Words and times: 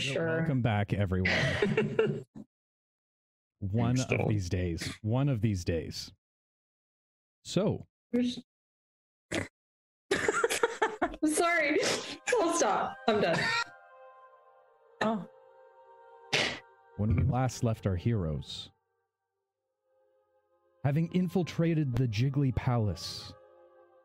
Shade 0.00 0.14
for 0.14 0.20
And 0.20 0.28
sure. 0.28 0.36
Welcome 0.38 0.62
back, 0.62 0.92
everyone. 0.92 1.30
One 3.60 3.98
of 4.00 4.28
these 4.28 4.48
days. 4.48 4.90
One 5.02 5.28
of 5.28 5.40
these 5.40 5.64
days. 5.64 6.12
So, 7.44 7.86
I'm 8.14 8.24
sorry. 11.26 11.78
I'll 12.40 12.54
stop. 12.54 12.96
I'm 13.08 13.20
done. 13.20 13.38
Oh, 15.02 15.24
when 16.98 17.16
we 17.16 17.22
last 17.22 17.64
left 17.64 17.86
our 17.86 17.96
heroes, 17.96 18.70
having 20.84 21.08
infiltrated 21.12 21.94
the 21.94 22.06
Jiggly 22.06 22.54
Palace 22.54 23.32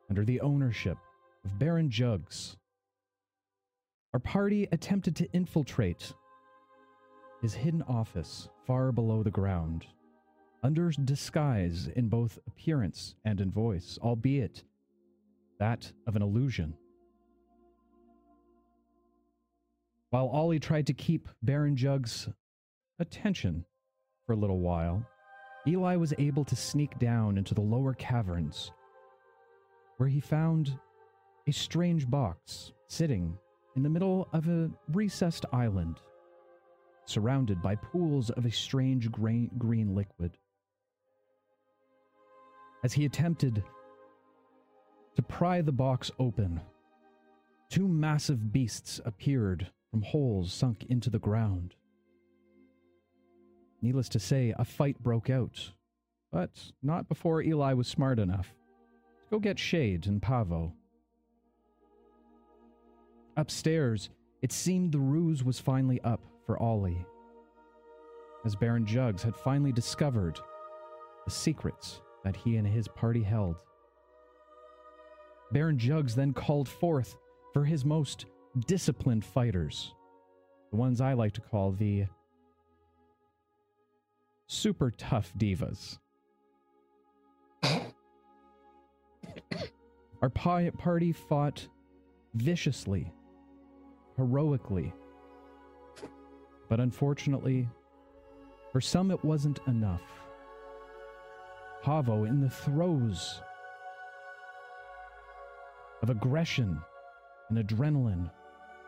under 0.10 0.24
the 0.24 0.40
ownership 0.42 0.98
of 1.44 1.60
Baron 1.60 1.90
Jugs, 1.90 2.56
our 4.16 4.20
party 4.20 4.66
attempted 4.72 5.14
to 5.14 5.30
infiltrate 5.34 6.14
his 7.42 7.54
hidden 7.54 7.82
office 7.82 8.48
far 8.66 8.94
below 8.94 9.22
the 9.22 9.30
ground, 9.30 9.86
under 10.64 10.90
disguise 10.90 11.90
in 11.98 12.08
both 12.08 12.40
appearance 12.48 13.16
and 13.26 13.42
in 13.42 13.52
voice, 13.52 14.00
albeit 14.02 14.64
that 15.60 15.92
of 16.08 16.16
an 16.16 16.22
illusion. 16.22 16.74
While 20.12 20.28
Ollie 20.28 20.62
tried 20.62 20.88
to 20.88 20.94
keep 20.94 21.28
Baron 21.44 21.76
Jugs' 21.76 22.30
attention 23.00 23.66
for 24.26 24.32
a 24.32 24.38
little 24.38 24.62
while, 24.62 25.06
Eli 25.68 25.98
was 25.98 26.14
able 26.18 26.46
to 26.46 26.56
sneak 26.56 26.98
down 27.00 27.38
into 27.38 27.54
the 27.54 27.60
lower 27.60 27.94
caverns, 27.94 28.72
where 29.98 30.08
he 30.08 30.22
found 30.22 30.80
a 31.48 31.52
strange 31.52 32.10
box 32.10 32.72
sitting 32.88 33.38
in 33.76 33.84
the 33.84 33.90
middle 33.90 34.28
of 34.32 34.48
a 34.48 34.70
recessed 34.94 35.46
island, 35.52 36.00
surrounded 37.06 37.62
by 37.62 37.76
pools 37.76 38.30
of 38.32 38.46
a 38.46 38.52
strange 38.52 39.12
green, 39.12 39.52
green 39.58 39.94
liquid. 39.94 40.38
As 42.84 42.94
he 42.94 43.06
attempted 43.06 43.64
to 45.16 45.22
pry 45.22 45.62
the 45.62 45.72
box 45.72 46.12
open, 46.20 46.62
two 47.70 47.88
massive 47.88 48.52
beasts 48.52 49.02
appeared 49.06 49.68
from 49.92 50.02
holes 50.02 50.54
sunk 50.54 50.86
into 50.90 51.10
the 51.10 51.20
ground. 51.20 51.76
Needless 53.82 54.10
to 54.10 54.20
say, 54.20 54.54
a 54.58 54.66
fight 54.66 55.00
broke 55.00 55.30
out, 55.30 55.72
but 56.32 56.72
not 56.82 57.08
before 57.08 57.42
Eli 57.42 57.74
was 57.74 57.88
smart 57.88 58.20
enough 58.20 58.48
to 58.50 59.32
go 59.32 59.40
get 59.40 59.60
Shade 59.60 60.08
and 60.08 60.22
Pavo. 60.22 60.74
Upstairs, 63.38 64.10
it 64.42 64.52
seemed 64.52 64.92
the 64.92 65.00
ruse 65.00 65.44
was 65.44 65.60
finally 65.60 66.00
up 66.02 66.22
for 66.46 66.62
Ollie, 66.62 67.06
as 68.46 68.56
Baron 68.56 68.86
Jugs 68.86 69.24
had 69.24 69.36
finally 69.36 69.72
discovered 69.72 70.40
the 71.26 71.32
secrets 71.32 72.02
that 72.24 72.36
he 72.36 72.56
and 72.56 72.68
his 72.68 72.88
party 72.88 73.24
held. 73.24 73.58
Baron 75.52 75.78
Jugs 75.78 76.16
then 76.16 76.34
called 76.34 76.70
forth 76.70 77.18
for 77.54 77.66
his 77.66 77.84
most 77.84 78.26
disciplined 78.68 79.26
fighters, 79.26 79.94
the 80.72 80.78
ones 80.78 81.02
I 81.02 81.14
like 81.14 81.34
to 81.34 81.42
call 81.42 81.72
the 81.72 82.06
super 84.48 84.92
tough 84.92 85.34
divas. 85.38 85.98
Our 90.22 90.30
party 90.30 91.12
fought 91.12 91.68
viciously, 92.34 93.12
heroically, 94.18 94.94
but 96.70 96.80
unfortunately, 96.80 97.68
for 98.72 98.82
some 98.82 99.12
it 99.12 99.24
wasn't 99.24 99.60
enough. 99.68 100.02
Pavo, 101.82 102.24
in 102.24 102.42
the 102.42 102.50
throes 102.50 103.42
of 106.02 106.10
aggression 106.10 106.82
and 107.50 107.58
adrenaline, 107.58 108.30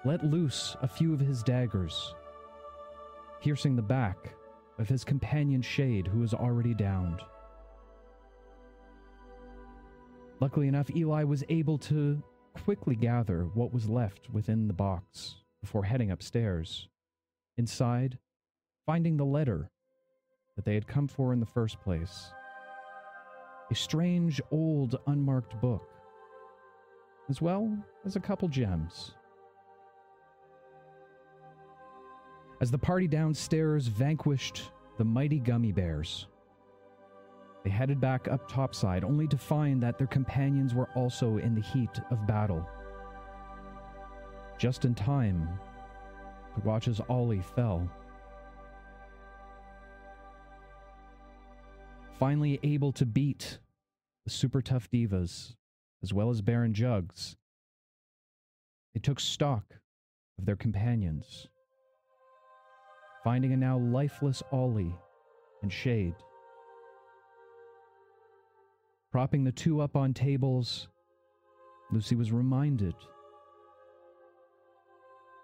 let 0.05 0.23
loose 0.25 0.75
a 0.81 0.87
few 0.87 1.13
of 1.13 1.19
his 1.19 1.43
daggers, 1.43 2.15
piercing 3.41 3.75
the 3.75 3.81
back 3.81 4.33
of 4.79 4.87
his 4.87 5.03
companion 5.03 5.61
Shade, 5.61 6.07
who 6.07 6.19
was 6.19 6.33
already 6.33 6.73
downed. 6.73 7.21
Luckily 10.39 10.67
enough, 10.67 10.89
Eli 10.95 11.23
was 11.23 11.43
able 11.49 11.77
to 11.79 12.21
quickly 12.63 12.95
gather 12.95 13.43
what 13.53 13.73
was 13.73 13.89
left 13.89 14.29
within 14.31 14.67
the 14.67 14.73
box 14.73 15.35
before 15.61 15.83
heading 15.83 16.11
upstairs. 16.11 16.87
Inside, 17.57 18.17
finding 18.85 19.17
the 19.17 19.25
letter 19.25 19.69
that 20.55 20.65
they 20.65 20.73
had 20.73 20.87
come 20.87 21.07
for 21.07 21.33
in 21.33 21.39
the 21.39 21.45
first 21.45 21.79
place. 21.81 22.31
A 23.71 23.75
strange, 23.75 24.41
old, 24.51 24.99
unmarked 25.07 25.59
book, 25.61 25.89
as 27.29 27.41
well 27.41 27.77
as 28.05 28.15
a 28.15 28.19
couple 28.19 28.47
gems. 28.47 29.11
As 32.61 32.71
the 32.71 32.77
party 32.77 33.07
downstairs 33.07 33.87
vanquished 33.87 34.71
the 34.97 35.05
mighty 35.05 35.39
gummy 35.39 35.71
bears, 35.71 36.27
they 37.67 37.73
headed 37.73 37.99
back 37.99 38.29
up 38.29 38.49
topside 38.49 39.03
only 39.03 39.27
to 39.27 39.37
find 39.37 39.83
that 39.83 39.97
their 39.97 40.07
companions 40.07 40.73
were 40.73 40.87
also 40.95 41.35
in 41.35 41.53
the 41.53 41.59
heat 41.59 41.99
of 42.11 42.25
battle. 42.25 42.65
Just 44.57 44.85
in 44.85 44.95
time 44.95 45.49
to 46.55 46.61
watch 46.61 46.87
as 46.87 47.01
Ollie 47.09 47.43
fell. 47.57 47.91
Finally 52.17 52.57
able 52.63 52.93
to 52.93 53.05
beat 53.05 53.59
the 54.23 54.29
super 54.29 54.61
tough 54.61 54.89
divas, 54.89 55.55
as 56.01 56.13
well 56.13 56.29
as 56.29 56.41
Baron 56.41 56.73
Jugs, 56.73 57.35
they 58.93 59.01
took 59.01 59.19
stock 59.19 59.73
of 60.39 60.45
their 60.45 60.55
companions, 60.55 61.49
finding 63.25 63.51
a 63.51 63.57
now 63.57 63.77
lifeless 63.77 64.41
Ollie 64.53 64.95
and 65.61 65.73
Shade. 65.73 66.15
Propping 69.17 69.43
the 69.43 69.51
two 69.51 69.81
up 69.81 69.95
on 69.95 70.13
tables, 70.13 70.89
Lucy 71.91 72.13
was 72.13 72.31
reminded 72.31 72.93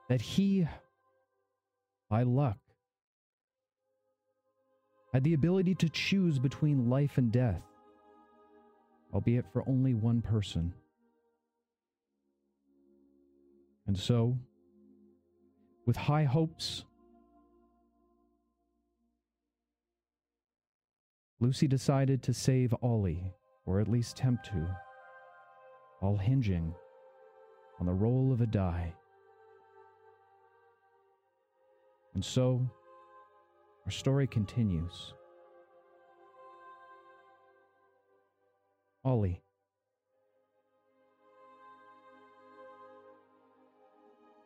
that 0.10 0.22
he, 0.22 0.68
by 2.08 2.22
luck, 2.22 2.60
had 5.12 5.24
the 5.24 5.34
ability 5.34 5.74
to 5.74 5.90
choose 5.90 6.38
between 6.38 6.88
life 6.88 7.18
and 7.18 7.32
death, 7.32 7.64
albeit 9.12 9.52
for 9.52 9.68
only 9.68 9.96
one 9.96 10.22
person. 10.22 10.72
And 13.88 13.98
so, 13.98 14.38
with 15.88 15.96
high 15.96 16.26
hopes, 16.26 16.86
Lucy 21.40 21.68
decided 21.68 22.22
to 22.22 22.36
save 22.36 22.76
Ollie, 22.84 23.34
or 23.66 23.80
at 23.80 23.88
least 23.88 24.18
tempt 24.18 24.46
to, 24.46 24.68
all 26.02 26.18
hinging 26.18 26.74
on 27.80 27.86
the 27.86 27.94
roll 27.94 28.32
of 28.32 28.42
a 28.42 28.46
die. 28.46 28.94
And 32.14 32.24
so, 32.24 32.62
our 33.86 33.92
story 33.92 34.28
continues. 34.28 35.14
Ollie. 39.04 39.42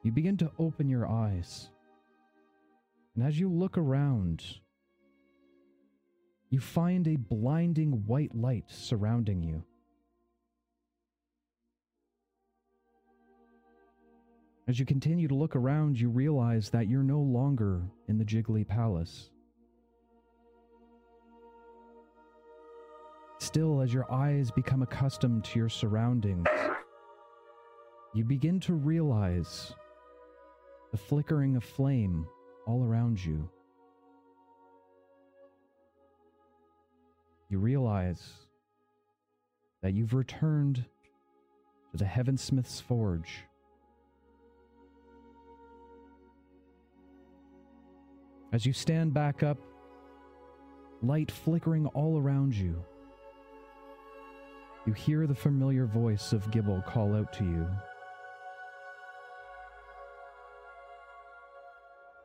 You 0.04 0.12
begin 0.12 0.38
to 0.38 0.52
open 0.58 0.88
your 0.88 1.08
eyes. 1.08 1.70
And 3.16 3.26
as 3.26 3.40
you 3.40 3.50
look 3.50 3.78
around, 3.78 4.44
you 6.50 6.60
find 6.60 7.08
a 7.08 7.16
blinding 7.18 7.92
white 8.06 8.34
light 8.36 8.66
surrounding 8.68 9.44
you. 9.44 9.64
As 14.68 14.80
you 14.80 14.86
continue 14.86 15.28
to 15.28 15.36
look 15.36 15.56
around, 15.56 16.00
you 16.00 16.10
realize 16.10 16.70
that 16.72 16.90
you're 16.90 17.04
no 17.04 17.20
longer 17.20 17.84
in 18.08 18.18
the 18.18 18.26
Jiggly 18.26 18.68
Palace. 18.68 19.30
Still, 23.40 23.82
as 23.82 23.94
your 23.94 24.12
eyes 24.12 24.52
become 24.52 24.82
accustomed 24.82 25.46
to 25.46 25.60
your 25.60 25.70
surroundings, 25.70 26.48
you 28.14 28.26
begin 28.26 28.60
to 28.62 28.74
realize 28.74 29.74
the 30.92 30.98
flickering 30.98 31.56
of 31.56 31.64
flame 31.64 32.28
all 32.66 32.84
around 32.84 33.24
you. 33.24 33.50
You 37.50 37.60
realize 37.60 38.34
that 39.82 39.94
you've 39.94 40.14
returned 40.14 40.84
to 41.92 41.98
the 41.98 42.04
Heavensmith's 42.04 42.82
Forge. 42.82 43.46
As 48.52 48.66
you 48.66 48.74
stand 48.74 49.14
back 49.14 49.44
up, 49.44 49.58
light 51.02 51.32
flickering 51.32 51.86
all 51.88 52.18
around 52.18 52.54
you, 52.54 52.84
you 54.86 54.92
hear 54.94 55.26
the 55.26 55.36
familiar 55.36 55.86
voice 55.86 56.34
of 56.34 56.50
Gibble 56.52 56.82
call 56.86 57.16
out 57.16 57.32
to 57.34 57.46
you. 57.46 57.68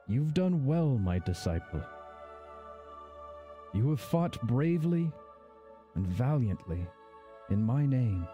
You've 0.08 0.34
done 0.34 0.64
well, 0.64 0.98
my 0.98 1.20
disciple. 1.20 1.82
You 3.74 3.88
have 3.90 4.00
fought 4.00 4.40
bravely 4.46 5.10
and 5.94 6.06
valiantly 6.06 6.86
in 7.50 7.62
my 7.62 7.86
name. 7.86 8.26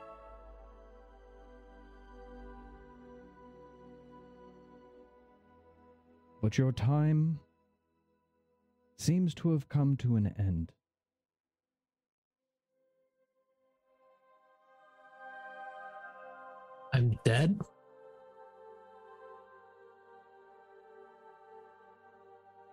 But 6.42 6.58
your 6.58 6.72
time 6.72 7.40
seems 8.96 9.34
to 9.34 9.52
have 9.52 9.68
come 9.68 9.96
to 9.98 10.16
an 10.16 10.34
end. 10.38 10.72
I'm 16.92 17.18
dead? 17.24 17.60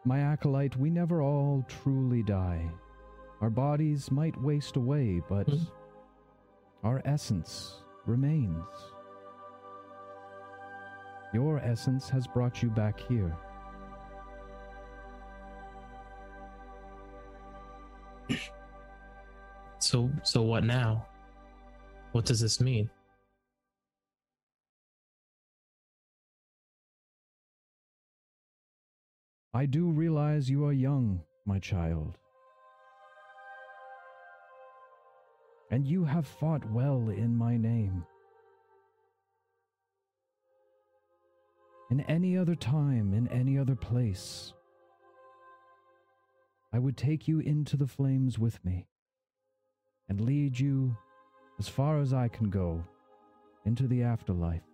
My 0.06 0.20
acolyte, 0.20 0.78
we 0.78 0.90
never 0.92 1.22
all 1.22 1.66
truly 1.68 2.22
die. 2.22 2.70
Our 3.42 3.50
bodies 3.50 4.12
might 4.12 4.40
waste 4.42 4.76
away, 4.76 5.22
but 5.28 5.48
Hmm. 5.50 5.64
our 6.84 7.02
essence 7.06 7.82
remains. 8.06 8.66
Your 11.34 11.58
essence 11.60 12.08
has 12.10 12.28
brought 12.28 12.62
you 12.64 12.70
back 12.70 13.00
here. 13.00 13.36
So 19.80 20.10
so 20.24 20.42
what 20.42 20.64
now? 20.64 21.06
What 22.12 22.26
does 22.26 22.40
this 22.40 22.60
mean? 22.62 22.90
I 29.56 29.66
do 29.66 29.90
realize 29.90 30.50
you 30.50 30.66
are 30.66 30.74
young, 30.74 31.22
my 31.46 31.60
child. 31.60 32.18
And 35.72 35.88
you 35.88 36.04
have 36.04 36.28
fought 36.28 36.70
well 36.72 37.08
in 37.08 37.38
my 37.38 37.56
name. 37.56 38.06
In 41.90 42.02
any 42.02 42.38
other 42.38 42.56
time, 42.56 43.14
in 43.14 43.30
any 43.30 43.58
other 43.58 43.78
place, 43.78 44.52
I 46.74 46.80
would 46.80 46.98
take 46.98 47.26
you 47.26 47.40
into 47.40 47.78
the 47.78 47.88
flames 47.88 48.38
with 48.38 48.60
me 48.66 48.88
and 50.10 50.20
lead 50.20 50.60
you 50.60 50.98
as 51.60 51.70
far 51.70 52.02
as 52.02 52.12
I 52.12 52.28
can 52.28 52.50
go 52.50 52.84
into 53.64 53.88
the 53.88 54.04
afterlife. 54.04 54.68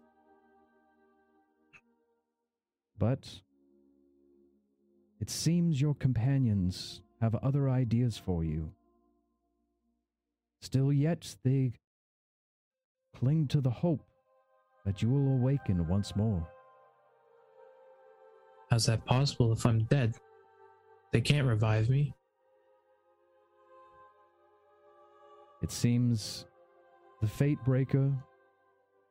But 2.97 3.41
it 5.21 5.29
seems 5.29 5.79
your 5.79 5.93
companions 5.93 7.01
have 7.21 7.35
other 7.35 7.69
ideas 7.69 8.17
for 8.17 8.43
you. 8.43 8.71
Still, 10.61 10.91
yet 10.91 11.35
they 11.43 11.73
cling 13.15 13.47
to 13.49 13.61
the 13.61 13.69
hope 13.69 14.03
that 14.83 15.01
you 15.01 15.09
will 15.09 15.33
awaken 15.33 15.87
once 15.87 16.15
more. 16.15 16.47
How's 18.71 18.87
that 18.87 19.05
possible 19.05 19.51
if 19.51 19.65
I'm 19.65 19.83
dead? 19.83 20.15
They 21.11 21.21
can't 21.21 21.47
revive 21.47 21.89
me. 21.89 22.15
It 25.61 25.71
seems 25.71 26.45
the 27.21 27.27
Fate 27.27 27.59
Breaker 27.63 28.11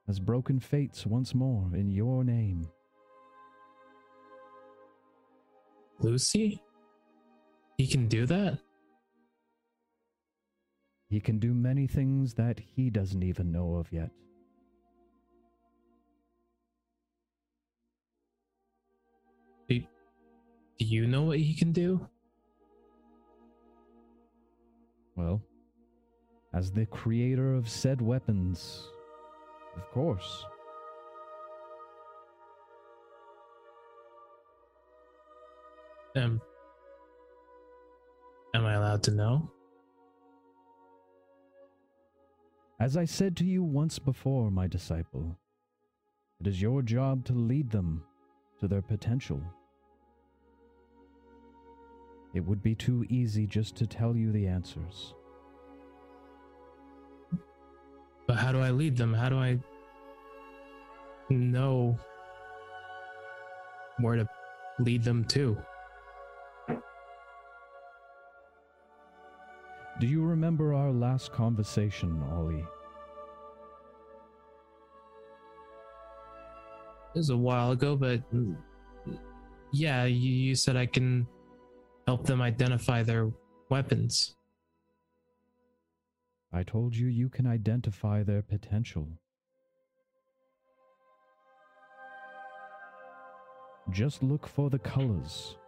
has 0.09 0.19
broken 0.19 0.59
fates 0.59 1.07
once 1.07 1.37
more 1.37 1.71
in 1.75 1.91
your 1.91 2.25
name. 2.25 2.67
Lucy? 6.01 6.63
He 7.77 7.87
can 7.87 8.09
do 8.09 8.27
that? 8.27 8.59
He 11.09 11.21
can 11.21 11.39
do 11.39 11.53
many 11.53 11.87
things 11.87 12.35
that 12.35 12.61
he 12.61 12.89
doesn't 12.89 13.23
even 13.23 13.51
know 13.51 13.75
of 13.75 13.93
yet. 13.93 14.11
Do, 19.69 19.81
do 20.79 20.85
you 20.85 21.07
know 21.07 21.23
what 21.23 21.39
he 21.39 21.55
can 21.55 21.73
do? 21.73 22.07
Well, 25.17 25.43
as 26.55 26.71
the 26.71 26.87
creator 26.87 27.55
of 27.55 27.69
said 27.69 28.01
weapons, 28.01 28.87
of 29.77 29.91
course. 29.91 30.45
Um 36.17 36.41
Am 38.53 38.67
I 38.67 38.75
allowed 38.75 39.03
to 39.05 39.13
know? 39.13 39.51
As 42.81 42.97
I 42.97 43.05
said 43.05 43.37
to 43.37 43.45
you 43.45 43.63
once 43.63 43.99
before, 43.99 44.51
my 44.51 44.67
disciple, 44.67 45.39
it 46.41 46.47
is 46.47 46.61
your 46.61 46.83
job 46.83 47.25
to 47.27 47.33
lead 47.33 47.71
them 47.71 48.03
to 48.59 48.67
their 48.67 48.83
potential. 48.83 49.41
It 52.35 52.41
would 52.41 52.63
be 52.63 52.75
too 52.75 53.05
easy 53.09 53.47
just 53.47 53.77
to 53.77 53.87
tell 53.87 54.17
you 54.17 54.33
the 54.33 54.47
answers. 54.47 55.15
But 58.27 58.37
how 58.37 58.51
do 58.51 58.61
I 58.61 58.71
lead 58.71 58.97
them? 58.97 59.13
How 59.13 59.29
do 59.29 59.37
I 59.37 59.59
know 61.29 61.99
where 63.99 64.17
to 64.17 64.29
lead 64.79 65.05
them 65.05 65.25
to? 65.27 65.57
Do 70.01 70.07
you 70.07 70.23
remember 70.23 70.73
our 70.73 70.91
last 70.91 71.31
conversation, 71.31 72.23
Ollie? 72.33 72.65
It 77.15 77.19
was 77.19 77.29
a 77.29 77.37
while 77.37 77.73
ago, 77.73 77.97
but 77.97 78.23
yeah, 79.75 80.07
you, 80.07 80.33
you 80.33 80.55
said 80.55 80.75
I 80.75 80.87
can 80.87 81.27
help 82.07 82.25
them 82.25 82.41
identify 82.41 83.03
their 83.03 83.31
weapons. 83.69 84.37
I 86.51 86.63
told 86.63 86.97
you 86.97 87.09
you 87.09 87.29
can 87.29 87.47
identify 87.47 88.23
their 88.23 88.41
potential. 88.41 89.07
Just 93.91 94.23
look 94.23 94.47
for 94.47 94.71
the 94.71 94.79
colors. 94.79 95.59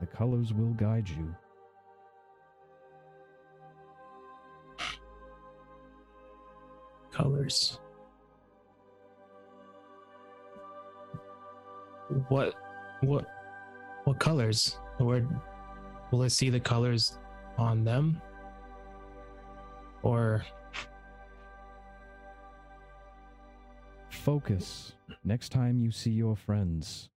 The 0.00 0.06
colors 0.06 0.52
will 0.52 0.74
guide 0.74 1.08
you. 1.08 1.34
Colors. 7.12 7.78
What, 12.28 12.54
what, 13.02 13.26
what 14.04 14.18
colors? 14.18 14.76
Where 14.98 15.26
will 16.10 16.22
I 16.22 16.28
see 16.28 16.50
the 16.50 16.60
colors 16.60 17.18
on 17.58 17.84
them? 17.84 18.20
Or 20.02 20.44
Focus 24.22 24.92
next 25.24 25.48
time 25.48 25.80
you 25.80 25.90
see 25.90 26.12
your 26.12 26.36
friends. 26.36 27.10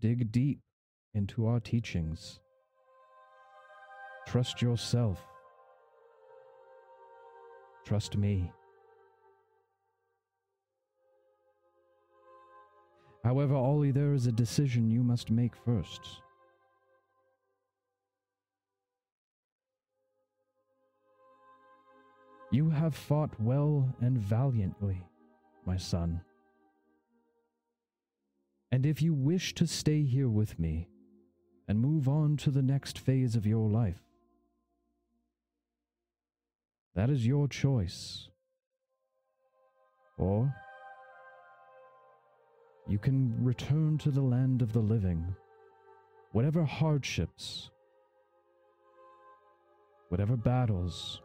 Dig 0.00 0.32
deep 0.32 0.60
into 1.12 1.46
our 1.46 1.60
teachings. 1.60 2.40
Trust 4.26 4.62
yourself. 4.62 5.31
Trust 7.84 8.16
me. 8.16 8.50
However, 13.24 13.54
Ollie, 13.54 13.92
there 13.92 14.14
is 14.14 14.26
a 14.26 14.32
decision 14.32 14.90
you 14.90 15.02
must 15.02 15.30
make 15.30 15.54
first. 15.54 16.00
You 22.50 22.68
have 22.68 22.94
fought 22.94 23.30
well 23.40 23.94
and 24.00 24.18
valiantly, 24.18 25.02
my 25.64 25.76
son. 25.76 26.20
And 28.70 28.84
if 28.84 29.00
you 29.00 29.14
wish 29.14 29.54
to 29.54 29.66
stay 29.66 30.02
here 30.02 30.28
with 30.28 30.58
me 30.58 30.88
and 31.68 31.80
move 31.80 32.08
on 32.08 32.36
to 32.38 32.50
the 32.50 32.62
next 32.62 32.98
phase 32.98 33.36
of 33.36 33.46
your 33.46 33.68
life, 33.70 34.02
that 36.94 37.10
is 37.10 37.26
your 37.26 37.48
choice. 37.48 38.28
Or 40.18 40.54
you 42.88 42.98
can 42.98 43.34
return 43.42 43.98
to 43.98 44.10
the 44.10 44.20
land 44.20 44.62
of 44.62 44.72
the 44.72 44.80
living. 44.80 45.34
Whatever 46.32 46.64
hardships, 46.64 47.70
whatever 50.08 50.36
battles, 50.36 51.20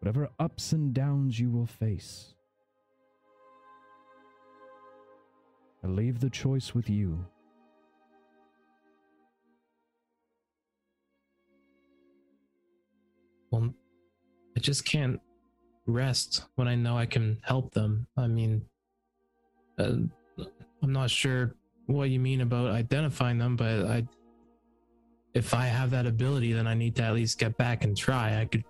whatever 0.00 0.28
ups 0.38 0.72
and 0.72 0.92
downs 0.94 1.38
you 1.38 1.50
will 1.50 1.66
face, 1.66 2.34
I 5.82 5.86
leave 5.86 6.20
the 6.20 6.30
choice 6.30 6.74
with 6.74 6.88
you. 6.88 7.26
Well, 13.54 13.72
I 14.56 14.60
just 14.60 14.84
can't 14.84 15.20
rest 15.86 16.44
when 16.56 16.66
I 16.66 16.74
know 16.74 16.98
I 16.98 17.06
can 17.06 17.38
help 17.42 17.72
them. 17.72 18.08
I 18.16 18.26
mean, 18.26 18.64
uh, 19.78 19.98
I'm 20.82 20.92
not 20.92 21.08
sure 21.08 21.54
what 21.86 22.10
you 22.10 22.18
mean 22.18 22.40
about 22.40 22.72
identifying 22.72 23.38
them, 23.38 23.54
but 23.54 23.86
I, 23.86 24.08
if 25.34 25.54
I 25.54 25.66
have 25.66 25.90
that 25.92 26.04
ability, 26.04 26.52
then 26.52 26.66
I 26.66 26.74
need 26.74 26.96
to 26.96 27.04
at 27.04 27.14
least 27.14 27.38
get 27.38 27.56
back 27.56 27.84
and 27.84 27.96
try. 27.96 28.40
I 28.40 28.46
could 28.46 28.64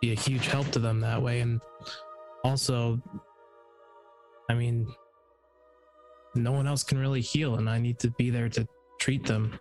be 0.00 0.12
a 0.12 0.16
huge 0.16 0.46
help 0.46 0.70
to 0.70 0.78
them 0.78 1.00
that 1.00 1.20
way, 1.20 1.40
and 1.40 1.60
also, 2.44 2.98
I 4.48 4.54
mean, 4.54 4.86
no 6.34 6.52
one 6.52 6.66
else 6.66 6.82
can 6.82 6.96
really 6.96 7.20
heal, 7.20 7.56
and 7.56 7.68
I 7.68 7.78
need 7.78 7.98
to 7.98 8.10
be 8.12 8.30
there 8.30 8.48
to 8.48 8.66
treat 9.00 9.26
them, 9.26 9.58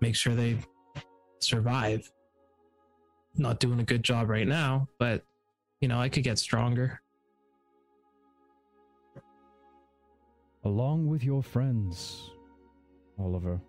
make 0.00 0.16
sure 0.16 0.34
they 0.34 0.58
survive. 1.40 2.10
Not 3.36 3.58
doing 3.58 3.80
a 3.80 3.84
good 3.84 4.02
job 4.02 4.28
right 4.28 4.46
now, 4.46 4.88
but 4.98 5.24
you 5.80 5.88
know, 5.88 6.00
I 6.00 6.08
could 6.08 6.22
get 6.22 6.38
stronger. 6.38 7.00
Along 10.64 11.08
with 11.08 11.22
your 11.22 11.42
friends, 11.42 12.30
Oliver, 13.18 13.60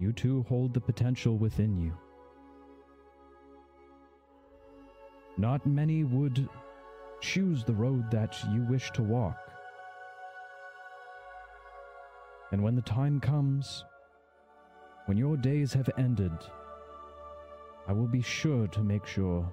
you 0.00 0.12
too 0.12 0.44
hold 0.48 0.74
the 0.74 0.80
potential 0.80 1.38
within 1.38 1.76
you. 1.76 1.96
Not 5.36 5.64
many 5.66 6.02
would 6.02 6.48
choose 7.20 7.64
the 7.64 7.72
road 7.74 8.10
that 8.10 8.36
you 8.52 8.62
wish 8.62 8.90
to 8.92 9.02
walk. 9.02 9.38
And 12.50 12.62
when 12.62 12.74
the 12.74 12.82
time 12.82 13.20
comes, 13.20 13.84
when 15.06 15.16
your 15.16 15.36
days 15.36 15.72
have 15.72 15.88
ended, 15.96 16.32
I 17.88 17.92
will 17.92 18.06
be 18.06 18.22
sure 18.22 18.66
to 18.68 18.80
make 18.82 19.06
sure 19.06 19.52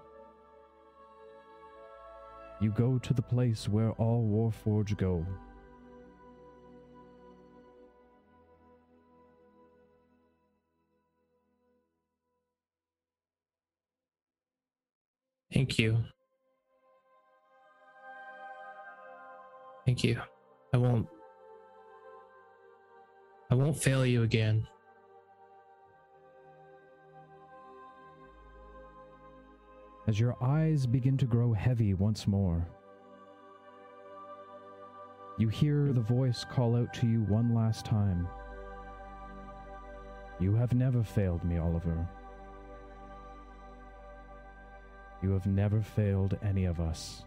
you 2.62 2.72
go 2.72 3.00
to 3.00 3.14
the 3.14 3.22
place 3.22 3.68
where 3.68 3.92
all 3.94 4.28
Warforged 4.28 4.98
go. 4.98 5.26
Thank 15.54 15.80
you. 15.80 15.98
Thank 19.86 20.04
you. 20.04 20.22
I 20.74 20.78
won't 20.78 21.08
I 23.50 23.56
won't 23.56 23.76
fail 23.76 24.06
you 24.06 24.24
again. 24.24 24.68
As 30.10 30.20
your 30.20 30.36
eyes 30.42 30.88
begin 30.88 31.18
to 31.18 31.28
grow 31.28 31.54
heavy 31.54 31.94
once 31.94 32.26
more, 32.26 32.68
you 35.38 35.50
hear 35.50 35.94
the 35.94 36.02
voice 36.02 36.44
call 36.44 36.76
out 36.76 36.92
to 36.96 37.06
you 37.06 37.20
one 37.26 37.54
last 37.54 37.86
time. 37.86 38.28
You 40.40 40.56
have 40.56 40.74
never 40.74 41.04
failed 41.04 41.44
me, 41.44 41.60
Oliver. 41.60 42.10
You 45.22 45.30
have 45.30 45.46
never 45.46 45.80
failed 45.80 46.40
any 46.42 46.66
of 46.66 46.80
us. 46.80 47.24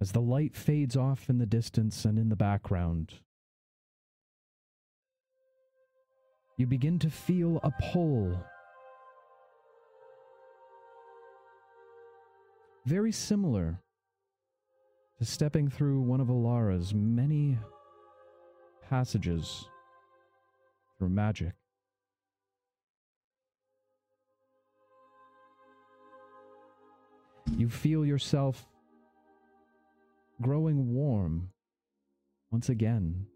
As 0.00 0.12
the 0.12 0.20
light 0.20 0.54
fades 0.54 0.96
off 0.96 1.28
in 1.28 1.38
the 1.38 1.46
distance 1.46 2.04
and 2.04 2.16
in 2.16 2.28
the 2.28 2.36
background, 2.36 3.14
you 6.56 6.68
begin 6.68 7.00
to 7.00 7.10
feel 7.10 7.58
a 7.64 7.72
pull. 7.92 8.40
Very 12.88 13.12
similar 13.12 13.82
to 15.18 15.24
stepping 15.26 15.68
through 15.68 16.00
one 16.00 16.22
of 16.22 16.28
Alara's 16.28 16.94
many 16.94 17.58
passages 18.88 19.66
through 20.96 21.10
magic. 21.10 21.52
You 27.58 27.68
feel 27.68 28.06
yourself 28.06 28.66
growing 30.40 30.94
warm 30.94 31.50
once 32.50 32.70
again. 32.70 33.26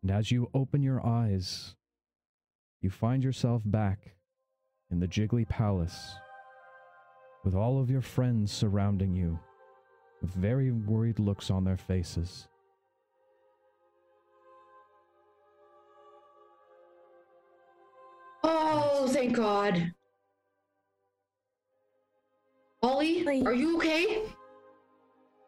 And 0.00 0.10
as 0.10 0.30
you 0.30 0.48
open 0.54 0.82
your 0.82 1.04
eyes, 1.06 1.76
you 2.80 2.88
find 2.88 3.22
yourself 3.22 3.60
back 3.66 4.14
in 4.94 5.00
the 5.00 5.08
Jiggly 5.08 5.46
Palace 5.48 6.14
with 7.44 7.56
all 7.56 7.80
of 7.80 7.90
your 7.90 8.00
friends 8.00 8.52
surrounding 8.52 9.12
you 9.12 9.36
with 10.22 10.30
very 10.30 10.70
worried 10.70 11.18
looks 11.18 11.50
on 11.50 11.64
their 11.64 11.76
faces. 11.76 12.46
Oh, 18.44 19.08
thank 19.10 19.34
God. 19.34 19.92
Ollie, 22.80 23.26
are 23.44 23.52
you 23.52 23.76
okay? 23.78 24.22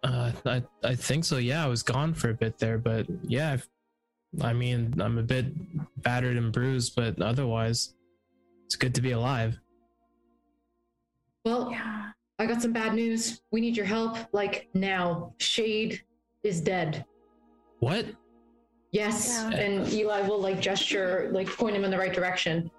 Uh 0.03 0.33
I 0.45 0.63
I 0.83 0.95
think 0.97 1.25
so. 1.25 1.37
Yeah, 1.37 1.65
I 1.65 1.69
was 1.69 1.85
gone 1.85 2.15
for 2.15 2.31
a 2.31 2.35
bit 2.35 2.59
there, 2.59 2.79
but 2.79 3.07
yeah, 3.23 3.53
I've- 3.53 3.63
I 4.43 4.53
mean, 4.53 5.01
I'm 5.01 5.17
a 5.19 5.23
bit 5.23 5.47
battered 6.03 6.37
and 6.37 6.53
bruised, 6.53 6.95
but 6.97 7.23
otherwise 7.23 7.95
it's 8.67 8.77
good 8.77 8.95
to 8.97 9.01
be 9.01 9.13
alive. 9.13 9.59
Well, 11.45 11.71
Yeah. 11.71 12.11
I 12.39 12.45
got 12.45 12.61
some 12.61 12.73
bad 12.73 12.95
news. 12.95 13.41
We 13.51 13.63
need 13.63 13.77
your 13.79 13.87
help, 13.87 14.19
like 14.33 14.69
now. 14.75 15.33
Shade 15.39 16.03
is 16.43 16.61
dead. 16.61 17.07
What? 17.79 18.05
Yes. 18.93 19.31
Yeah. 19.51 19.57
And 19.59 19.89
Eli 19.91 20.21
will 20.29 20.39
like 20.41 20.61
gesture, 20.61 21.31
like 21.33 21.49
point 21.49 21.75
him 21.75 21.85
in 21.85 21.91
the 21.91 21.97
right 21.97 22.13
direction. 22.13 22.71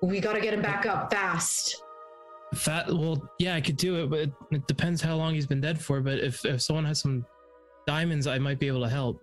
We 0.00 0.18
gotta 0.18 0.40
get 0.40 0.54
him 0.54 0.62
back 0.62 0.86
up 0.86 1.12
fast. 1.12 1.82
Fat 2.54 2.86
well, 2.88 3.22
yeah, 3.38 3.54
I 3.54 3.60
could 3.60 3.76
do 3.76 4.02
it, 4.02 4.08
but 4.10 4.18
it, 4.20 4.32
it 4.50 4.66
depends 4.66 5.02
how 5.02 5.16
long 5.16 5.34
he's 5.34 5.46
been 5.46 5.60
dead 5.60 5.78
for, 5.80 6.00
but 6.00 6.18
if 6.18 6.44
if 6.46 6.62
someone 6.62 6.84
has 6.86 6.98
some 7.00 7.24
diamonds, 7.86 8.26
I 8.26 8.38
might 8.38 8.58
be 8.58 8.66
able 8.66 8.80
to 8.82 8.88
help. 8.88 9.20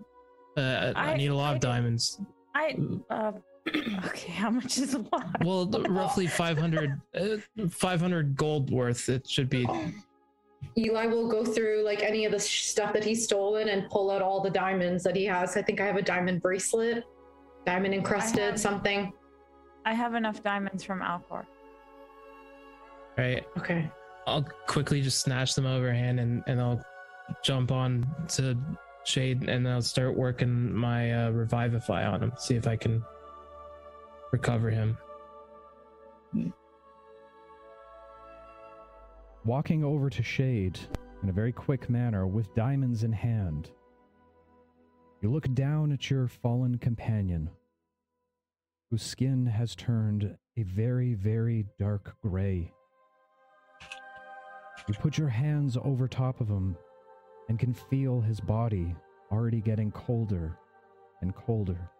Uh, 0.56 0.92
I, 0.96 1.08
I 1.08 1.12
I- 1.12 1.16
need 1.16 1.28
a 1.28 1.34
lot 1.34 1.50
I 1.52 1.54
of 1.54 1.60
don't- 1.60 1.70
diamonds. 1.72 2.20
I 2.54 2.76
uh 3.10 3.32
okay, 4.06 4.32
how 4.32 4.50
much 4.50 4.78
is 4.78 4.94
a 4.94 5.04
lot? 5.12 5.44
Well, 5.44 5.66
roughly 5.88 6.26
500 6.26 7.00
uh, 7.14 7.36
500 7.68 8.36
gold 8.36 8.70
worth 8.70 9.08
it 9.08 9.28
should 9.28 9.50
be. 9.50 9.66
Eli 10.76 11.06
will 11.06 11.28
go 11.28 11.44
through 11.44 11.84
like 11.84 12.02
any 12.02 12.24
of 12.24 12.32
the 12.32 12.38
stuff 12.38 12.92
that 12.92 13.04
he's 13.04 13.24
stolen 13.24 13.68
and 13.68 13.88
pull 13.90 14.10
out 14.10 14.22
all 14.22 14.40
the 14.40 14.50
diamonds 14.50 15.02
that 15.04 15.16
he 15.16 15.24
has. 15.24 15.56
I 15.56 15.62
think 15.62 15.80
I 15.80 15.86
have 15.86 15.96
a 15.96 16.02
diamond 16.02 16.42
bracelet, 16.42 17.04
diamond 17.66 17.94
encrusted, 17.94 18.40
have- 18.40 18.60
something. 18.60 19.12
I 19.84 19.94
have 19.94 20.14
enough 20.14 20.42
diamonds 20.42 20.84
from 20.84 21.00
Alcor. 21.00 21.46
Right. 23.16 23.44
Okay. 23.58 23.90
I'll 24.26 24.46
quickly 24.66 25.00
just 25.00 25.20
snatch 25.20 25.54
them 25.54 25.66
over 25.66 25.92
hand 25.92 26.20
and, 26.20 26.42
and 26.46 26.60
I'll 26.60 26.82
jump 27.42 27.72
on 27.72 28.06
to 28.28 28.56
Shade 29.04 29.48
and 29.48 29.66
I'll 29.66 29.82
start 29.82 30.16
working 30.16 30.72
my 30.72 31.12
uh, 31.12 31.30
revivify 31.30 32.06
on 32.06 32.22
him. 32.22 32.32
See 32.38 32.54
if 32.54 32.66
I 32.66 32.76
can 32.76 33.02
recover 34.32 34.70
him. 34.70 34.96
Walking 39.44 39.82
over 39.84 40.10
to 40.10 40.22
Shade 40.22 40.78
in 41.22 41.28
a 41.28 41.32
very 41.32 41.52
quick 41.52 41.88
manner 41.88 42.26
with 42.26 42.54
diamonds 42.54 43.04
in 43.04 43.12
hand, 43.12 43.70
you 45.22 45.30
look 45.30 45.52
down 45.54 45.92
at 45.92 46.10
your 46.10 46.28
fallen 46.28 46.78
companion, 46.78 47.50
whose 48.90 49.02
skin 49.02 49.46
has 49.46 49.74
turned 49.74 50.36
a 50.56 50.62
very, 50.62 51.14
very 51.14 51.66
dark 51.78 52.16
gray. 52.22 52.72
You 54.88 54.94
put 54.94 55.18
your 55.18 55.28
hands 55.28 55.76
over 55.82 56.08
top 56.08 56.40
of 56.40 56.48
him 56.48 56.76
and 57.48 57.58
can 57.58 57.74
feel 57.74 58.20
his 58.20 58.40
body 58.40 58.94
already 59.30 59.60
getting 59.60 59.90
colder 59.90 60.56
and 61.20 61.34
colder. 61.34 61.90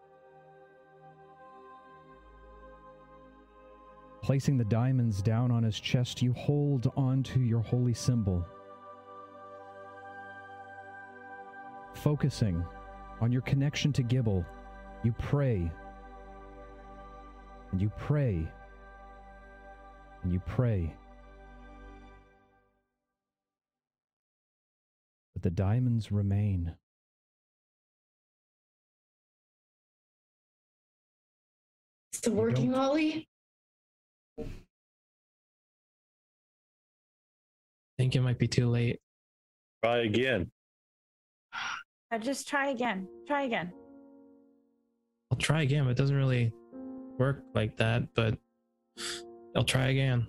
Placing 4.21 4.57
the 4.57 4.65
diamonds 4.65 5.21
down 5.21 5.49
on 5.51 5.63
his 5.63 5.79
chest, 5.79 6.21
you 6.21 6.31
hold 6.33 6.91
onto 6.95 7.39
your 7.39 7.61
holy 7.61 7.93
symbol. 7.93 8.45
Focusing 11.95 12.63
on 13.19 13.31
your 13.31 13.41
connection 13.41 13.91
to 13.93 14.03
Gibble, 14.03 14.45
you 15.03 15.11
pray. 15.13 15.71
And 17.71 17.81
you 17.81 17.91
pray. 17.97 18.47
And 20.23 20.31
you 20.31 20.39
pray. 20.45 20.93
But 25.33 25.41
the 25.41 25.49
diamonds 25.49 26.11
remain. 26.11 26.75
Is 32.13 32.21
it 32.27 32.33
working, 32.33 32.75
Ollie? 32.75 33.27
Think 38.01 38.15
it 38.15 38.21
might 38.21 38.39
be 38.39 38.47
too 38.47 38.67
late. 38.67 38.99
Try 39.83 39.99
again. 39.99 40.49
Uh, 42.11 42.17
just 42.17 42.47
try 42.49 42.69
again. 42.69 43.07
Try 43.27 43.43
again. 43.43 43.71
I'll 45.29 45.37
try 45.37 45.61
again, 45.61 45.83
but 45.83 45.91
it 45.91 45.97
doesn't 45.97 46.15
really 46.15 46.51
work 47.19 47.43
like 47.53 47.77
that, 47.77 48.11
but 48.15 48.39
I'll 49.55 49.63
try 49.63 49.89
again. 49.89 50.27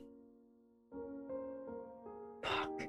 Fuck. 2.45 2.83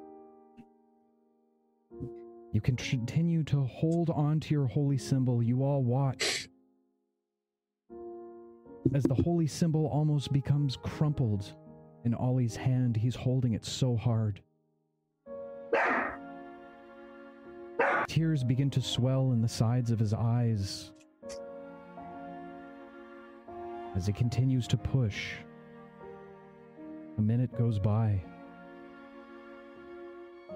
You 2.52 2.60
can 2.60 2.76
continue 2.76 3.44
to 3.46 3.64
hold 3.64 4.10
on 4.10 4.42
to 4.42 4.54
your 4.54 4.68
holy 4.68 4.98
symbol. 4.98 5.42
You 5.42 5.64
all 5.64 5.82
watch 5.82 6.50
as 8.94 9.04
the 9.04 9.16
holy 9.16 9.48
symbol 9.48 9.88
almost 9.88 10.34
becomes 10.34 10.76
crumpled 10.76 11.54
in 12.04 12.14
Ollie's 12.14 12.58
hand. 12.58 12.98
He's 12.98 13.16
holding 13.16 13.54
it 13.54 13.64
so 13.64 13.96
hard. 13.96 14.42
Tears 18.08 18.44
begin 18.44 18.70
to 18.70 18.82
swell 18.82 19.32
in 19.32 19.42
the 19.42 19.48
sides 19.48 19.92
of 19.92 20.00
his 20.00 20.14
eyes 20.14 20.92
as 23.96 24.06
he 24.06 24.14
continues 24.14 24.68
to 24.68 24.78
push. 24.78 25.34
A 27.18 27.22
minute 27.22 27.56
goes 27.58 27.80
by. 27.80 28.22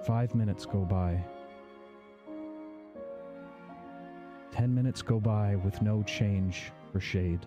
Five 0.06 0.34
minutes 0.34 0.66
go 0.66 0.84
by. 0.84 1.24
Ten 4.52 4.74
minutes 4.74 5.02
go 5.02 5.20
by 5.20 5.56
with 5.56 5.80
no 5.82 6.02
change 6.02 6.72
for 6.92 7.00
Shade. 7.00 7.46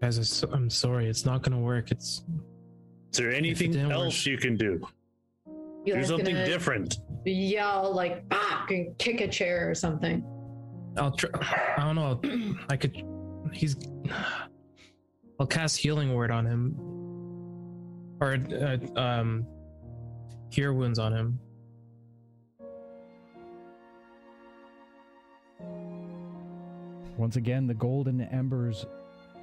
Guys, 0.00 0.42
I'm 0.52 0.68
sorry. 0.68 1.08
It's 1.08 1.24
not 1.24 1.42
going 1.42 1.56
to 1.56 1.62
work. 1.62 1.92
It's 1.92 2.22
Is 3.12 3.18
there 3.18 3.30
anything 3.30 3.72
didn't 3.72 3.92
else 3.92 4.24
you 4.24 4.38
can 4.38 4.56
do? 4.56 4.80
You 5.84 5.96
Do 5.96 6.04
something 6.04 6.34
different. 6.34 6.98
Yell 7.26 7.92
like 7.94 8.26
back 8.30 8.70
and 8.70 8.96
kick 8.96 9.20
a 9.20 9.28
chair 9.28 9.68
or 9.68 9.74
something. 9.74 10.24
I'll 10.96 11.10
try. 11.10 11.30
I 11.76 11.84
don't 11.84 11.96
know. 11.96 12.56
I 12.70 12.76
could. 12.78 13.04
He's. 13.52 13.76
I'll 15.38 15.46
cast 15.46 15.76
healing 15.76 16.14
word 16.14 16.30
on 16.30 16.46
him, 16.46 16.74
or 18.18 18.38
uh, 18.50 18.78
um, 18.98 19.46
cure 20.50 20.72
wounds 20.72 20.98
on 20.98 21.12
him. 21.12 21.38
Once 27.18 27.36
again, 27.36 27.66
the 27.66 27.74
golden 27.74 28.22
embers 28.22 28.86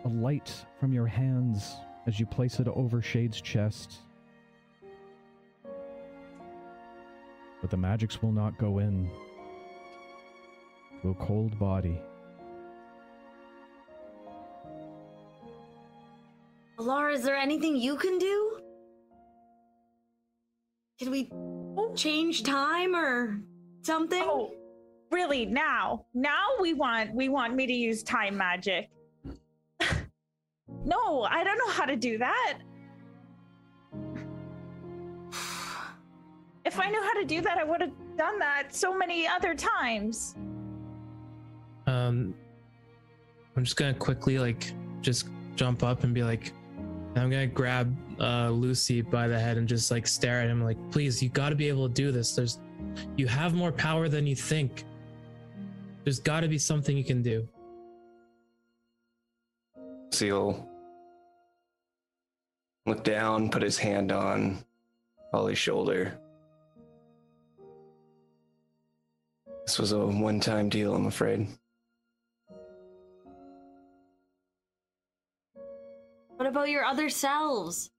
alight 0.05 0.51
from 0.79 0.91
your 0.91 1.05
hands 1.05 1.75
as 2.09 2.19
you 2.19 2.25
place 2.25 2.59
it 2.59 2.67
over 2.67 3.03
Shade's 3.03 3.39
chest. 3.39 3.99
But 7.61 7.69
the 7.69 7.77
magics 7.77 8.23
will 8.23 8.31
not 8.31 8.57
go 8.57 8.79
in 8.79 9.11
to 11.03 11.11
a 11.11 11.13
cold 11.13 11.57
body. 11.59 12.01
Alara, 16.79 17.13
is 17.13 17.21
there 17.21 17.35
anything 17.35 17.75
you 17.75 17.95
can 17.95 18.17
do? 18.17 18.59
Can 20.97 21.11
we 21.11 21.29
change 21.95 22.41
time 22.41 22.95
or 22.95 23.39
something? 23.83 24.23
Oh, 24.25 24.51
really? 25.11 25.45
Now? 25.45 26.07
Now 26.15 26.47
we 26.59 26.73
want 26.73 27.13
we 27.13 27.29
want 27.29 27.53
me 27.53 27.67
to 27.67 27.73
use 27.73 28.01
time 28.01 28.35
magic. 28.35 28.89
No, 30.89 31.21
I 31.23 31.43
don't 31.43 31.57
know 31.57 31.71
how 31.71 31.85
to 31.85 31.95
do 31.95 32.17
that. 32.17 32.59
If 36.65 36.79
I 36.79 36.89
knew 36.89 37.01
how 37.01 37.13
to 37.13 37.25
do 37.25 37.41
that, 37.41 37.57
I 37.57 37.63
would 37.63 37.81
have 37.81 37.93
done 38.17 38.37
that 38.39 38.75
so 38.75 38.95
many 38.95 39.27
other 39.27 39.55
times. 39.55 40.35
Um, 41.87 42.35
I'm 43.55 43.63
just 43.63 43.75
gonna 43.75 43.93
quickly 43.93 44.37
like 44.37 44.73
just 45.01 45.29
jump 45.55 45.83
up 45.83 46.03
and 46.03 46.13
be 46.13 46.23
like, 46.23 46.53
I'm 47.15 47.29
gonna 47.29 47.47
grab 47.47 47.95
uh, 48.19 48.49
Lucy 48.49 49.01
by 49.01 49.27
the 49.27 49.39
head 49.39 49.57
and 49.57 49.67
just 49.67 49.89
like 49.89 50.05
stare 50.05 50.41
at 50.41 50.49
him 50.49 50.63
like, 50.63 50.77
please, 50.91 51.23
you 51.23 51.29
got 51.29 51.49
to 51.49 51.55
be 51.55 51.67
able 51.69 51.87
to 51.87 51.93
do 51.93 52.11
this. 52.11 52.35
There's, 52.35 52.59
you 53.17 53.27
have 53.27 53.55
more 53.55 53.71
power 53.71 54.07
than 54.07 54.27
you 54.27 54.35
think. 54.35 54.83
There's 56.03 56.19
got 56.19 56.41
to 56.41 56.47
be 56.47 56.57
something 56.57 56.95
you 56.95 57.03
can 57.03 57.23
do. 57.23 57.47
Seal 60.11 60.68
look 62.89 63.03
down, 63.03 63.49
put 63.49 63.61
his 63.61 63.77
hand 63.77 64.11
on 64.11 64.63
Ollie's 65.33 65.57
shoulder. 65.57 66.19
This 69.65 69.77
was 69.77 69.91
a 69.91 69.99
one 69.99 70.39
time 70.39 70.69
deal, 70.69 70.95
I'm 70.95 71.05
afraid. 71.05 71.47
What 76.35 76.47
about 76.47 76.69
your 76.69 76.83
other 76.83 77.09
selves? 77.09 77.91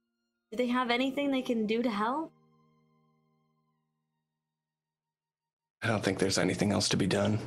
Do 0.50 0.56
they 0.56 0.66
have 0.66 0.90
anything 0.90 1.30
they 1.30 1.42
can 1.42 1.66
do 1.66 1.82
to 1.82 1.90
help? 1.90 2.32
I 5.82 5.86
don't 5.86 6.02
think 6.02 6.18
there's 6.18 6.38
anything 6.38 6.72
else 6.72 6.88
to 6.88 6.96
be 6.96 7.06
done. 7.06 7.38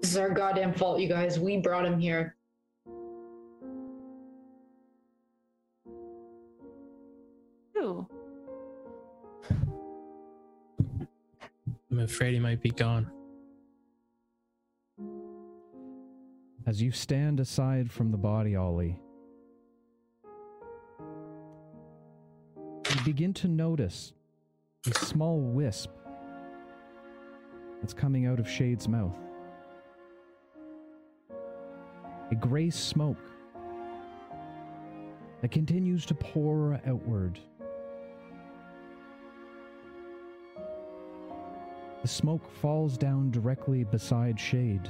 This 0.00 0.10
is 0.12 0.16
our 0.16 0.30
goddamn 0.30 0.74
fault, 0.74 1.00
you 1.00 1.08
guys. 1.08 1.38
We 1.38 1.56
brought 1.58 1.84
him 1.84 1.98
here. 1.98 2.36
Ooh. 7.76 8.06
I'm 11.90 11.98
afraid 11.98 12.34
he 12.34 12.40
might 12.40 12.62
be 12.62 12.70
gone. 12.70 13.10
As 16.66 16.82
you 16.82 16.90
stand 16.90 17.38
aside 17.40 17.90
from 17.90 18.10
the 18.10 18.16
body, 18.16 18.56
Ollie, 18.56 18.98
you 22.58 23.00
begin 23.04 23.32
to 23.34 23.48
notice 23.48 24.12
a 24.86 24.94
small 25.04 25.38
wisp 25.38 25.90
that's 27.80 27.94
coming 27.94 28.26
out 28.26 28.40
of 28.40 28.48
Shade's 28.48 28.88
mouth. 28.88 29.16
A 32.30 32.34
gray 32.34 32.70
smoke 32.70 33.18
that 35.40 35.50
continues 35.50 36.04
to 36.06 36.14
pour 36.14 36.80
outward. 36.86 37.38
The 42.02 42.08
smoke 42.08 42.48
falls 42.60 42.96
down 42.96 43.30
directly 43.30 43.84
beside 43.84 44.38
Shade. 44.40 44.88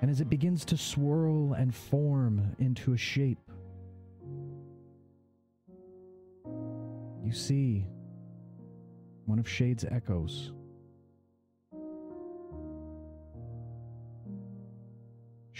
And 0.00 0.10
as 0.10 0.20
it 0.20 0.28
begins 0.28 0.64
to 0.66 0.76
swirl 0.76 1.54
and 1.54 1.74
form 1.74 2.54
into 2.58 2.92
a 2.92 2.96
shape, 2.96 3.38
you 7.22 7.32
see 7.32 7.86
one 9.26 9.38
of 9.38 9.48
Shade's 9.48 9.84
echoes. 9.84 10.52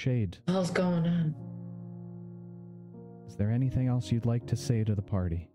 Shade, 0.05 0.37
What 0.37 0.47
the 0.47 0.53
hell's 0.53 0.71
going 0.71 1.07
on? 1.07 1.35
is 3.27 3.37
there 3.37 3.51
anything 3.51 3.89
else 3.89 4.13
you'd 4.13 4.27
like 4.27 4.45
to 4.49 4.55
say 4.55 4.85
to 4.85 4.95
the 4.95 5.01
party? 5.01 5.49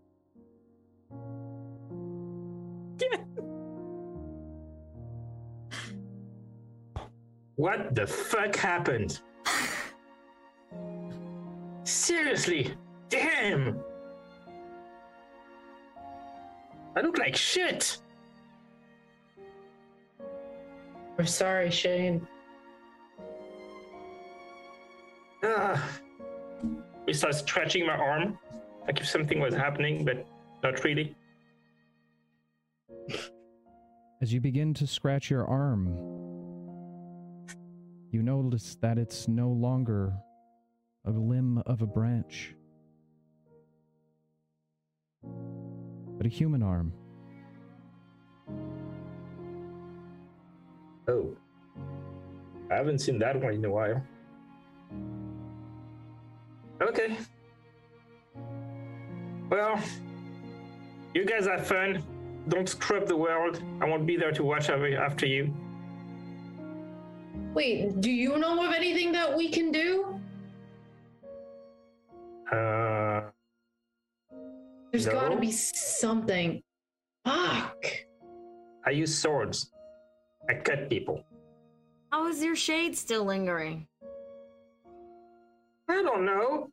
What 7.54 7.94
the 7.94 8.08
fuck 8.08 8.56
happened? 8.56 9.20
Seriously, 11.84 12.74
damn! 13.08 13.78
I 16.96 17.02
look 17.02 17.18
like 17.18 17.36
shit! 17.36 17.98
We're 21.16 21.26
sorry, 21.26 21.70
Shade. 21.70 22.20
Ah. 25.42 26.00
We 27.06 27.14
start 27.14 27.34
stretching 27.34 27.86
my 27.86 27.96
arm, 27.96 28.38
like 28.86 29.00
if 29.00 29.08
something 29.08 29.40
was 29.40 29.54
happening, 29.54 30.04
but 30.04 30.26
not 30.62 30.84
really. 30.84 31.16
As 34.22 34.32
you 34.32 34.40
begin 34.40 34.74
to 34.74 34.86
scratch 34.86 35.30
your 35.30 35.46
arm, 35.46 35.88
you 38.10 38.22
notice 38.22 38.76
that 38.82 38.98
it's 38.98 39.28
no 39.28 39.48
longer 39.48 40.12
a 41.06 41.10
limb 41.10 41.62
of 41.66 41.80
a 41.80 41.86
branch, 41.86 42.54
but 46.16 46.26
a 46.26 46.28
human 46.28 46.62
arm. 46.62 46.92
Oh. 51.08 51.34
I 52.70 52.74
haven't 52.74 52.98
seen 52.98 53.18
that 53.20 53.40
one 53.40 53.54
in 53.54 53.64
a 53.64 53.70
while. 53.70 54.02
Okay. 56.80 57.16
Well, 59.50 59.80
you 61.14 61.24
guys 61.24 61.46
have 61.46 61.66
fun. 61.66 62.02
Don't 62.48 62.68
screw 62.68 62.98
up 62.98 63.06
the 63.06 63.16
world. 63.16 63.62
I 63.80 63.84
won't 63.84 64.06
be 64.06 64.16
there 64.16 64.32
to 64.32 64.42
watch 64.44 64.70
after 64.70 65.26
you. 65.26 65.54
Wait, 67.52 68.00
do 68.00 68.10
you 68.10 68.38
know 68.38 68.64
of 68.66 68.72
anything 68.72 69.12
that 69.12 69.36
we 69.36 69.48
can 69.48 69.72
do? 69.72 70.20
Uh, 72.50 73.22
There's 74.90 75.06
gotta 75.06 75.36
be 75.36 75.50
something. 75.52 76.62
Fuck. 77.24 77.84
I 78.86 78.90
use 78.90 79.16
swords. 79.16 79.70
I 80.48 80.54
cut 80.54 80.88
people. 80.88 81.24
How 82.10 82.26
is 82.28 82.42
your 82.42 82.56
shade 82.56 82.96
still 82.96 83.24
lingering? 83.24 83.86
I 85.90 86.02
don't 86.02 86.24
know. 86.24 86.70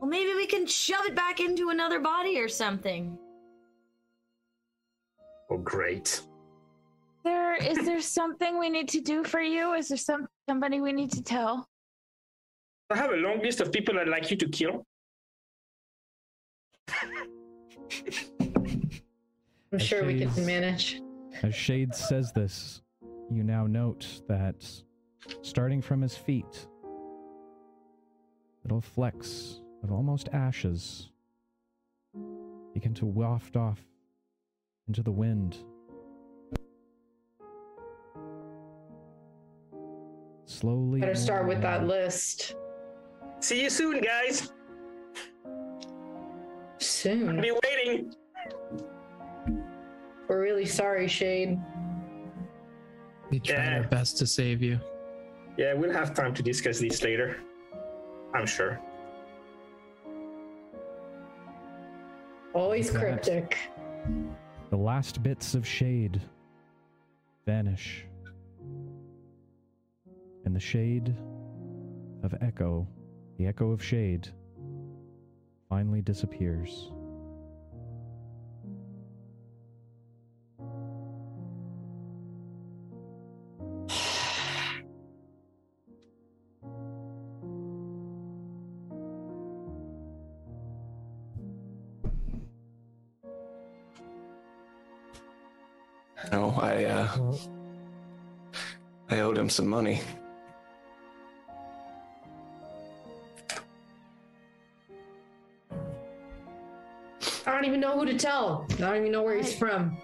Well, 0.00 0.10
maybe 0.10 0.34
we 0.34 0.46
can 0.46 0.66
shove 0.66 1.06
it 1.06 1.14
back 1.14 1.38
into 1.38 1.70
another 1.70 2.00
body 2.00 2.40
or 2.40 2.48
something. 2.48 3.16
Oh, 5.48 5.58
great. 5.58 6.20
There 7.24 7.54
is 7.54 7.84
there 7.86 8.00
something 8.00 8.58
we 8.58 8.68
need 8.68 8.88
to 8.88 9.00
do 9.00 9.22
for 9.22 9.40
you? 9.40 9.74
Is 9.74 9.88
there 9.88 9.96
some 9.98 10.26
somebody 10.48 10.80
we 10.80 10.92
need 10.92 11.12
to 11.12 11.22
tell? 11.22 11.68
I 12.90 12.96
have 12.96 13.12
a 13.12 13.16
long 13.16 13.40
list 13.40 13.60
of 13.60 13.70
people 13.70 13.96
I'd 13.98 14.08
like 14.08 14.30
you 14.30 14.36
to 14.38 14.48
kill. 14.48 14.84
I'm 19.72 19.78
sure 19.78 20.04
we 20.04 20.18
can 20.26 20.44
manage. 20.44 21.00
As 21.42 21.54
Shade 21.54 21.94
says 21.94 22.32
this, 22.32 22.82
you 23.30 23.44
now 23.44 23.66
note 23.66 24.22
that 24.28 24.56
starting 25.42 25.80
from 25.80 26.02
his 26.02 26.16
feet, 26.16 26.66
little 28.64 28.80
flecks 28.80 29.60
of 29.82 29.92
almost 29.92 30.28
ashes 30.32 31.10
begin 32.74 32.94
to 32.94 33.06
waft 33.06 33.56
off 33.56 33.80
into 34.88 35.02
the 35.02 35.10
wind. 35.12 35.56
Slowly. 40.46 41.00
Better 41.00 41.14
start 41.14 41.46
with 41.48 41.60
that 41.62 41.86
list 41.86 42.56
See 43.40 43.60
you 43.60 43.70
soon, 43.70 44.00
guys. 44.00 44.52
soon. 46.78 47.28
I'll 47.36 47.42
be 47.42 47.50
waiting. 47.64 48.14
We're 50.28 50.40
really 50.40 50.64
sorry, 50.64 51.08
Shade. 51.08 51.58
We 53.30 53.40
tried 53.40 53.56
Yeah. 53.56 53.76
our 53.78 53.88
best 53.88 54.18
to 54.18 54.26
save 54.26 54.62
you. 54.62 54.78
Yeah, 55.58 55.74
we'll 55.74 55.92
have 55.92 56.14
time 56.14 56.34
to 56.34 56.42
discuss 56.42 56.78
this 56.78 57.02
later. 57.02 57.36
I'm 58.34 58.46
sure. 58.46 58.80
Always 62.54 62.90
cryptic. 62.90 63.56
The 64.70 64.76
last 64.76 65.22
bits 65.22 65.54
of 65.54 65.66
shade 65.66 66.20
vanish. 67.46 68.06
And 70.44 70.54
the 70.54 70.60
shade 70.60 71.14
of 72.22 72.34
echo, 72.40 72.86
the 73.38 73.46
echo 73.46 73.70
of 73.70 73.82
shade, 73.82 74.28
finally 75.68 76.02
disappears. 76.02 76.90
Some 99.52 99.68
money. 99.68 100.00
I 107.44 107.52
don't 107.52 107.66
even 107.66 107.80
know 107.80 107.98
who 107.98 108.06
to 108.06 108.16
tell. 108.16 108.64
I 108.70 108.74
don't 108.76 108.96
even 108.96 109.12
know 109.12 109.22
where 109.22 109.36
he's 109.36 109.54
from. 109.54 109.98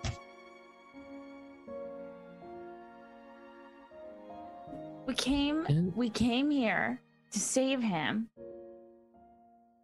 We 5.06 5.14
came 5.14 5.92
we 5.96 6.10
came 6.10 6.50
here 6.50 7.00
to 7.30 7.38
save 7.38 7.82
him. 7.82 8.28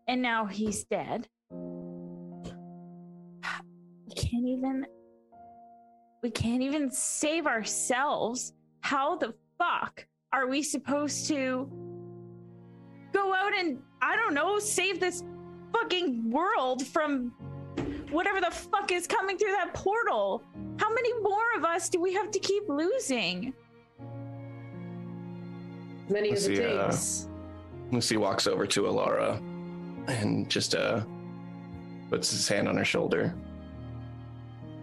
And 0.07 0.21
now 0.21 0.45
he's 0.45 0.85
dead. 0.85 1.27
We 1.51 1.65
can't 4.15 4.47
even 4.47 4.85
we 6.23 6.31
can't 6.31 6.63
even 6.63 6.91
save 6.91 7.47
ourselves. 7.47 8.53
How 8.81 9.17
the 9.17 9.33
fuck 9.59 10.07
are 10.33 10.49
we 10.49 10.63
supposed 10.63 11.29
to 11.29 11.71
go 13.13 13.33
out 13.33 13.55
and 13.57 13.79
I 14.03 14.17
don't 14.17 14.35
know, 14.35 14.59
save 14.59 14.99
this 14.99 15.23
fucking 15.73 16.31
world 16.31 16.85
from 16.87 17.33
whatever 18.11 18.41
the 18.41 18.51
fuck 18.51 18.91
is 18.91 19.07
coming 19.07 19.39
through 19.39 19.53
that 19.53 19.73
portal? 19.75 20.43
How 20.79 20.93
many 20.93 21.13
more 21.21 21.55
of 21.57 21.65
us 21.65 21.89
do 21.89 22.01
we 22.01 22.13
have 22.15 22.31
to 22.33 22.39
keep 22.39 22.69
losing? 22.69 23.55
Many 26.09 26.31
Let's 26.31 26.43
as 26.43 26.49
it 26.49 26.57
see, 26.57 26.65
uh, 26.65 26.87
takes. 26.91 27.29
Lucy 27.93 28.17
walks 28.17 28.47
over 28.47 28.67
to 28.67 28.83
Alara 28.83 29.39
and 30.09 30.51
just 30.51 30.75
uh 30.75 31.03
puts 32.11 32.31
his 32.31 32.47
hand 32.49 32.69
on 32.69 32.77
her 32.77 32.85
shoulder. 32.85 33.35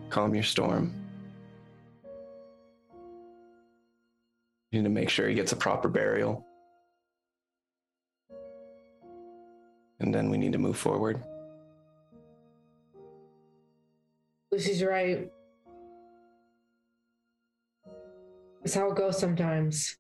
Calm 0.10 0.34
your 0.34 0.44
storm. 0.44 1.01
To 4.72 4.90
make 4.90 5.10
sure 5.10 5.28
he 5.28 5.36
gets 5.36 5.52
a 5.52 5.56
proper 5.56 5.90
burial. 5.90 6.46
And 10.00 10.14
then 10.14 10.30
we 10.30 10.38
need 10.38 10.54
to 10.54 10.58
move 10.58 10.78
forward. 10.78 11.22
Lucy's 14.52 14.84
right. 14.84 15.30
That's 18.64 18.74
how 18.74 18.90
it 18.92 18.96
goes 18.96 19.18
sometimes. 19.18 19.98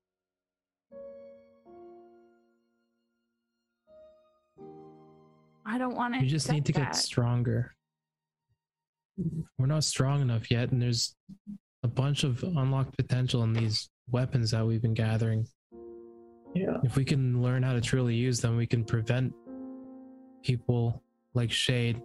I 5.66 5.78
don't 5.78 5.96
want 5.96 6.16
to. 6.16 6.22
You 6.22 6.28
just 6.28 6.52
need 6.52 6.66
to 6.66 6.72
get 6.72 6.96
stronger. 6.96 7.76
Mm-hmm. 9.20 9.42
We're 9.58 9.68
not 9.68 9.84
strong 9.84 10.22
enough 10.22 10.50
yet, 10.52 10.72
and 10.72 10.82
there's 10.82 11.16
a 11.84 11.88
bunch 11.88 12.24
of 12.24 12.44
unlocked 12.44 12.96
potential 12.96 13.44
in 13.44 13.54
these 13.54 13.90
weapons 14.10 14.52
that 14.52 14.66
we've 14.66 14.82
been 14.82 14.94
gathering. 14.94 15.48
Yeah. 16.54 16.78
If 16.84 16.96
we 16.96 17.06
can 17.06 17.42
learn 17.42 17.64
how 17.64 17.74
to 17.74 17.82
truly 17.82 18.16
use 18.16 18.40
them, 18.40 18.58
we 18.58 18.68
can 18.68 18.84
prevent 18.84 19.34
people 20.44 21.02
like 21.34 21.52
Shade, 21.52 22.02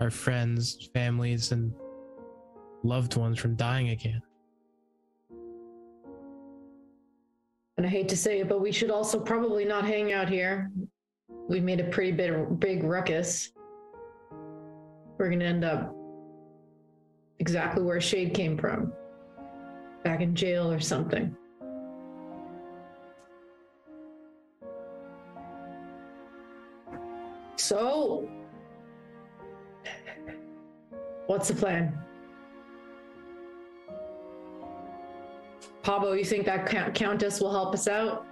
our 0.00 0.10
friends, 0.10 0.88
families, 0.94 1.52
and 1.52 1.72
loved 2.82 3.16
ones 3.16 3.38
from 3.38 3.56
dying 3.56 3.90
again. 3.90 4.22
And 7.76 7.86
I 7.86 7.90
hate 7.90 8.08
to 8.08 8.16
say 8.16 8.40
it, 8.40 8.48
but 8.48 8.60
we 8.60 8.72
should 8.72 8.90
also 8.90 9.20
probably 9.20 9.64
not 9.64 9.84
hang 9.84 10.12
out 10.12 10.28
here. 10.28 10.70
We've 11.48 11.62
made 11.62 11.80
a 11.80 11.84
pretty 11.84 12.12
big, 12.12 12.58
big 12.58 12.82
ruckus. 12.82 13.52
We're 15.16 15.30
gonna 15.30 15.44
end 15.44 15.64
up 15.64 15.94
exactly 17.38 17.82
where 17.82 18.00
Shade 18.00 18.34
came 18.34 18.56
from. 18.56 18.92
Back 20.08 20.22
in 20.22 20.34
jail 20.34 20.72
or 20.72 20.80
something. 20.80 21.36
So, 27.56 28.26
what's 31.26 31.48
the 31.48 31.54
plan? 31.54 31.92
Pavo, 35.82 36.12
you 36.12 36.24
think 36.24 36.46
that 36.46 36.64
count- 36.64 36.94
countess 36.94 37.42
will 37.42 37.52
help 37.52 37.74
us 37.74 37.86
out? 37.86 38.24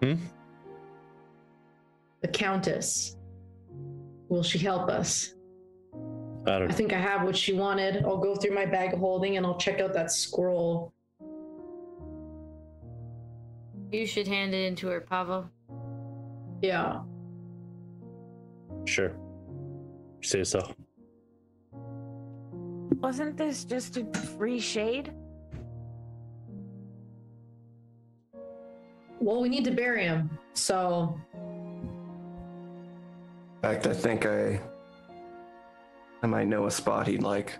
Hmm? 0.00 0.14
The 2.20 2.28
countess. 2.28 3.16
Will 4.28 4.44
she 4.44 4.58
help 4.58 4.88
us? 4.88 5.34
I 6.46 6.56
I 6.56 6.58
don't. 6.58 6.74
think 6.74 6.92
I 6.92 6.98
have 6.98 7.22
what 7.24 7.36
she 7.36 7.52
wanted. 7.52 8.04
I'll 8.04 8.18
go 8.18 8.34
through 8.34 8.54
my 8.54 8.66
bag 8.66 8.92
of 8.92 8.98
holding 8.98 9.36
and 9.36 9.46
I'll 9.46 9.58
check 9.58 9.80
out 9.80 9.92
that 9.94 10.10
scroll. 10.10 10.92
You 13.92 14.06
should 14.06 14.26
hand 14.26 14.54
it 14.54 14.66
into 14.66 14.88
her, 14.88 15.00
Pavo. 15.00 15.48
Yeah. 16.62 17.02
Sure. 18.86 19.12
Say 20.22 20.44
so. 20.44 20.74
Wasn't 23.00 23.36
this 23.36 23.64
just 23.64 23.96
a 23.96 24.04
free 24.36 24.58
shade? 24.60 25.12
Well, 29.20 29.40
we 29.40 29.48
need 29.48 29.64
to 29.64 29.70
bury 29.70 30.04
him. 30.04 30.30
So 30.54 31.18
In 33.56 33.60
fact, 33.62 33.86
I 33.86 33.92
think 33.92 34.26
I 34.26 34.60
I 36.22 36.26
might 36.26 36.46
know 36.46 36.66
a 36.66 36.70
spot 36.70 37.06
he'd 37.06 37.22
like. 37.22 37.58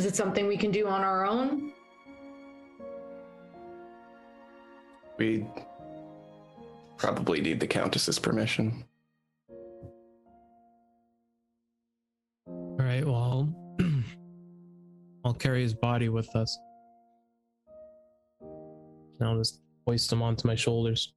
is 0.00 0.06
it 0.06 0.16
something 0.16 0.46
we 0.46 0.56
can 0.56 0.70
do 0.70 0.86
on 0.86 1.02
our 1.02 1.26
own? 1.26 1.74
We 5.18 5.46
probably 6.96 7.42
need 7.42 7.60
the 7.60 7.66
Countess's 7.66 8.18
permission. 8.18 8.82
All 12.46 12.78
right, 12.78 13.04
well, 13.04 13.54
I'll, 13.78 13.86
I'll 15.26 15.34
carry 15.34 15.60
his 15.60 15.74
body 15.74 16.08
with 16.08 16.34
us. 16.34 16.58
And 18.40 19.28
I'll 19.28 19.36
just 19.36 19.60
hoist 19.86 20.10
him 20.10 20.22
onto 20.22 20.48
my 20.48 20.54
shoulders. 20.54 21.12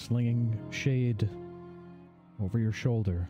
Slinging 0.00 0.58
shade 0.70 1.28
over 2.42 2.58
your 2.58 2.72
shoulder. 2.72 3.28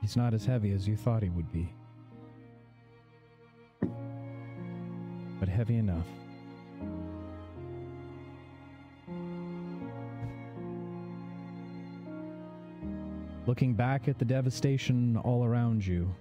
He's 0.00 0.16
not 0.16 0.32
as 0.32 0.46
heavy 0.46 0.72
as 0.72 0.88
you 0.88 0.96
thought 0.96 1.22
he 1.22 1.28
would 1.28 1.52
be. 1.52 1.70
But 5.38 5.50
heavy 5.50 5.76
enough. 5.76 6.06
Looking 13.46 13.74
back 13.74 14.08
at 14.08 14.18
the 14.18 14.24
devastation 14.24 15.18
all 15.18 15.44
around 15.44 15.86
you, 15.86 16.12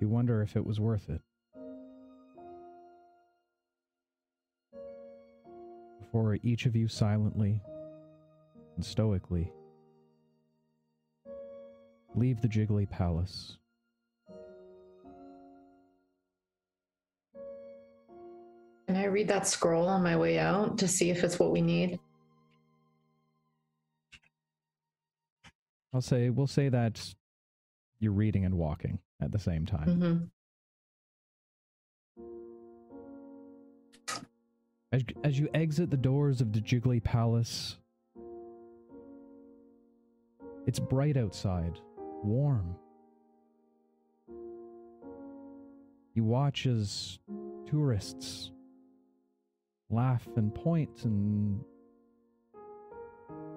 you 0.00 0.08
wonder 0.08 0.40
if 0.40 0.56
it 0.56 0.64
was 0.64 0.80
worth 0.80 1.10
it. 1.10 1.20
Before 6.14 6.38
each 6.44 6.66
of 6.66 6.76
you 6.76 6.86
silently 6.86 7.60
and 8.76 8.84
stoically 8.84 9.52
leave 12.14 12.40
the 12.40 12.46
Jiggly 12.46 12.88
Palace. 12.88 13.58
Can 18.86 18.94
I 18.94 19.06
read 19.06 19.26
that 19.26 19.48
scroll 19.48 19.88
on 19.88 20.04
my 20.04 20.16
way 20.16 20.38
out 20.38 20.78
to 20.78 20.86
see 20.86 21.10
if 21.10 21.24
it's 21.24 21.40
what 21.40 21.50
we 21.50 21.60
need? 21.60 21.98
I'll 25.92 26.00
say 26.00 26.30
we'll 26.30 26.46
say 26.46 26.68
that 26.68 27.12
you're 27.98 28.12
reading 28.12 28.44
and 28.44 28.54
walking 28.54 29.00
at 29.20 29.32
the 29.32 29.40
same 29.40 29.66
time. 29.66 29.88
hmm 29.88 30.24
As, 34.94 35.02
as 35.24 35.36
you 35.40 35.48
exit 35.54 35.90
the 35.90 35.96
doors 35.96 36.40
of 36.40 36.52
the 36.52 36.60
Jiggly 36.60 37.02
Palace, 37.02 37.78
it's 40.68 40.78
bright 40.78 41.16
outside, 41.16 41.80
warm. 42.22 42.76
You 46.14 46.22
watch 46.22 46.66
as 46.66 47.18
tourists 47.66 48.52
laugh 49.90 50.28
and 50.36 50.54
point 50.54 51.04
and 51.04 51.64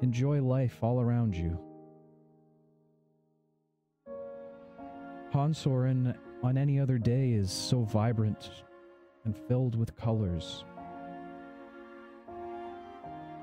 enjoy 0.01 0.41
life 0.41 0.79
all 0.81 0.99
around 0.99 1.35
you. 1.35 1.59
Hansoren 5.31 6.17
on 6.41 6.57
any 6.57 6.79
other 6.79 6.97
day 6.97 7.33
is 7.33 7.51
so 7.51 7.83
vibrant 7.83 8.49
and 9.23 9.37
filled 9.47 9.77
with 9.77 9.95
colors. 9.95 10.65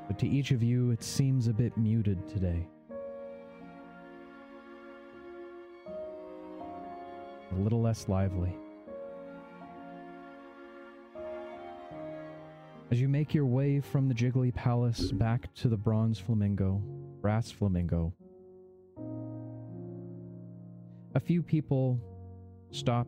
But 0.07 0.19
to 0.19 0.29
each 0.29 0.51
of 0.51 0.63
you, 0.63 0.91
it 0.91 1.03
seems 1.03 1.49
a 1.49 1.53
bit 1.53 1.77
muted 1.77 2.29
today. 2.29 2.67
A 7.53 7.55
little 7.57 7.81
less 7.81 8.09
lively. 8.09 8.55
As 12.91 13.01
you 13.01 13.09
make 13.09 13.35
your 13.35 13.47
way 13.47 13.81
from 13.81 14.09
the 14.09 14.15
Jiggly 14.15 14.55
Palace 14.55 15.11
back 15.11 15.53
to 15.55 15.69
the 15.69 15.77
Bronze 15.77 16.19
Flamingo, 16.19 16.83
Brass 17.21 17.51
Flamingo, 17.51 18.13
a 21.15 21.21
few 21.21 21.43
people 21.43 21.99
stop, 22.71 23.07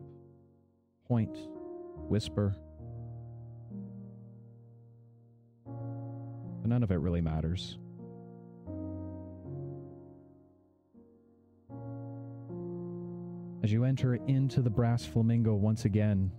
point, 1.07 1.37
whisper. 2.09 2.55
None 6.67 6.83
of 6.83 6.91
it 6.91 6.99
really 6.99 7.21
matters. 7.21 7.77
As 13.63 13.71
you 13.71 13.83
enter 13.83 14.15
into 14.27 14.61
the 14.61 14.69
Brass 14.69 15.05
Flamingo 15.05 15.53
once 15.53 15.85
again, 15.85 16.31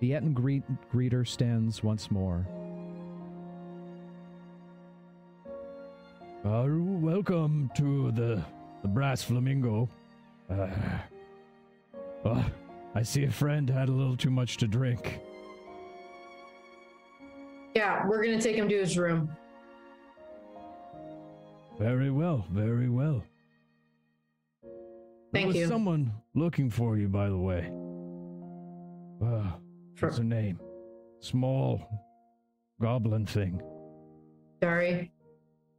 the 0.00 0.10
Etten 0.12 0.34
greet- 0.34 0.64
greeter 0.92 1.26
stands 1.26 1.82
once 1.82 2.10
more. 2.10 2.48
Uh, 6.44 6.66
welcome 6.68 7.70
to 7.76 8.10
the, 8.12 8.42
the 8.82 8.88
Brass 8.88 9.22
Flamingo. 9.22 9.88
Uh, 10.50 10.68
uh, 12.24 12.42
I 12.96 13.02
see 13.02 13.24
a 13.24 13.30
friend 13.30 13.70
had 13.70 13.88
a 13.88 13.92
little 13.92 14.16
too 14.16 14.30
much 14.30 14.56
to 14.56 14.66
drink. 14.66 15.20
Yeah, 17.74 18.06
we're 18.06 18.22
gonna 18.24 18.40
take 18.40 18.56
him 18.56 18.68
to 18.68 18.78
his 18.78 18.96
room. 18.98 19.30
Very 21.78 22.10
well, 22.10 22.44
very 22.50 22.88
well. 22.88 23.22
There 24.62 24.70
Thank 25.32 25.46
was 25.48 25.56
you. 25.56 25.66
someone 25.66 26.12
looking 26.34 26.68
for 26.68 26.98
you, 26.98 27.08
by 27.08 27.28
the 27.28 27.38
way. 27.38 27.72
Uh, 29.22 29.52
For- 29.94 30.06
what's 30.06 30.18
her 30.18 30.24
name? 30.24 30.60
Small 31.20 31.80
goblin 32.80 33.24
thing. 33.24 33.62
Sorry. 34.62 35.10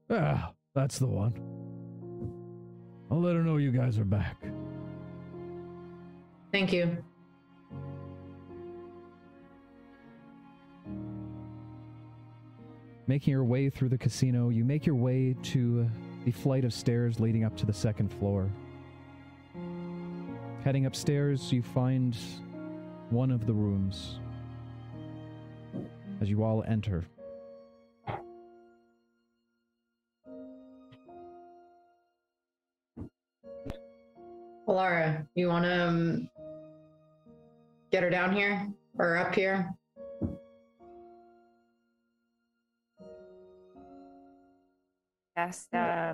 Ah, 0.09 0.51
that's 0.73 0.97
the 0.97 1.07
one. 1.07 1.33
I'll 3.11 3.21
let 3.21 3.35
her 3.35 3.43
know 3.43 3.57
you 3.57 3.71
guys 3.71 3.99
are 3.99 4.05
back. 4.05 4.37
Thank 6.51 6.73
you. 6.73 6.97
Making 13.05 13.31
your 13.31 13.43
way 13.43 13.69
through 13.69 13.89
the 13.89 13.97
casino, 13.97 14.47
you 14.47 14.63
make 14.63 14.85
your 14.85 14.95
way 14.95 15.35
to 15.43 15.89
the 16.23 16.31
flight 16.31 16.63
of 16.63 16.73
stairs 16.73 17.19
leading 17.19 17.43
up 17.43 17.57
to 17.57 17.65
the 17.65 17.73
second 17.73 18.09
floor. 18.13 18.49
Heading 20.63 20.85
upstairs, 20.85 21.51
you 21.51 21.61
find 21.61 22.17
one 23.09 23.29
of 23.29 23.45
the 23.45 23.51
rooms. 23.51 24.19
As 26.21 26.29
you 26.29 26.43
all 26.43 26.63
enter, 26.65 27.03
Alara, 34.65 35.27
you 35.35 35.49
want 35.49 35.65
to 35.65 35.87
um, 35.87 36.29
get 37.91 38.01
her 38.01 38.09
down 38.09 38.33
here 38.33 38.71
or 38.97 39.17
up 39.17 39.35
here? 39.35 39.75
Cast 45.35 45.73
uh, 45.73 46.13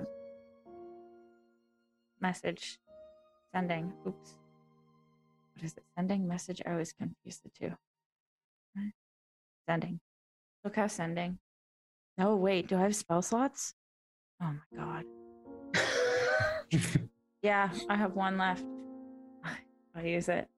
message 2.21 2.79
sending. 3.53 3.91
Oops. 4.07 4.35
What 5.55 5.65
is 5.65 5.73
it? 5.73 5.83
Sending 5.95 6.27
message? 6.27 6.61
I 6.65 6.71
always 6.71 6.93
confuse 6.93 7.39
the 7.39 7.49
two. 7.49 7.73
Sending. 9.67 9.99
Look 10.63 10.77
how 10.77 10.87
sending. 10.87 11.37
Oh 12.17 12.35
wait, 12.35 12.67
do 12.67 12.77
I 12.77 12.81
have 12.81 12.95
spell 12.95 13.21
slots? 13.21 13.73
Oh 14.41 14.53
my 14.53 14.77
god. 14.77 15.05
Yeah, 17.41 17.69
I 17.89 17.95
have 17.95 18.15
one 18.15 18.37
left. 18.37 18.65
I'll 19.95 20.05
use 20.05 20.27
it. 20.27 20.49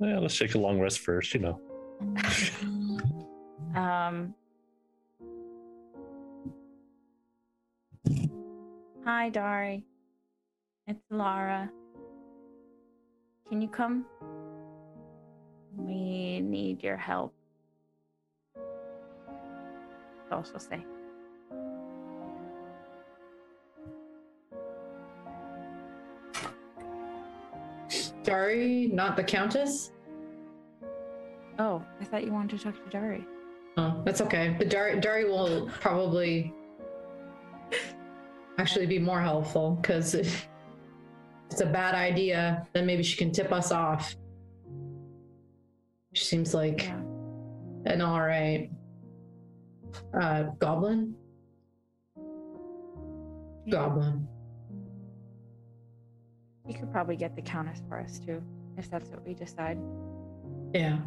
Yeah, 0.00 0.18
let's 0.20 0.38
take 0.38 0.54
a 0.54 0.58
long 0.58 0.80
rest 0.80 1.00
first, 1.00 1.34
you 1.34 1.40
know. 1.40 1.60
Um. 3.76 4.34
Hi, 9.06 9.28
Dari. 9.28 9.84
It's 10.88 11.00
Lara. 11.10 11.70
Can 13.48 13.62
you 13.62 13.68
come? 13.68 14.04
We 15.76 16.40
need 16.40 16.82
your 16.82 16.96
help. 16.96 17.32
Also 20.32 20.58
say. 20.58 20.84
Dari, 28.24 28.90
not 28.92 29.14
the 29.14 29.22
Countess? 29.22 29.92
Oh, 31.60 31.80
I 32.00 32.04
thought 32.04 32.24
you 32.24 32.32
wanted 32.32 32.58
to 32.58 32.64
talk 32.64 32.74
to 32.82 32.90
Dari. 32.90 33.24
Oh, 33.76 34.02
that's 34.04 34.20
okay. 34.20 34.56
But 34.58 34.68
Dari, 34.68 34.98
Dari 34.98 35.26
will 35.26 35.70
probably 35.80 36.52
actually 38.58 38.86
be 38.86 38.98
more 38.98 39.20
helpful 39.20 39.78
because 39.80 40.14
if 40.14 40.48
it's 41.50 41.60
a 41.60 41.66
bad 41.66 41.94
idea, 41.94 42.66
then 42.72 42.86
maybe 42.86 43.02
she 43.02 43.16
can 43.16 43.30
tip 43.32 43.52
us 43.52 43.70
off. 43.70 44.16
She 46.12 46.24
seems 46.24 46.54
like 46.54 46.84
Yeah. 46.84 47.00
an 47.86 48.00
all 48.00 48.20
right 48.20 48.70
uh, 50.20 50.44
goblin. 50.58 51.14
Goblin. 53.70 54.26
You 56.66 56.74
could 56.74 56.90
probably 56.92 57.16
get 57.16 57.34
the 57.36 57.42
countess 57.42 57.80
for 57.88 57.98
us 57.98 58.18
too, 58.18 58.42
if 58.76 58.90
that's 58.90 59.08
what 59.10 59.24
we 59.26 59.34
decide. 59.34 59.78
Yeah. 60.74 60.98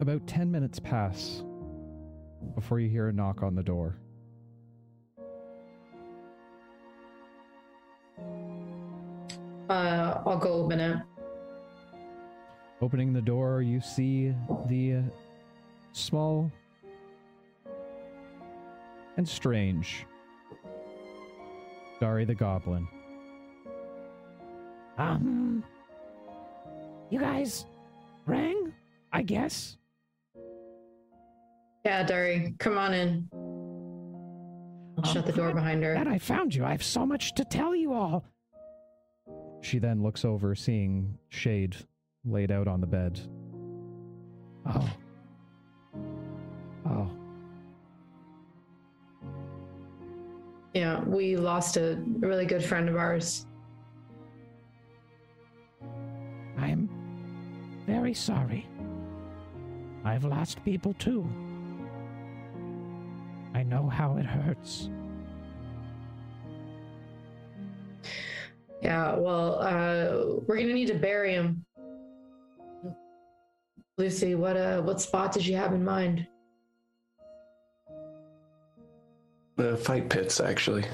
About 0.00 0.26
10 0.26 0.50
minutes 0.50 0.78
pass 0.78 1.42
before 2.54 2.78
you 2.80 2.88
hear 2.88 3.08
a 3.08 3.12
knock 3.12 3.42
on 3.42 3.54
the 3.54 3.62
door. 3.62 3.98
Uh, 9.74 10.22
I'll 10.24 10.38
go 10.38 10.52
open 10.52 10.78
it. 10.78 10.96
Opening 12.80 13.12
the 13.12 13.20
door, 13.20 13.60
you 13.60 13.80
see 13.80 14.32
the 14.68 14.92
uh, 14.92 15.02
small 15.90 16.52
and 19.16 19.28
strange 19.28 20.06
Dari 21.98 22.24
the 22.24 22.36
Goblin. 22.36 22.86
Um, 24.96 25.64
you 27.10 27.18
guys 27.18 27.66
rang, 28.26 28.72
I 29.12 29.22
guess. 29.22 29.76
Yeah, 31.84 32.04
Dari, 32.04 32.54
come 32.60 32.78
on 32.78 32.94
in. 32.94 33.28
I'll 34.98 35.12
shut 35.12 35.26
the 35.26 35.32
door 35.32 35.52
behind 35.52 35.82
her. 35.82 35.94
That 35.94 36.06
I 36.06 36.18
found 36.18 36.54
you. 36.54 36.64
I 36.64 36.70
have 36.70 36.84
so 36.84 37.04
much 37.04 37.34
to 37.34 37.44
tell 37.44 37.74
you 37.74 37.92
all. 37.92 38.24
She 39.64 39.78
then 39.78 40.02
looks 40.02 40.26
over, 40.26 40.54
seeing 40.54 41.16
Shade 41.30 41.74
laid 42.26 42.52
out 42.52 42.68
on 42.68 42.82
the 42.82 42.86
bed. 42.86 43.18
Oh. 44.66 44.90
Oh. 46.86 47.10
Yeah, 50.74 51.02
we 51.04 51.38
lost 51.38 51.78
a 51.78 51.98
really 52.18 52.44
good 52.44 52.62
friend 52.62 52.90
of 52.90 52.96
ours. 52.96 53.46
I'm 56.58 56.90
very 57.86 58.12
sorry. 58.12 58.68
I've 60.04 60.24
lost 60.24 60.62
people 60.62 60.92
too. 60.98 61.26
I 63.54 63.62
know 63.62 63.88
how 63.88 64.18
it 64.18 64.26
hurts. 64.26 64.90
Yeah, 68.84 69.16
well, 69.16 69.60
uh, 69.60 70.42
we're 70.46 70.58
gonna 70.58 70.74
need 70.74 70.88
to 70.88 70.94
bury 70.94 71.32
him. 71.32 71.64
Lucy, 73.96 74.34
what 74.34 74.58
uh, 74.58 74.82
what 74.82 75.00
spot 75.00 75.32
did 75.32 75.46
you 75.46 75.56
have 75.56 75.72
in 75.72 75.82
mind? 75.82 76.26
The 79.56 79.78
fight 79.78 80.10
pits, 80.10 80.38
actually. 80.38 80.84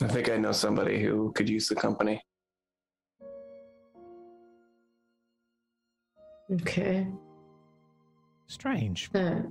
I 0.00 0.06
think 0.06 0.30
I 0.30 0.38
know 0.38 0.52
somebody 0.52 1.02
who 1.02 1.30
could 1.32 1.48
use 1.50 1.68
the 1.68 1.74
company. 1.74 2.22
Okay. 6.50 7.06
Strange. 8.46 9.10
Uh, 9.14 9.42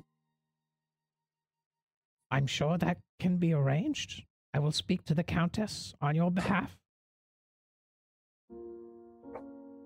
I'm 2.32 2.48
sure 2.48 2.80
that 2.80 2.98
can 3.20 3.38
be 3.38 3.54
arranged. 3.54 4.24
I 4.58 4.60
will 4.60 4.72
speak 4.72 5.06
to 5.06 5.14
the 5.14 5.24
Countess 5.24 5.94
on 6.02 6.16
your 6.16 6.32
behalf. 6.32 6.76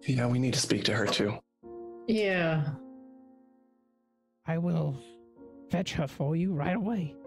Yeah, 0.07 0.28
we 0.28 0.39
need 0.39 0.53
to 0.53 0.61
speak 0.61 0.86
to 0.86 0.93
her 0.93 1.05
too. 1.05 1.38
yeah. 2.07 2.63
I 4.47 4.57
will 4.59 4.97
fetch 5.69 5.91
her 5.91 6.07
for 6.07 6.38
you 6.38 6.53
right 6.53 6.78
away. 6.78 7.17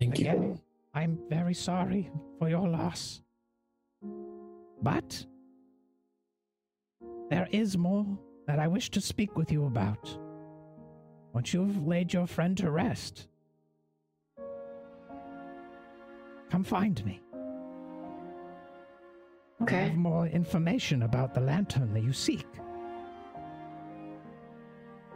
Thank 0.00 0.18
you. 0.18 0.58
I'm 0.92 1.16
very 1.28 1.54
sorry 1.54 2.10
for 2.40 2.48
your 2.48 2.66
loss. 2.68 3.22
But 4.82 5.24
there 7.30 7.46
is 7.52 7.78
more 7.78 8.18
that 8.48 8.58
I 8.58 8.66
wish 8.66 8.90
to 8.90 9.00
speak 9.00 9.36
with 9.36 9.52
you 9.52 9.64
about. 9.66 10.18
Once 11.32 11.54
you've 11.54 11.86
laid 11.86 12.12
your 12.12 12.26
friend 12.26 12.56
to 12.56 12.72
rest, 12.72 13.28
come 16.50 16.64
find 16.64 17.04
me. 17.04 17.20
I 19.60 19.62
Okay. 19.64 19.88
have 19.88 19.96
more 19.96 20.26
information 20.26 21.02
about 21.02 21.34
the 21.34 21.40
lantern 21.40 21.92
that 21.94 22.02
you 22.02 22.12
seek. 22.12 22.46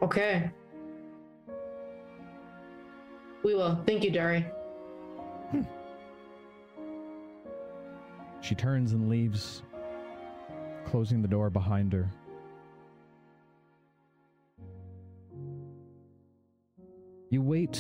Okay. 0.03 0.51
We 3.45 3.55
will. 3.55 3.77
Thank 3.87 4.05
you, 4.05 4.11
Dari. 4.11 4.45
Hmm. 5.51 5.63
She 8.41 8.55
turns 8.55 8.93
and 8.93 9.09
leaves, 9.09 9.63
closing 10.85 11.23
the 11.23 11.29
door 11.29 11.51
behind 11.51 11.93
her. 11.93 12.09
You 17.31 17.41
wait 17.43 17.77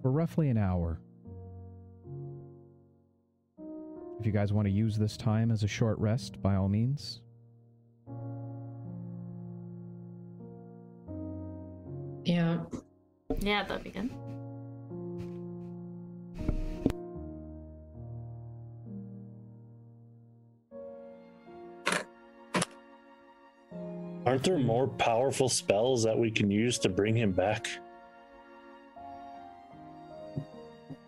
for 0.00 0.10
roughly 0.10 0.48
an 0.48 0.56
hour. 0.56 1.00
If 4.18 4.26
you 4.26 4.32
guys 4.32 4.52
want 4.52 4.66
to 4.66 4.72
use 4.72 4.98
this 4.98 5.16
time 5.16 5.50
as 5.50 5.62
a 5.62 5.68
short 5.68 5.98
rest, 5.98 6.42
by 6.42 6.56
all 6.56 6.68
means. 6.68 7.20
Yeah. 12.24 12.58
Yeah, 13.38 13.64
that'd 13.64 13.84
be 13.84 13.90
good. 13.90 14.10
Aren't 24.26 24.42
there 24.42 24.58
more 24.58 24.88
powerful 24.88 25.48
spells 25.48 26.02
that 26.02 26.18
we 26.18 26.30
can 26.30 26.50
use 26.50 26.78
to 26.80 26.90
bring 26.90 27.16
him 27.16 27.32
back? 27.32 27.66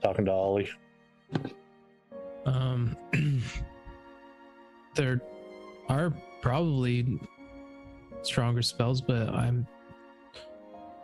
Talking 0.02 0.24
to 0.24 0.32
Ollie. 0.32 0.70
Um, 2.60 2.94
there 4.94 5.20
are 5.88 6.12
probably 6.42 7.18
stronger 8.22 8.62
spells, 8.62 9.00
but 9.00 9.30
I'm. 9.30 9.66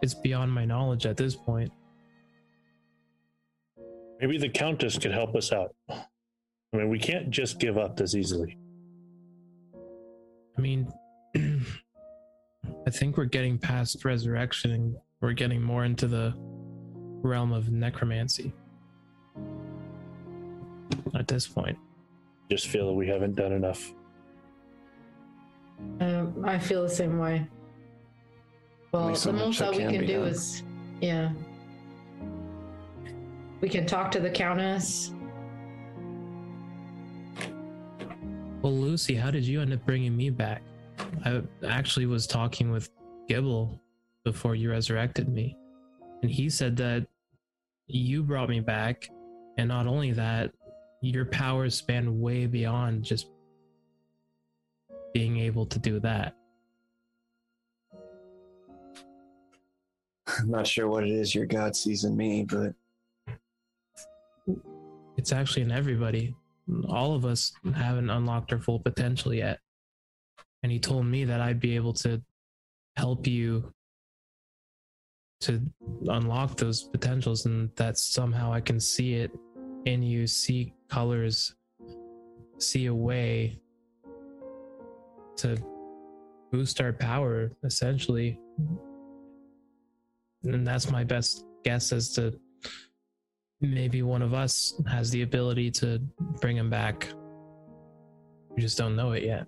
It's 0.02 0.12
beyond 0.12 0.52
my 0.52 0.66
knowledge 0.66 1.07
at 1.07 1.16
this 1.16 1.34
point. 1.34 1.72
Maybe 4.20 4.36
the 4.36 4.50
Countess 4.50 4.98
could 4.98 5.12
help 5.12 5.34
us 5.34 5.52
out. 5.52 5.74
I 5.88 6.04
mean, 6.74 6.90
we 6.90 6.98
can't 6.98 7.30
just 7.30 7.59
give 7.59 7.78
up 7.78 7.96
this 7.96 8.14
easily. 8.14 8.59
I 10.57 10.61
mean, 10.61 10.92
I 11.36 12.90
think 12.90 13.16
we're 13.16 13.24
getting 13.24 13.59
past 13.59 14.04
resurrection 14.04 14.70
and 14.72 14.96
we're 15.22 15.32
getting 15.32 15.62
more 15.62 15.86
into 15.86 16.07
the 16.07 16.34
realm 16.36 17.52
of 17.52 17.70
necromancy 17.70 18.52
at 21.14 21.28
this 21.28 21.47
point. 21.47 21.78
Just 22.51 22.68
feel 22.68 22.87
that 22.87 22.95
we 22.95 23.09
haven't 23.09 23.34
done 23.34 23.53
enough. 23.53 23.93
Um, 26.01 26.45
I 26.45 26.59
feel 26.59 26.82
the 26.82 26.89
same 26.89 27.18
way. 27.18 27.47
Well, 28.93 29.14
so 29.14 29.32
the 29.32 29.39
most 29.39 29.59
that 29.59 29.72
that 29.72 29.76
we 29.76 29.82
can 29.82 29.91
can 29.91 30.07
do 30.07 30.20
done. 30.20 30.28
is, 30.28 30.62
yeah. 31.01 31.32
We 33.61 33.68
can 33.68 33.87
talk 33.87 34.11
to 34.12 34.20
the 34.20 34.30
countess. 34.30 35.12
Well, 38.62 38.76
Lucy, 38.76 39.14
how 39.14 39.30
did 39.30 39.45
you 39.45 39.61
end 39.61 39.72
up 39.72 39.84
bringing 39.84 40.16
me 40.16 40.30
back? 40.30 40.62
I 41.24 41.43
actually 41.66 42.07
was 42.07 42.26
talking 42.26 42.70
with 42.70 42.91
Gibble 43.28 43.80
before 44.24 44.55
you 44.55 44.70
resurrected 44.70 45.28
me, 45.28 45.57
and 46.22 46.30
he 46.30 46.49
said 46.49 46.76
that 46.78 47.07
you 47.87 48.22
brought 48.22 48.49
me 48.49 48.61
back, 48.61 49.09
and 49.59 49.68
not 49.68 49.87
only 49.87 50.12
that, 50.12 50.53
your 51.01 51.24
powers 51.24 51.74
span 51.74 52.20
way 52.20 52.47
beyond 52.47 53.05
just 53.05 53.28
being 55.12 55.38
able 55.38 55.66
to 55.66 55.78
do 55.78 56.01
that. 56.01 56.34
I'm 60.38 60.51
not 60.51 60.66
sure 60.66 60.88
what 60.88 61.05
it 61.05 61.11
is 61.11 61.34
your 61.34 61.47
God 61.47 61.74
sees 61.76 62.05
in 62.05 62.16
me, 62.16 62.44
but 62.44 62.74
It's 65.16 65.32
actually 65.32 65.62
in 65.62 65.70
everybody. 65.70 66.34
All 66.88 67.14
of 67.14 67.24
us 67.24 67.53
haven't 67.74 68.11
unlocked 68.11 68.53
our 68.53 68.59
full 68.59 68.80
potential 68.80 69.32
yet. 69.32 69.61
And 70.62 70.70
he 70.70 70.78
told 70.78 71.07
me 71.07 71.24
that 71.24 71.40
I'd 71.40 71.61
be 71.61 71.76
able 71.76 71.94
to 71.94 72.20
help 72.97 73.26
you 73.26 73.72
to 75.40 75.61
unlock 76.09 76.57
those 76.57 76.82
potentials 76.82 77.47
and 77.47 77.70
that 77.76 77.99
somehow 77.99 78.53
I 78.53 78.61
can 78.61 78.80
see 78.80 79.14
it 79.14 79.30
in 79.87 80.03
you, 80.03 80.26
see 80.26 80.74
colors, 80.89 81.55
see 82.59 82.87
a 82.87 82.95
way 82.95 83.59
to 85.37 85.57
boost 86.53 86.80
our 86.80 86.93
power 86.93 87.53
essentially. 87.64 88.39
And 90.45 90.66
that's 90.66 90.91
my 90.91 91.05
best 91.05 91.45
guess 91.64 91.93
as 91.93 92.12
to 92.14 92.39
maybe 93.61 94.03
one 94.03 94.22
of 94.22 94.34
us 94.34 94.80
has 94.89 95.11
the 95.11 95.22
ability 95.22 95.70
to 95.72 96.01
bring 96.41 96.57
him 96.57 96.68
back. 96.70 97.09
We 98.55 98.62
just 98.62 98.78
don't 98.78 98.97
know 98.97 99.12
it 99.12 99.22
yet. 99.22 99.47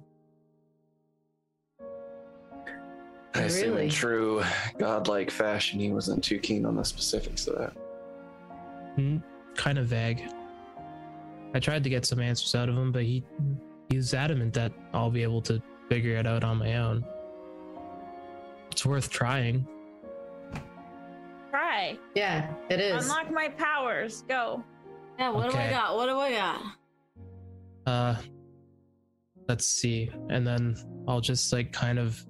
I 3.35 3.43
assume 3.43 3.73
Really? 3.75 3.85
in 3.85 3.91
true 3.91 4.43
godlike 4.79 5.31
fashion, 5.31 5.79
he 5.79 5.91
wasn't 5.91 6.25
too 6.25 6.39
keen 6.39 6.65
on 6.65 6.77
the 6.77 6.85
specifics 6.85 7.47
of 7.47 7.59
that. 7.59 7.73
Hmm, 8.97 9.19
kind 9.59 9.77
of 9.77 9.87
vague. 9.87 10.23
I 11.53 11.59
tried 11.59 11.85
to 11.85 11.91
get 11.91 12.07
some 12.07 12.21
answers 12.21 12.55
out 12.55 12.71
of 12.71 12.77
him, 12.77 12.93
but 12.93 13.03
he 13.03 13.25
he's 13.91 14.15
adamant 14.15 14.55
that 14.55 14.73
I'll 14.95 15.11
be 15.11 15.23
able 15.23 15.43
to 15.43 15.61
figure 15.91 16.17
it 16.17 16.27
out 16.27 16.45
on 16.45 16.59
my 16.59 16.77
own. 16.77 17.05
It's 18.71 18.87
worth 18.87 19.11
trying. 19.11 19.67
Try. 21.51 21.99
Yeah, 22.15 22.51
it 22.71 22.81
is. 22.81 23.05
Unlock 23.05 23.31
my 23.31 23.49
powers. 23.49 24.23
Go. 24.29 24.63
Yeah, 25.19 25.31
what 25.31 25.51
do 25.51 25.57
I 25.57 25.69
got? 25.71 25.97
What 25.97 26.07
do 26.07 26.19
I 26.19 26.33
got? 26.33 26.63
Uh 27.87 28.17
let's 29.49 29.67
see. 29.67 30.11
And 30.29 30.47
then 30.47 30.77
I'll 31.09 31.23
just 31.23 31.53
like 31.53 31.73
kind 31.73 31.99
of 31.99 32.25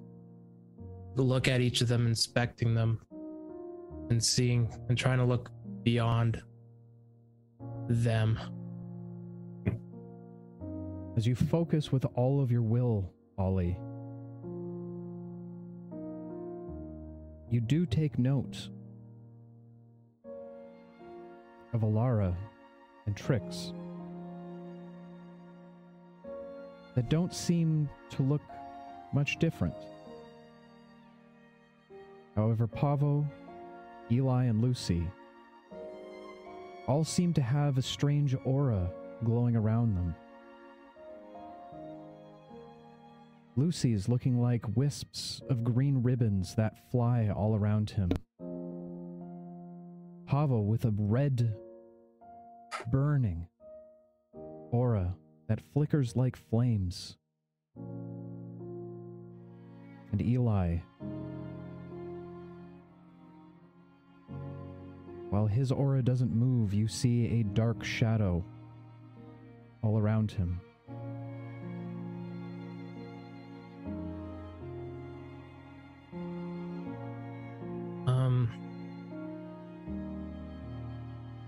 look 1.15 1.47
at 1.47 1.61
each 1.61 1.81
of 1.81 1.89
them, 1.89 2.07
inspecting 2.07 2.73
them 2.73 3.01
and 4.09 4.23
seeing 4.23 4.73
and 4.87 4.97
trying 4.97 5.19
to 5.19 5.25
look 5.25 5.51
beyond 5.83 6.41
them. 7.89 8.39
As 11.17 11.27
you 11.27 11.35
focus 11.35 11.91
with 11.91 12.05
all 12.15 12.39
of 12.39 12.51
your 12.51 12.61
will, 12.61 13.11
Ollie, 13.37 13.77
you 17.49 17.59
do 17.59 17.85
take 17.85 18.17
note 18.19 18.69
of 21.73 21.81
Alara 21.81 22.35
and 23.07 23.17
Trix 23.17 23.73
that 26.95 27.09
don't 27.09 27.33
seem 27.33 27.89
to 28.11 28.21
look 28.21 28.41
much 29.13 29.37
different. 29.39 29.75
However, 32.35 32.67
Pavo, 32.67 33.27
Eli, 34.11 34.45
and 34.45 34.61
Lucy 34.61 35.07
all 36.89 37.03
seem 37.03 37.31
to 37.31 37.41
have 37.41 37.77
a 37.77 37.81
strange 37.83 38.35
aura 38.45 38.91
glowing 39.23 39.55
around 39.55 39.95
them. 39.95 40.15
Lucy 43.55 43.93
is 43.93 44.09
looking 44.09 44.41
like 44.41 44.75
wisps 44.75 45.39
of 45.51 45.63
green 45.63 46.01
ribbons 46.01 46.55
that 46.55 46.89
fly 46.91 47.29
all 47.29 47.55
around 47.55 47.91
him. 47.91 48.09
Pavo 50.25 50.61
with 50.61 50.83
a 50.85 50.93
red, 50.97 51.53
burning 52.91 53.45
aura 54.71 55.13
that 55.47 55.61
flickers 55.71 56.15
like 56.15 56.35
flames. 56.35 57.17
And 60.11 60.19
Eli, 60.19 60.77
while 65.29 65.45
his 65.45 65.71
aura 65.71 66.01
doesn't 66.01 66.35
move, 66.35 66.73
you 66.73 66.87
see 66.87 67.39
a 67.39 67.43
dark 67.43 67.83
shadow 67.83 68.43
all 69.83 69.97
around 69.97 70.31
him. 70.31 70.59
Um. 78.07 78.49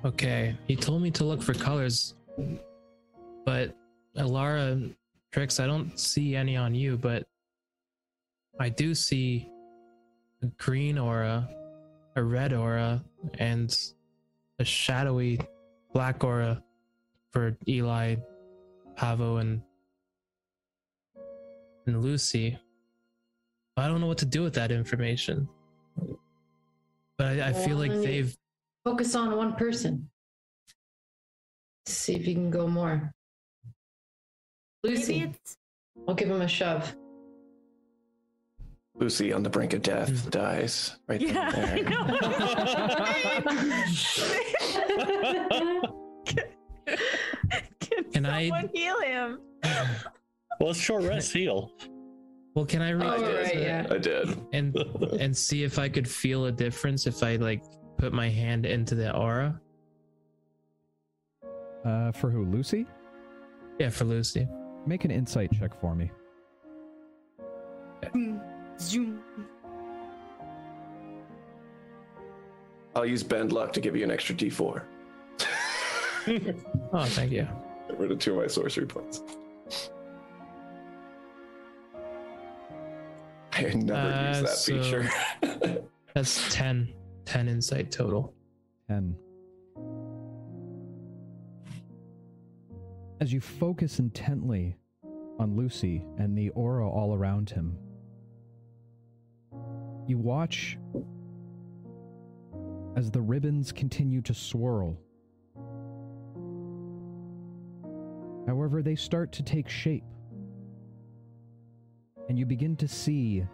Okay, 0.03 0.55
he 0.67 0.75
told 0.75 1.01
me 1.01 1.11
to 1.11 1.23
look 1.23 1.41
for 1.41 1.53
colors, 1.53 2.15
but 3.45 3.75
Alara 4.17 4.93
Trix. 5.31 5.59
I 5.59 5.67
don't 5.67 5.97
see 5.99 6.35
any 6.35 6.55
on 6.55 6.75
you, 6.75 6.97
but 6.97 7.27
I 8.59 8.69
do 8.69 8.93
see 8.93 9.49
a 10.43 10.47
green 10.57 10.97
aura, 10.97 11.47
a 12.15 12.23
red 12.23 12.53
aura, 12.53 13.03
and 13.39 13.75
a 14.59 14.65
shadowy 14.65 15.39
black 15.93 16.23
aura 16.23 16.63
for 17.31 17.57
Eli, 17.67 18.15
Pavo, 18.95 19.37
and 19.37 19.61
and 21.85 22.01
Lucy. 22.01 22.57
I 23.77 23.87
don't 23.87 24.01
know 24.01 24.07
what 24.07 24.19
to 24.19 24.25
do 24.25 24.43
with 24.43 24.53
that 24.55 24.71
information. 24.71 25.47
But 27.17 27.27
I, 27.27 27.49
I 27.49 27.53
feel 27.53 27.77
like 27.77 27.91
they've 27.91 28.35
Focus 28.83 29.15
on 29.15 29.35
one 29.35 29.53
person. 29.53 30.09
See 31.85 32.15
if 32.15 32.27
you 32.27 32.33
can 32.33 32.49
go 32.49 32.67
more. 32.67 33.11
Lucy, 34.83 35.19
Maybe 35.19 35.35
it's 35.35 35.57
I'll 36.07 36.15
give 36.15 36.29
him 36.29 36.41
a 36.41 36.47
shove. 36.47 36.95
Lucy 38.95 39.31
on 39.33 39.41
the 39.41 39.49
brink 39.49 39.73
of 39.73 39.81
death 39.81 40.09
Hmm. 40.25 40.29
dies 40.29 40.97
right 41.07 41.19
then 41.19 41.29
Yeah, 41.33 41.55
and 41.55 41.65
I 41.65 41.79
know. 41.81 43.31
Can 47.79 48.03
Can 48.13 48.25
I- 48.25 48.47
someone 48.49 48.69
heal 48.73 48.99
him? 49.01 49.39
Well, 50.59 50.69
it's 50.71 50.79
short 50.79 51.03
rest 51.03 51.33
heal. 51.33 51.71
well, 52.53 52.65
can 52.65 52.81
I 52.81 52.91
read 52.93 53.07
Oh, 53.07 53.19
this 53.21 53.53
right, 53.55 53.61
yeah. 53.63 53.87
I 53.89 53.97
did. 53.97 54.37
and 54.53 54.75
and 55.19 55.35
see 55.35 55.63
if 55.63 55.79
I 55.79 55.89
could 55.89 56.07
feel 56.07 56.45
a 56.45 56.51
difference 56.51 57.07
if 57.07 57.23
I 57.23 57.37
like 57.37 57.63
put 57.97 58.13
my 58.13 58.29
hand 58.29 58.65
into 58.65 58.93
the 58.95 59.15
aura? 59.15 59.59
Uh, 61.83 62.11
for 62.11 62.29
who? 62.29 62.45
Lucy? 62.45 62.85
Yeah, 63.79 63.89
for 63.89 64.03
Lucy. 64.05 64.47
Make 64.85 65.05
an 65.05 65.11
insight 65.11 65.51
check 65.57 65.79
for 65.79 65.95
me. 65.95 66.11
Zoom. 68.81 69.21
I'll 72.95 73.05
use 73.05 73.23
bend 73.23 73.53
luck 73.53 73.71
to 73.73 73.79
give 73.81 73.95
you 73.95 74.03
an 74.03 74.11
extra 74.11 74.35
D4. 74.35 74.83
Oh, 76.93 77.05
thank 77.05 77.31
you. 77.31 77.47
Get 77.87 77.97
rid 77.99 78.11
of 78.11 78.19
two 78.19 78.33
of 78.33 78.41
my 78.41 78.47
sorcery 78.47 78.85
points. 78.85 79.23
I 83.53 83.63
never 83.73 83.93
Uh, 83.99 84.27
use 84.29 84.41
that 84.41 84.49
so- 84.49 84.81
feature. 84.83 85.09
That's 86.13 86.53
10. 86.53 86.93
10 87.25 87.47
insight 87.47 87.91
total. 87.91 88.33
10. 88.87 89.15
As 93.19 93.31
you 93.33 93.39
focus 93.41 93.97
intently 93.99 94.75
on 95.39 95.55
Lucy 95.55 96.05
and 96.17 96.37
the 96.37 96.49
aura 96.51 96.87
all 96.87 97.15
around 97.15 97.49
him, 97.49 97.77
you 100.07 100.17
watch 100.17 100.77
as 102.95 103.09
the 103.11 103.21
ribbons 103.21 103.71
continue 103.71 104.21
to 104.21 104.33
swirl. 104.33 104.97
However, 108.47 108.81
they 108.81 108.95
start 108.95 109.31
to 109.33 109.43
take 109.43 109.69
shape 109.69 110.03
and 112.27 112.37
you 112.37 112.45
begin 112.45 112.75
to 112.77 112.87
see 112.87 113.45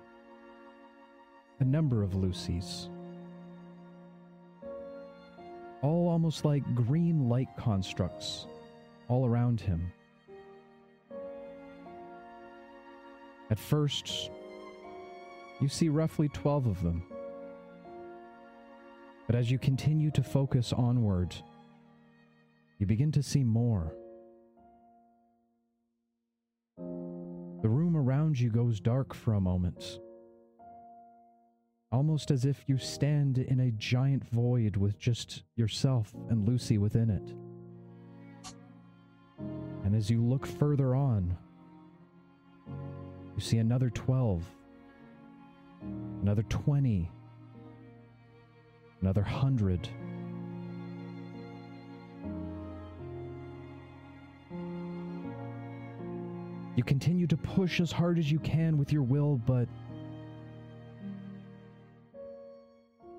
a 1.59 1.63
number 1.63 2.03
of 2.03 2.15
Lucy's. 2.15 2.89
All 5.81 6.07
almost 6.09 6.45
like 6.45 6.63
green 6.75 7.29
light 7.29 7.49
constructs 7.57 8.47
all 9.07 9.25
around 9.25 9.61
him. 9.61 9.91
At 13.49 13.59
first, 13.59 14.31
you 15.59 15.67
see 15.67 15.89
roughly 15.89 16.29
12 16.29 16.67
of 16.67 16.83
them. 16.83 17.03
But 19.25 19.35
as 19.35 19.51
you 19.51 19.57
continue 19.57 20.11
to 20.11 20.23
focus 20.23 20.71
onward, 20.71 21.35
you 22.79 22.85
begin 22.85 23.11
to 23.13 23.23
see 23.23 23.43
more. 23.43 23.93
The 26.77 27.69
room 27.69 27.97
around 27.97 28.39
you 28.39 28.49
goes 28.49 28.79
dark 28.79 29.13
for 29.13 29.33
a 29.33 29.41
moment, 29.41 29.99
almost 31.91 32.29
as 32.29 32.45
if 32.45 32.63
you 32.67 32.77
stand 32.77 33.39
in 33.39 33.59
a 33.59 33.71
giant 33.71 34.23
void 34.29 34.77
with 34.77 34.99
just 34.99 35.43
yourself 35.55 36.13
and 36.29 36.47
Lucy 36.47 36.77
within 36.77 37.09
it. 37.09 37.33
And 39.83 39.95
as 39.95 40.09
you 40.09 40.23
look 40.23 40.45
further 40.45 40.95
on, 40.95 41.35
you 43.35 43.41
see 43.41 43.57
another 43.57 43.89
12, 43.89 44.43
another 45.81 46.43
20, 46.43 47.09
another 49.01 49.21
100. 49.21 49.89
You 56.75 56.83
continue 56.83 57.25
to 57.27 57.37
push 57.37 57.81
as 57.81 57.91
hard 57.91 58.19
as 58.19 58.31
you 58.31 58.39
can 58.39 58.77
with 58.77 58.93
your 58.93 59.01
will, 59.01 59.41
but 59.45 59.67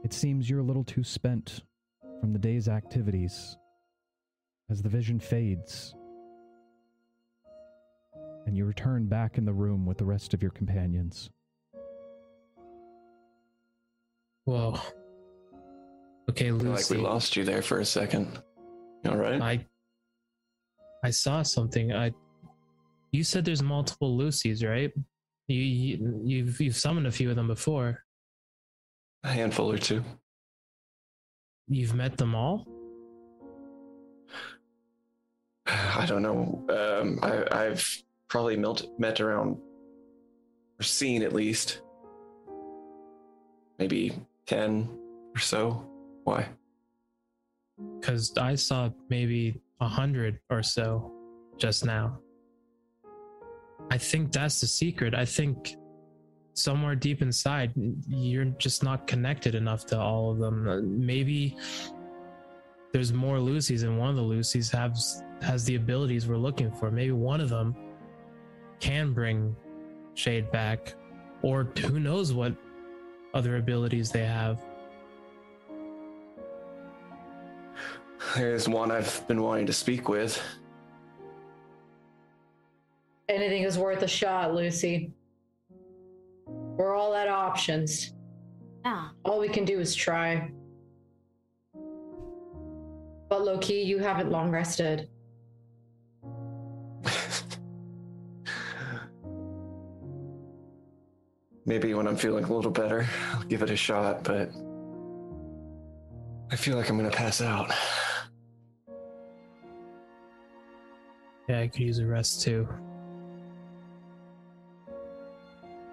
it 0.05 0.13
seems 0.13 0.49
you're 0.49 0.61
a 0.61 0.65
little 0.65 0.85
too 0.85 1.03
spent 1.03 1.63
from 2.21 2.33
the 2.33 2.39
day's 2.39 2.69
activities 2.69 3.57
as 4.71 4.81
the 4.83 4.89
vision 4.89 5.19
fades 5.19 5.95
and 8.49 8.57
you 8.57 8.65
return 8.65 9.05
back 9.05 9.37
in 9.37 9.45
the 9.45 9.53
room 9.53 9.85
with 9.85 9.99
the 9.99 10.05
rest 10.07 10.33
of 10.33 10.41
your 10.41 10.51
companions. 10.51 11.29
Whoa. 14.49 14.81
Okay, 16.31 16.47
I 16.47 16.59
feel 16.59 16.71
like 16.71 16.89
we 16.89 16.97
lost 16.97 17.37
you 17.37 17.45
there 17.45 17.61
for 17.61 17.81
a 17.81 17.85
second. 17.85 18.41
All 19.07 19.19
right? 19.19 19.43
I 19.43 19.67
I 21.05 21.11
saw 21.11 21.43
something. 21.43 21.93
I 21.93 22.13
you 23.13 23.25
said 23.25 23.45
there's 23.45 23.63
multiple 23.63 24.17
Lucy's, 24.17 24.65
right? 24.65 24.91
You, 25.49 25.61
you 25.61 26.23
you've 26.25 26.59
you've 26.63 26.77
summoned 26.77 27.07
a 27.07 27.11
few 27.11 27.29
of 27.29 27.37
them 27.37 27.47
before. 27.47 28.05
a 29.23 29.29
handful 29.29 29.71
or 29.71 29.77
two. 29.77 30.03
You've 31.67 31.95
met 31.95 32.17
them 32.17 32.35
all? 32.35 32.67
I 35.67 36.07
don't 36.07 36.23
know. 36.23 36.65
Um, 36.71 37.19
I, 37.23 37.67
I've 37.67 38.03
probably 38.29 38.57
met, 38.57 38.87
met 38.99 39.21
around, 39.21 39.59
or 40.81 40.85
seen 40.85 41.23
at 41.23 41.35
least, 41.35 41.83
maybe 43.79 44.15
10 44.49 44.89
or 45.35 45.41
so. 45.41 45.85
Why? 46.25 46.49
Because 48.01 48.37
I 48.37 48.55
saw 48.57 48.91
maybe 49.09 49.61
a 49.81 49.87
hundred 49.87 50.41
or 50.51 50.63
so 50.63 51.13
just 51.59 51.85
now. 51.85 52.19
I 53.91 53.99
think 53.99 54.33
that's 54.33 54.61
the 54.61 54.67
secret. 54.67 55.15
I 55.15 55.25
think 55.25 55.77
somewhere 56.55 56.95
deep 56.95 57.23
inside, 57.23 57.73
you're 58.09 58.47
just 58.59 58.83
not 58.83 59.07
connected 59.07 59.55
enough 59.55 59.87
to 59.87 60.01
all 60.01 60.33
of 60.33 60.39
them. 60.39 60.69
Uh, 60.69 60.81
Maybe 60.83 61.57
there's 62.93 63.13
more 63.13 63.39
Lucy's, 63.39 63.83
and 63.85 63.99
one 63.99 64.11
of 64.11 64.17
the 64.17 64.23
Lucy's 64.23 64.71
has 64.71 65.23
has 65.43 65.65
the 65.65 65.77
abilities 65.77 66.27
we're 66.27 66.37
looking 66.37 66.73
for. 66.73 66.91
Maybe 66.91 67.13
one 67.13 67.41
of 67.41 67.49
them 67.49 67.77
can 68.81 69.13
bring 69.13 69.55
Shade 70.15 70.51
back, 70.51 70.95
or 71.43 71.65
who 71.79 72.01
knows 72.01 72.33
what 72.33 72.55
other 73.39 73.57
abilities 73.57 74.11
they 74.11 74.27
have. 74.27 74.61
There's 78.37 78.69
one 78.69 78.91
I've 78.91 79.27
been 79.29 79.41
wanting 79.41 79.67
to 79.67 79.73
speak 79.73 80.09
with. 80.09 80.43
Anything 83.29 83.63
is 83.63 83.79
worth 83.79 84.03
a 84.03 84.09
shot, 84.09 84.55
Lucy. 84.55 85.13
We're 86.47 86.97
all 86.97 87.15
at 87.15 87.29
options. 87.29 88.13
Yeah. 88.85 89.11
All 89.25 89.39
we 89.39 89.49
can 89.49 89.65
do 89.65 89.79
is 89.79 89.95
try. 89.95 90.51
But 93.29 93.45
Loki, 93.45 93.75
you 93.75 93.99
haven't 93.99 94.33
long 94.33 94.51
rested. 94.51 95.09
Maybe 101.69 101.93
when 101.93 102.09
I'm 102.09 102.17
feeling 102.17 102.45
a 102.45 102.51
little 102.57 102.71
better, 102.71 103.07
I'll 103.35 103.43
give 103.43 103.61
it 103.61 103.69
a 103.69 103.77
shot, 103.77 104.25
but 104.25 104.51
I 106.51 106.57
feel 106.57 106.79
like 106.79 106.89
I'm 106.89 106.97
gonna 106.97 107.11
pass 107.11 107.43
out. 107.43 107.71
Yeah, 111.47 111.61
I 111.61 111.69
could 111.69 111.83
use 111.83 111.99
a 111.99 112.07
rest 112.07 112.41
too. 112.41 112.67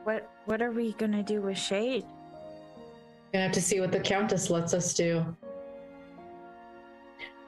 What 0.05 0.31
what 0.45 0.61
are 0.61 0.71
we 0.71 0.93
gonna 0.93 1.23
do 1.23 1.41
with 1.41 1.57
Shade? 1.57 2.05
Gonna 3.33 3.43
have 3.43 3.51
to 3.51 3.61
see 3.61 3.81
what 3.81 3.91
the 3.91 3.99
Countess 3.99 4.49
lets 4.49 4.73
us 4.73 4.93
do. 4.93 5.25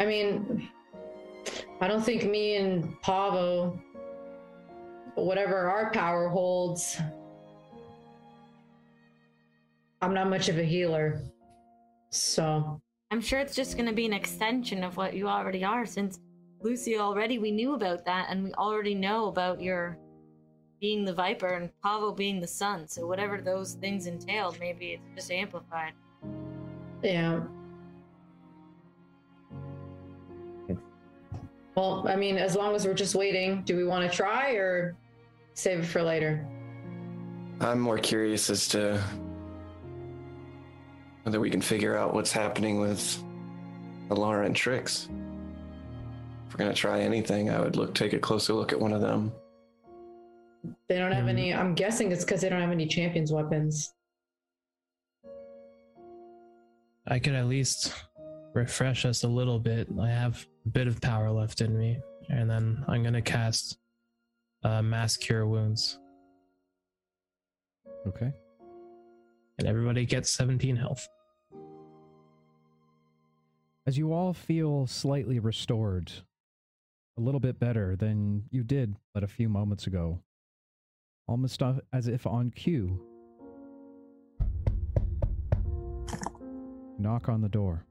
I 0.02 0.06
mean, 0.06 0.68
I 1.80 1.88
don't 1.88 2.04
think 2.04 2.26
me 2.26 2.58
and 2.58 3.02
Pavo, 3.02 3.82
whatever 5.16 5.70
our 5.70 5.92
power 5.92 6.28
holds, 6.28 7.00
I'm 10.08 10.14
not 10.14 10.30
much 10.30 10.48
of 10.48 10.58
a 10.58 10.64
healer. 10.64 11.22
So, 12.12 12.80
I'm 13.12 13.20
sure 13.20 13.40
it's 13.40 13.54
just 13.54 13.76
going 13.76 13.90
to 13.90 13.94
be 13.94 14.06
an 14.06 14.14
extension 14.14 14.82
of 14.82 14.96
what 14.96 15.14
you 15.14 15.28
already 15.28 15.66
are, 15.66 15.86
since 15.86 16.22
Lucy 16.62 16.98
already 16.98 17.40
we 17.40 17.52
knew 17.52 17.74
about 17.74 18.06
that, 18.06 18.28
and 18.30 18.46
we 18.46 18.54
already 18.54 18.96
know 18.96 19.28
about 19.28 19.62
your 19.62 19.98
being 20.80 21.04
the 21.04 21.14
Viper 21.14 21.48
and 21.48 21.70
Pavo 21.84 22.14
being 22.14 22.40
the 22.40 22.48
Sun. 22.48 22.88
So 22.88 23.06
whatever 23.06 23.42
those 23.42 23.74
things 23.74 24.08
entailed, 24.08 24.58
maybe 24.62 24.94
it's 24.94 25.04
just 25.14 25.30
amplified. 25.30 25.92
yeah. 27.04 27.42
Well, 31.76 32.08
I 32.08 32.16
mean, 32.16 32.38
as 32.38 32.56
long 32.56 32.74
as 32.76 32.88
we're 32.88 32.94
just 32.94 33.14
waiting, 33.14 33.62
do 33.64 33.76
we 33.76 33.84
want 33.84 34.10
to 34.10 34.16
try 34.16 34.52
or 34.54 34.96
save 35.54 35.80
it 35.80 35.86
for 35.86 36.02
later? 36.02 36.48
I'm 37.60 37.82
more 37.82 37.98
curious 37.98 38.50
as 38.50 38.70
to 38.70 39.04
whether 41.28 41.42
we 41.42 41.50
can 41.50 41.60
figure 41.60 41.98
out 41.98 42.14
what's 42.14 42.32
happening 42.32 42.80
with 42.80 43.22
Alara 44.08 44.46
and 44.46 44.56
Trix. 44.56 45.10
If 46.48 46.54
we're 46.54 46.58
gonna 46.60 46.74
try 46.74 47.02
anything, 47.02 47.50
I 47.50 47.60
would 47.60 47.76
look 47.76 47.94
take 47.94 48.14
a 48.14 48.18
closer 48.18 48.54
look 48.54 48.72
at 48.72 48.80
one 48.80 48.94
of 48.94 49.02
them. 49.02 49.34
They 50.88 50.98
don't 50.98 51.12
have 51.12 51.28
any. 51.28 51.54
I'm 51.54 51.74
guessing 51.76 52.14
it's 52.14 52.24
because 52.24 52.40
they 52.40 52.48
don't 52.48 52.62
have 52.62 52.72
any 52.72 52.88
champions 52.88 53.34
weapons. 53.34 53.94
I 57.06 57.20
could 57.20 57.36
at 57.36 57.48
least 57.48 57.94
refresh 58.54 59.04
us 59.04 59.26
a 59.26 59.28
little 59.28 59.60
bit. 59.60 59.90
I 60.00 60.08
have 60.08 60.46
a 60.66 60.70
bit 60.70 60.88
of 60.88 61.02
power 61.02 61.30
left 61.30 61.60
in 61.60 61.78
me, 61.78 62.00
and 62.30 62.50
then 62.50 62.86
I'm 62.88 63.04
gonna 63.04 63.22
cast 63.22 63.78
uh, 64.64 64.82
Mass 64.82 65.18
Cure 65.18 65.46
Wounds, 65.46 66.00
Okay. 68.08 68.32
and 69.60 69.68
everybody 69.68 70.06
gets 70.06 70.30
17 70.30 70.78
health. 70.78 71.06
As 73.88 73.98
you 73.98 74.12
all 74.12 74.34
feel 74.34 74.86
slightly 74.86 75.40
restored, 75.40 76.12
a 77.18 77.22
little 77.22 77.40
bit 77.40 77.58
better 77.58 77.96
than 77.96 78.44
you 78.52 78.62
did 78.62 78.98
but 79.14 79.24
a 79.24 79.28
few 79.28 79.48
moments 79.48 79.88
ago, 79.88 80.20
almost 81.26 81.64
as 81.94 82.10
if 82.10 82.28
on 82.28 82.52
cue, 82.52 83.02
knock 87.00 87.30
on 87.30 87.40
the 87.40 87.48
door. 87.48 87.86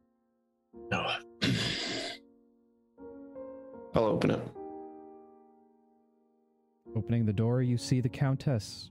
No. 0.91 1.13
I'll 3.95 4.05
open 4.05 4.33
it. 4.33 4.41
Opening 6.95 7.25
the 7.25 7.33
door, 7.33 7.63
you 7.63 7.79
see 7.79 8.03
the 8.03 8.11
Countess 8.11 8.91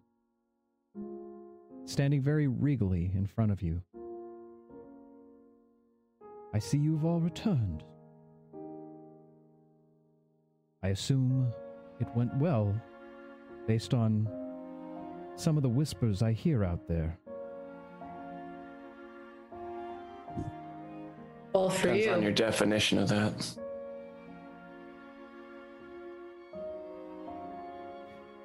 standing 1.85 2.23
very 2.23 2.47
regally 2.47 3.11
in 3.13 3.27
front 3.27 3.51
of 3.51 3.61
you. 3.61 3.83
I 6.55 6.59
see 6.59 6.77
you've 6.77 7.03
all 7.03 7.19
returned. 7.19 7.83
I 10.81 10.87
assume 10.87 11.51
it 11.99 12.07
went 12.15 12.33
well 12.37 12.73
based 13.67 13.93
on 13.93 14.25
some 15.35 15.57
of 15.57 15.63
the 15.63 15.69
whispers 15.69 16.21
I 16.21 16.31
hear 16.31 16.63
out 16.63 16.87
there. 16.87 17.19
All 21.51 21.69
for 21.69 21.87
Depends 21.87 22.05
you. 22.05 22.13
on 22.13 22.21
your 22.21 22.31
definition 22.31 22.99
of 22.99 23.09
that. 23.09 23.57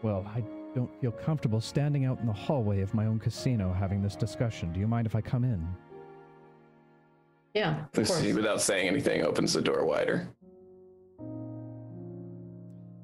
Well, 0.02 0.28
I 0.34 0.42
don't 0.74 0.90
feel 1.00 1.12
comfortable 1.12 1.60
standing 1.60 2.06
out 2.06 2.18
in 2.18 2.26
the 2.26 2.32
hallway 2.32 2.80
of 2.80 2.92
my 2.92 3.06
own 3.06 3.20
casino 3.20 3.72
having 3.72 4.02
this 4.02 4.16
discussion. 4.16 4.72
Do 4.72 4.80
you 4.80 4.88
mind 4.88 5.06
if 5.06 5.14
I 5.14 5.20
come 5.20 5.44
in? 5.44 5.64
Yeah, 7.54 7.84
of 7.84 7.92
course. 7.92 8.10
Lucy, 8.10 8.32
without 8.32 8.60
saying 8.60 8.88
anything, 8.88 9.22
opens 9.22 9.52
the 9.52 9.62
door 9.62 9.84
wider. 9.84 10.28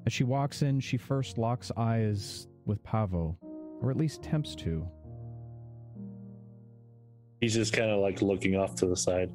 As 0.07 0.13
she 0.13 0.23
walks 0.23 0.63
in, 0.63 0.79
she 0.79 0.97
first 0.97 1.37
locks 1.37 1.73
eyes 1.77 2.47
with 2.65 2.83
Pavo, 2.85 3.37
or 3.83 3.91
at 3.91 3.97
least 3.97 4.23
tempts 4.23 4.55
to. 4.57 4.87
He's 7.41 7.55
just 7.55 7.73
kind 7.73 7.91
of 7.91 7.99
like 7.99 8.23
looking 8.23 8.57
off 8.57 8.77
to 8.77 8.87
the 8.87 8.97
side. 8.97 9.31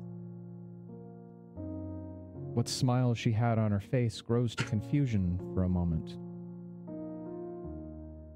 What 2.54 2.68
smile 2.68 3.14
she 3.14 3.32
had 3.32 3.60
on 3.60 3.72
her 3.72 3.80
face 3.80 4.22
grows 4.22 4.56
to 4.56 4.64
confusion 4.64 5.40
for 5.54 5.64
a 5.64 5.70
moment. 5.70 6.18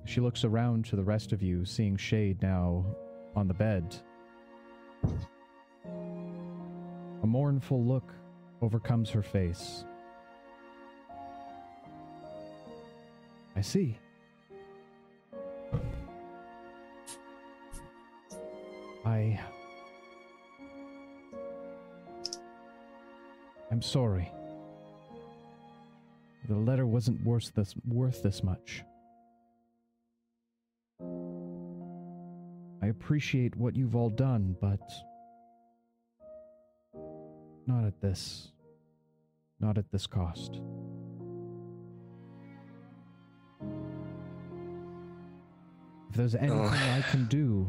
She 0.06 0.22
looks 0.22 0.44
around 0.44 0.86
to 0.86 0.96
the 0.96 1.04
rest 1.04 1.32
of 1.32 1.42
you, 1.42 1.66
seeing 1.66 1.98
Shade 1.98 2.42
now 2.42 2.86
on 3.36 3.48
the 3.48 3.54
bed. 3.54 3.96
A 7.26 7.28
mournful 7.28 7.84
look 7.84 8.14
overcomes 8.62 9.10
her 9.10 9.24
face. 9.24 9.84
I 13.56 13.62
see. 13.62 13.98
I. 19.04 19.40
I'm 23.72 23.82
sorry. 23.82 24.32
The 26.48 26.56
letter 26.56 26.86
wasn't 26.86 27.26
worth 27.26 27.52
this, 27.56 27.74
worth 27.88 28.22
this 28.22 28.44
much. 28.44 28.84
I 32.84 32.86
appreciate 32.86 33.56
what 33.56 33.76
you've 33.76 33.96
all 33.96 34.12
done, 34.12 34.56
but 34.62 34.80
not 37.68 37.86
at 37.86 38.00
this. 38.02 38.50
Not 39.60 39.78
at 39.78 39.92
this 39.92 40.08
cost. 40.08 40.60
If 46.10 46.16
there's 46.16 46.36
oh. 46.36 46.40
anything 46.40 46.90
I 46.90 47.02
can 47.10 47.26
do, 47.26 47.68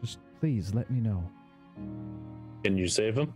just 0.00 0.18
please 0.40 0.74
let 0.74 0.90
me 0.90 1.00
know. 1.00 1.22
Can 2.64 2.76
you 2.76 2.88
save 2.88 3.16
him? 3.16 3.32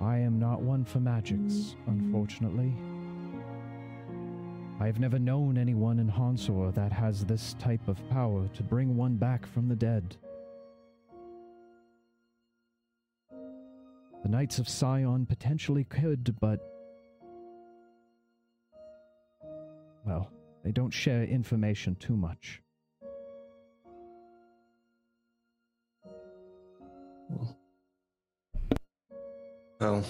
I 0.00 0.18
am 0.18 0.40
not 0.40 0.60
one 0.60 0.84
for 0.84 0.98
magics, 0.98 1.76
unfortunately. 1.86 2.72
I 4.80 4.86
have 4.86 4.98
never 4.98 5.20
known 5.20 5.56
anyone 5.56 6.00
in 6.00 6.08
Hansor 6.08 6.72
that 6.72 6.90
has 6.92 7.24
this 7.24 7.54
type 7.60 7.86
of 7.86 7.96
power 8.10 8.48
to 8.54 8.62
bring 8.64 8.96
one 8.96 9.14
back 9.14 9.46
from 9.46 9.68
the 9.68 9.76
dead. 9.76 10.16
The 14.22 14.28
Knights 14.28 14.58
of 14.58 14.68
Sion 14.68 15.26
potentially 15.26 15.84
could, 15.84 16.36
but. 16.40 16.60
Well, 20.04 20.30
they 20.64 20.70
don't 20.70 20.92
share 20.92 21.24
information 21.24 21.96
too 21.96 22.16
much. 22.16 22.62
Well, 29.80 30.04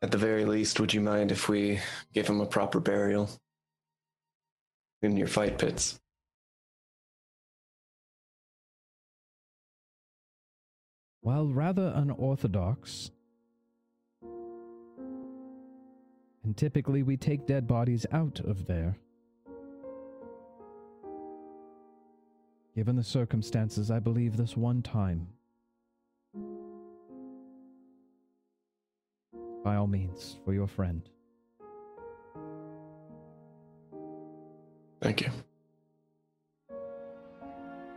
at 0.00 0.12
the 0.12 0.18
very 0.18 0.44
least, 0.44 0.78
would 0.78 0.94
you 0.94 1.00
mind 1.00 1.32
if 1.32 1.48
we 1.48 1.80
give 2.14 2.28
him 2.28 2.40
a 2.40 2.46
proper 2.46 2.78
burial 2.78 3.28
in 5.02 5.16
your 5.16 5.26
fight 5.26 5.58
pits? 5.58 5.98
While 11.22 11.48
rather 11.48 11.92
unorthodox, 11.94 13.10
and 16.42 16.56
typically 16.56 17.02
we 17.02 17.16
take 17.16 17.46
dead 17.46 17.66
bodies 17.66 18.06
out 18.10 18.40
of 18.40 18.66
there. 18.66 18.96
Given 22.74 22.96
the 22.96 23.04
circumstances, 23.04 23.90
I 23.90 23.98
believe 23.98 24.36
this 24.36 24.56
one 24.56 24.80
time. 24.80 25.28
By 29.62 29.76
all 29.76 29.86
means, 29.86 30.38
for 30.44 30.54
your 30.54 30.66
friend. 30.66 31.02
Thank 35.02 35.20
you. 35.20 35.30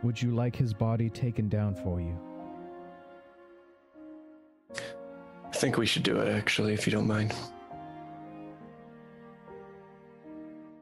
Would 0.02 0.20
you 0.20 0.34
like 0.34 0.54
his 0.54 0.74
body 0.74 1.08
taken 1.08 1.48
down 1.48 1.74
for 1.74 2.00
you? 2.00 2.33
I 5.54 5.56
think 5.56 5.78
we 5.78 5.86
should 5.86 6.02
do 6.02 6.18
it, 6.18 6.28
actually, 6.28 6.74
if 6.74 6.84
you 6.84 6.90
don't 6.90 7.06
mind. 7.06 7.32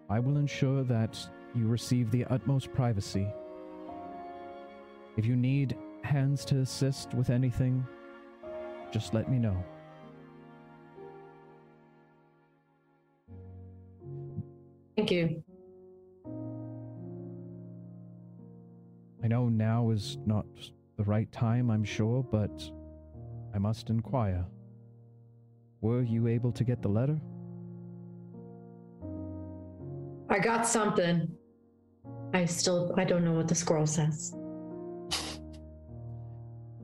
I 0.08 0.18
will 0.18 0.38
ensure 0.38 0.82
that 0.84 1.18
you 1.54 1.66
receive 1.66 2.10
the 2.10 2.24
utmost 2.30 2.72
privacy. 2.72 3.28
If 5.18 5.26
you 5.26 5.36
need 5.36 5.76
hands 6.04 6.46
to 6.46 6.60
assist 6.60 7.12
with 7.12 7.28
anything, 7.28 7.86
just 8.90 9.12
let 9.12 9.30
me 9.30 9.38
know. 9.38 9.62
Thank 14.96 15.10
you. 15.10 15.44
I 19.22 19.28
know 19.28 19.50
now 19.50 19.90
is 19.90 20.16
not 20.24 20.46
the 20.96 21.04
right 21.04 21.30
time, 21.30 21.70
I'm 21.70 21.84
sure, 21.84 22.22
but 22.22 22.70
I 23.54 23.58
must 23.58 23.90
inquire. 23.90 24.46
Were 25.82 26.02
you 26.02 26.28
able 26.28 26.52
to 26.52 26.62
get 26.62 26.80
the 26.80 26.88
letter? 26.88 27.20
I 30.30 30.38
got 30.38 30.66
something. 30.66 31.28
I 32.32 32.46
still 32.46 32.94
I 32.96 33.04
don't 33.04 33.24
know 33.24 33.32
what 33.32 33.48
the 33.48 33.54
scroll 33.54 33.86
says. 33.86 34.32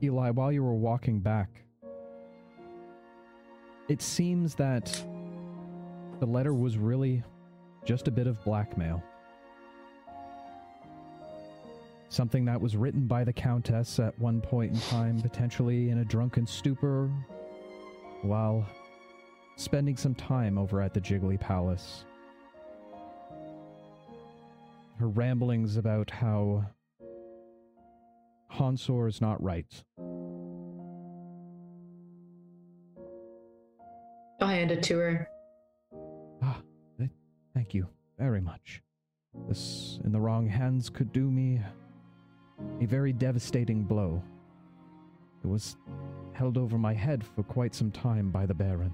Eli, 0.03 0.29
while 0.31 0.51
you 0.51 0.63
were 0.63 0.75
walking 0.75 1.19
back, 1.21 1.63
it 3.87 4.01
seems 4.01 4.53
that 4.55 5.03
the 6.19 6.25
letter 6.25 6.53
was 6.53 6.77
really 6.77 7.23
just 7.85 8.09
a 8.09 8.11
bit 8.11 8.27
of 8.27 8.43
blackmail. 8.43 9.01
Something 12.09 12.43
that 12.45 12.59
was 12.59 12.75
written 12.75 13.07
by 13.07 13.23
the 13.23 13.33
Countess 13.33 13.99
at 13.99 14.17
one 14.19 14.41
point 14.41 14.73
in 14.73 14.79
time, 14.81 15.21
potentially 15.21 15.89
in 15.89 15.99
a 15.99 16.05
drunken 16.05 16.45
stupor, 16.45 17.09
while 18.21 18.65
spending 19.59 19.97
some 19.97 20.15
time 20.15 20.57
over 20.57 20.81
at 20.81 20.93
the 20.93 21.01
Jiggly 21.01 21.37
Palace. 21.37 22.05
Her 24.97 25.09
ramblings 25.09 25.75
about 25.75 26.09
how 26.09 26.65
Hansor 28.47 29.07
is 29.07 29.19
not 29.19 29.41
right. 29.43 29.83
I'll 34.41 34.47
hand 34.47 34.71
it 34.71 34.81
to 34.83 34.97
her. 34.97 35.29
Ah, 36.41 36.61
thank 37.53 37.73
you 37.73 37.87
very 38.17 38.39
much. 38.39 38.81
This 39.47 39.99
in 40.05 40.13
the 40.13 40.19
wrong 40.19 40.47
hands 40.47 40.89
could 40.89 41.11
do 41.11 41.29
me 41.29 41.61
a 42.81 42.85
very 42.85 43.11
devastating 43.11 43.83
blow. 43.83 44.23
It 45.43 45.47
was 45.47 45.75
held 46.31 46.57
over 46.57 46.77
my 46.77 46.93
head 46.93 47.23
for 47.23 47.43
quite 47.43 47.75
some 47.75 47.91
time 47.91 48.31
by 48.31 48.45
the 48.45 48.53
Baron. 48.53 48.93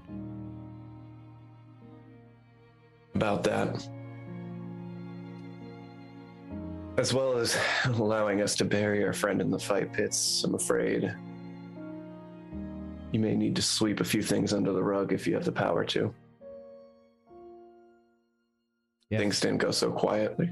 About 3.16 3.44
that. 3.44 3.88
As 6.98 7.14
well 7.14 7.38
as 7.38 7.56
allowing 7.86 8.42
us 8.42 8.54
to 8.56 8.64
bury 8.66 9.02
our 9.06 9.14
friend 9.14 9.40
in 9.40 9.50
the 9.50 9.58
fight 9.58 9.90
pits, 9.90 10.44
I'm 10.44 10.54
afraid 10.54 11.14
you 13.12 13.18
may 13.18 13.34
need 13.34 13.56
to 13.56 13.62
sweep 13.62 14.00
a 14.00 14.04
few 14.04 14.22
things 14.22 14.52
under 14.52 14.70
the 14.70 14.82
rug 14.82 15.14
if 15.14 15.26
you 15.26 15.32
have 15.32 15.46
the 15.46 15.50
power 15.50 15.82
to. 15.86 16.12
Yes. 19.08 19.20
Things 19.20 19.40
didn't 19.40 19.58
go 19.58 19.70
so 19.70 19.90
quietly. 19.90 20.50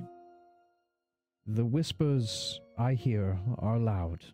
The 1.46 1.66
whispers 1.66 2.62
I 2.78 2.94
hear 2.94 3.38
are 3.58 3.78
loud. 3.78 4.24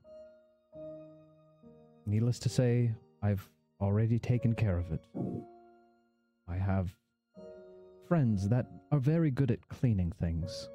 Needless 2.07 2.39
to 2.39 2.49
say, 2.49 2.95
I've 3.25 3.51
already 3.81 4.21
taken 4.21 4.55
care 4.55 4.79
of 4.79 4.93
it. 4.93 5.05
I 6.47 6.55
have 6.55 6.95
friends 8.11 8.49
that 8.49 8.67
are 8.91 8.99
very 8.99 9.31
good 9.31 9.53
at 9.53 9.69
cleaning 9.69 10.11
things. 10.11 10.69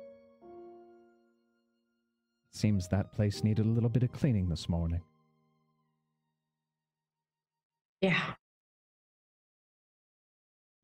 Seems 2.50 2.88
that 2.88 3.12
place 3.12 3.44
needed 3.44 3.66
a 3.66 3.70
little 3.70 3.90
bit 3.90 4.04
of 4.04 4.14
cleaning 4.14 4.48
this 4.48 4.70
morning. 4.70 5.02
Yeah. 8.00 8.36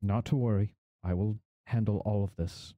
Not 0.02 0.26
to 0.26 0.36
worry, 0.36 0.74
I 1.02 1.14
will 1.14 1.38
handle 1.64 2.02
all 2.04 2.22
of 2.22 2.36
this. 2.36 2.74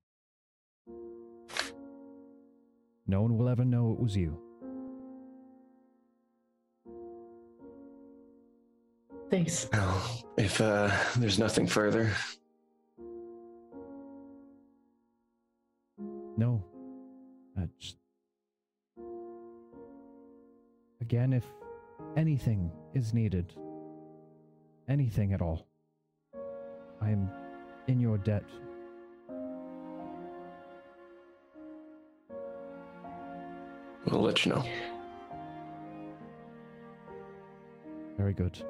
No 3.09 3.22
one 3.22 3.37
will 3.37 3.49
ever 3.49 3.64
know 3.64 3.91
it 3.91 3.99
was 3.99 4.16
you. 4.16 4.39
Thanks. 9.31 9.68
Well, 9.72 10.25
if 10.39 10.61
uh, 10.61 10.93
there's 11.16 11.41
nothing 11.41 11.66
further, 11.66 12.12
No. 16.37 16.62
Just... 17.78 17.97
Again, 21.01 21.32
if 21.32 21.45
anything 22.16 22.70
is 22.95 23.14
needed, 23.14 23.55
anything 24.89 25.32
at 25.32 25.43
all, 25.43 25.66
I 27.01 27.11
am 27.11 27.30
in 27.87 28.01
your 28.01 28.18
debt. 28.18 28.45
we'll 34.07 34.22
let 34.22 34.45
you 34.45 34.53
know. 34.53 34.64
Very 38.16 38.32
good. 38.32 38.62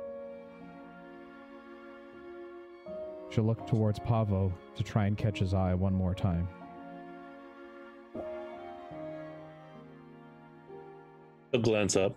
She'll 3.30 3.44
look 3.44 3.66
towards 3.66 3.98
Pavo 3.98 4.52
to 4.76 4.82
try 4.82 5.06
and 5.06 5.18
catch 5.18 5.40
his 5.40 5.54
eye 5.54 5.74
one 5.74 5.92
more 5.92 6.14
time. 6.14 6.48
He'll 11.54 11.62
glance 11.62 11.94
up. 11.94 12.16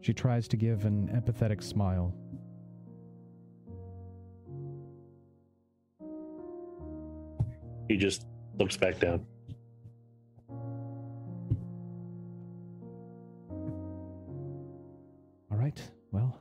She 0.00 0.14
tries 0.14 0.46
to 0.46 0.56
give 0.56 0.84
an 0.84 1.08
empathetic 1.08 1.60
smile. 1.60 2.14
He 7.88 7.96
just 7.96 8.28
looks 8.60 8.76
back 8.76 9.00
down. 9.00 9.26
All 15.50 15.58
right, 15.58 15.82
well, 16.12 16.40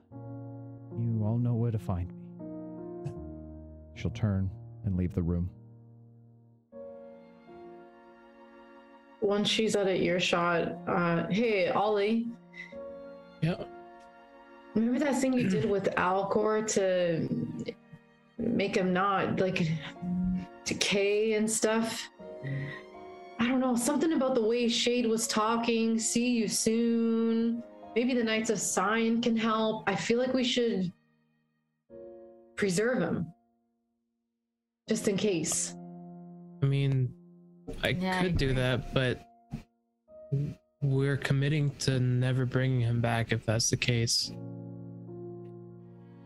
you 1.00 1.24
all 1.26 1.40
know 1.40 1.56
where 1.56 1.72
to 1.72 1.80
find 1.80 2.14
me. 3.04 3.12
She'll 3.96 4.12
turn 4.12 4.52
and 4.86 4.96
leave 4.96 5.16
the 5.16 5.24
room. 5.24 5.50
Once 9.40 9.48
she's 9.48 9.74
out 9.78 9.88
of 9.88 9.96
earshot, 9.96 10.76
uh, 10.86 11.26
hey, 11.30 11.70
Ollie, 11.70 12.28
Yeah. 13.40 13.56
remember 14.76 15.00
that 15.00 15.22
thing 15.22 15.32
you 15.32 15.48
did 15.50 15.64
with 15.64 15.86
Alcor 15.96 16.68
to 16.74 17.74
make 18.38 18.76
him 18.76 18.92
not 18.92 19.40
like 19.40 19.66
decay 20.66 21.36
and 21.36 21.50
stuff? 21.50 22.10
I 23.40 23.48
don't 23.48 23.62
know, 23.62 23.78
something 23.78 24.12
about 24.12 24.36
the 24.36 24.44
way 24.44 24.68
Shade 24.68 25.06
was 25.06 25.26
talking, 25.26 25.98
see 25.98 26.32
you 26.32 26.50
soon. 26.50 27.64
Maybe 27.96 28.14
the 28.14 28.24
Knights 28.26 28.50
of 28.50 28.60
Sion 28.60 29.22
can 29.22 29.38
help. 29.38 29.86
I 29.88 29.96
feel 29.96 30.20
like 30.20 30.34
we 30.34 30.44
should 30.44 30.92
preserve 32.58 33.02
him. 33.02 33.26
Just 34.90 35.08
in 35.08 35.16
case. 35.16 35.76
I 36.62 36.66
mean, 36.66 37.14
I 37.86 37.90
Yeah, 37.90 38.20
I 38.20 38.24
could 38.24 38.36
do 38.36 38.52
that, 38.56 38.94
but 38.94 39.26
we're 40.82 41.18
committing 41.18 41.72
to 41.80 42.00
never 42.00 42.46
bringing 42.46 42.82
him 42.82 43.02
back 43.02 43.32
if 43.32 43.46
that's 43.46 43.70
the 43.70 43.78
case. 43.78 44.32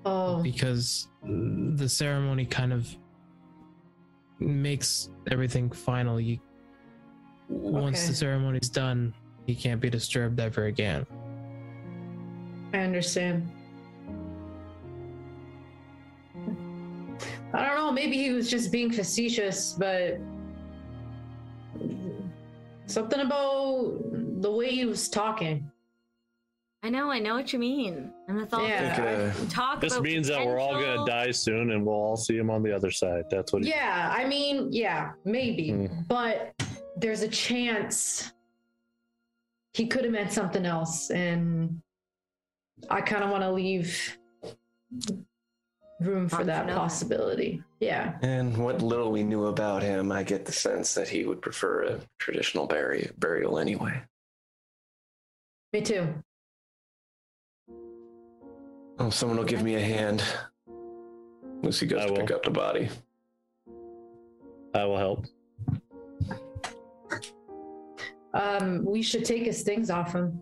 Oh, 0.05 0.43
Because 0.43 1.07
the 1.23 1.87
ceremony 1.87 2.45
kind 2.45 2.73
of 2.73 2.87
makes 4.39 5.09
everything 5.31 5.69
final. 5.71 6.19
You, 6.19 6.39
once 7.47 7.99
Okay. 7.99 8.07
the 8.09 8.15
ceremony's 8.15 8.69
done, 8.69 9.13
he 9.45 9.55
can't 9.55 9.79
be 9.79 9.89
disturbed 9.89 10.39
ever 10.39 10.65
again. 10.65 11.05
I 12.73 12.79
understand. 12.79 13.49
I 17.55 17.65
don't 17.67 17.75
know, 17.77 17.91
maybe 17.91 18.17
he 18.17 18.31
was 18.31 18.49
just 18.49 18.71
being 18.71 18.91
facetious, 18.91 19.73
but 19.73 20.17
something 22.87 23.19
about 23.19 24.01
the 24.41 24.51
way 24.51 24.71
he 24.71 24.85
was 24.85 25.09
talking. 25.09 25.69
I 26.85 26.89
know, 26.89 27.09
I 27.09 27.19
know 27.19 27.35
what 27.35 27.53
you 27.53 27.59
mean. 27.59 28.11
And 28.27 28.37
that's 28.37 28.53
all 28.53 28.67
Yeah. 28.67 29.29
I 29.29 29.31
think, 29.31 29.47
uh, 29.47 29.53
talk 29.53 29.79
This 29.79 29.93
about 29.93 30.03
means 30.03 30.27
that 30.27 30.45
we're 30.45 30.59
all 30.59 30.73
gonna 30.73 31.05
die 31.05 31.31
soon, 31.31 31.71
and 31.71 31.85
we'll 31.85 31.95
all 31.95 32.17
see 32.17 32.35
him 32.37 32.49
on 32.49 32.61
the 32.61 32.75
other 32.75 32.91
side. 32.91 33.23
That's 33.29 33.53
what. 33.53 33.63
He, 33.63 33.69
Yeah, 33.69 34.13
I 34.15 34.27
mean, 34.27 34.67
yeah, 34.73 35.13
maybe, 35.23 35.69
Hmm. 35.71 36.01
but 36.09 36.53
there's 36.97 37.21
a 37.21 37.29
chance 37.29 38.33
he 39.73 39.87
could 39.87 40.03
have 40.03 40.11
meant 40.11 40.33
something 40.33 40.65
else, 40.65 41.09
and 41.09 41.81
I 42.89 42.99
kind 42.99 43.23
of 43.23 43.29
want 43.29 43.43
to 43.43 43.51
leave 43.51 44.17
room 46.03 46.29
for 46.29 46.43
that 46.43 46.67
possibility. 46.67 47.63
Yeah. 47.79 48.15
And 48.21 48.55
what 48.57 48.81
little 48.81 49.11
we 49.11 49.23
knew 49.23 49.45
about 49.47 49.81
him, 49.81 50.11
I 50.11 50.23
get 50.23 50.45
the 50.45 50.51
sense 50.51 50.93
that 50.93 51.07
he 51.07 51.25
would 51.25 51.41
prefer 51.41 51.83
a 51.83 51.99
traditional 52.19 52.67
buri- 52.67 53.11
burial 53.19 53.59
anyway. 53.59 54.01
Me 55.73 55.81
too. 55.81 56.07
Oh, 58.99 59.09
someone 59.09 59.37
will 59.37 59.45
give 59.45 59.63
me 59.63 59.75
a 59.75 59.81
hand. 59.81 60.23
Lucy 61.63 61.87
goes 61.87 62.03
I 62.03 62.07
to 62.07 62.13
pick 62.13 62.29
will. 62.29 62.35
up 62.35 62.43
the 62.43 62.51
body. 62.51 62.89
I 64.75 64.85
will 64.85 64.97
help. 64.97 65.25
Um, 68.33 68.83
we 68.83 69.01
should 69.01 69.25
take 69.25 69.43
his 69.43 69.61
things 69.61 69.89
off 69.89 70.13
him. 70.13 70.41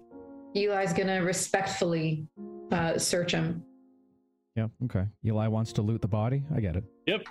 Eli's 0.56 0.94
gonna 0.94 1.24
respectfully 1.24 2.26
uh, 2.72 2.98
search 2.98 3.32
him. 3.32 3.64
Yeah, 4.56 4.68
okay. 4.86 5.06
Eli 5.26 5.48
wants 5.48 5.72
to 5.74 5.82
loot 5.82 6.02
the 6.02 6.08
body. 6.08 6.44
I 6.56 6.60
get 6.60 6.76
it. 6.76 6.84
Yep. 7.08 7.24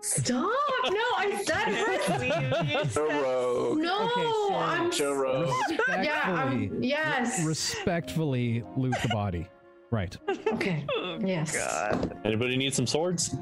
Stop! 0.00 0.36
No, 0.84 1.04
I 1.16 1.42
said 1.44 1.64
it. 1.68 2.96
A 2.96 3.00
rogue. 3.22 3.78
No, 3.78 4.04
Okay, 4.04 4.22
so- 4.22 4.54
I'm. 4.54 4.90
Joe 4.92 5.12
Rogue. 5.14 5.50
Yeah, 5.88 6.20
I'm, 6.24 6.68
Respectfully, 6.68 6.88
yes. 6.88 7.44
respectfully 7.44 8.64
loot 8.76 8.94
the 9.02 9.08
body. 9.08 9.48
Right. 9.90 10.16
okay. 10.52 10.86
Yes. 11.20 11.56
Anybody 12.24 12.56
need 12.56 12.74
some 12.74 12.86
swords? 12.86 13.34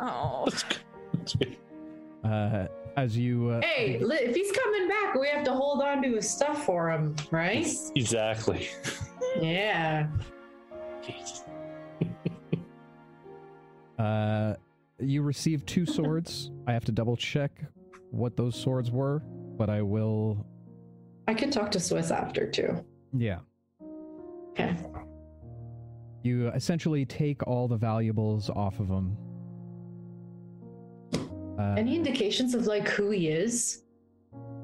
Oh. 0.00 0.46
Uh, 2.24 2.66
as 2.96 3.16
you. 3.16 3.48
Uh, 3.48 3.60
Hey, 3.62 3.98
li- 4.00 4.16
if 4.20 4.34
he's 4.36 4.52
coming 4.52 4.86
back, 4.88 5.14
we 5.14 5.28
have 5.28 5.44
to 5.44 5.52
hold 5.52 5.80
on 5.82 6.02
to 6.02 6.16
his 6.16 6.28
stuff 6.28 6.64
for 6.64 6.90
him, 6.90 7.14
right? 7.30 7.66
exactly. 7.94 8.68
Yeah. 9.40 10.08
Uh, 13.98 14.54
you 15.00 15.22
received 15.22 15.66
two 15.66 15.86
swords. 15.86 16.50
I 16.66 16.72
have 16.72 16.84
to 16.86 16.92
double 16.92 17.16
check 17.16 17.50
what 18.10 18.36
those 18.36 18.54
swords 18.56 18.90
were, 18.90 19.22
but 19.56 19.68
I 19.70 19.82
will. 19.82 20.46
I 21.26 21.34
could 21.34 21.52
talk 21.52 21.70
to 21.72 21.80
Swiss 21.80 22.10
after 22.10 22.50
too. 22.50 22.84
Yeah. 23.12 23.38
Okay. 24.50 24.76
You 26.22 26.48
essentially 26.48 27.04
take 27.04 27.46
all 27.46 27.68
the 27.68 27.76
valuables 27.76 28.50
off 28.50 28.80
of 28.80 28.88
him. 28.88 29.16
Uh, 31.58 31.74
Any 31.76 31.96
indications 31.96 32.54
of 32.54 32.66
like 32.66 32.88
who 32.88 33.10
he 33.10 33.28
is? 33.28 33.82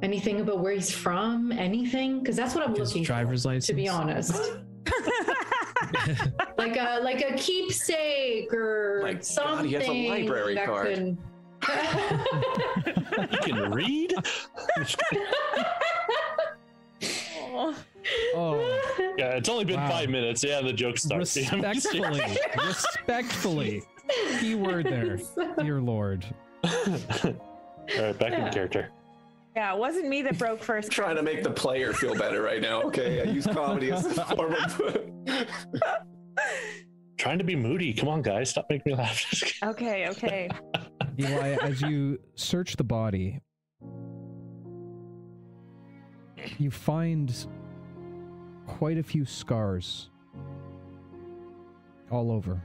Anything 0.03 0.41
about 0.41 0.61
where 0.61 0.72
he's 0.72 0.91
from? 0.91 1.51
Anything? 1.53 2.20
Because 2.20 2.37
that's 2.37 2.55
what 2.55 2.64
I'm 2.64 2.74
His 2.74 2.89
looking 2.91 3.03
driver's 3.05 3.43
for. 3.43 3.49
license. 3.49 3.66
To 3.66 3.74
be 3.74 3.89
honest, 3.89 4.35
like 6.59 6.77
a 6.77 7.01
like 7.03 7.21
a 7.23 7.35
keepsake 7.37 8.53
or 8.53 9.01
My 9.03 9.13
God, 9.15 9.25
something. 9.25 9.67
he 9.67 9.75
has 9.75 9.87
a 9.89 10.09
library 10.09 10.55
that 10.55 10.67
card. 10.67 10.87
could- 10.97 11.19
You 13.33 13.39
can 13.39 13.71
read. 13.73 14.15
oh, 18.35 18.81
Yeah, 19.17 19.37
it's 19.37 19.49
only 19.49 19.65
been 19.65 19.77
Wow. 19.81 19.89
five 19.91 20.09
minutes. 20.11 20.43
Yeah, 20.45 20.61
the 20.61 20.73
joke 20.73 20.99
starts. 20.99 21.37
Yeah, 21.37 21.55
respectfully, 21.55 22.37
respectfully. 22.67 23.83
Key 24.41 24.55
word 24.57 24.87
there, 24.87 25.19
dear 25.59 25.81
lord. 25.81 26.25
All 26.65 26.71
right, 27.99 28.19
back 28.19 28.33
Yeah. 28.33 28.47
in 28.47 28.53
character. 28.53 28.91
Yeah, 29.57 29.73
it 29.73 29.79
wasn't 29.79 30.09
me 30.09 30.23
that 30.23 30.39
broke 30.39 30.63
first. 30.63 30.91
trying 30.93 31.17
to 31.17 31.23
make 31.23 31.43
the 31.43 31.51
player 31.51 31.93
feel 31.93 32.15
better 32.15 32.43
right 32.43 32.61
now. 32.61 32.83
Okay, 32.83 33.21
I 33.23 33.25
use 33.25 33.47
comedy 33.47 33.93
as 33.93 34.05
a 34.07 34.25
form 34.25 34.55
of. 34.55 34.81
trying 37.17 37.39
to 37.39 37.45
be 37.45 37.55
moody. 37.55 37.95
Come 37.95 38.09
on, 38.09 38.23
guys, 38.23 38.51
stop 38.51 38.67
making 38.69 38.93
me 38.93 38.99
laugh. 38.99 39.53
Okay, 39.65 40.09
okay. 40.09 40.51
Eli, 41.19 41.57
as 41.63 41.81
you 41.81 42.19
search 42.35 42.77
the 42.77 42.85
body, 42.85 43.41
you 46.59 46.71
find 46.71 47.47
quite 48.67 48.99
a 48.99 49.03
few 49.03 49.25
scars 49.25 50.11
all 52.11 52.31
over. 52.31 52.61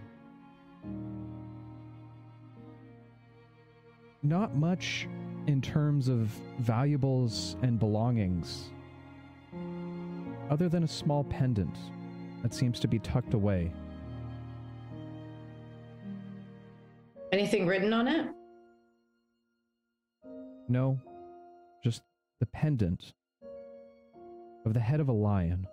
Not 4.24 4.56
much 4.56 5.08
in 5.48 5.62
terms 5.62 6.08
of 6.08 6.30
valuables 6.60 7.56
and 7.62 7.80
belongings, 7.80 8.70
other 10.50 10.70
than 10.70 10.84
a 10.84 10.88
small 10.88 11.24
pendant 11.24 11.76
that 12.42 12.54
seems 12.54 12.80
to 12.80 12.88
be 12.88 13.00
tucked 13.00 13.34
away. 13.34 13.72
Anything 17.32 17.68
written 17.68 17.94
on 17.94 18.08
it? 18.08 18.28
No, 20.68 21.00
just 21.84 22.02
the 22.40 22.46
pendant 22.46 23.14
of 24.66 24.74
the 24.74 24.80
head 24.80 25.00
of 25.00 25.10
a 25.10 25.14
lion. 25.14 25.68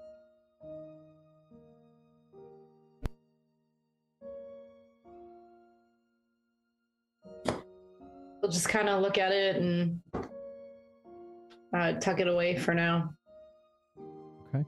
We'll 8.47 8.53
just 8.53 8.69
kind 8.69 8.89
of 8.89 9.03
look 9.03 9.19
at 9.19 9.33
it 9.33 9.57
and 9.57 10.01
uh, 11.75 11.95
tuck 11.95 12.21
it 12.21 12.29
away 12.29 12.57
for 12.57 12.75
now. 12.75 13.13
Okay. 14.55 14.65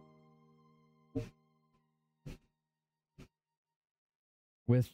With 4.66 4.88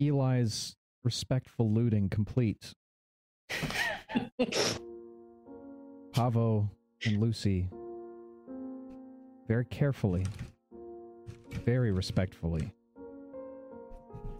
Eli's 0.00 0.74
respectful 1.04 1.70
looting 1.70 2.08
complete, 2.08 2.72
Pavo 6.14 6.70
and 7.04 7.20
Lucy 7.20 7.68
very 9.46 9.66
carefully, 9.66 10.24
very 11.66 11.92
respectfully 11.92 12.72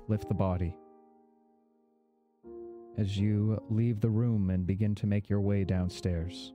lift 0.09 0.27
the 0.27 0.35
body. 0.35 0.75
As 2.99 3.17
you 3.17 3.63
leave 3.71 4.01
the 4.01 4.11
room 4.11 4.51
and 4.51 4.67
begin 4.67 4.97
to 4.97 5.07
make 5.07 5.31
your 5.31 5.41
way 5.41 5.63
downstairs. 5.63 6.53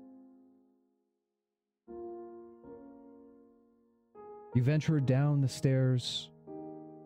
You 4.54 4.62
venture 4.62 5.00
down 5.00 5.40
the 5.40 5.48
stairs 5.48 6.30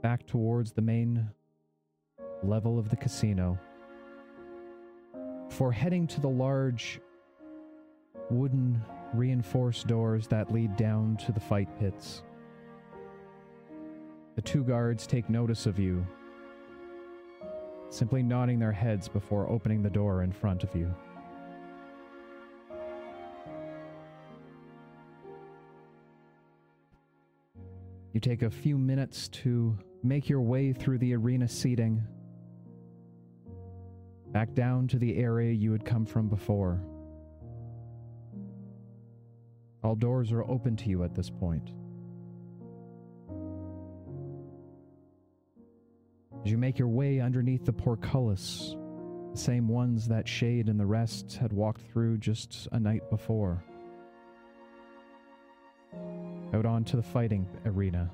back 0.01 0.25
towards 0.25 0.71
the 0.71 0.81
main 0.81 1.29
level 2.41 2.79
of 2.79 2.89
the 2.89 2.95
casino 2.95 3.59
for 5.49 5.71
heading 5.71 6.07
to 6.07 6.19
the 6.19 6.27
large 6.27 6.99
wooden 8.31 8.81
reinforced 9.13 9.85
doors 9.85 10.27
that 10.27 10.51
lead 10.51 10.75
down 10.75 11.15
to 11.17 11.31
the 11.31 11.39
fight 11.39 11.69
pits. 11.79 12.23
The 14.35 14.41
two 14.41 14.63
guards 14.63 15.05
take 15.05 15.29
notice 15.29 15.67
of 15.67 15.77
you, 15.77 16.05
simply 17.89 18.21
nodding 18.21 18.59
their 18.59 18.71
heads 18.71 19.07
before 19.07 19.49
opening 19.49 19.81
the 19.81 19.89
door 19.89 20.23
in 20.23 20.31
front 20.31 20.63
of 20.63 20.75
you. 20.75 20.93
You 28.13 28.19
take 28.19 28.41
a 28.41 28.49
few 28.49 28.77
minutes 28.77 29.27
to 29.29 29.77
make 30.03 30.27
your 30.27 30.41
way 30.41 30.73
through 30.73 30.97
the 30.97 31.13
arena 31.15 31.47
seating, 31.47 32.01
back 34.29 34.53
down 34.53 34.87
to 34.87 34.97
the 34.97 35.17
area 35.17 35.51
you 35.53 35.71
had 35.71 35.85
come 35.85 36.05
from 36.05 36.27
before. 36.27 36.81
All 39.83 39.95
doors 39.95 40.31
are 40.31 40.43
open 40.43 40.75
to 40.77 40.89
you 40.89 41.03
at 41.03 41.13
this 41.13 41.29
point. 41.29 41.71
As 46.47 46.51
you 46.51 46.57
make 46.57 46.79
your 46.79 46.87
way 46.87 47.19
underneath 47.19 47.65
the 47.65 47.73
portcullis, 47.73 48.73
the 49.33 49.37
same 49.37 49.67
ones 49.67 50.07
that 50.07 50.29
Shade 50.29 50.69
and 50.69 50.79
the 50.79 50.85
rest 50.85 51.35
had 51.35 51.51
walked 51.51 51.81
through 51.91 52.19
just 52.19 52.69
a 52.71 52.79
night 52.79 53.09
before, 53.09 53.61
out 56.53 56.65
onto 56.65 56.95
the 56.95 57.03
fighting 57.03 57.45
arena. 57.65 58.09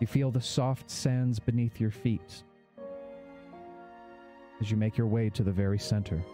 You 0.00 0.06
feel 0.06 0.30
the 0.30 0.40
soft 0.40 0.90
sands 0.90 1.38
beneath 1.38 1.78
your 1.78 1.90
feet 1.90 2.42
as 4.62 4.70
you 4.70 4.78
make 4.78 4.96
your 4.96 5.08
way 5.08 5.28
to 5.28 5.42
the 5.42 5.52
very 5.52 5.78
center. 5.78 6.24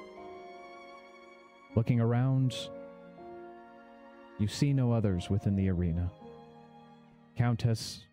Looking 1.74 2.00
around, 2.00 2.54
you 4.38 4.46
see 4.46 4.72
no 4.72 4.92
others 4.92 5.28
within 5.28 5.56
the 5.56 5.68
arena. 5.68 6.12
Countess 7.40 8.04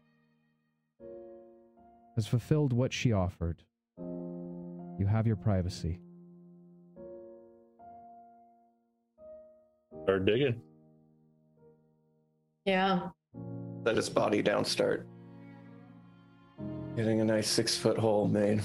has 2.15 2.25
fulfilled 2.25 2.71
what 2.71 2.93
she 2.93 3.11
offered. 3.11 3.61
You 3.99 5.05
have 5.05 5.27
your 5.27 5.35
privacy. 5.35 5.99
Start 10.03 10.23
digging. 10.23 10.61
Yeah. 12.63 13.09
Let 13.83 13.97
his 13.97 14.09
body 14.09 14.41
down 14.41 14.63
start. 14.63 15.05
Getting 16.95 17.19
a 17.19 17.25
nice 17.25 17.49
six 17.49 17.75
foot 17.75 17.97
hole 17.97 18.29
made. 18.29 18.61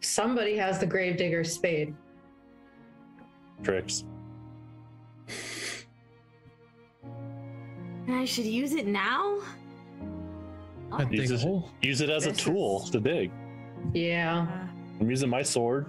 Somebody 0.00 0.56
has 0.56 0.78
the 0.78 0.86
gravedigger's 0.86 1.52
spade. 1.52 1.94
Trix. 3.62 4.04
And 8.06 8.14
I 8.14 8.24
should 8.24 8.46
use 8.46 8.72
it 8.72 8.86
now? 8.86 9.42
I 10.96 11.02
Use 11.10 11.28
dig 11.28 11.38
it, 11.38 11.42
hole. 11.42 11.70
use 11.82 12.00
it 12.00 12.10
as 12.10 12.26
a 12.26 12.30
This 12.30 12.38
tool 12.38 12.82
is- 12.84 12.90
to 12.90 13.00
dig. 13.00 13.30
Yeah. 13.92 14.68
I'm 15.00 15.10
using 15.10 15.28
my 15.28 15.42
sword. 15.42 15.86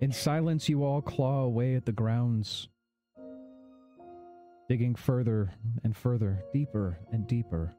In 0.00 0.10
silence, 0.10 0.68
you 0.68 0.82
all 0.84 1.00
claw 1.00 1.42
away 1.44 1.76
at 1.76 1.84
the 1.86 1.92
grounds, 1.92 2.68
digging 4.68 4.94
further 4.96 5.52
and 5.84 5.96
further, 5.96 6.42
deeper 6.52 6.98
and 7.12 7.26
deeper. 7.28 7.74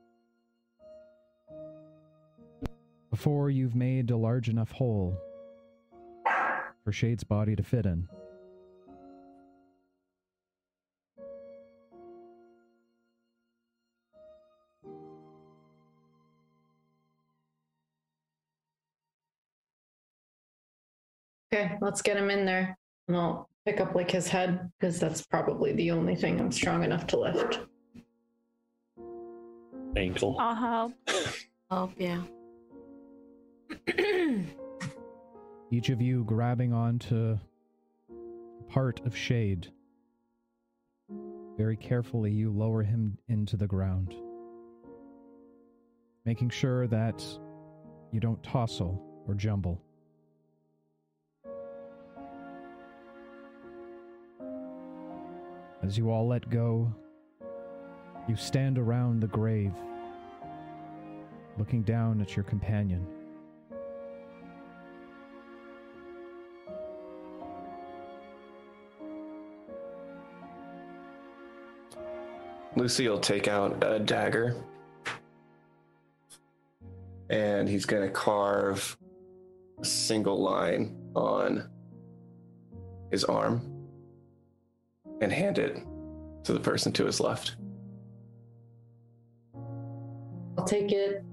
Before 3.10 3.50
you've 3.50 3.76
made 3.76 4.10
a 4.12 4.18
large 4.18 4.48
enough 4.48 4.72
hole 4.72 5.18
for 6.84 6.92
Shade's 6.92 7.24
body 7.24 7.56
to 7.56 7.64
fit 7.64 7.86
in. 7.86 8.08
Okay, 21.54 21.78
let's 21.82 22.02
get 22.02 22.18
him 22.18 22.32
in 22.32 22.46
there. 22.46 22.76
And 23.08 23.16
I'll 23.16 23.48
pick 23.64 23.80
up 23.80 23.94
like 23.94 24.10
his 24.10 24.28
head 24.28 24.72
because 24.80 25.00
that's 25.00 25.22
probably 25.22 25.72
the 25.74 25.92
only 25.92 26.16
thing 26.16 26.40
I'm 26.40 26.52
strong 26.52 26.84
enough 26.84 27.06
to 27.08 27.20
lift. 27.20 27.60
Ankle. 29.96 30.36
I'll 30.40 30.56
help. 30.56 30.94
help, 31.70 31.92
yeah. 31.96 32.24
Each 35.72 35.90
of 35.90 36.02
you 36.02 36.24
grabbing 36.24 36.74
onto 36.74 37.38
part 38.68 39.06
of 39.06 39.16
Shade. 39.16 39.68
Very 41.56 41.78
carefully, 41.78 42.32
you 42.32 42.52
lower 42.52 42.82
him 42.82 43.16
into 43.28 43.58
the 43.58 43.68
ground, 43.68 44.16
making 46.26 46.50
sure 46.50 46.88
that 46.88 47.24
you 48.12 48.20
don't 48.20 48.42
tossle 48.42 49.00
or 49.28 49.36
jumble. 49.36 49.80
As 55.84 55.98
you 55.98 56.10
all 56.12 56.26
let 56.26 56.50
go, 56.50 56.90
you 58.30 58.38
stand 58.38 58.78
around 58.78 59.20
the 59.20 59.28
grave, 59.28 59.74
looking 61.58 61.82
down 61.82 62.22
at 62.22 62.38
your 62.38 62.44
companion. 62.46 63.06
Lucy 72.78 73.10
will 73.10 73.20
take 73.20 73.50
out 73.50 73.84
a 73.84 74.00
dagger 74.00 74.56
and 77.30 77.68
he's 77.68 77.86
going 77.86 78.04
to 78.04 78.10
carve 78.10 78.98
a 79.80 79.86
single 79.86 80.42
line 80.42 80.96
on 81.14 81.70
his 83.12 83.26
arm 83.26 83.73
and 85.24 85.32
hand 85.32 85.58
it 85.58 85.82
to 86.44 86.52
the 86.54 86.60
person 86.60 86.92
to 86.92 87.06
his 87.06 87.22
left. 87.22 87.56
I'll 90.58 90.66
take 90.66 90.92
it. 90.92 91.24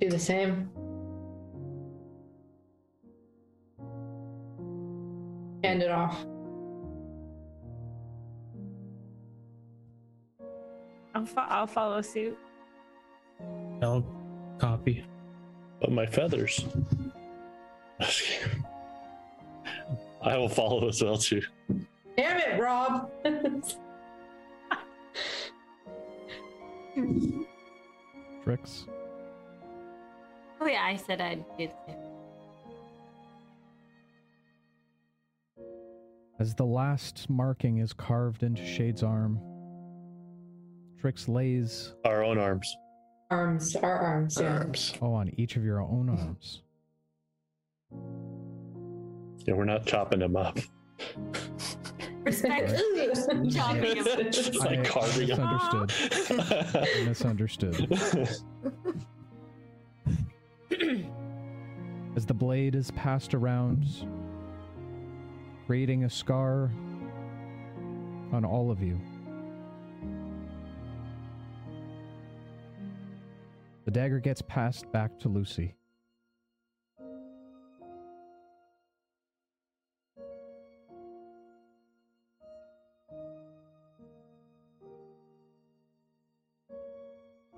Do 0.00 0.08
the 0.08 0.18
same. 0.18 0.70
Hand 5.62 5.82
it 5.82 5.90
off. 5.90 6.24
I'll, 11.14 11.26
fo- 11.26 11.40
I'll 11.42 11.66
follow 11.66 12.00
suit. 12.00 12.36
I'll 13.82 14.04
copy. 14.58 15.04
But 15.80 15.92
my 15.92 16.06
feathers. 16.06 16.64
I 20.22 20.36
will 20.38 20.48
follow 20.48 20.88
as 20.88 21.02
well 21.02 21.18
too. 21.18 21.42
Damn 22.16 22.38
it, 22.38 22.60
Rob. 22.60 23.10
Trix. 28.42 28.86
Oh 30.60 30.66
yeah, 30.66 30.82
I 30.84 30.96
said 30.96 31.20
I'd 31.20 31.44
do 31.58 31.68
the 31.68 31.74
same. 31.86 31.96
As 36.38 36.54
the 36.54 36.64
last 36.64 37.28
marking 37.30 37.78
is 37.78 37.92
carved 37.92 38.42
into 38.42 38.64
Shade's 38.64 39.02
arm, 39.02 39.40
Trix 41.00 41.28
lays 41.28 41.94
Our 42.04 42.22
own 42.24 42.38
arms. 42.38 42.76
arms, 43.30 43.76
our 43.76 43.98
arms, 43.98 44.38
yeah. 44.40 44.58
Arms. 44.58 44.94
oh 45.00 45.12
on 45.14 45.30
each 45.36 45.56
of 45.56 45.64
your 45.64 45.80
own 45.80 46.08
arms. 46.08 46.62
Yeah, 49.46 49.54
we're 49.54 49.64
not 49.64 49.86
chopping 49.86 50.20
them 50.20 50.36
up. 50.36 50.58
Respect. 52.24 52.74
Chopping 53.50 53.96
him. 53.96 54.06
Like 54.58 54.78
I 54.78 54.84
carving 54.84 55.28
them. 55.28 55.86
misunderstood. 57.06 57.90
misunderstood. 57.90 58.40
As 62.16 62.24
the 62.26 62.34
blade 62.34 62.74
is 62.74 62.90
passed 62.92 63.34
around, 63.34 63.86
creating 65.66 66.04
a 66.04 66.10
scar 66.10 66.70
on 68.32 68.44
all 68.44 68.70
of 68.70 68.82
you. 68.82 69.00
The 73.84 73.90
dagger 73.90 74.20
gets 74.20 74.40
passed 74.42 74.90
back 74.92 75.18
to 75.20 75.28
Lucy. 75.28 75.74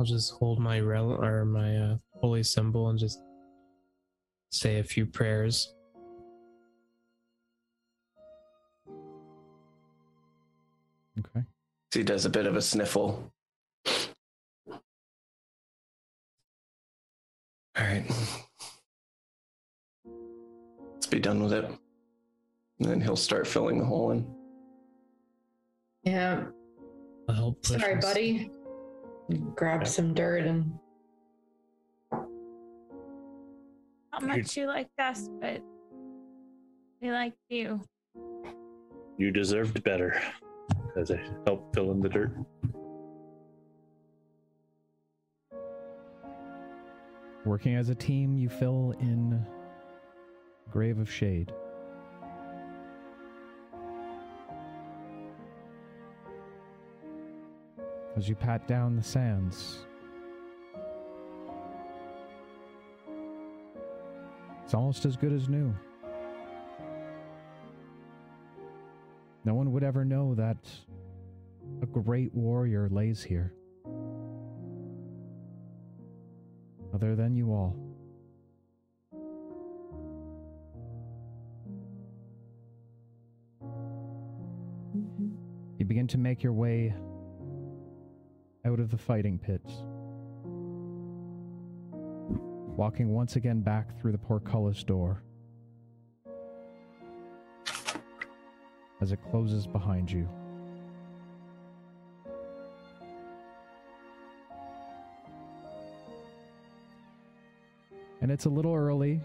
I'll 0.06 0.12
just 0.12 0.34
hold 0.34 0.60
my 0.60 0.78
rel 0.78 1.10
or 1.10 1.44
my 1.44 1.76
uh, 1.76 1.96
holy 2.20 2.44
symbol 2.44 2.90
and 2.90 2.98
just 2.98 3.20
say 4.52 4.78
a 4.78 4.84
few 4.84 5.04
prayers. 5.04 5.74
Okay. 11.18 11.44
He 11.92 12.04
does 12.04 12.24
a 12.24 12.30
bit 12.30 12.46
of 12.46 12.54
a 12.54 12.62
sniffle. 12.62 13.32
All 14.68 14.70
right. 17.76 18.04
Let's 20.94 21.06
be 21.08 21.18
done 21.18 21.42
with 21.42 21.52
it. 21.52 21.64
And 21.64 22.88
then 22.88 23.00
he'll 23.00 23.16
start 23.16 23.48
filling 23.48 23.80
the 23.80 23.84
hole 23.84 24.12
in. 24.12 24.24
Yeah. 26.04 26.44
I'll 27.28 27.34
help 27.34 27.62
push 27.64 27.80
Sorry, 27.80 27.96
this. 27.96 28.04
buddy. 28.04 28.50
Grab 29.54 29.86
some 29.86 30.14
dirt 30.14 30.46
and 30.46 30.78
Not 34.12 34.22
much 34.22 34.56
you 34.56 34.66
liked 34.66 34.98
us, 34.98 35.28
but 35.40 35.60
we 37.02 37.10
liked 37.10 37.36
you. 37.50 37.80
You 39.18 39.30
deserved 39.30 39.82
better. 39.82 40.20
As 40.96 41.10
I 41.10 41.20
help 41.44 41.74
fill 41.74 41.90
in 41.90 42.00
the 42.00 42.08
dirt. 42.08 42.32
Working 47.44 47.76
as 47.76 47.90
a 47.90 47.94
team, 47.94 48.38
you 48.38 48.48
fill 48.48 48.94
in 49.00 49.44
Grave 50.70 50.98
of 50.98 51.10
Shade. 51.10 51.52
As 58.16 58.30
you 58.30 58.34
pat 58.34 58.66
down 58.66 58.96
the 58.96 59.02
sands, 59.02 59.80
it's 64.64 64.72
almost 64.72 65.04
as 65.04 65.18
good 65.18 65.34
as 65.34 65.50
new. 65.50 65.74
No 69.44 69.54
one 69.54 69.70
would 69.72 69.84
ever 69.84 70.02
know 70.02 70.34
that 70.34 70.56
a 71.82 71.86
great 71.86 72.34
warrior 72.34 72.88
lays 72.90 73.22
here. 73.22 73.52
Other 76.94 77.14
than 77.14 77.36
you 77.36 77.52
all. 77.52 77.76
You 85.78 85.84
begin 85.84 86.06
to 86.08 86.18
make 86.18 86.42
your 86.42 86.54
way 86.54 86.94
out 88.66 88.80
of 88.80 88.90
the 88.90 88.98
fighting 88.98 89.38
pits. 89.38 89.72
Walking 92.76 93.14
once 93.14 93.36
again 93.36 93.60
back 93.60 93.98
through 93.98 94.10
the 94.10 94.18
portcullis 94.18 94.82
door. 94.82 95.22
As 99.00 99.12
it 99.12 99.20
closes 99.30 99.66
behind 99.66 100.10
you. 100.10 100.28
And 108.20 108.32
it's 108.32 108.46
a 108.46 108.50
little 108.50 108.74
early, 108.74 109.20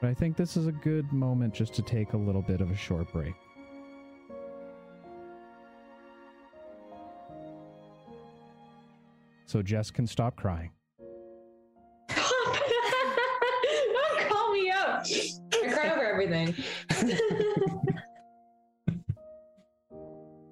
but 0.00 0.10
I 0.10 0.14
think 0.14 0.36
this 0.36 0.56
is 0.56 0.68
a 0.68 0.72
good 0.72 1.12
moment 1.12 1.54
just 1.54 1.74
to 1.74 1.82
take 1.82 2.12
a 2.12 2.16
little 2.16 2.42
bit 2.42 2.60
of 2.60 2.70
a 2.70 2.76
short 2.76 3.10
break. 3.12 3.34
So 9.52 9.60
Jess 9.60 9.90
can 9.90 10.06
stop 10.06 10.34
crying. 10.34 10.70
Don't 12.08 12.26
call 14.30 14.50
me 14.50 14.70
out. 14.70 15.06
I 15.06 15.68
cry 15.70 15.90
over 15.90 16.06
everything. 16.06 16.54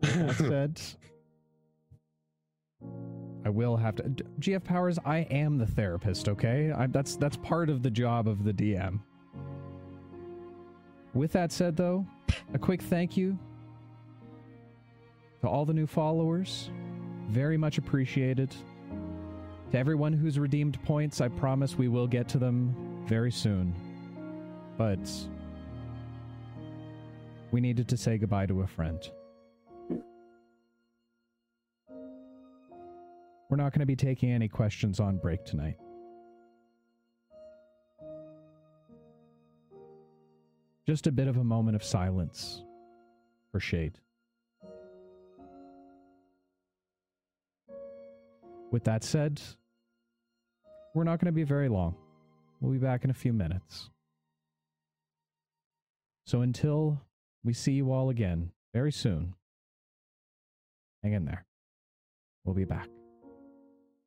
That 0.02 0.36
said, 0.36 0.82
I 3.46 3.48
will 3.48 3.74
have 3.78 3.96
to. 3.96 4.02
GF 4.38 4.62
Powers, 4.64 4.98
I 5.06 5.20
am 5.30 5.56
the 5.56 5.64
therapist. 5.64 6.28
Okay, 6.28 6.70
I, 6.70 6.86
that's 6.86 7.16
that's 7.16 7.38
part 7.38 7.70
of 7.70 7.82
the 7.82 7.90
job 7.90 8.28
of 8.28 8.44
the 8.44 8.52
DM. 8.52 9.00
With 11.14 11.32
that 11.32 11.52
said, 11.52 11.74
though, 11.74 12.06
a 12.52 12.58
quick 12.58 12.82
thank 12.82 13.16
you 13.16 13.38
to 15.40 15.48
all 15.48 15.64
the 15.64 15.72
new 15.72 15.86
followers. 15.86 16.68
Very 17.30 17.56
much 17.56 17.78
appreciated. 17.78 18.54
To 19.70 19.78
everyone 19.78 20.12
who's 20.12 20.36
redeemed 20.36 20.82
points, 20.82 21.20
I 21.20 21.28
promise 21.28 21.78
we 21.78 21.86
will 21.86 22.08
get 22.08 22.28
to 22.30 22.38
them 22.38 23.04
very 23.06 23.30
soon. 23.30 23.72
But 24.76 24.98
we 27.52 27.60
needed 27.60 27.86
to 27.88 27.96
say 27.96 28.18
goodbye 28.18 28.46
to 28.46 28.62
a 28.62 28.66
friend. 28.66 28.98
We're 33.48 33.56
not 33.56 33.72
going 33.72 33.80
to 33.80 33.86
be 33.86 33.96
taking 33.96 34.32
any 34.32 34.48
questions 34.48 34.98
on 34.98 35.18
break 35.18 35.44
tonight. 35.44 35.76
Just 40.84 41.06
a 41.06 41.12
bit 41.12 41.28
of 41.28 41.36
a 41.36 41.44
moment 41.44 41.76
of 41.76 41.84
silence 41.84 42.64
for 43.52 43.60
Shade. 43.60 43.98
With 48.72 48.84
that 48.84 49.04
said, 49.04 49.40
we're 50.94 51.04
not 51.04 51.18
going 51.18 51.26
to 51.26 51.32
be 51.32 51.44
very 51.44 51.68
long. 51.68 51.94
We'll 52.60 52.72
be 52.72 52.78
back 52.78 53.04
in 53.04 53.10
a 53.10 53.14
few 53.14 53.32
minutes. 53.32 53.90
So 56.26 56.42
until 56.42 57.00
we 57.44 57.52
see 57.52 57.72
you 57.72 57.92
all 57.92 58.10
again 58.10 58.52
very 58.74 58.92
soon, 58.92 59.34
hang 61.02 61.12
in 61.12 61.24
there. 61.24 61.44
We'll 62.44 62.54
be 62.54 62.64
back. 62.64 62.88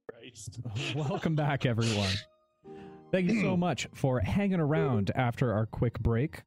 Christ. 0.10 0.60
Welcome 0.96 1.36
back, 1.36 1.66
everyone. 1.66 2.14
Thank 3.12 3.30
you 3.30 3.42
so 3.42 3.58
much 3.58 3.88
for 3.94 4.20
hanging 4.20 4.60
around 4.60 5.12
after 5.16 5.54
our 5.54 5.66
quick 5.66 6.00
break. 6.00 6.44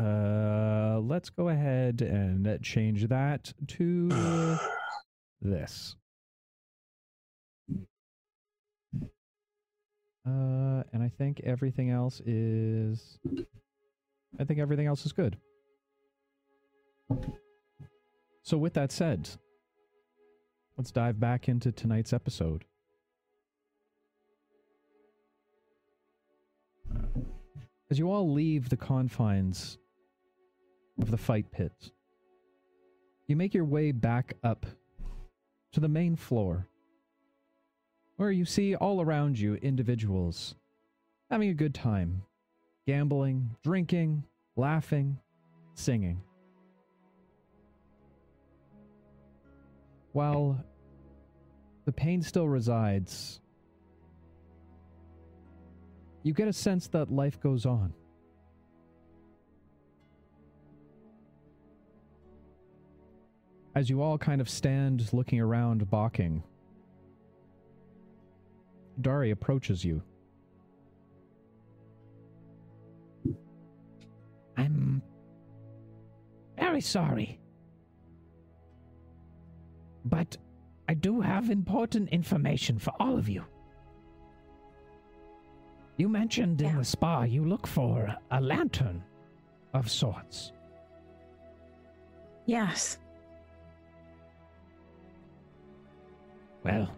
Uh, 0.00 1.00
let's 1.02 1.28
go 1.30 1.48
ahead 1.48 2.02
and 2.02 2.58
change 2.62 3.08
that 3.08 3.52
to 3.66 4.58
this. 5.42 5.96
Uh, 10.28 10.82
and 10.92 11.02
I 11.02 11.08
think 11.08 11.40
everything 11.44 11.90
else 11.90 12.20
is. 12.20 13.18
I 14.38 14.44
think 14.44 14.58
everything 14.58 14.86
else 14.86 15.06
is 15.06 15.12
good. 15.12 15.38
So, 18.42 18.58
with 18.58 18.74
that 18.74 18.92
said, 18.92 19.28
let's 20.76 20.90
dive 20.90 21.18
back 21.18 21.48
into 21.48 21.72
tonight's 21.72 22.12
episode. 22.12 22.64
As 27.90 27.98
you 27.98 28.10
all 28.10 28.30
leave 28.30 28.68
the 28.68 28.76
confines 28.76 29.78
of 31.00 31.10
the 31.10 31.16
fight 31.16 31.50
pits, 31.50 31.92
you 33.26 33.36
make 33.36 33.54
your 33.54 33.64
way 33.64 33.92
back 33.92 34.34
up 34.44 34.66
to 35.72 35.80
the 35.80 35.88
main 35.88 36.16
floor, 36.16 36.66
where 38.18 38.32
you 38.32 38.44
see 38.44 38.74
all 38.74 39.00
around 39.00 39.38
you 39.38 39.54
individuals 39.54 40.56
having 41.30 41.50
a 41.50 41.54
good 41.54 41.72
time, 41.72 42.22
gambling, 42.84 43.48
drinking, 43.62 44.24
laughing, 44.56 45.16
singing. 45.74 46.20
While 50.12 50.58
the 51.84 51.92
pain 51.92 52.20
still 52.22 52.48
resides, 52.48 53.40
you 56.24 56.34
get 56.34 56.48
a 56.48 56.52
sense 56.52 56.88
that 56.88 57.12
life 57.12 57.38
goes 57.40 57.66
on. 57.66 57.94
As 63.76 63.88
you 63.88 64.02
all 64.02 64.18
kind 64.18 64.40
of 64.40 64.48
stand 64.48 65.08
looking 65.12 65.38
around, 65.38 65.88
balking, 65.88 66.42
Dari 69.00 69.30
approaches 69.30 69.84
you. 69.84 70.02
I'm 74.56 75.02
very 76.58 76.80
sorry. 76.80 77.38
But 80.04 80.36
I 80.88 80.94
do 80.94 81.20
have 81.20 81.50
important 81.50 82.08
information 82.10 82.78
for 82.78 82.92
all 82.98 83.16
of 83.16 83.28
you. 83.28 83.44
You 85.96 86.08
mentioned 86.08 86.60
in 86.62 86.76
the 86.76 86.84
spa 86.84 87.22
you 87.22 87.44
look 87.44 87.66
for 87.66 88.14
a 88.30 88.40
lantern 88.40 89.02
of 89.74 89.90
sorts. 89.90 90.52
Yes. 92.46 92.98
Well, 96.64 96.88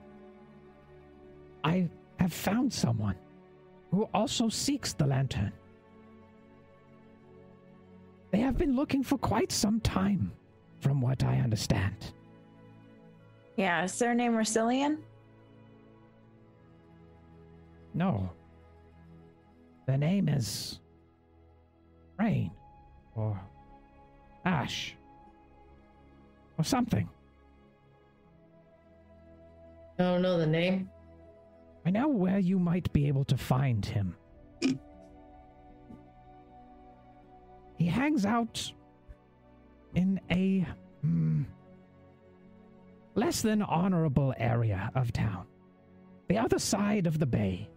I 1.64 1.88
have 2.18 2.32
found 2.32 2.72
someone 2.72 3.16
who 3.90 4.08
also 4.14 4.48
seeks 4.48 4.92
the 4.92 5.06
lantern. 5.06 5.52
They 8.30 8.38
have 8.38 8.56
been 8.56 8.76
looking 8.76 9.02
for 9.02 9.18
quite 9.18 9.50
some 9.50 9.80
time, 9.80 10.32
from 10.80 11.00
what 11.00 11.24
I 11.24 11.38
understand. 11.38 12.12
Yeah. 13.56 13.84
Is 13.84 13.98
their 13.98 14.14
name 14.14 14.34
Rosilian? 14.36 15.02
No. 17.92 18.30
The 19.86 19.98
name 19.98 20.28
is 20.28 20.78
Rain 22.18 22.52
or 23.16 23.40
Ash 24.44 24.94
or 26.56 26.64
something. 26.64 27.08
I 29.98 30.02
don't 30.04 30.22
know 30.22 30.38
the 30.38 30.46
name. 30.46 30.88
I 31.90 31.92
know 31.92 32.06
where 32.06 32.38
you 32.38 32.60
might 32.60 32.92
be 32.92 33.08
able 33.08 33.24
to 33.24 33.36
find 33.36 33.84
him. 33.84 34.14
He 37.76 37.86
hangs 37.86 38.24
out 38.24 38.72
in 39.96 40.20
a 40.30 40.64
hmm, 41.00 41.42
less 43.16 43.42
than 43.42 43.60
honorable 43.62 44.32
area 44.36 44.92
of 44.94 45.12
town, 45.12 45.48
the 46.28 46.38
other 46.38 46.60
side 46.60 47.08
of 47.08 47.18
the 47.18 47.26
bay. 47.26 47.68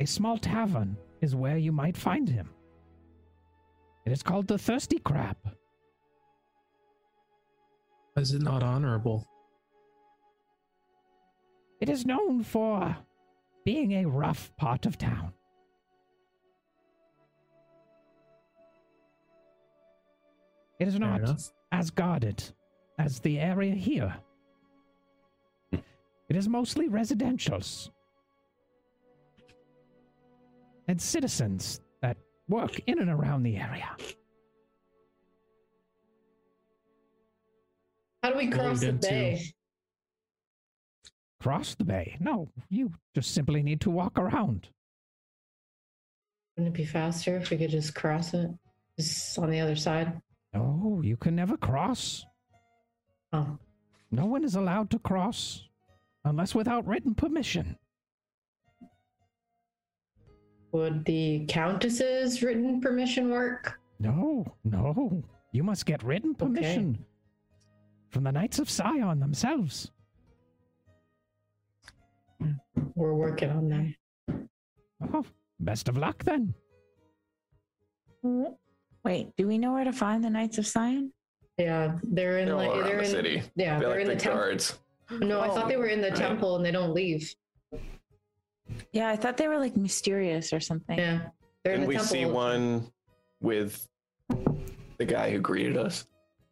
A 0.00 0.04
small 0.04 0.36
tavern 0.36 0.96
is 1.20 1.36
where 1.36 1.58
you 1.58 1.70
might 1.70 1.96
find 1.96 2.28
him. 2.28 2.50
It 4.04 4.10
is 4.10 4.24
called 4.24 4.48
the 4.48 4.58
Thirsty 4.58 4.98
Crab. 4.98 5.36
Is 8.16 8.34
it 8.34 8.42
not 8.42 8.64
honorable? 8.64 9.28
It 11.80 11.88
is 11.88 12.04
known 12.04 12.42
for 12.42 12.96
being 13.64 13.92
a 13.92 14.04
rough 14.06 14.50
part 14.56 14.86
of 14.86 14.98
town. 14.98 15.32
It 20.78 20.88
is 20.88 20.94
Fair 20.96 21.00
not 21.08 21.20
enough. 21.20 21.50
as 21.72 21.90
guarded 21.90 22.42
as 22.98 23.20
the 23.20 23.38
area 23.38 23.74
here. 23.74 24.14
Hmm. 25.72 25.78
It 26.28 26.36
is 26.36 26.48
mostly 26.48 26.88
residentials 26.88 27.90
and 30.86 31.00
citizens 31.00 31.80
that 32.00 32.16
work 32.48 32.78
in 32.86 32.98
and 33.00 33.10
around 33.10 33.42
the 33.42 33.56
area. 33.56 33.90
How 38.22 38.30
do 38.32 38.36
we 38.38 38.48
cross 38.48 38.80
the 38.80 38.86
Going 38.86 38.94
into- 38.96 39.08
bay? 39.08 39.42
Cross 41.40 41.76
the 41.76 41.84
bay? 41.84 42.16
No, 42.20 42.48
you 42.68 42.92
just 43.14 43.32
simply 43.32 43.62
need 43.62 43.80
to 43.82 43.90
walk 43.90 44.18
around. 44.18 44.68
Wouldn't 46.56 46.74
it 46.74 46.78
be 46.78 46.84
faster 46.84 47.36
if 47.36 47.50
we 47.50 47.56
could 47.56 47.70
just 47.70 47.94
cross 47.94 48.34
it? 48.34 48.50
Just 48.98 49.38
on 49.38 49.50
the 49.50 49.60
other 49.60 49.76
side? 49.76 50.20
No, 50.52 51.00
you 51.04 51.16
can 51.16 51.36
never 51.36 51.56
cross. 51.56 52.24
Oh. 53.32 53.58
No 54.10 54.26
one 54.26 54.42
is 54.42 54.56
allowed 54.56 54.90
to 54.90 54.98
cross 54.98 55.68
unless 56.24 56.54
without 56.54 56.86
written 56.86 57.14
permission. 57.14 57.78
Would 60.72 61.04
the 61.04 61.46
Countess's 61.46 62.42
written 62.42 62.80
permission 62.80 63.30
work? 63.30 63.78
No, 64.00 64.44
no. 64.64 65.22
You 65.52 65.62
must 65.62 65.86
get 65.86 66.02
written 66.02 66.34
permission 66.34 67.04
from 68.10 68.24
the 68.24 68.32
Knights 68.32 68.58
of 68.58 68.68
Sion 68.68 69.20
themselves. 69.20 69.92
We're 72.94 73.14
working 73.14 73.50
on 73.50 73.68
that. 73.68 73.94
Oh, 75.12 75.24
best 75.60 75.88
of 75.88 75.96
luck 75.96 76.22
then. 76.24 76.54
Mm-hmm. 78.24 78.52
Wait, 79.04 79.28
do 79.36 79.46
we 79.46 79.58
know 79.58 79.72
where 79.72 79.84
to 79.84 79.92
find 79.92 80.22
the 80.24 80.30
Knights 80.30 80.58
of 80.58 80.66
Sion? 80.66 81.12
Yeah, 81.56 81.96
they're 82.02 82.38
in 82.38 82.46
They're 82.46 82.54
like 82.56 82.72
they're 82.84 82.96
the 82.98 83.04
in 83.04 83.10
city. 83.10 83.42
yeah 83.56 83.78
They're 83.78 83.88
they're 83.88 83.98
like 83.98 84.00
in 84.02 84.08
the 84.08 84.14
the 84.14 84.20
temple. 84.20 84.38
guards. 84.40 84.78
No, 85.20 85.40
I 85.40 85.48
thought 85.48 85.68
they 85.68 85.76
were 85.76 85.86
in 85.86 86.00
the 86.00 86.08
Right. 86.08 86.16
temple 86.16 86.56
and 86.56 86.64
they 86.64 86.70
don't 86.70 86.92
leave. 86.94 87.34
Yeah, 88.92 89.08
I 89.08 89.16
thought 89.16 89.36
they 89.36 89.48
were 89.48 89.58
like 89.58 89.76
mysterious 89.76 90.52
or 90.52 90.60
something. 90.60 90.98
Yeah, 90.98 91.28
they're 91.64 91.74
in 91.74 91.80
the 91.82 91.86
we 91.86 91.94
temple. 91.94 92.08
see 92.10 92.26
one 92.26 92.92
with 93.40 93.88
the 94.98 95.04
guy 95.04 95.30
who 95.30 95.38
greeted 95.40 95.76
us. 95.76 96.06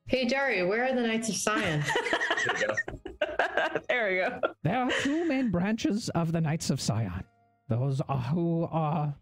Hey, 0.06 0.24
Dari, 0.26 0.64
where 0.64 0.84
are 0.84 0.94
the 0.94 1.02
Knights 1.02 1.28
of 1.28 1.34
Sion? 1.34 1.84
there 3.88 4.10
we 4.10 4.16
go. 4.16 4.40
There 4.62 4.76
are 4.76 4.90
two 5.02 5.24
main 5.26 5.50
branches 5.50 6.08
of 6.10 6.32
the 6.32 6.40
Knights 6.40 6.70
of 6.70 6.80
Sion. 6.80 7.24
Those 7.68 8.00
are 8.08 8.18
who 8.18 8.68
are 8.70 9.14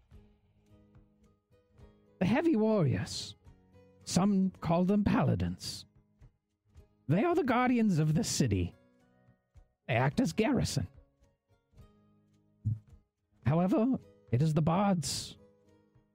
the 2.19 2.25
heavy 2.25 2.55
warriors. 2.55 3.35
Some 4.03 4.51
call 4.61 4.85
them 4.85 5.03
paladins. 5.03 5.85
They 7.07 7.23
are 7.23 7.35
the 7.35 7.43
guardians 7.43 7.99
of 7.99 8.13
the 8.13 8.23
city. 8.23 8.75
They 9.87 9.95
act 9.95 10.19
as 10.19 10.33
garrison. 10.33 10.87
However, 13.45 13.99
it 14.31 14.41
is 14.41 14.53
the 14.53 14.61
bards, 14.61 15.37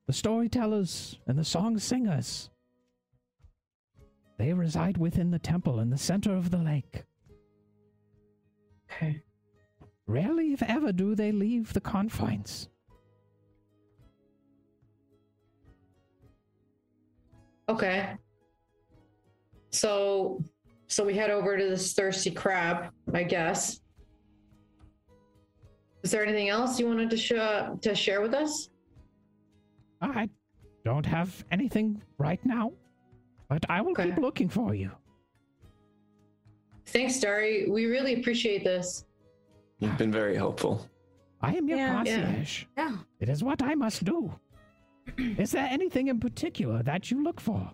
the 0.06 0.12
storytellers, 0.12 1.18
and 1.26 1.38
the 1.38 1.44
song 1.44 1.78
singers. 1.78 2.50
They 4.38 4.52
reside 4.52 4.96
within 4.96 5.30
the 5.30 5.38
temple 5.38 5.80
in 5.80 5.90
the 5.90 5.98
center 5.98 6.34
of 6.34 6.50
the 6.50 6.58
lake. 6.58 7.04
Okay. 8.90 9.22
Rarely, 10.06 10.52
if 10.52 10.62
ever, 10.62 10.92
do 10.92 11.14
they 11.14 11.30
leave 11.32 11.72
the 11.72 11.80
confines. 11.80 12.68
Okay. 17.68 18.08
So, 19.70 20.42
so 20.88 21.04
we 21.04 21.14
head 21.14 21.30
over 21.30 21.56
to 21.56 21.64
this 21.68 21.92
thirsty 21.92 22.32
crab, 22.32 22.90
I 23.14 23.22
guess. 23.22 23.80
Is 26.02 26.10
there 26.10 26.24
anything 26.24 26.48
else 26.48 26.80
you 26.80 26.86
wanted 26.86 27.10
to 27.10 27.16
sh- 27.16 27.80
to 27.82 27.94
share 27.94 28.20
with 28.20 28.34
us? 28.34 28.70
I 30.00 30.28
don't 30.84 31.04
have 31.06 31.44
anything 31.52 32.02
right 32.18 32.44
now, 32.44 32.72
but 33.48 33.64
I 33.68 33.82
will 33.82 33.92
Okay. 33.92 34.06
keep 34.06 34.16
looking 34.18 34.48
for 34.48 34.74
you. 34.74 34.90
Thanks, 36.86 37.20
Dari. 37.20 37.68
We 37.68 37.86
really 37.86 38.20
appreciate 38.20 38.64
this. 38.64 39.04
You've 39.78 39.96
been 39.98 40.12
very 40.12 40.36
helpful. 40.36 40.86
I 41.40 41.54
am 41.54 41.68
your 41.68 41.78
Yeah. 41.78 42.02
Yeah. 42.04 42.20
concierge. 42.22 42.64
Yeah. 42.76 42.96
It 43.20 43.28
is 43.28 43.42
what 43.42 43.62
I 43.62 43.74
must 43.74 44.04
do. 44.04 44.32
is 45.18 45.52
there 45.52 45.66
anything 45.70 46.08
in 46.08 46.20
particular 46.20 46.82
that 46.82 47.10
you 47.10 47.22
look 47.22 47.40
for? 47.40 47.70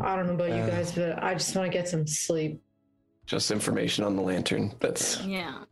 I 0.00 0.16
don't 0.16 0.26
know 0.26 0.34
about 0.34 0.48
you 0.50 0.54
Uh. 0.62 0.66
guys, 0.70 0.92
but 0.92 1.22
I 1.22 1.34
just 1.34 1.56
want 1.56 1.70
to 1.70 1.76
get 1.76 1.88
some 1.88 2.06
sleep. 2.06 2.62
Just 3.26 3.50
information 3.50 4.04
on 4.04 4.16
the 4.16 4.22
lantern. 4.22 4.72
That's, 4.80 5.24
Yeah. 5.24 5.64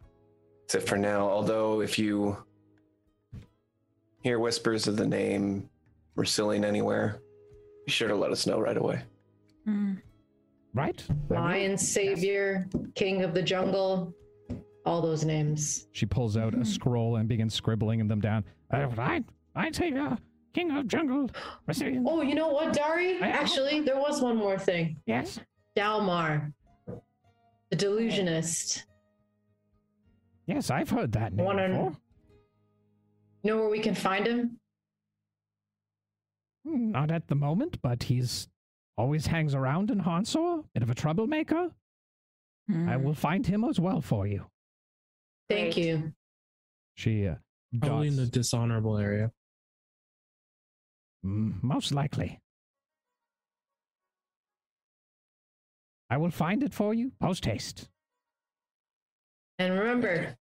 that's 0.63 0.77
it 0.77 0.89
for 0.89 0.97
now. 0.97 1.29
Although, 1.29 1.81
if 1.83 1.99
you 1.99 2.37
hear 4.23 4.39
whispers 4.39 4.87
of 4.89 4.97
the 4.97 5.07
name 5.07 5.69
Racilian 6.17 6.65
anywhere, 6.65 7.21
be 7.87 7.93
sure 7.93 8.09
to 8.09 8.15
let 8.17 8.31
us 8.33 8.47
know 8.47 8.59
right 8.59 8.77
away. 8.77 9.03
Mm. 9.71 10.03
Right? 10.75 11.05
Lion 11.29 11.77
Savior, 11.79 12.69
King 12.95 13.23
of 13.23 13.35
the 13.35 13.43
Jungle, 13.43 14.15
all 14.87 15.01
those 15.03 15.25
names. 15.25 15.87
She 15.93 16.07
pulls 16.07 16.37
out 16.37 16.55
a 16.55 16.65
scroll 16.65 17.17
and 17.17 17.29
begins 17.29 17.55
scribbling 17.55 18.07
them 18.07 18.21
down. 18.21 18.45
Uh, 18.73 18.87
I, 18.99 19.25
I 19.57 19.71
say, 19.73 19.93
uh, 19.93 20.17
King 20.55 20.71
of 20.73 20.87
Jungle. 20.87 21.29
Brazilian. 21.67 22.05
Oh, 22.09 22.23
you 22.23 22.35
know 22.35 22.49
what, 22.49 22.73
Dari? 22.73 23.21
I- 23.21 23.29
Actually, 23.29 23.81
there 23.81 23.99
was 23.99 24.21
one 24.21 24.37
more 24.37 24.59
thing. 24.59 24.97
Yes. 25.07 25.39
Dalmar, 25.77 26.53
the 27.71 27.77
delusionist. 27.77 28.87
Yes, 30.47 30.71
I've 30.71 30.91
heard 30.91 31.13
that 31.13 31.33
name 31.33 31.47
Wanna- 31.47 31.69
before. 31.69 31.93
Know 33.43 33.57
where 33.57 33.71
we 33.71 33.81
can 33.81 33.95
find 33.95 34.27
him? 34.27 34.59
Hmm, 36.67 36.91
Not 36.91 37.11
at 37.11 37.29
the 37.29 37.35
moment, 37.35 37.81
but 37.83 38.03
he's 38.05 38.49
always 39.01 39.27
hangs 39.27 39.55
around 39.55 39.91
in 39.91 39.99
Hansor. 39.99 40.63
Bit 40.75 40.83
of 40.83 40.91
a 40.91 40.95
troublemaker. 40.95 41.71
I 42.69 42.73
Mm. 42.73 43.03
will 43.03 43.15
find 43.15 43.45
him 43.47 43.65
as 43.65 43.81
well 43.81 44.01
for 44.01 44.27
you. 44.27 44.47
Thank 45.49 45.75
Great. 45.75 45.87
you. 45.87 46.13
She 46.95 47.27
uh, 47.27 47.37
Probably 47.81 48.09
in 48.09 48.17
the 48.17 48.27
dishonorable 48.27 48.99
area. 48.99 49.33
Mm, 51.25 51.63
most 51.63 51.93
likely. 51.93 52.41
I 56.11 56.17
will 56.19 56.31
find 56.31 56.63
it 56.63 56.75
for 56.75 56.93
you 56.95 57.13
post 57.21 57.45
haste. 57.45 57.89
And 59.59 59.79
remember, 59.79 60.37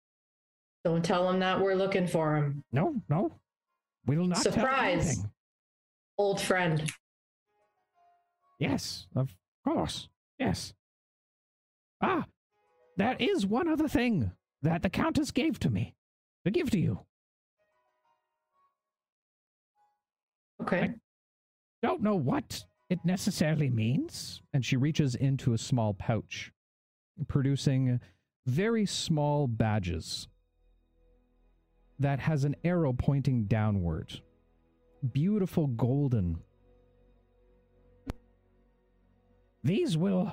don't 0.84 1.04
tell 1.06 1.30
him 1.30 1.40
that 1.40 1.60
we're 1.62 1.76
looking 1.76 2.08
for 2.08 2.36
him. 2.38 2.64
No, 2.72 2.96
no. 3.10 3.40
We 4.06 4.18
will 4.18 4.28
not 4.28 4.42
tell 4.42 4.52
him 4.54 4.60
Surprise. 4.60 5.26
Old 6.18 6.42
friend. 6.42 6.90
Yes, 8.60 9.08
of 9.16 9.36
course. 9.64 10.10
Yes. 10.40 10.74
Ah, 12.02 12.26
there 12.98 13.16
is 13.20 13.46
one 13.46 13.68
other 13.68 13.88
thing 13.88 14.32
that 14.62 14.82
the 14.84 14.90
Countess 14.90 15.32
gave 15.32 15.60
to 15.60 15.70
me 15.70 15.96
to 16.46 16.52
give 16.52 16.70
to 16.72 16.80
you. 16.80 17.00
Okay. 20.62 20.82
I 20.82 20.94
Don't 21.82 22.02
know 22.02 22.16
what 22.16 22.66
it 22.90 23.00
necessarily 23.04 23.70
means. 23.70 24.42
and 24.54 24.66
she 24.66 24.76
reaches 24.78 25.14
into 25.14 25.54
a 25.54 25.58
small 25.58 25.94
pouch, 25.94 26.52
producing 27.28 28.00
very 28.46 28.86
small 28.86 29.48
badges 29.48 30.28
that 32.00 32.20
has 32.20 32.44
an 32.44 32.56
arrow 32.64 32.94
pointing 32.94 33.44
downward. 33.46 34.22
Beautiful 35.12 35.68
golden. 35.68 36.40
These 39.68 39.98
will 39.98 40.31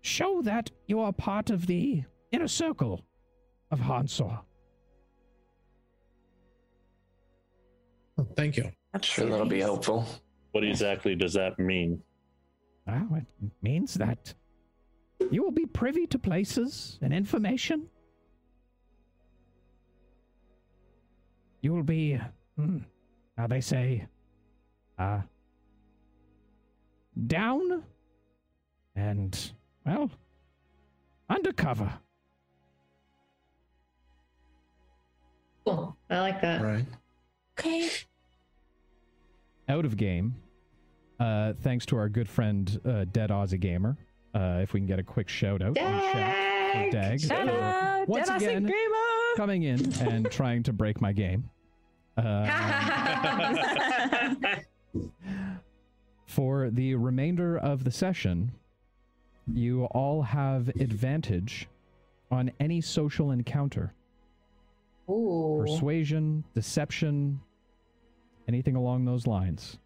show 0.00 0.40
that 0.42 0.70
you 0.86 0.98
are 1.00 1.12
part 1.12 1.50
of 1.50 1.66
the 1.66 2.02
inner 2.32 2.48
circle 2.48 3.04
of 3.70 3.80
Hansor. 3.80 4.38
Oh, 8.16 8.26
thank 8.34 8.56
you. 8.56 8.72
That's 8.94 9.06
Sure, 9.06 9.28
that'll 9.28 9.44
be 9.44 9.60
helpful. 9.60 10.06
What 10.52 10.64
exactly 10.64 11.14
does 11.14 11.34
that 11.34 11.58
mean? 11.58 12.00
Well, 12.86 13.08
it 13.18 13.26
means 13.60 13.92
that 13.94 14.32
you 15.30 15.42
will 15.42 15.50
be 15.50 15.66
privy 15.66 16.06
to 16.06 16.18
places 16.18 16.98
and 17.02 17.12
information. 17.12 17.90
You 21.60 21.74
will 21.74 21.82
be, 21.82 22.18
hmm, 22.56 22.78
how 23.36 23.48
they 23.48 23.60
say, 23.60 24.06
uh, 24.98 25.20
down 27.26 27.82
and, 28.96 29.52
well, 29.84 30.10
undercover. 31.28 31.92
Cool. 35.64 35.96
I 36.10 36.20
like 36.20 36.40
that. 36.42 36.60
Right. 36.60 36.84
Okay. 37.58 37.88
Out 39.68 39.84
of 39.84 39.96
game, 39.96 40.34
uh, 41.18 41.54
thanks 41.62 41.86
to 41.86 41.96
our 41.96 42.08
good 42.08 42.28
friend 42.28 42.80
uh, 42.84 43.04
Dead 43.10 43.30
Aussie 43.30 43.58
Gamer. 43.58 43.96
Uh, 44.34 44.58
if 44.62 44.72
we 44.72 44.80
can 44.80 44.86
get 44.86 44.98
a 44.98 45.02
quick 45.02 45.28
shout 45.28 45.62
out 45.62 45.78
in 45.78 45.84
chat 45.84 46.92
Dag. 46.92 47.20
Shout 47.20 47.46
for 47.46 47.52
out, 47.52 48.08
once 48.08 48.28
Dead 48.28 48.40
Aussie 48.40 48.48
again, 48.48 48.66
Gamer! 48.66 49.36
coming 49.36 49.62
in 49.62 49.92
and 50.00 50.30
trying 50.30 50.62
to 50.64 50.72
break 50.72 51.00
my 51.00 51.12
game. 51.12 51.48
Uh, 52.16 52.22
for 56.34 56.68
the 56.70 56.96
remainder 56.96 57.56
of 57.58 57.84
the 57.84 57.90
session, 57.92 58.50
you 59.46 59.84
all 59.92 60.20
have 60.22 60.66
advantage 60.80 61.68
on 62.32 62.50
any 62.58 62.80
social 62.80 63.30
encounter. 63.30 63.94
Ooh. 65.08 65.62
Persuasion, 65.64 66.42
deception, 66.52 67.38
anything 68.48 68.74
along 68.74 69.04
those 69.04 69.28
lines. 69.28 69.78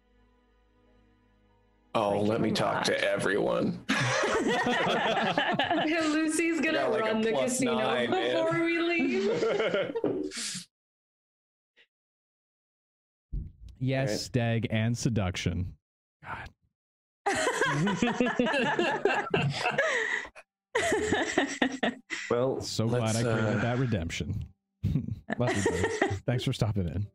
Oh, 1.93 2.19
let 2.19 2.41
me 2.41 2.49
talk 2.51 2.83
to 2.85 2.99
everyone. 3.11 3.79
Lucy's 6.09 6.61
gonna 6.61 6.79
Got 6.79 6.91
like 6.91 7.01
run 7.03 7.21
the 7.21 7.31
casino 7.33 7.77
nine, 7.77 8.09
man. 8.09 8.31
before 8.43 8.63
we 8.65 8.79
leave. 8.79 10.25
Yes, 13.81 14.09
Right. 14.09 14.19
stag 14.19 14.67
and 14.71 14.97
seduction. 14.97 15.73
God. 17.73 19.47
well, 22.29 22.61
So 22.61 22.87
glad 22.87 23.15
I 23.15 23.21
created 23.23 23.57
uh, 23.57 23.61
that 23.61 23.77
redemption. 23.79 24.45
Love 25.37 25.55
you, 25.55 25.63
buddies. 25.63 26.21
Thanks 26.25 26.43
for 26.43 26.53
stopping 26.53 26.87
in. 26.87 27.07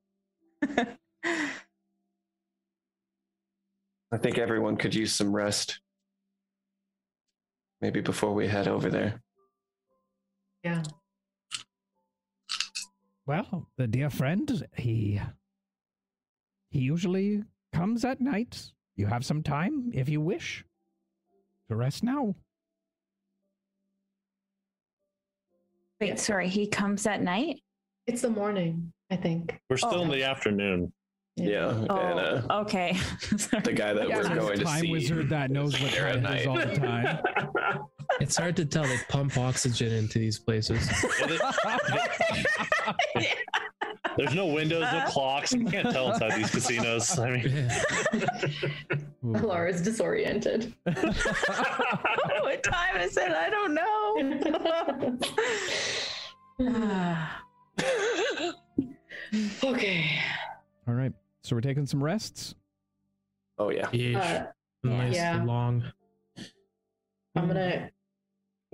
I 4.12 4.16
think 4.18 4.38
everyone 4.38 4.76
could 4.76 4.94
use 4.94 5.12
some 5.12 5.34
rest. 5.34 5.80
Maybe 7.80 8.00
before 8.00 8.32
we 8.32 8.46
head 8.46 8.68
over 8.68 8.88
there. 8.90 9.20
yeah. 10.62 10.82
Well, 13.26 13.68
the 13.78 13.86
dear 13.86 14.10
friend, 14.10 14.66
he 14.76 15.18
he 16.70 16.80
usually 16.80 17.42
comes 17.72 18.04
at 18.04 18.20
night. 18.20 18.70
You 18.96 19.06
have 19.06 19.24
some 19.24 19.42
time 19.42 19.90
if 19.92 20.08
you 20.08 20.20
wish 20.20 20.64
to 21.68 21.76
rest 21.76 22.02
now. 22.04 22.34
Wait, 26.00 26.18
sorry, 26.18 26.48
he 26.48 26.66
comes 26.66 27.06
at 27.06 27.22
night? 27.22 27.60
It's 28.06 28.22
the 28.22 28.30
morning, 28.30 28.92
I 29.10 29.16
think. 29.16 29.58
We're 29.70 29.76
still 29.78 30.02
in 30.02 30.10
Oh. 30.10 30.12
the 30.12 30.22
afternoon. 30.24 30.92
Yeah. 31.36 31.70
And 31.70 31.90
Oh, 31.90 31.94
uh, 31.96 32.46
okay. 32.62 32.92
The 33.30 33.72
guy 33.74 33.92
that 33.94 34.08
Yeah, 34.08 34.18
we're 34.18 34.22
there's 34.24 34.38
going 34.38 34.58
to 34.58 34.64
time 34.64 34.80
see. 34.82 34.90
wizard 34.92 35.28
that 35.30 35.50
knows 35.50 35.80
what 35.80 35.92
time 35.92 36.24
at 36.26 36.32
it 36.36 36.40
is 36.42 36.46
all 36.46 36.56
the 36.56 36.76
time. 36.76 37.18
It's 38.20 38.36
hard 38.36 38.54
to 38.56 38.64
tell. 38.64 38.84
They 38.84 38.96
pump 39.08 39.36
oxygen 39.38 39.92
into 39.92 40.20
these 40.20 40.38
places. 40.38 40.88
There's 44.16 44.34
no 44.34 44.46
windows, 44.46 44.86
no 44.92 45.04
clocks. 45.06 45.52
You 45.52 45.64
can't 45.64 45.90
tell 45.90 46.12
inside 46.12 46.38
these 46.38 46.50
casinos. 46.50 47.18
I 47.18 47.30
mean, 47.30 47.70
Ooh. 49.24 49.46
Laura's 49.46 49.80
disoriented. 49.82 50.72
what 50.84 52.62
time 52.62 53.00
is 53.00 53.16
it? 53.16 53.32
I 53.32 53.50
don't 53.50 53.74
know. 53.74 55.18
Okay. 59.64 60.08
All 60.86 60.94
right. 60.94 61.12
So 61.42 61.56
we're 61.56 61.60
taking 61.60 61.86
some 61.86 62.02
rests. 62.02 62.54
oh 63.58 63.70
yeah. 63.70 63.86
Yeesh. 63.86 64.42
Uh, 64.42 64.46
nice 64.84 65.14
yeah. 65.14 65.42
long. 65.42 65.82
I'm 67.34 67.48
gonna 67.48 67.90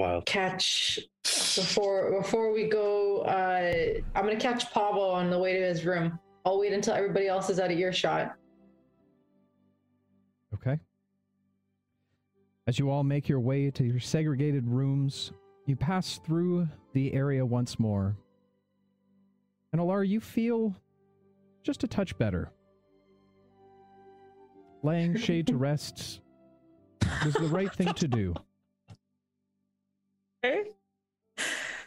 wild. 0.00 0.26
catch 0.26 0.98
before 1.22 2.10
before 2.20 2.52
we 2.52 2.68
go. 2.68 3.20
Uh, 3.20 4.00
I'm 4.14 4.24
gonna 4.24 4.36
catch 4.36 4.70
Pavo 4.72 5.10
on 5.10 5.30
the 5.30 5.38
way 5.38 5.54
to 5.54 5.60
his 5.60 5.84
room. 5.84 6.18
I'll 6.44 6.58
wait 6.58 6.72
until 6.72 6.94
everybody 6.94 7.28
else 7.28 7.50
is 7.50 7.60
out 7.60 7.70
of 7.70 7.78
earshot. 7.78 8.34
Okay. 10.54 10.78
As 12.66 12.78
you 12.78 12.90
all 12.90 13.04
make 13.04 13.28
your 13.28 13.40
way 13.40 13.70
to 13.70 13.84
your 13.84 14.00
segregated 14.00 14.66
rooms, 14.66 15.32
you 15.66 15.76
pass 15.76 16.18
through 16.24 16.68
the 16.92 17.12
area 17.12 17.44
once 17.44 17.78
more. 17.78 18.16
And 19.72 19.80
Alara, 19.80 20.06
you 20.06 20.20
feel 20.20 20.74
just 21.62 21.84
a 21.84 21.88
touch 21.88 22.16
better. 22.18 22.50
Laying 24.82 25.16
Shade 25.18 25.46
to 25.48 25.56
rest 25.56 26.20
was 27.24 27.34
the 27.34 27.48
right 27.48 27.72
thing 27.74 27.92
to 27.94 28.08
do. 28.08 28.34
Okay. 30.44 30.64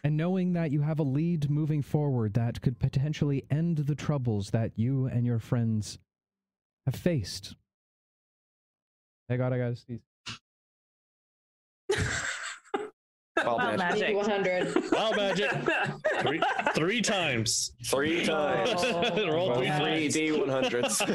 And 0.04 0.18
knowing 0.18 0.54
that 0.54 0.72
you 0.72 0.82
have 0.82 1.00
a 1.00 1.04
lead 1.04 1.50
moving 1.50 1.82
forward 1.82 2.34
that 2.34 2.62
could 2.62 2.78
potentially 2.78 3.46
end 3.50 3.78
the 3.78 3.96
troubles 3.96 4.50
that 4.52 4.78
you 4.78 5.06
and 5.06 5.26
your 5.26 5.40
friends 5.40 5.98
have 6.86 6.96
faced. 6.96 7.56
Hey 9.30 9.38
God, 9.38 9.54
I 9.54 9.58
gotta 9.58 9.76
sneeze. 9.78 10.02
Wild 13.38 13.58
Wild 13.58 13.78
magic. 13.80 14.16
magic. 14.16 14.16
100. 14.16 14.92
Wild 14.92 15.16
magic. 15.16 15.52
Three, 16.22 16.42
three 16.76 17.02
times. 17.02 17.72
Three 17.86 18.26
times. 18.28 18.70
Oh, 18.86 19.02
Roll 19.16 19.32
Roll 19.32 19.56
three 19.56 19.66
yeah. 19.66 19.80
three 19.80 20.02
times. 20.02 20.14
D 20.14 20.32
one 20.32 20.50
hundreds. 20.50 21.02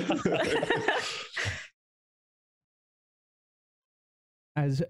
As 4.56 4.82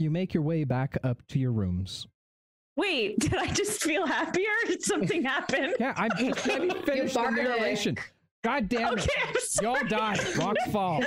you 0.00 0.10
make 0.10 0.34
your 0.34 0.42
way 0.42 0.64
back 0.64 0.96
up 1.04 1.22
to 1.28 1.38
your 1.38 1.52
rooms. 1.52 2.06
Wait, 2.76 3.18
did 3.20 3.34
I 3.34 3.46
just 3.46 3.82
feel 3.82 4.06
happier? 4.06 4.48
Did 4.66 4.82
something 4.82 5.22
happen? 5.22 5.74
Yeah, 5.80 5.94
I'm 5.96 6.10
just 6.16 6.46
let 6.46 6.62
me 6.62 6.70
finish 6.84 7.14
the 7.14 7.30
narration. 7.30 7.96
God 8.42 8.68
damn 8.68 8.96
it. 8.96 9.02
Okay, 9.02 9.20
I'm. 9.26 9.62
Y'all 9.62 9.88
die. 9.88 10.18
Rocks 10.38 10.70
fall. 10.70 11.02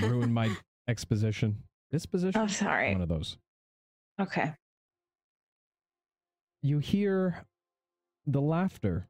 Ruin 0.00 0.32
my 0.32 0.50
exposition. 0.88 1.62
Disposition? 1.92 2.40
I'm 2.40 2.48
sorry. 2.48 2.92
One 2.92 3.02
of 3.02 3.08
those. 3.08 3.36
Okay. 4.20 4.52
You 6.62 6.78
hear 6.78 7.44
the 8.26 8.40
laughter 8.40 9.08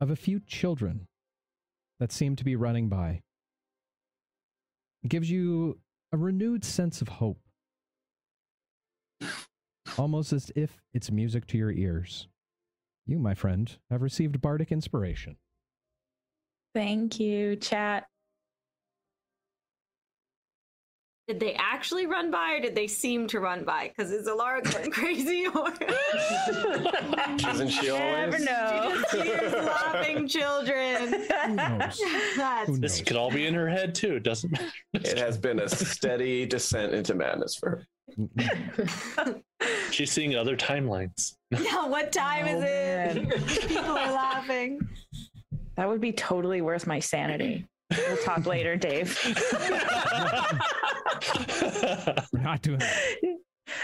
of 0.00 0.10
a 0.10 0.16
few 0.16 0.40
children 0.40 1.06
that 2.00 2.10
seem 2.10 2.36
to 2.36 2.44
be 2.44 2.56
running 2.56 2.88
by. 2.88 3.20
Gives 5.08 5.30
you 5.30 5.78
a 6.12 6.16
renewed 6.16 6.64
sense 6.64 7.00
of 7.00 7.08
hope. 7.08 7.40
Almost 9.96 10.32
as 10.32 10.52
if 10.54 10.82
it's 10.92 11.10
music 11.10 11.46
to 11.48 11.58
your 11.58 11.72
ears. 11.72 12.28
You, 13.06 13.18
my 13.18 13.34
friend, 13.34 13.74
have 13.90 14.02
received 14.02 14.40
bardic 14.40 14.70
inspiration. 14.70 15.36
Thank 16.74 17.18
you, 17.18 17.56
chat. 17.56 18.06
Did 21.28 21.40
they 21.40 21.52
actually 21.58 22.06
run 22.06 22.30
by 22.30 22.54
or 22.54 22.60
did 22.60 22.74
they 22.74 22.86
seem 22.86 23.26
to 23.28 23.38
run 23.40 23.62
by? 23.62 23.92
Because 23.94 24.10
is 24.10 24.26
Alara 24.26 24.62
going 24.72 24.90
crazy 25.00 25.46
or 25.46 25.68
Isn't 27.52 27.68
she 27.68 27.90
always? 27.90 28.30
Never 28.32 28.38
know. 28.38 29.02
she 29.10 29.18
is 29.18 29.52
laughing 29.52 30.26
children? 30.26 31.08
Who 31.12 31.54
knows? 31.54 32.00
That's 32.34 32.68
Who 32.68 32.78
This 32.78 33.02
could 33.02 33.18
all 33.18 33.30
be 33.30 33.44
in 33.44 33.52
her 33.52 33.68
head 33.68 33.94
too. 33.94 34.14
It 34.16 34.22
doesn't 34.22 34.50
matter. 34.52 34.70
It 34.94 35.18
has 35.18 35.36
been 35.36 35.60
a 35.60 35.68
steady 35.68 36.46
descent 36.46 36.94
into 36.94 37.14
madness 37.14 37.56
for 37.56 37.84
her. 38.06 39.42
She's 39.90 40.10
seeing 40.10 40.34
other 40.34 40.56
timelines. 40.56 41.34
yeah, 41.50 41.86
what 41.86 42.10
time 42.10 42.46
Oh, 42.48 42.58
is 42.58 42.64
it? 42.66 43.68
People 43.68 43.84
are 43.98 44.12
laughing. 44.12 44.80
That 45.76 45.88
would 45.88 46.00
be 46.00 46.12
totally 46.12 46.62
worth 46.62 46.86
my 46.86 47.00
sanity. 47.00 47.66
We'll 47.96 48.16
talk 48.18 48.46
later, 48.46 48.76
Dave. 48.76 49.18
We're 52.32 52.40
not 52.40 52.62
doing 52.62 52.78
that. 52.78 53.38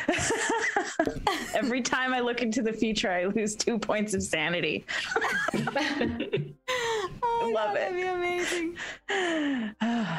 Every 1.54 1.80
time 1.80 2.12
I 2.12 2.20
look 2.20 2.42
into 2.42 2.62
the 2.62 2.72
future, 2.72 3.10
I 3.10 3.26
lose 3.26 3.54
two 3.54 3.78
points 3.78 4.14
of 4.14 4.22
sanity. 4.22 4.84
oh, 5.54 5.62
my 7.22 7.50
love 7.52 7.74
God, 7.74 7.76
it. 7.76 7.80
That'd 7.80 7.96
be 7.96 8.02
amazing. 8.02 8.76
All 9.80 10.18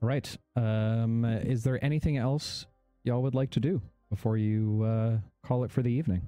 right. 0.00 0.36
Um, 0.56 1.24
is 1.24 1.64
there 1.64 1.82
anything 1.84 2.16
else 2.16 2.66
y'all 3.04 3.22
would 3.22 3.34
like 3.34 3.50
to 3.50 3.60
do 3.60 3.80
before 4.10 4.36
you 4.36 4.82
uh, 4.84 5.18
call 5.46 5.64
it 5.64 5.70
for 5.70 5.82
the 5.82 5.92
evening 5.92 6.22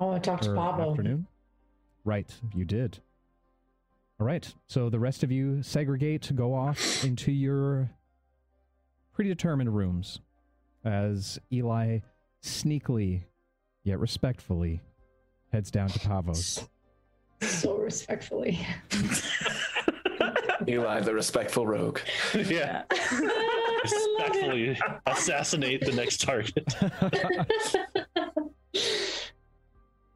I 0.00 0.04
want 0.04 0.22
to 0.24 0.30
talk 0.30 0.40
to 0.42 0.50
or 0.52 0.54
Pavo. 0.54 0.90
afternoon? 0.90 1.26
Right, 2.04 2.34
you 2.54 2.64
did. 2.64 2.98
All 4.20 4.26
right. 4.26 4.52
So 4.66 4.90
the 4.90 4.98
rest 4.98 5.22
of 5.22 5.32
you 5.32 5.62
segregate, 5.62 6.30
go 6.34 6.54
off 6.54 7.04
into 7.04 7.32
your 7.32 7.90
predetermined 9.14 9.74
rooms 9.74 10.20
as 10.84 11.38
Eli 11.50 12.00
sneakily 12.42 13.22
yet 13.82 13.98
respectfully 13.98 14.80
heads 15.52 15.70
down 15.70 15.88
to 15.88 15.98
Pavo's. 15.98 16.68
So 17.42 17.78
respectfully. 17.78 18.60
Eli, 20.68 21.00
the 21.00 21.14
respectful 21.14 21.66
rogue. 21.66 22.00
yeah. 22.34 22.82
Respectfully 23.82 24.78
assassinate 25.06 25.80
the 25.80 25.92
next 25.92 26.20
target. 26.20 26.66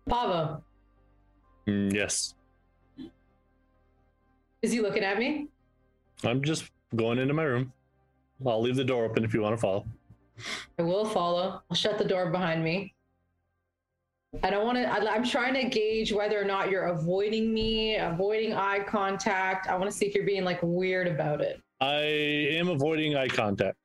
Pavo, 0.07 0.63
Mm, 1.67 1.95
yes. 1.95 2.35
Is 4.65 4.73
he 4.73 4.81
looking 4.81 5.05
at 5.05 5.19
me? 5.19 5.49
I'm 6.25 6.43
just 6.43 6.71
going 6.97 7.19
into 7.19 7.35
my 7.35 7.43
room. 7.43 7.71
I'll 8.47 8.63
leave 8.63 8.77
the 8.77 8.85
door 8.85 9.05
open 9.05 9.23
if 9.23 9.35
you 9.35 9.43
want 9.43 9.53
to 9.55 9.61
follow. 9.61 9.85
I 10.79 10.83
will 10.83 11.05
follow. 11.05 11.61
I'll 11.71 11.77
shut 11.77 11.99
the 11.99 12.05
door 12.05 12.31
behind 12.31 12.65
me. 12.65 12.95
I 14.43 14.49
don't 14.49 14.65
want 14.65 14.79
to. 14.79 14.89
I'm 14.89 15.23
trying 15.23 15.53
to 15.53 15.69
gauge 15.69 16.15
whether 16.15 16.41
or 16.41 16.47
not 16.47 16.71
you're 16.71 16.87
avoiding 16.87 17.53
me, 17.53 17.97
avoiding 17.97 18.55
eye 18.55 18.79
contact. 18.79 19.69
I 19.69 19.77
want 19.77 19.91
to 19.91 19.95
see 19.95 20.07
if 20.07 20.15
you're 20.15 20.25
being 20.25 20.45
like 20.45 20.61
weird 20.63 21.09
about 21.09 21.43
it. 21.43 21.61
I 21.83 22.01
am 22.57 22.69
avoiding 22.69 23.17
eye 23.17 23.29
contact. 23.29 23.77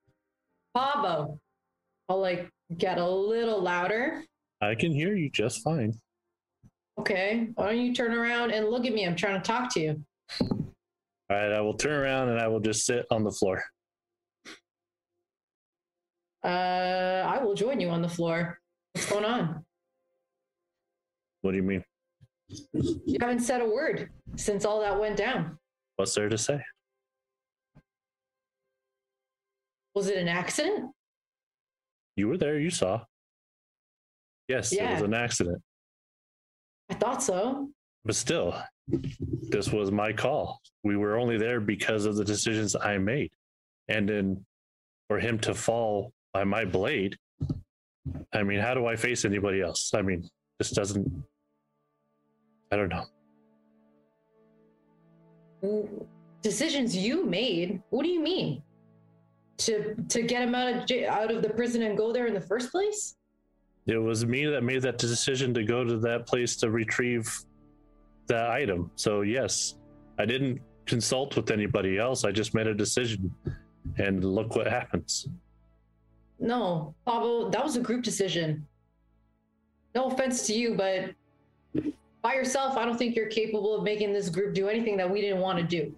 Pavo, 0.74 1.38
I'll 2.08 2.20
like 2.20 2.48
get 2.78 2.96
a 2.96 3.06
little 3.06 3.60
louder. 3.60 4.24
I 4.62 4.74
can 4.74 4.92
hear 4.92 5.14
you 5.14 5.28
just 5.28 5.62
fine. 5.62 5.92
Okay. 6.98 7.48
Why 7.54 7.66
don't 7.66 7.80
you 7.80 7.94
turn 7.94 8.12
around 8.12 8.50
and 8.50 8.68
look 8.68 8.84
at 8.84 8.92
me? 8.92 9.06
I'm 9.06 9.16
trying 9.16 9.40
to 9.40 9.46
talk 9.46 9.72
to 9.74 9.80
you. 9.80 10.04
All 10.40 11.36
right, 11.36 11.52
I 11.52 11.60
will 11.60 11.74
turn 11.74 11.92
around 11.92 12.30
and 12.30 12.40
I 12.40 12.48
will 12.48 12.60
just 12.60 12.86
sit 12.86 13.06
on 13.10 13.22
the 13.22 13.30
floor. 13.30 13.62
Uh, 16.44 17.24
I 17.26 17.42
will 17.42 17.54
join 17.54 17.80
you 17.80 17.90
on 17.90 18.02
the 18.02 18.08
floor. 18.08 18.58
What's 18.92 19.10
going 19.10 19.24
on? 19.24 19.64
What 21.42 21.52
do 21.52 21.56
you 21.56 21.62
mean? 21.62 21.84
You 22.48 23.18
haven't 23.20 23.40
said 23.40 23.60
a 23.60 23.66
word 23.66 24.10
since 24.36 24.64
all 24.64 24.80
that 24.80 24.98
went 24.98 25.16
down. 25.16 25.58
What's 25.96 26.14
there 26.14 26.28
to 26.28 26.38
say? 26.38 26.60
Was 29.94 30.08
it 30.08 30.16
an 30.16 30.28
accident? 30.28 30.92
You 32.16 32.28
were 32.28 32.38
there, 32.38 32.58
you 32.58 32.70
saw. 32.70 33.02
Yes, 34.48 34.72
yeah. 34.72 34.90
it 34.90 34.94
was 34.94 35.02
an 35.02 35.14
accident. 35.14 35.60
I 36.90 36.94
thought 36.94 37.22
so. 37.22 37.68
But 38.04 38.16
still, 38.16 38.54
this 39.48 39.70
was 39.72 39.90
my 39.90 40.12
call. 40.12 40.60
We 40.84 40.96
were 40.96 41.16
only 41.18 41.36
there 41.36 41.60
because 41.60 42.06
of 42.06 42.16
the 42.16 42.24
decisions 42.24 42.74
I 42.74 42.98
made. 42.98 43.30
And 43.88 44.08
then 44.08 44.44
for 45.08 45.18
him 45.18 45.38
to 45.40 45.54
fall 45.54 46.12
by 46.32 46.44
my 46.44 46.64
blade, 46.64 47.16
I 48.32 48.42
mean, 48.42 48.60
how 48.60 48.74
do 48.74 48.86
I 48.86 48.96
face 48.96 49.24
anybody 49.24 49.60
else? 49.60 49.92
I 49.94 50.02
mean, 50.02 50.28
this 50.58 50.70
doesn't, 50.70 51.06
I 52.72 52.76
don't 52.76 52.88
know. 52.88 53.06
Decisions 56.42 56.96
you 56.96 57.26
made. 57.26 57.82
What 57.90 58.04
do 58.04 58.10
you 58.10 58.20
mean? 58.20 58.62
To 59.58 59.96
to 60.08 60.22
get 60.22 60.42
him 60.42 60.54
out 60.54 60.68
of 60.68 61.04
out 61.08 61.32
of 61.32 61.42
the 61.42 61.50
prison 61.50 61.82
and 61.82 61.98
go 61.98 62.12
there 62.12 62.28
in 62.28 62.34
the 62.34 62.40
first 62.40 62.70
place? 62.70 63.16
It 63.88 63.96
was 63.96 64.26
me 64.26 64.44
that 64.44 64.62
made 64.62 64.82
that 64.82 64.98
decision 64.98 65.54
to 65.54 65.64
go 65.64 65.82
to 65.82 65.96
that 65.96 66.26
place 66.26 66.56
to 66.56 66.70
retrieve 66.70 67.34
that 68.26 68.50
item. 68.50 68.90
So, 68.96 69.22
yes, 69.22 69.76
I 70.18 70.26
didn't 70.26 70.60
consult 70.84 71.34
with 71.36 71.50
anybody 71.50 71.98
else. 71.98 72.24
I 72.24 72.30
just 72.30 72.52
made 72.52 72.66
a 72.66 72.74
decision. 72.74 73.34
And 73.96 74.22
look 74.22 74.54
what 74.54 74.66
happens. 74.66 75.28
No, 76.38 76.94
Pavo, 77.06 77.48
that 77.48 77.64
was 77.64 77.76
a 77.76 77.80
group 77.80 78.04
decision. 78.04 78.66
No 79.94 80.04
offense 80.08 80.46
to 80.48 80.52
you, 80.52 80.74
but 80.74 81.14
by 82.20 82.34
yourself, 82.34 82.76
I 82.76 82.84
don't 82.84 82.98
think 82.98 83.16
you're 83.16 83.26
capable 83.26 83.74
of 83.74 83.84
making 83.84 84.12
this 84.12 84.28
group 84.28 84.54
do 84.54 84.68
anything 84.68 84.98
that 84.98 85.10
we 85.10 85.22
didn't 85.22 85.40
want 85.40 85.58
to 85.58 85.64
do. 85.64 85.94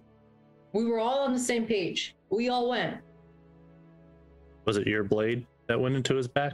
We 0.71 0.85
were 0.85 0.99
all 0.99 1.19
on 1.19 1.33
the 1.33 1.39
same 1.39 1.67
page. 1.67 2.15
We 2.29 2.47
all 2.47 2.69
went. 2.69 2.97
Was 4.63 4.77
it 4.77 4.87
your 4.87 5.03
blade 5.03 5.45
that 5.67 5.77
went 5.79 5.95
into 5.97 6.15
his 6.15 6.29
back? 6.29 6.53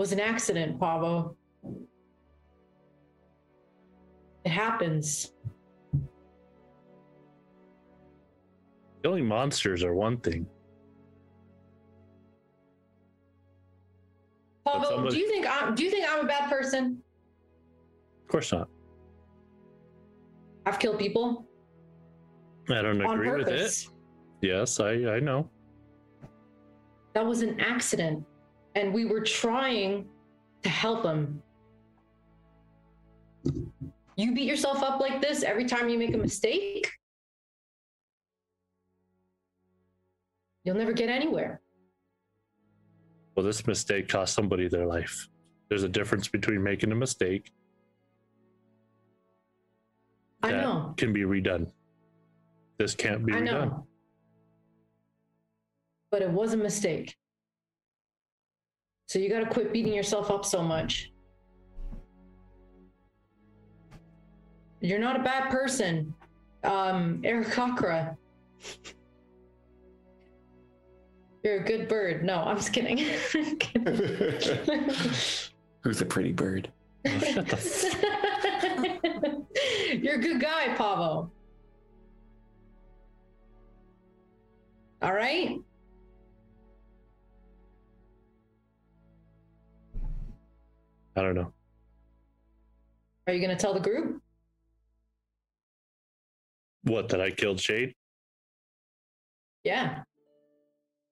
Was 0.00 0.12
an 0.12 0.20
accident, 0.20 0.80
Pavo. 0.80 1.36
It 4.46 4.48
happens. 4.48 5.34
Killing 9.02 9.26
monsters 9.26 9.84
are 9.84 9.94
one 9.94 10.16
thing. 10.16 10.46
Somebody- 14.66 15.16
do 15.16 15.18
you 15.18 15.28
think 15.28 15.46
I'm 15.46 15.74
do 15.74 15.84
you 15.84 15.90
think 15.90 16.06
I'm 16.08 16.24
a 16.24 16.26
bad 16.26 16.48
person? 16.48 17.02
Of 18.22 18.28
course 18.28 18.52
not. 18.52 18.70
I've 20.64 20.78
killed 20.78 20.98
people 20.98 21.46
I 22.70 22.80
don't 22.80 23.04
on 23.04 23.12
agree 23.16 23.36
with 23.36 23.48
it. 23.48 23.86
Yes, 24.40 24.80
I, 24.80 24.92
I 25.16 25.20
know. 25.20 25.50
That 27.12 27.26
was 27.26 27.42
an 27.42 27.60
accident. 27.60 28.24
And 28.74 28.94
we 28.94 29.04
were 29.04 29.20
trying 29.20 30.06
to 30.62 30.68
help 30.68 31.04
him. 31.04 31.42
You 34.16 34.34
beat 34.34 34.48
yourself 34.48 34.82
up 34.82 35.00
like 35.00 35.20
this 35.20 35.42
every 35.42 35.64
time 35.64 35.88
you 35.88 35.98
make 35.98 36.14
a 36.14 36.18
mistake? 36.18 36.90
You'll 40.64 40.76
never 40.76 40.92
get 40.92 41.08
anywhere. 41.08 41.60
Well, 43.34 43.46
this 43.46 43.66
mistake 43.66 44.08
cost 44.08 44.34
somebody 44.34 44.68
their 44.68 44.86
life. 44.86 45.28
There's 45.68 45.84
a 45.84 45.88
difference 45.88 46.28
between 46.28 46.62
making 46.62 46.92
a 46.92 46.94
mistake 46.94 47.50
I 50.42 50.52
that 50.52 50.62
know. 50.62 50.94
can 50.96 51.12
be 51.12 51.22
redone. 51.22 51.70
This 52.78 52.94
can't 52.94 53.24
be 53.24 53.32
I 53.32 53.36
redone. 53.36 53.44
know. 53.44 53.86
But 56.10 56.22
it 56.22 56.30
was 56.30 56.52
a 56.52 56.56
mistake. 56.56 57.16
So 59.10 59.18
you 59.18 59.28
got 59.28 59.40
to 59.40 59.46
quit 59.46 59.72
beating 59.72 59.92
yourself 59.92 60.30
up 60.30 60.44
so 60.44 60.62
much. 60.62 61.10
You're 64.80 65.00
not 65.00 65.18
a 65.18 65.22
bad 65.24 65.50
person, 65.50 66.14
um, 66.62 67.20
Eric 67.24 67.48
Cochra. 67.48 68.16
You're 71.42 71.56
a 71.56 71.64
good 71.64 71.88
bird. 71.88 72.22
No, 72.24 72.36
I'm 72.36 72.56
just 72.56 72.72
kidding. 72.72 72.98
Who's 75.80 76.00
a 76.00 76.06
pretty 76.06 76.30
bird? 76.30 76.70
Shut 77.04 77.48
the 77.48 77.56
f- 77.56 77.94
You're 80.04 80.20
a 80.20 80.20
good 80.20 80.40
guy, 80.40 80.72
Pavo. 80.76 81.32
All 85.02 85.12
right? 85.12 85.58
I 91.20 91.22
don't 91.22 91.34
know. 91.34 91.52
Are 93.26 93.34
you 93.34 93.40
going 93.44 93.54
to 93.54 93.60
tell 93.60 93.74
the 93.74 93.80
group? 93.80 94.22
What, 96.84 97.10
that 97.10 97.20
I 97.20 97.30
killed 97.30 97.60
Shade? 97.60 97.94
Yeah. 99.62 99.98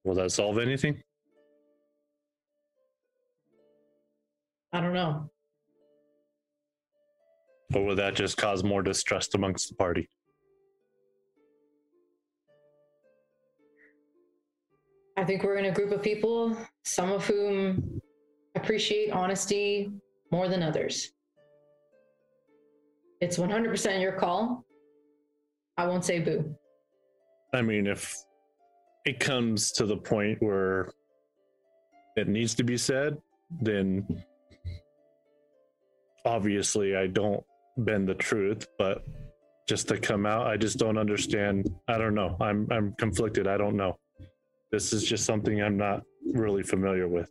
Will 0.05 0.15
that 0.15 0.33
solve 0.33 0.57
anything? 0.57 1.03
I 4.73 4.81
don't 4.81 4.95
know. 4.95 5.31
Or 7.75 7.85
will 7.85 7.97
that 7.97 8.15
just 8.15 8.39
cause 8.39 8.65
more 8.65 8.81
distrust 8.81 9.35
amongst 9.35 9.69
the 9.69 9.75
party? 9.75 10.09
I 15.19 15.25
think 15.25 15.43
we're 15.43 15.57
in 15.57 15.67
a 15.67 15.71
group 15.71 15.93
of 15.93 16.03
people, 16.03 16.57
some 16.85 17.13
of 17.13 17.27
whom 17.27 18.01
appreciate 18.59 19.11
honesty 19.11 19.91
more 20.31 20.49
than 20.49 20.63
others. 20.63 21.13
It's 23.21 23.39
100% 23.39 24.01
your 24.01 24.13
call. 24.13 24.65
I 25.77 25.87
won't 25.87 26.05
say 26.05 26.19
boo. 26.21 26.55
I 27.55 27.63
mean, 27.63 27.87
if 27.87 28.15
it 29.05 29.21
comes 29.21 29.73
to 29.73 29.87
the 29.87 29.97
point 29.97 30.43
where 30.43 30.91
it 32.17 32.29
needs 32.29 32.55
to 32.57 32.65
be 32.65 32.77
said, 32.77 33.17
then 33.63 34.07
obviously 36.25 36.97
I 36.97 37.07
don't 37.07 37.43
bend 37.79 38.09
the 38.09 38.15
truth, 38.15 38.67
but 38.77 39.05
just 39.69 39.89
to 39.89 39.99
come 39.99 40.27
out, 40.27 40.47
I 40.47 40.57
just 40.57 40.79
don't 40.79 40.99
understand. 40.99 41.69
I 41.89 41.99
don't 41.99 42.15
know. 42.15 42.37
I'm 42.41 42.67
I'm 42.71 42.95
conflicted. 42.99 43.47
I 43.47 43.57
don't 43.57 43.77
know. 43.77 43.99
This 44.73 44.93
is 44.93 45.05
just 45.05 45.25
something 45.25 45.63
I'm 45.63 45.77
not 45.77 46.03
really 46.33 46.63
familiar 46.63 47.07
with. 47.07 47.31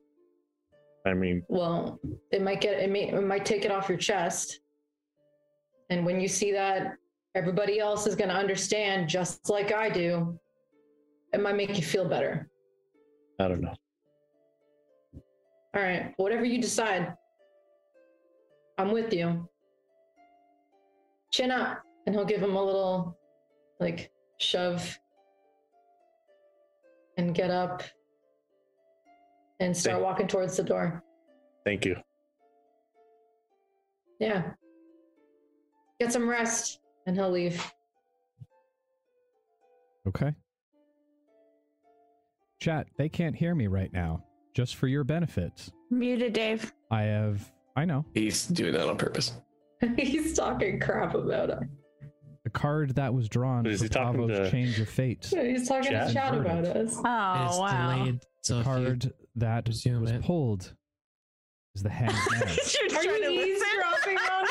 I 1.08 1.14
mean, 1.14 1.44
Well, 1.48 2.00
it 2.32 2.42
might 2.42 2.62
get 2.62 2.80
it, 2.80 2.90
may, 2.90 3.10
it 3.10 3.24
might 3.24 3.46
take 3.46 3.66
it 3.66 3.72
off 3.72 3.90
your 3.90 3.98
chest. 3.98 4.60
And 5.90 6.06
when 6.06 6.20
you 6.20 6.28
see 6.28 6.52
that 6.52 6.96
everybody 7.36 7.80
else 7.80 8.08
is 8.08 8.16
going 8.16 8.30
to 8.30 8.36
understand 8.36 9.08
just 9.08 9.50
like 9.50 9.72
I 9.74 9.90
do, 9.90 10.38
it 11.34 11.42
might 11.42 11.56
make 11.56 11.76
you 11.78 11.84
feel 11.84 12.08
better. 12.08 12.50
I 13.40 13.48
don't 13.48 13.62
know. 13.62 13.74
All 15.76 15.82
right, 15.84 16.14
whatever 16.18 16.46
you 16.46 16.62
decide. 16.62 17.14
I'm 18.78 18.92
with 18.92 19.14
you. 19.14 19.48
Chin 21.32 21.52
up, 21.52 21.82
and 22.06 22.16
he'll 22.16 22.26
give 22.26 22.42
him 22.42 22.56
a 22.56 22.64
little, 22.64 23.18
like, 23.80 24.12
shove 24.40 24.98
and 27.18 27.34
get 27.34 27.50
up 27.50 27.84
and 29.60 29.76
start 29.76 29.96
Thank- 29.96 30.06
walking 30.06 30.28
towards 30.28 30.58
the 30.58 30.64
door. 30.64 31.04
Thank 31.66 31.86
you. 31.86 31.96
Yeah. 34.20 34.52
Get 36.00 36.14
some 36.14 36.30
rest, 36.30 36.80
and 37.06 37.16
he'll 37.16 37.32
leave. 37.32 37.62
Okay. 40.08 40.34
Chat, 42.60 42.88
they 42.98 43.10
can't 43.10 43.36
hear 43.36 43.54
me 43.54 43.68
right 43.68 43.92
now. 43.92 44.24
Just 44.54 44.76
for 44.76 44.88
your 44.88 45.04
benefit. 45.04 45.70
Muted, 45.92 46.34
Dave. 46.34 46.74
I 46.90 47.04
have 47.04 47.52
I 47.76 47.86
know. 47.86 48.06
He's 48.16 48.48
doing 48.48 48.74
that 48.74 48.88
on 48.90 48.98
purpose. 48.98 49.34
He's 49.98 50.34
talking 50.34 50.80
crap 50.80 51.14
about 51.14 51.50
it. 51.52 51.60
The 52.58 52.62
card 52.62 52.96
that 52.96 53.14
was 53.14 53.30
drawn 53.30 53.68
Is 53.68 53.78
for 53.80 53.86
he 53.86 53.90
talking 53.90 54.22
Pavo's 54.22 54.40
to 54.40 54.50
change 54.52 54.80
of 54.80 54.90
fate. 54.90 55.28
He's 55.30 55.68
talking 55.68 55.92
Chat? 55.92 56.08
to 56.08 56.14
chat 56.14 56.34
about 56.34 56.66
us. 56.66 56.96
Oh, 57.06 57.46
it's 57.46 57.58
wow. 57.60 57.96
delayed. 57.98 58.20
So 58.42 58.54
The 58.56 58.60
if 58.62 58.66
card 58.66 59.14
that 59.36 59.68
was 59.68 59.86
it. 59.86 60.24
pulled 60.24 60.74
is 61.76 61.84
the 61.84 61.90
hanged 61.92 62.14
man. 62.32 62.42
Are 62.98 63.04
you 63.04 63.30
eavesdropping 63.30 64.18
on 64.32 64.48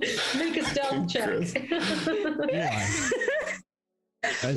him? 0.00 0.38
Make 0.40 0.56
a 0.56 0.64
stealth 0.64 1.08
check. 1.08 1.68
Yeah. 2.52 2.88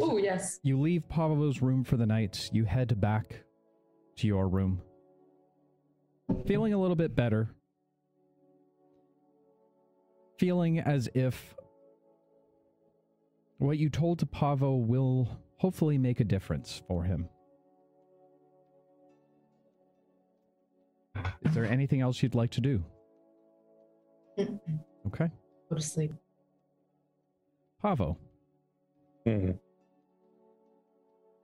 Oh 0.02 0.18
yes. 0.18 0.60
you 0.64 0.80
leave 0.80 1.04
Pavo's 1.10 1.62
room 1.62 1.84
for 1.84 1.96
the 1.96 2.08
night, 2.08 2.50
you 2.52 2.66
head 2.66 3.00
back 3.00 3.44
to 4.18 4.26
your 4.26 4.48
room. 4.50 4.82
Feeling 6.48 6.74
a 6.74 6.78
little 6.82 6.96
bit 6.96 7.16
better. 7.16 7.50
Feeling 10.40 10.80
as 10.80 11.10
if 11.14 11.54
what 13.58 13.78
you 13.78 13.90
told 13.90 14.20
to 14.20 14.26
Pavo 14.26 14.78
will 14.78 15.28
hopefully 15.58 15.98
make 15.98 16.22
a 16.22 16.24
difference 16.24 16.82
for 16.88 17.04
him. 17.04 17.28
Is 21.42 21.54
there 21.54 21.66
anything 21.66 22.00
else 22.00 22.24
you'd 22.24 22.36
like 22.36 22.52
to 22.52 22.62
do? 22.62 22.82
Okay. 25.08 25.30
Go 25.70 25.76
to 25.76 25.82
sleep. 25.82 26.14
Pavo, 27.82 28.18
Mhm. 29.26 29.60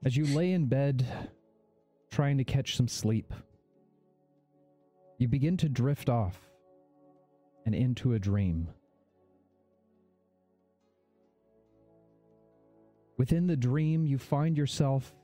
as 0.06 0.16
you 0.16 0.24
lay 0.34 0.52
in 0.52 0.68
bed 0.68 1.06
trying 2.10 2.38
to 2.38 2.44
catch 2.44 2.76
some 2.76 2.88
sleep, 2.88 3.34
you 5.18 5.28
begin 5.28 5.58
to 5.58 5.68
drift 5.68 6.08
off 6.08 6.50
and 7.66 7.74
into 7.74 8.14
a 8.14 8.18
dream. 8.18 8.70
Within 13.16 13.46
the 13.46 13.56
dream, 13.56 14.06
you 14.06 14.18
find 14.18 14.56
yourself 14.56 15.14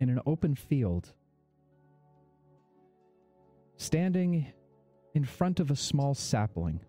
in 0.00 0.10
an 0.10 0.20
open 0.26 0.54
field, 0.54 1.12
standing 3.76 4.52
in 5.14 5.24
front 5.24 5.60
of 5.60 5.70
a 5.70 5.76
small 5.76 6.14
sapling. 6.14 6.80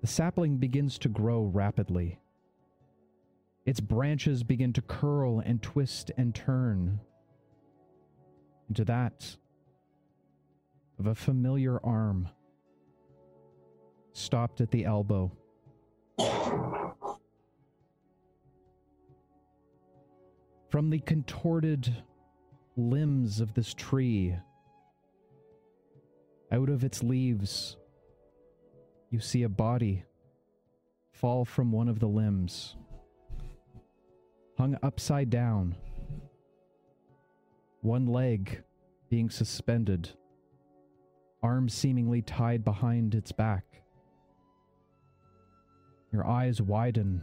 The 0.00 0.06
sapling 0.06 0.58
begins 0.58 0.98
to 1.00 1.08
grow 1.08 1.42
rapidly. 1.42 2.20
Its 3.66 3.80
branches 3.80 4.42
begin 4.42 4.72
to 4.74 4.82
curl 4.82 5.40
and 5.40 5.62
twist 5.62 6.10
and 6.16 6.34
turn 6.34 7.00
into 8.68 8.84
that 8.84 9.36
of 10.98 11.06
a 11.06 11.14
familiar 11.14 11.84
arm 11.84 12.28
stopped 14.12 14.60
at 14.60 14.70
the 14.70 14.84
elbow. 14.84 15.32
From 20.68 20.90
the 20.90 21.00
contorted 21.00 22.04
limbs 22.76 23.40
of 23.40 23.54
this 23.54 23.74
tree 23.74 24.36
Out 26.52 26.68
of 26.68 26.82
its 26.82 27.02
leaves, 27.04 27.76
you 29.10 29.20
see 29.20 29.44
a 29.44 29.48
body 29.48 30.04
fall 31.12 31.44
from 31.44 31.70
one 31.70 31.88
of 31.88 32.00
the 32.00 32.08
limbs, 32.08 32.76
hung 34.56 34.76
upside 34.82 35.30
down, 35.30 35.76
one 37.82 38.06
leg 38.06 38.62
being 39.10 39.30
suspended, 39.30 40.10
arms 41.40 41.72
seemingly 41.72 42.20
tied 42.20 42.64
behind 42.64 43.14
its 43.14 43.30
back. 43.30 43.69
Your 46.12 46.26
eyes 46.26 46.60
widen 46.60 47.22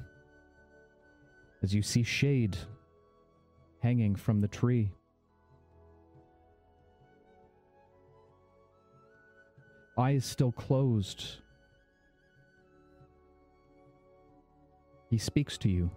as 1.61 1.73
you 1.73 1.81
see 1.81 2.03
shade 2.03 2.57
hanging 3.81 4.15
from 4.15 4.41
the 4.41 4.47
tree. 4.47 4.91
Eyes 9.97 10.25
still 10.25 10.51
closed. 10.51 11.25
He 15.09 15.17
speaks 15.17 15.57
to 15.59 15.69
you. 15.69 15.89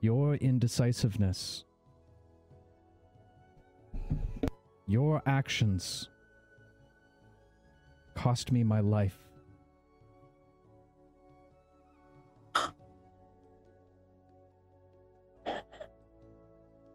Your 0.00 0.36
indecisiveness, 0.36 1.64
your 4.86 5.22
actions 5.26 6.08
cost 8.14 8.52
me 8.52 8.62
my 8.62 8.80
life. 8.80 9.18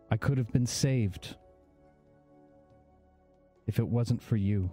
I 0.09 0.17
could 0.17 0.37
have 0.37 0.51
been 0.51 0.65
saved 0.65 1.35
if 3.67 3.79
it 3.79 3.87
wasn't 3.87 4.21
for 4.21 4.35
you. 4.35 4.69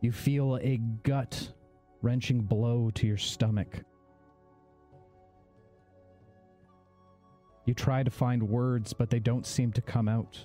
You 0.00 0.12
feel 0.12 0.58
a 0.60 0.78
gut 1.04 1.52
wrenching 2.02 2.40
blow 2.42 2.90
to 2.94 3.06
your 3.06 3.16
stomach. 3.16 3.82
You 7.64 7.74
try 7.74 8.02
to 8.02 8.10
find 8.10 8.42
words, 8.42 8.92
but 8.92 9.08
they 9.08 9.20
don't 9.20 9.46
seem 9.46 9.70
to 9.72 9.80
come 9.80 10.08
out. 10.08 10.38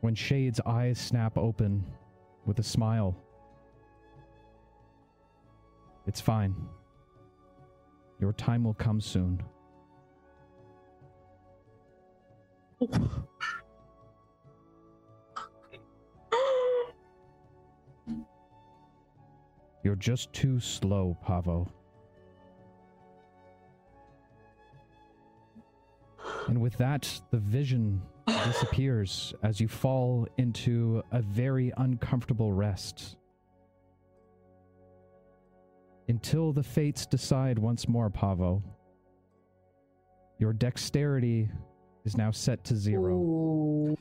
When 0.00 0.14
Shade's 0.14 0.60
eyes 0.66 0.98
snap 0.98 1.38
open 1.38 1.84
with 2.44 2.58
a 2.58 2.62
smile, 2.62 3.16
it's 6.06 6.20
fine. 6.20 6.54
Your 8.20 8.32
time 8.32 8.64
will 8.64 8.74
come 8.74 9.00
soon. 9.00 9.42
You're 19.84 19.96
just 19.96 20.32
too 20.32 20.58
slow, 20.58 21.16
Pavo. 21.22 21.70
And 26.48 26.60
with 26.60 26.76
that, 26.78 27.20
the 27.30 27.38
vision 27.38 28.02
disappears 28.26 29.34
as 29.42 29.60
you 29.60 29.68
fall 29.68 30.26
into 30.36 31.02
a 31.10 31.22
very 31.22 31.72
uncomfortable 31.78 32.52
rest. 32.52 33.16
Until 36.08 36.52
the 36.52 36.62
fates 36.62 37.06
decide 37.06 37.58
once 37.58 37.88
more, 37.88 38.10
Pavo. 38.10 38.62
Your 40.38 40.52
dexterity 40.52 41.48
is 42.04 42.16
now 42.16 42.30
set 42.30 42.62
to 42.64 42.76
zero. 42.76 43.14
Ooh. 43.14 43.96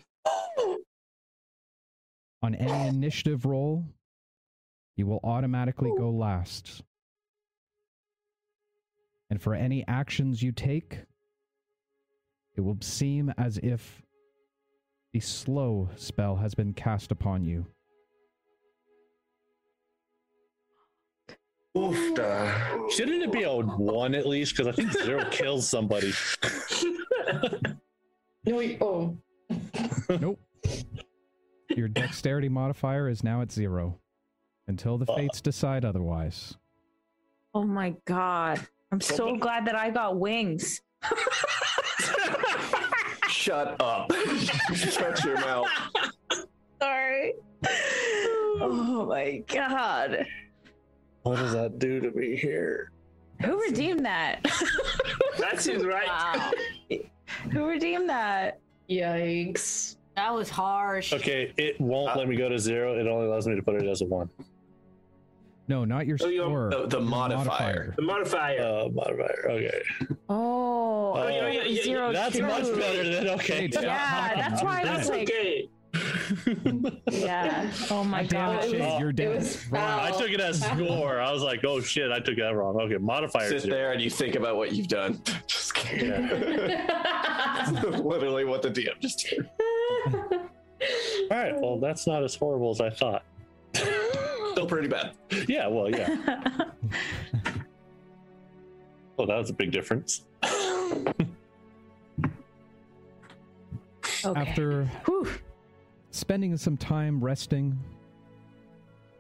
On 2.42 2.56
any 2.56 2.90
initiative 2.90 3.46
roll, 3.46 3.86
you 4.98 5.08
will 5.08 5.22
automatically 5.24 5.92
go 5.98 6.10
last. 6.10 6.84
And 9.30 9.42
for 9.42 9.56
any 9.56 9.88
actions 9.88 10.44
you 10.44 10.52
take, 10.52 11.00
it 12.56 12.62
will 12.62 12.78
seem 12.82 13.34
as 13.38 13.58
if 13.64 14.02
the 15.14 15.20
slow 15.20 15.90
spell 15.96 16.36
has 16.38 16.54
been 16.56 16.74
cast 16.74 17.12
upon 17.12 17.44
you. 17.44 17.66
Oofda. 21.76 22.92
Shouldn't 22.92 23.24
it 23.24 23.32
be 23.32 23.44
a 23.44 23.52
one 23.56 24.14
at 24.14 24.28
least? 24.28 24.56
Because 24.56 24.68
I 24.68 24.72
think 24.74 24.92
zero 25.04 25.26
kills 25.32 25.68
somebody. 25.68 26.14
No, 28.46 28.60
you- 28.60 28.78
oh. 28.82 29.18
Nope. 30.10 30.40
Your 31.76 31.88
dexterity 31.88 32.50
modifier 32.50 33.10
is 33.10 33.24
now 33.24 33.42
at 33.42 33.52
zero 33.52 34.00
until 34.68 34.98
the 35.00 35.12
Uh. 35.12 35.16
fates 35.16 35.42
decide 35.42 35.84
otherwise. 35.86 36.56
Oh 37.56 37.64
my 37.64 37.96
god. 38.06 38.60
I'm 38.92 39.02
so 39.02 39.36
glad 39.38 39.66
that 39.66 39.76
I 39.76 39.90
got 39.90 40.20
wings. 40.20 40.82
Shut 43.44 43.76
up. 43.82 44.10
Shut 44.74 45.22
your 45.26 45.36
mouth. 45.42 45.68
Sorry. 46.82 47.34
Oh 48.62 49.06
my 49.10 49.44
god. 49.54 50.26
What 51.24 51.36
does 51.40 51.52
that 51.52 51.78
do 51.78 52.00
to 52.00 52.12
me 52.12 52.38
here? 52.38 52.90
Who 53.44 53.60
redeemed 53.62 54.06
that? 54.06 54.46
That 55.40 55.60
seems 55.60 55.84
right. 55.84 56.08
Wow. 56.08 56.52
Who 57.52 57.66
redeemed 57.66 58.08
that? 58.10 58.60
Yikes. 58.90 59.98
That 60.16 60.34
was 60.34 60.50
harsh. 60.50 61.12
Okay, 61.12 61.52
it 61.58 61.82
won't 61.82 62.16
Uh, 62.16 62.20
let 62.20 62.30
me 62.30 62.38
go 62.38 62.48
to 62.48 62.58
zero. 62.58 62.98
It 62.98 63.08
only 63.08 63.26
allows 63.28 63.46
me 63.48 63.56
to 63.56 63.62
put 63.64 63.76
it 63.76 63.86
as 63.90 64.02
a 64.02 64.06
one. 64.06 64.30
No, 65.68 65.86
not 65.86 66.06
your 66.06 66.18
Oh, 66.22 66.28
your- 66.28 66.46
score. 66.46 66.70
The- 66.70 66.88
the 66.88 67.00
your 67.00 67.08
modifier. 67.10 67.94
The 67.96 68.02
modifier. 68.02 68.62
Uh, 68.62 68.90
modifier. 68.90 69.46
Okay. 69.50 69.82
Oh, 70.30 71.14
Oh, 71.16 71.20
I 71.20 71.32
yeah, 71.32 71.40
thought 71.42 71.52
it 71.54 71.68
was 71.68 71.78
yeah, 71.78 71.84
zero 71.84 72.12
That's 72.14 72.36
two. 72.36 72.42
much 72.44 72.76
better 72.76 73.04
than 73.10 73.28
okay. 73.30 73.62
Hey, 73.62 73.72
stop 73.72 73.84
Yeah, 73.84 74.34
that's 74.36 74.64
why 74.64 74.82
I 74.82 74.84
That's 74.84 75.00
was 75.00 75.10
like, 75.10 75.30
okay. 75.30 75.70
yeah. 77.12 77.72
Oh 77.92 78.04
my 78.04 78.24
God 78.24 78.30
damn 78.30 78.56
god. 78.56 78.64
it, 78.66 78.72
Shade, 78.72 79.00
you're 79.00 79.10
It 79.12 79.16
dead. 79.16 79.36
was 79.36 79.64
I 79.72 80.12
took 80.12 80.32
it 80.32 80.40
as 80.42 80.60
score. 80.66 81.20
I 81.22 81.32
was 81.32 81.44
like, 81.44 81.64
oh 81.66 81.80
shit, 81.82 82.12
I 82.12 82.20
took 82.20 82.36
that 82.38 82.56
wrong. 82.56 82.76
Okay, 82.82 82.98
modifier. 82.98 83.48
Sit 83.48 83.62
zero. 83.62 83.76
there 83.76 83.92
and 83.92 84.02
you 84.02 84.10
think 84.10 84.36
about 84.36 84.56
what 84.58 84.74
you've 84.74 84.88
done. 84.88 85.22
Just 85.48 85.76
kidding. 85.76 86.12
Oh, 86.12 88.02
Literally 88.04 88.44
what 88.46 88.62
the 88.64 88.70
DM 88.70 89.00
just 89.00 89.20
did. 89.30 89.48
All 91.32 91.38
right, 91.38 91.60
well, 91.62 91.80
that's 91.80 92.06
not 92.08 92.24
as 92.24 92.36
horrible 92.36 92.72
as 92.72 92.82
I 92.82 92.90
thought. 92.90 93.24
Still 94.64 94.78
pretty 94.78 94.88
bad. 94.88 95.12
Yeah, 95.50 95.68
well, 95.68 95.90
yeah. 95.90 96.16
Well, 99.16 99.28
that 99.28 99.38
was 99.38 99.52
a 99.52 99.54
big 99.54 99.72
difference. 99.72 100.24
okay. 100.44 101.30
After 104.26 104.86
Whew. 105.06 105.28
spending 106.10 106.58
some 106.58 106.78
time 106.78 107.24
resting, 107.24 107.78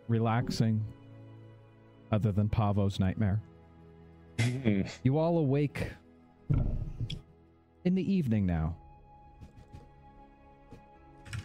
relaxing, 0.08 0.84
other 2.12 2.32
than 2.32 2.50
Pavo's 2.50 3.00
nightmare, 3.00 3.40
Hmm. 4.40 4.82
you 5.04 5.20
all 5.20 5.38
awake 5.38 5.92
in 7.86 7.94
the 7.94 8.12
evening 8.14 8.48
now. 8.48 8.76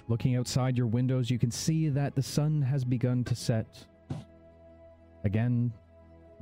Looking 0.08 0.36
outside 0.36 0.78
your 0.78 0.86
windows, 0.86 1.28
you 1.30 1.38
can 1.38 1.50
see 1.50 1.90
that 1.90 2.14
the 2.14 2.22
sun 2.22 2.62
has 2.62 2.82
begun 2.82 3.24
to 3.24 3.34
set. 3.34 3.84
Again, 5.24 5.72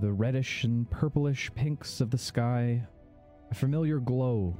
the 0.01 0.13
reddish 0.13 0.65
and 0.65 0.89
purplish 0.91 1.51
pinks 1.55 2.01
of 2.01 2.11
the 2.11 2.19
sky, 2.19 2.83
a 3.51 3.55
familiar 3.55 3.99
glow 3.99 4.57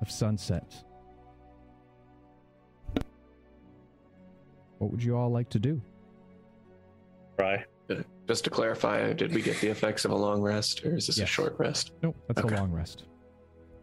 of 0.00 0.10
sunset. 0.10 0.72
What 4.78 4.90
would 4.92 5.02
you 5.02 5.16
all 5.16 5.30
like 5.30 5.48
to 5.50 5.58
do? 5.58 5.82
Try. 7.38 7.64
Uh, 7.90 7.96
just 8.28 8.44
to 8.44 8.50
clarify, 8.50 9.12
did 9.12 9.34
we 9.34 9.42
get 9.42 9.60
the 9.60 9.68
effects 9.68 10.04
of 10.04 10.10
a 10.12 10.16
long 10.16 10.40
rest 10.42 10.84
or 10.84 10.96
is 10.96 11.06
this 11.06 11.18
Yes. 11.18 11.28
a 11.28 11.30
short 11.30 11.56
rest? 11.58 11.92
Nope, 12.02 12.16
that's 12.28 12.40
Okay. 12.40 12.54
a 12.54 12.58
long 12.60 12.70
rest. 12.72 13.04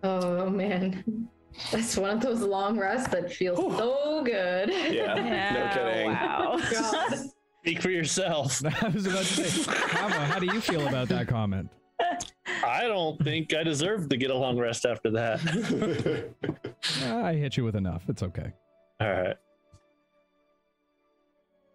oh 0.03 0.49
man. 0.49 1.27
That's 1.71 1.95
one 1.97 2.09
of 2.11 2.21
those 2.21 2.41
long 2.41 2.77
rests 2.77 3.07
that 3.09 3.31
feels 3.31 3.57
so 3.77 4.21
good. 4.23 4.69
Yeah, 4.69 5.13
no 5.15 5.69
kidding. 5.73 6.11
Wow. 6.11 6.59
God. 6.71 7.13
Speak 7.65 7.81
for 7.81 7.89
yourself. 7.89 8.63
I 8.83 8.89
was 8.89 9.07
about 9.07 9.25
to 9.25 9.43
say, 9.43 9.71
Kava, 9.73 10.13
how 10.13 10.37
do 10.37 10.45
you 10.45 10.61
feel 10.61 10.87
about 10.87 11.07
that 11.07 11.27
comment? 11.27 11.67
I 12.63 12.83
don't 12.83 13.19
think 13.23 13.55
I 13.55 13.63
deserve 13.63 14.07
to 14.09 14.17
get 14.17 14.29
a 14.29 14.35
long 14.35 14.55
rest 14.55 14.85
after 14.85 15.09
that. 15.09 15.39
I 17.05 17.33
hit 17.33 17.57
you 17.57 17.63
with 17.63 17.75
enough. 17.75 18.03
It's 18.07 18.21
okay. 18.21 18.53
All 19.01 19.11
right. 19.11 19.35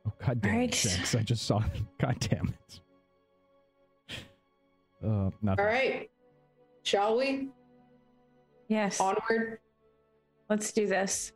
Oh 0.07 0.13
god 0.25 0.41
damn 0.41 0.59
Right. 0.59 0.69
it, 0.69 0.75
Shanks. 0.77 1.17
I 1.17 1.23
just 1.23 1.45
saw. 1.45 1.61
God 1.99 2.17
damn 2.21 2.55
it. 2.69 2.81
Uh 5.05 5.31
nothing. 5.43 5.65
All 5.65 5.73
right. 5.73 6.09
Shall 6.85 7.19
we? 7.19 7.49
Yes. 8.69 9.01
Onward. 9.01 9.59
Let's 10.49 10.71
do 10.71 10.87
this. 10.87 11.33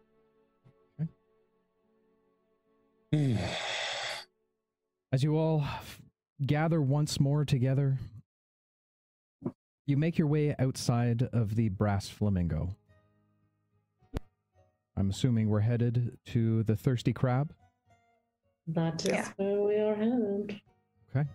As 5.15 5.23
you 5.23 5.37
all 5.39 5.61
f- 5.63 6.03
gather 6.45 6.83
once 6.83 7.21
more 7.21 7.45
together, 7.45 7.99
you 9.87 9.97
make 9.97 10.19
your 10.19 10.27
way 10.27 10.57
outside 10.59 11.23
of 11.33 11.55
the 11.55 11.69
Brass 11.69 12.09
Flamingo. 12.09 12.75
I'm 14.97 15.11
assuming 15.11 15.49
we're 15.49 15.61
headed 15.61 16.19
to 16.33 16.65
the 16.65 16.75
Thirsty 16.75 17.13
Crab. 17.13 17.55
That 18.67 19.05
is 19.07 19.13
Yeah. 19.13 19.33
where 19.37 19.63
we 19.63 19.77
are 19.77 19.95
headed. 19.95 20.61
Okay. 21.15 21.31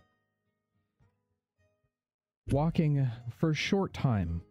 Walking 2.51 3.07
for 3.29 3.51
a 3.51 3.55
short 3.55 3.93
time, 3.93 4.41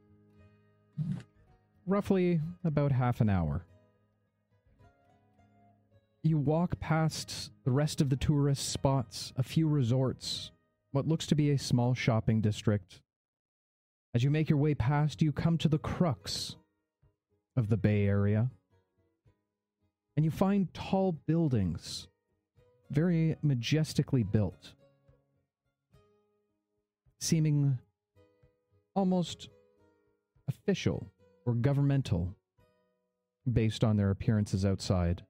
roughly 1.84 2.40
about 2.64 2.92
half 2.92 3.20
an 3.20 3.28
hour. 3.28 3.66
You 6.23 6.36
walk 6.36 6.81
past 6.81 7.53
the 7.65 7.70
rest 7.70 8.01
of 8.01 8.11
the 8.11 8.16
tourist 8.16 8.70
spots, 8.70 9.32
a 9.36 9.43
few 9.43 9.69
resorts, 9.69 10.51
what 10.90 11.07
looks 11.07 11.27
to 11.28 11.35
be 11.35 11.51
a 11.51 11.59
small 11.59 11.95
shopping 11.95 12.40
district. 12.40 13.01
As 14.15 14.24
you 14.24 14.31
make 14.31 14.51
your 14.51 14.59
way 14.59 14.74
past, 14.74 15.23
you 15.23 15.32
come 15.32 15.59
to 15.59 15.69
the 15.69 15.78
crux 15.78 16.57
of 17.57 17.69
the 17.69 17.77
Bay 17.77 18.07
Area. 18.07 18.51
And 20.16 20.24
you 20.24 20.32
find 20.32 20.73
tall 20.74 21.12
buildings, 21.12 22.09
very 22.90 23.36
majestically 23.43 24.24
built, 24.24 24.73
seeming 27.20 27.78
almost 28.97 29.49
official 30.49 31.12
or 31.47 31.55
governmental 31.55 32.35
based 33.51 33.85
on 33.85 33.97
their 33.97 34.11
appearances 34.11 34.65
outside. 34.65 35.23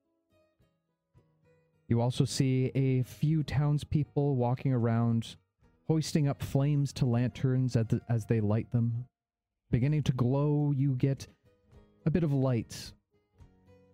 You 1.89 2.03
also 2.03 2.27
see 2.27 2.71
a 2.75 3.03
few 3.03 3.43
townspeople 3.43 4.37
walking 4.37 4.75
around, 4.75 5.37
hoisting 5.87 6.29
up 6.29 6.43
flames 6.43 6.93
to 6.95 7.07
lanterns 7.07 7.77
as, 7.77 7.87
the, 7.87 8.01
as 8.11 8.27
they 8.27 8.41
light 8.41 8.71
them. 8.71 9.07
Beginning 9.71 10.03
to 10.05 10.13
glow, 10.13 10.73
you 10.77 10.95
get 10.95 11.27
a 12.05 12.11
bit 12.11 12.25
of 12.25 12.33
light 12.33 12.93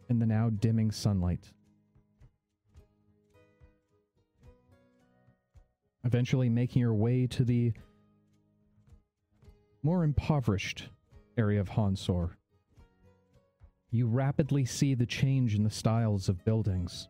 in 0.09 0.19
the 0.19 0.27
now 0.27 0.51
dimming 0.51 0.91
sunlight. 0.91 1.53
Eventually, 6.05 6.49
making 6.49 6.81
your 6.81 6.95
way 6.95 7.27
to 7.29 7.45
the 7.45 7.73
more 9.83 10.03
impoverished 10.03 10.89
area 11.39 11.61
of 11.61 11.69
Hansor. 11.69 12.37
You 13.91 14.09
rapidly 14.09 14.65
see 14.65 14.95
the 14.95 15.07
change 15.07 15.55
in 15.55 15.63
the 15.63 15.71
styles 15.71 16.29
of 16.29 16.45
buildings. 16.45 17.09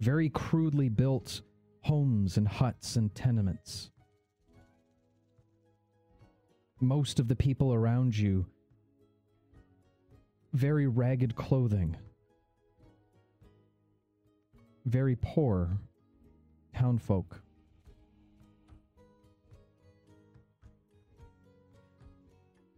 Very 0.00 0.28
crudely 0.28 0.88
built 0.88 1.42
homes 1.82 2.36
and 2.36 2.46
huts 2.46 2.96
and 2.96 3.14
tenements. 3.14 3.90
Most 6.80 7.18
of 7.18 7.26
the 7.26 7.34
people 7.34 7.74
around 7.74 8.16
you, 8.16 8.46
very 10.52 10.86
ragged 10.86 11.34
clothing. 11.34 11.96
Very 14.86 15.16
poor 15.16 15.78
townfolk. 16.74 17.42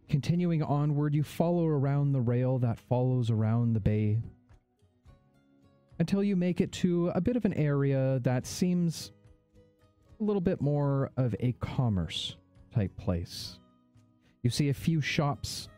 Continuing 0.09 0.61
onward, 0.61 1.13
you 1.13 1.23
follow 1.23 1.67
around 1.67 2.11
the 2.11 2.19
rail 2.19 2.57
that 2.59 2.79
follows 2.79 3.29
around 3.29 3.73
the 3.73 3.79
bay 3.79 4.19
until 6.01 6.23
you 6.23 6.35
make 6.35 6.59
it 6.61 6.71
to 6.71 7.11
a 7.13 7.21
bit 7.21 7.35
of 7.35 7.45
an 7.45 7.53
area 7.53 8.19
that 8.23 8.47
seems 8.47 9.11
a 10.19 10.23
little 10.23 10.41
bit 10.41 10.59
more 10.59 11.11
of 11.15 11.35
a 11.39 11.51
commerce 11.59 12.37
type 12.73 12.97
place. 12.97 13.59
You 14.41 14.49
see 14.49 14.69
a 14.69 14.73
few 14.73 14.99
shops 14.99 15.69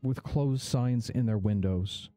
with 0.00 0.22
closed 0.22 0.62
signs 0.62 1.10
in 1.10 1.26
their 1.26 1.38
windows. 1.38 2.08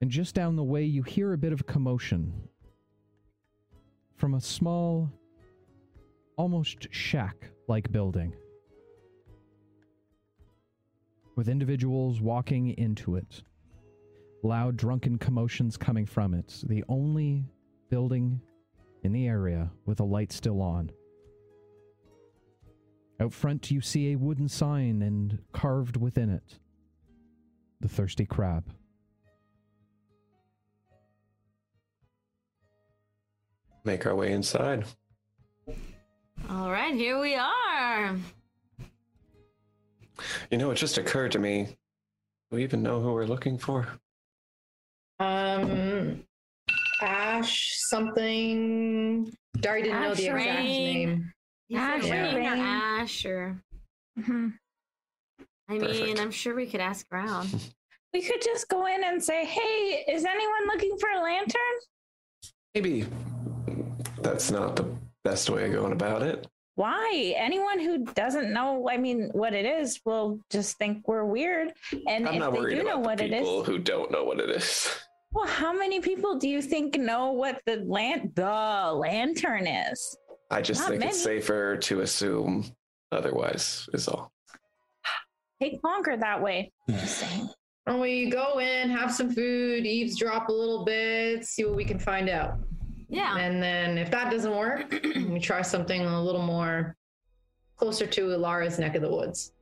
And 0.00 0.10
just 0.10 0.34
down 0.34 0.56
the 0.56 0.64
way, 0.64 0.82
you 0.82 1.02
hear 1.02 1.34
a 1.34 1.38
bit 1.38 1.52
of 1.52 1.66
commotion 1.66 2.32
from 4.16 4.32
a 4.32 4.40
small, 4.40 5.12
almost 6.38 6.88
shack 6.90 7.50
like 7.68 7.92
building 7.92 8.32
with 11.36 11.50
individuals 11.50 12.22
walking 12.22 12.70
into 12.78 13.16
it. 13.16 13.42
Loud, 14.44 14.76
drunken 14.76 15.16
commotions 15.16 15.78
coming 15.78 16.04
from 16.04 16.34
it. 16.34 16.62
The 16.66 16.84
only 16.86 17.46
building 17.88 18.42
in 19.02 19.10
the 19.10 19.26
area 19.26 19.70
with 19.86 20.00
a 20.00 20.04
light 20.04 20.32
still 20.32 20.60
on. 20.60 20.92
Out 23.20 23.32
front, 23.32 23.70
you 23.70 23.80
see 23.80 24.12
a 24.12 24.16
wooden 24.16 24.46
sign 24.50 25.00
and 25.00 25.38
carved 25.52 25.96
within 25.96 26.28
it 26.28 26.58
the 27.80 27.88
Thirsty 27.88 28.26
Crab. 28.26 28.64
Make 33.82 34.04
our 34.04 34.14
way 34.14 34.32
inside. 34.32 34.84
All 36.50 36.70
right, 36.70 36.94
here 36.94 37.18
we 37.18 37.34
are. 37.34 38.16
You 40.50 40.58
know, 40.58 40.70
it 40.70 40.76
just 40.76 40.98
occurred 40.98 41.32
to 41.32 41.38
me. 41.38 41.64
Do 42.50 42.56
we 42.56 42.62
even 42.62 42.82
know 42.82 43.00
who 43.00 43.12
we're 43.12 43.24
looking 43.24 43.56
for? 43.56 43.88
Um, 45.20 46.24
Ash 47.00 47.76
something. 47.88 49.32
Dari 49.60 49.82
didn't 49.82 50.00
know 50.02 50.14
the 50.14 50.26
exact 50.26 50.34
Rain. 50.58 50.64
name. 51.08 51.32
You 51.68 51.78
said 51.78 52.00
Ash, 52.04 52.10
Rain 52.10 52.46
or 52.46 52.64
Ash 52.64 53.24
or 53.26 53.62
Mhm. 54.18 54.58
I 55.68 55.72
mean, 55.72 55.80
Perfect. 55.80 56.20
I'm 56.20 56.30
sure 56.30 56.54
we 56.54 56.66
could 56.66 56.80
ask 56.80 57.06
around. 57.12 57.48
We 58.12 58.22
could 58.22 58.42
just 58.42 58.68
go 58.68 58.86
in 58.86 59.02
and 59.02 59.20
say, 59.20 59.44
"Hey, 59.44 60.04
is 60.06 60.24
anyone 60.24 60.66
looking 60.68 60.96
for 61.00 61.10
a 61.10 61.20
lantern?" 61.20 61.76
Maybe 62.72 63.08
that's 64.22 64.52
not 64.52 64.76
the 64.76 64.86
best 65.24 65.50
way 65.50 65.66
of 65.66 65.72
going 65.72 65.90
about 65.92 66.22
it. 66.22 66.46
Why? 66.76 67.34
Anyone 67.36 67.78
who 67.78 68.04
doesn't 68.04 68.52
know, 68.52 68.88
I 68.90 68.96
mean, 68.96 69.30
what 69.32 69.54
it 69.54 69.64
is, 69.64 70.00
will 70.04 70.40
just 70.50 70.76
think 70.76 71.06
we're 71.06 71.24
weird. 71.24 71.72
And 72.08 72.28
I'm 72.28 72.34
if 72.34 72.40
not 72.40 72.52
they 72.52 72.58
worried 72.60 72.74
do 72.76 72.82
know 72.82 72.90
about 72.94 73.04
what 73.04 73.18
the 73.18 73.24
it 73.26 73.30
people 73.32 73.62
who 73.64 73.78
don't 73.78 74.10
know 74.10 74.24
what 74.24 74.40
it 74.40 74.50
is. 74.50 74.88
well, 75.32 75.46
how 75.46 75.72
many 75.72 76.00
people 76.00 76.38
do 76.38 76.48
you 76.48 76.60
think 76.60 76.98
know 76.98 77.30
what 77.32 77.60
the 77.66 77.76
lan- 77.86 78.32
the 78.34 78.92
lantern 78.96 79.66
is? 79.66 80.16
I 80.50 80.62
just 80.62 80.80
Not 80.80 80.90
think 80.90 81.04
it's 81.04 81.22
safer 81.22 81.76
to 81.76 82.00
assume 82.00 82.64
otherwise, 83.12 83.88
is 83.92 84.08
all. 84.08 84.32
Take 85.62 85.82
longer 85.84 86.16
that 86.16 86.42
way. 86.42 86.72
Just 86.90 87.18
saying. 87.18 87.48
And 87.86 88.00
we 88.00 88.30
go 88.30 88.60
in, 88.60 88.90
have 88.90 89.12
some 89.12 89.32
food, 89.32 89.86
eavesdrop 89.86 90.48
a 90.48 90.52
little 90.52 90.84
bit, 90.84 91.44
see 91.44 91.64
what 91.64 91.76
we 91.76 91.84
can 91.84 91.98
find 91.98 92.28
out. 92.28 92.58
Yeah. 93.08 93.36
And 93.36 93.62
then 93.62 93.98
if 93.98 94.10
that 94.10 94.30
doesn't 94.30 94.54
work, 94.54 94.90
we 95.28 95.38
try 95.40 95.62
something 95.62 96.02
a 96.04 96.22
little 96.22 96.42
more 96.42 96.96
closer 97.76 98.06
to 98.06 98.36
Lara's 98.36 98.78
neck 98.78 98.94
of 98.94 99.02
the 99.02 99.10
woods. 99.10 99.52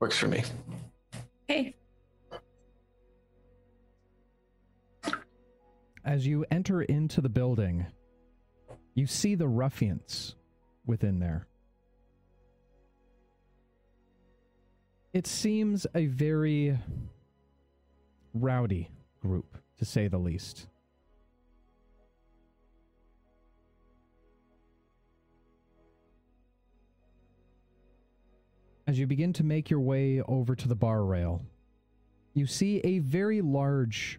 Works 0.00 0.16
for 0.16 0.28
me. 0.28 0.42
Hey, 1.46 1.74
As 6.04 6.26
you 6.26 6.46
enter 6.50 6.82
into 6.82 7.20
the 7.20 7.28
building, 7.28 7.86
you 8.94 9.06
see 9.06 9.34
the 9.34 9.46
ruffians 9.46 10.34
within 10.86 11.18
there. 11.20 11.46
It 15.12 15.26
seems 15.26 15.86
a 15.94 16.06
very 16.06 16.78
rowdy 18.32 18.90
group, 19.20 19.58
to 19.78 19.84
say 19.84 20.08
the 20.08 20.18
least. 20.18 20.66
As 28.90 28.98
you 28.98 29.06
begin 29.06 29.32
to 29.34 29.44
make 29.44 29.70
your 29.70 29.78
way 29.78 30.20
over 30.22 30.56
to 30.56 30.66
the 30.66 30.74
bar 30.74 31.04
rail, 31.04 31.42
you 32.34 32.44
see 32.44 32.80
a 32.80 32.98
very 32.98 33.40
large, 33.40 34.18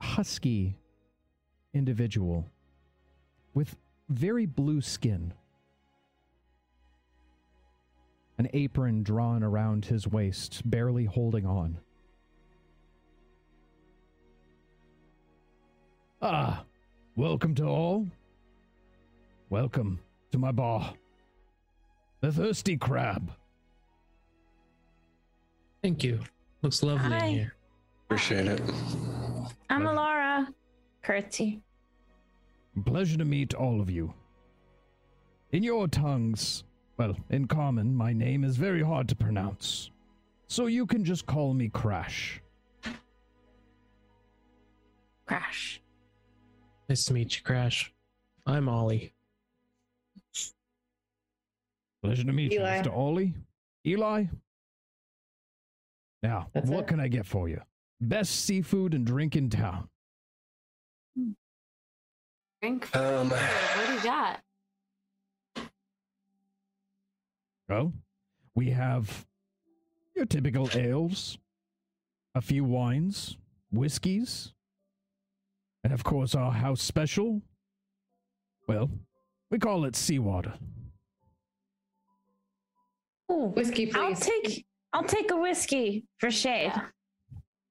husky 0.00 0.76
individual 1.74 2.46
with 3.54 3.74
very 4.08 4.46
blue 4.46 4.82
skin. 4.82 5.34
An 8.38 8.48
apron 8.52 9.02
drawn 9.02 9.42
around 9.42 9.86
his 9.86 10.06
waist, 10.06 10.62
barely 10.64 11.06
holding 11.06 11.44
on. 11.44 11.78
Ah, 16.22 16.62
welcome 17.16 17.56
to 17.56 17.64
all. 17.64 18.06
Welcome 19.50 19.98
to 20.30 20.38
my 20.38 20.52
bar. 20.52 20.94
The 22.20 22.30
Thirsty 22.30 22.76
Crab. 22.76 23.32
Thank 25.82 26.04
you. 26.04 26.20
Looks 26.62 26.82
lovely 26.84 27.10
Hi. 27.10 27.26
in 27.26 27.34
here. 27.34 27.54
Appreciate 28.06 28.46
it. 28.46 28.60
I'm 29.68 29.82
Pleasure. 29.82 29.94
Laura. 29.94 30.48
Curtsy. 31.02 31.60
Pleasure 32.84 33.18
to 33.18 33.24
meet 33.24 33.52
all 33.54 33.80
of 33.80 33.90
you. 33.90 34.14
In 35.50 35.64
your 35.64 35.88
tongues, 35.88 36.62
well, 36.96 37.16
in 37.30 37.46
common, 37.48 37.94
my 37.94 38.12
name 38.12 38.44
is 38.44 38.56
very 38.56 38.82
hard 38.82 39.08
to 39.08 39.16
pronounce. 39.16 39.90
So 40.46 40.66
you 40.66 40.86
can 40.86 41.04
just 41.04 41.26
call 41.26 41.52
me 41.52 41.68
Crash. 41.68 42.40
Crash. 45.26 45.82
Nice 46.88 47.04
to 47.06 47.14
meet 47.14 47.36
you, 47.36 47.42
Crash. 47.42 47.92
I'm 48.46 48.68
Ollie. 48.68 49.12
Pleasure 52.02 52.24
to 52.24 52.32
meet 52.32 52.52
Eli. 52.52 52.76
you, 52.76 52.82
Mr. 52.82 52.96
Ollie. 52.96 53.34
Eli? 53.86 54.24
Now, 56.22 56.48
That's 56.52 56.70
what 56.70 56.80
it. 56.80 56.86
can 56.86 57.00
I 57.00 57.08
get 57.08 57.26
for 57.26 57.48
you? 57.48 57.60
Best 58.00 58.44
seafood 58.44 58.94
and 58.94 59.04
drink 59.06 59.36
in 59.36 59.50
town. 59.50 59.88
Drink. 62.60 62.94
Um, 62.96 63.30
What 63.30 63.86
do 63.86 63.92
you 63.94 64.02
got? 64.02 64.40
Well, 67.68 67.92
we 68.54 68.70
have 68.70 69.26
your 70.14 70.26
typical 70.26 70.68
ales, 70.74 71.38
a 72.34 72.40
few 72.40 72.64
wines, 72.64 73.36
whiskeys, 73.72 74.52
and 75.82 75.92
of 75.92 76.04
course 76.04 76.34
our 76.34 76.52
house 76.52 76.82
special. 76.82 77.40
Well, 78.68 78.90
we 79.50 79.58
call 79.58 79.84
it 79.86 79.96
seawater. 79.96 80.54
Ooh, 83.30 83.46
Whiskey, 83.54 83.86
please. 83.86 83.96
I'll 83.96 84.14
take 84.14 84.66
I'll 84.92 85.04
take 85.04 85.30
a 85.30 85.36
whiskey 85.36 86.04
for 86.18 86.30
shade. 86.30 86.72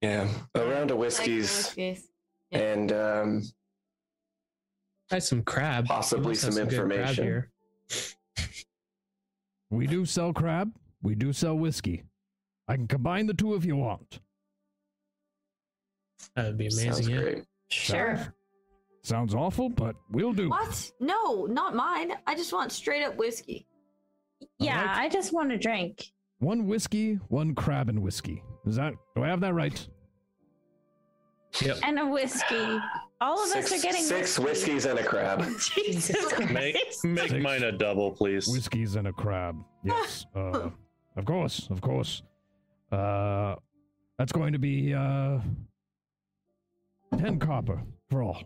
Yeah. 0.02 0.28
yeah, 0.56 0.62
a 0.62 0.66
round 0.66 0.92
of 0.92 0.98
whiskeys 0.98 1.68
whiskeys. 1.76 2.10
Yeah. 2.50 2.60
and 2.60 2.92
um, 2.92 3.44
Try 5.10 5.20
some 5.20 5.44
crab. 5.44 5.86
Possibly 5.86 6.30
must 6.30 6.42
some 6.42 6.58
information. 6.58 7.24
here. 7.24 7.52
We 9.70 9.88
do 9.88 10.06
sell 10.06 10.34
crab, 10.34 10.74
we 11.02 11.16
do 11.16 11.32
sell 11.32 11.58
whiskey. 11.58 12.04
I 12.68 12.76
can 12.76 12.88
combine 12.88 13.28
the 13.28 13.34
two 13.34 13.56
if 13.56 13.66
you 13.66 13.76
want. 13.76 14.20
That 16.36 16.48
would 16.48 16.58
be 16.58 16.66
amazing. 16.66 16.92
sounds 16.92 17.10
yeah. 17.10 17.18
great. 17.18 17.44
Sure. 17.70 18.34
Sounds 19.04 19.34
awful, 19.34 19.70
but 19.70 19.96
we'll 20.12 20.34
do. 20.34 20.50
What? 20.50 20.92
No, 21.00 21.46
not 21.46 21.76
mine. 21.76 22.14
I 22.28 22.36
just 22.36 22.54
want 22.54 22.72
straight 22.72 23.04
up 23.04 23.18
whiskey. 23.18 23.66
Yeah, 24.60 24.80
Alright. 24.80 24.98
I 24.98 25.10
just 25.10 25.34
want 25.34 25.50
to 25.50 25.58
drink. 25.58 26.12
One 26.42 26.66
whiskey, 26.68 27.16
one 27.30 27.54
crab 27.56 27.88
and 27.88 28.02
whiskey. 28.02 28.44
Is 28.66 28.76
that 28.76 28.94
do 29.16 29.24
I 29.24 29.28
have 29.28 29.40
that 29.42 29.54
right? 29.54 29.88
Yep. 31.62 31.78
And 31.84 32.00
a 32.00 32.06
whiskey. 32.08 32.80
All 33.20 33.44
of 33.44 33.50
Six, 33.50 33.72
us 33.72 33.80
are 33.80 33.82
getting 33.84 34.02
six 34.04 34.40
whiskey. 34.40 34.72
whiskeys 34.74 34.86
and 34.86 34.98
a 35.00 35.04
crab. 35.04 35.44
Jesus 35.76 36.16
Make 36.50 36.74
Christ. 36.76 37.04
make 37.06 37.30
Six. 37.30 37.44
mine 37.44 37.62
a 37.64 37.72
double, 37.72 38.12
please. 38.12 38.48
Whiskies 38.48 38.96
and 38.96 39.08
a 39.08 39.14
crab. 39.14 39.58
Yes. 39.84 40.26
uh, 40.36 40.70
of 41.16 41.26
course, 41.26 41.68
of 41.70 41.80
course. 41.82 42.24
Uh, 42.92 43.56
that's 44.18 44.32
going 44.32 44.54
to 44.54 44.60
be 44.60 44.94
uh, 44.96 45.40
ten 47.18 47.38
copper 47.38 47.84
for 48.10 48.24
all. 48.24 48.44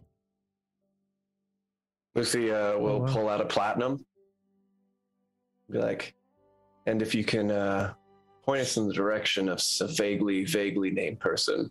Lucy 2.15 2.51
uh, 2.51 2.77
will 2.77 2.91
Oh, 2.91 2.97
wow. 2.99 3.13
pull 3.13 3.30
out 3.30 3.41
a 3.41 3.45
platinum. 3.45 4.03
Be 5.69 5.80
like, 5.80 6.13
and 6.86 7.02
if 7.02 7.16
you 7.16 7.24
can 7.24 7.52
uh, 7.52 7.94
point 8.44 8.62
us 8.62 8.78
in 8.78 8.88
the 8.88 8.94
direction 8.94 9.49
of 9.49 9.62
a 9.82 9.88
vaguely, 9.88 10.45
vaguely 10.45 10.91
named 10.91 11.20
person, 11.20 11.70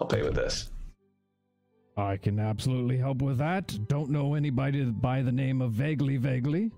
I'll 0.00 0.06
pay 0.06 0.22
with 0.22 0.34
this. 0.34 0.70
I 1.96 2.16
can 2.16 2.38
absolutely 2.38 2.96
help 2.96 3.22
with 3.22 3.38
that. 3.38 3.76
Don't 3.88 4.10
know 4.10 4.34
anybody 4.34 4.84
by 4.84 5.20
the 5.22 5.32
name 5.32 5.60
of 5.60 5.72
Vaguely 5.72 6.16
Vaguely, 6.16 6.70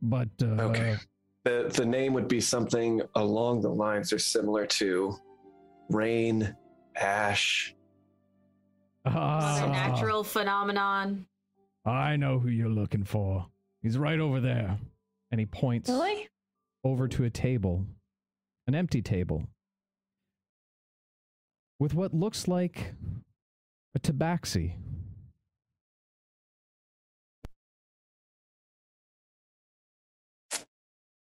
but 0.00 0.28
uh, 0.40 0.62
Okay. 0.62 0.96
The 1.44 1.72
the 1.74 1.84
name 1.84 2.12
would 2.12 2.28
be 2.28 2.40
something 2.40 3.02
along 3.16 3.62
the 3.62 3.68
lines 3.68 4.12
or 4.12 4.18
similar 4.20 4.64
to 4.78 5.16
rain, 5.90 6.56
ash. 6.94 7.74
It's 9.04 9.14
ah, 9.16 9.64
a 9.64 9.68
natural 9.68 10.22
phenomenon. 10.22 11.26
I 11.84 12.14
know 12.14 12.38
who 12.38 12.48
you're 12.48 12.68
looking 12.68 13.02
for. 13.02 13.44
He's 13.82 13.98
right 13.98 14.20
over 14.20 14.40
there, 14.40 14.78
and 15.32 15.40
he 15.40 15.46
points 15.46 15.88
Really? 15.90 16.28
over 16.84 17.08
to 17.08 17.24
a 17.24 17.30
table, 17.30 17.86
an 18.68 18.74
empty 18.76 19.00
table, 19.02 19.44
with 21.80 21.94
what 21.94 22.14
looks 22.14 22.46
like 22.46 22.92
a 23.94 23.98
tabaxi. 23.98 24.74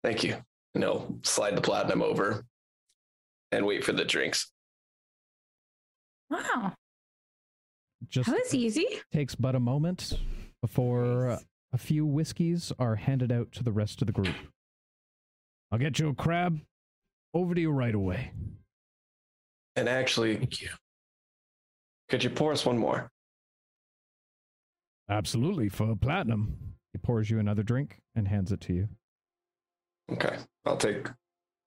Thank 0.02 0.22
you. 0.22 0.36
No, 0.74 1.18
slide 1.22 1.56
the 1.56 1.60
platinum 1.62 2.02
over 2.02 2.44
and 3.52 3.64
wait 3.64 3.84
for 3.84 3.92
the 3.92 4.04
drinks. 4.04 4.50
Wow. 6.30 6.74
Just 8.08 8.28
That 8.28 8.38
was 8.42 8.54
easy. 8.54 8.86
takes 9.12 9.34
but 9.34 9.54
a 9.54 9.60
moment 9.60 10.18
before 10.60 11.28
Nice. 11.28 11.44
A 11.74 11.78
few 11.78 12.06
whiskeys 12.06 12.72
are 12.78 12.94
handed 12.94 13.32
out 13.32 13.50
to 13.50 13.64
the 13.64 13.72
rest 13.72 14.00
of 14.00 14.06
the 14.06 14.12
group. 14.12 14.34
I'll 15.72 15.78
get 15.78 15.98
you 15.98 16.08
a 16.08 16.14
crab. 16.14 16.60
Over 17.34 17.52
to 17.52 17.60
you 17.60 17.72
right 17.72 17.94
away. 17.94 18.30
And 19.74 19.88
actually, 19.88 20.36
Thank 20.36 20.62
you. 20.62 20.68
could 22.08 22.22
you 22.22 22.30
pour 22.30 22.52
us 22.52 22.64
one 22.64 22.78
more? 22.78 23.10
Absolutely 25.10 25.68
for 25.68 25.96
platinum. 25.96 26.56
He 26.92 26.98
pours 26.98 27.28
you 27.28 27.40
another 27.40 27.64
drink 27.64 27.98
and 28.14 28.28
hands 28.28 28.52
it 28.52 28.60
to 28.62 28.72
you. 28.72 28.88
Okay. 30.12 30.36
I'll 30.64 30.76
take 30.76 31.08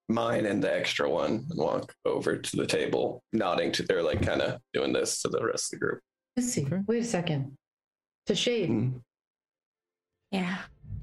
mine 0.07 0.45
and 0.45 0.63
the 0.63 0.73
extra 0.73 1.09
one 1.09 1.45
and 1.49 1.59
walk 1.59 1.93
over 2.05 2.38
to 2.38 2.55
the 2.55 2.65
table, 2.65 3.21
nodding 3.34 3.73
to 3.73 3.84
they're 3.84 4.01
like 4.01 4.21
kind 4.25 4.41
of 4.41 4.61
doing 4.73 4.93
this 4.93 5.21
to 5.23 5.27
the 5.27 5.43
rest 5.43 5.73
of 5.73 5.79
the 5.79 5.85
group. 5.85 5.99
Let's 6.38 6.53
see. 6.53 6.65
Okay. 6.65 6.79
Wait 6.88 7.03
a 7.03 7.05
second. 7.05 7.57
To 8.27 8.35
shade. 8.35 8.69
Mm, 8.69 9.01
Yeah. 10.32 10.58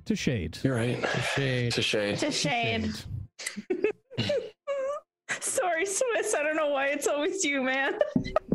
To 0.06 0.16
shade. 0.16 0.58
you're 0.62 0.76
right. 0.76 1.00
The 1.00 1.20
shade. 1.20 1.72
To 1.72 1.82
shade. 1.82 2.18
To 2.18 2.30
shade. 2.30 2.92
Sorry, 5.40 5.86
Swiss. 5.86 6.34
I 6.34 6.42
don't 6.42 6.56
know 6.56 6.68
why 6.68 6.88
it's 6.88 7.06
always 7.06 7.44
you, 7.44 7.62
man. 7.62 7.98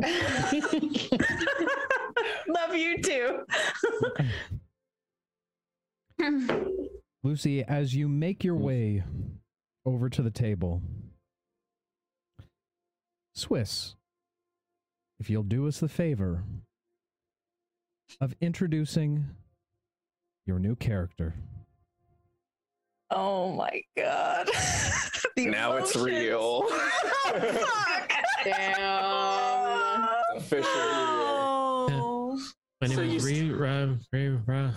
Love 2.48 2.74
you 2.74 3.02
too. 3.02 3.40
Lucy, 7.22 7.62
as 7.64 7.94
you 7.94 8.08
make 8.08 8.44
your 8.44 8.54
way 8.54 9.02
over 9.84 10.08
to 10.08 10.22
the 10.22 10.30
table, 10.30 10.82
Swiss, 13.34 13.96
if 15.18 15.28
you'll 15.28 15.42
do 15.42 15.66
us 15.66 15.80
the 15.80 15.88
favor 15.88 16.44
of 18.20 18.34
introducing 18.40 19.26
your 20.50 20.58
new 20.58 20.74
character. 20.74 21.32
oh 23.12 23.52
my 23.52 23.80
god. 23.96 24.48
The 25.36 25.46
Now 25.46 25.76
it's 25.76 25.94
real. 25.94 26.62
Fuck. 27.24 28.12
Damn. 28.44 30.08
Officially. 30.36 30.72
Oh. 30.74 32.36
My 32.80 32.88
name 32.88 32.96
So 32.96 33.02
you 33.02 33.16
is 33.16 33.24
s- 33.24 33.30
Re 33.30 33.50
Ra 33.52 33.94
Re 34.12 34.72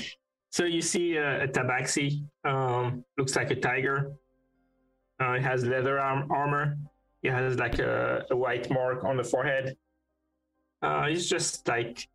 so 0.50 0.64
you 0.64 0.80
see 0.80 1.16
a, 1.16 1.44
a 1.44 1.48
tabaxi. 1.48 2.24
Um, 2.44 3.04
looks 3.18 3.36
like 3.36 3.50
a 3.50 3.56
tiger. 3.56 4.12
Uh, 5.22 5.32
it 5.32 5.42
has 5.42 5.66
leather 5.66 6.00
arm- 6.00 6.30
armor. 6.32 6.78
It 7.22 7.32
has 7.32 7.56
like 7.58 7.78
a, 7.78 8.24
a 8.30 8.36
white 8.36 8.70
mark 8.70 9.04
on 9.04 9.18
the 9.18 9.24
forehead. 9.24 9.76
Uh, 10.80 11.08
he's 11.08 11.28
just 11.28 11.68
like 11.68 12.08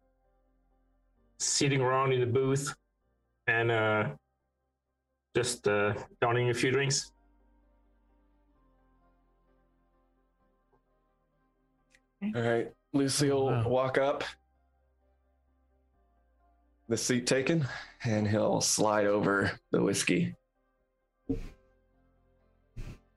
sitting 1.37 1.81
around 1.81 2.13
in 2.13 2.19
the 2.19 2.25
booth 2.25 2.73
and 3.47 3.71
uh, 3.71 4.07
just 5.35 5.67
uh, 5.67 5.93
downing 6.21 6.49
a 6.49 6.53
few 6.53 6.71
drinks. 6.71 7.11
All 12.23 12.41
right. 12.41 12.71
Lucy 12.93 13.29
will 13.29 13.47
Wow. 13.47 13.67
walk 13.67 13.97
up, 13.97 14.23
the 16.87 16.95
seat 16.97 17.27
taken, 17.27 17.67
and 18.05 18.27
he'll 18.27 18.61
slide 18.61 19.05
over 19.05 19.51
the 19.71 19.81
whiskey. 19.81 20.33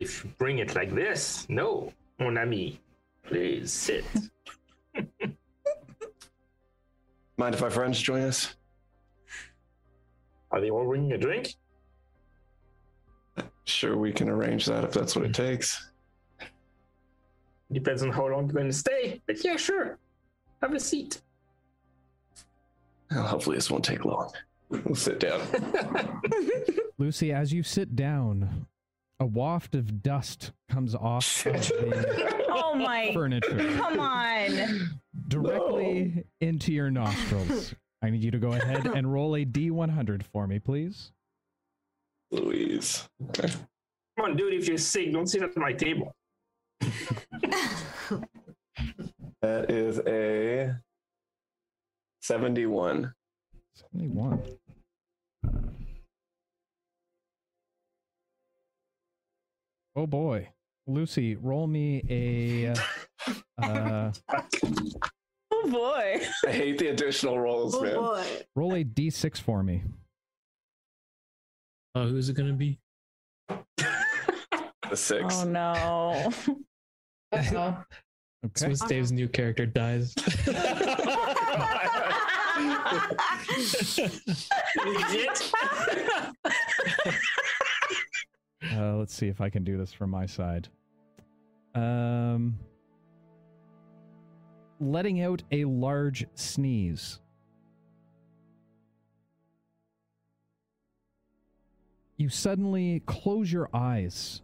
If 0.01 0.25
you 0.25 0.31
bring 0.37 0.59
it 0.59 0.75
like 0.75 0.95
this, 0.95 1.49
no, 1.49 1.93
mon 2.19 2.39
ami. 2.39 2.81
Please 3.23 3.73
sit. 3.73 4.05
Mind 7.39 7.55
if 7.55 7.63
our 7.63 7.71
friends 7.71 8.01
join 8.01 8.23
us? 8.23 8.55
Are 10.51 10.61
they 10.61 10.71
all 10.71 10.85
bringing 10.85 11.13
a 11.13 11.19
drink? 11.19 11.55
Sure, 13.65 13.97
we 13.97 14.13
can 14.13 14.29
arrange 14.29 14.67
that 14.67 14.83
if 14.83 14.93
that's 14.93 15.15
what 15.15 15.25
it 15.25 15.35
takes. 15.35 15.91
Depends 17.71 18.03
on 18.03 18.11
how 18.11 18.27
long 18.27 18.47
you're 18.47 18.55
going 18.55 18.67
to 18.67 18.73
stay. 18.73 19.23
But 19.27 19.45
yeah, 19.45 19.57
sure. 19.57 19.99
Have 20.63 20.75
a 20.75 20.81
seat. 20.81 21.21
Well, 23.11 23.27
hopefully, 23.27 23.57
this 23.57 23.71
won't 23.71 23.85
take 23.85 24.05
long. 24.05 24.31
We'll 24.71 24.97
sit 24.97 25.21
down. 25.21 25.41
Lucy, 26.99 27.33
as 27.33 27.53
you 27.53 27.63
sit 27.63 27.95
down, 27.95 28.67
a 29.21 29.27
waft 29.27 29.75
of 29.75 30.03
dust 30.03 30.53
comes 30.71 30.95
off 30.95 31.47
of 31.47 31.53
the 31.69 32.47
Oh 32.51 32.75
my! 32.75 33.13
furniture 33.13 33.75
Come 33.77 34.01
on. 34.01 34.99
directly 35.29 36.25
into 36.41 36.73
your 36.73 36.91
nostrils. 36.91 37.75
I 38.03 38.11
need 38.11 38.23
you 38.23 38.31
to 38.31 38.39
go 38.39 38.53
ahead 38.53 38.87
and 38.87 39.13
roll 39.13 39.35
a 39.37 39.45
D100 39.45 40.23
for 40.23 40.47
me, 40.47 40.59
please. 40.59 41.13
Louise. 42.31 43.09
Okay. 43.31 43.49
Come 44.17 44.31
on, 44.31 44.37
dude. 44.37 44.55
If 44.55 44.69
you're 44.69 44.79
sick, 44.79 45.13
don't 45.13 45.27
sit 45.27 45.43
at 45.43 45.57
my 45.57 45.73
table. 45.73 46.13
That 49.41 49.71
is 49.71 50.01
a 50.01 50.75
71. 52.23 53.15
71. 53.93 54.43
Oh 59.99 60.07
boy. 60.07 60.49
Lucy, 60.87 61.35
roll 61.35 61.67
me 61.67 62.05
a 62.09 62.73
uh, 63.61 64.13
Oh 65.51 65.69
boy. 65.69 66.21
I 66.47 66.53
hate 66.53 66.79
the 66.79 66.87
additional 66.91 67.41
rolls, 67.41 67.75
Oh 67.75 67.83
man. 67.83 67.95
boy. 67.97 68.25
roll 68.55 68.77
a 68.77 68.85
D6 68.85 69.41
for 69.41 69.65
me. 69.65 69.83
Oh, 71.97 72.07
who's 72.07 72.29
it 72.29 72.35
gonna 72.35 72.53
be? 72.53 72.79
The 74.89 74.97
six. 74.97 75.43
Oh 75.43 75.45
no. 75.45 75.73
Uh-oh. 77.33 77.43
So 77.43 77.77
Okay. 78.47 78.67
when 78.67 78.73
uh-huh. 78.73 78.87
Dave's 78.87 79.11
new 79.11 79.29
character 79.29 79.67
dies. 79.67 80.15
Idiot. 84.87 85.53
Uh, 88.63 88.97
let's 88.97 89.15
see 89.15 89.29
if 89.29 89.41
I 89.41 89.51
can 89.51 89.63
do 89.63 89.77
this 89.77 89.93
from 89.93 90.11
my 90.11 90.27
side. 90.27 90.69
Um, 91.75 92.59
letting 94.81 95.23
out 95.23 95.43
a 95.53 95.65
large 95.65 96.27
sneeze. 96.35 97.21
You 102.17 102.29
suddenly 102.29 103.01
close 103.07 103.53
your 103.53 103.69
eyes. 103.73 104.43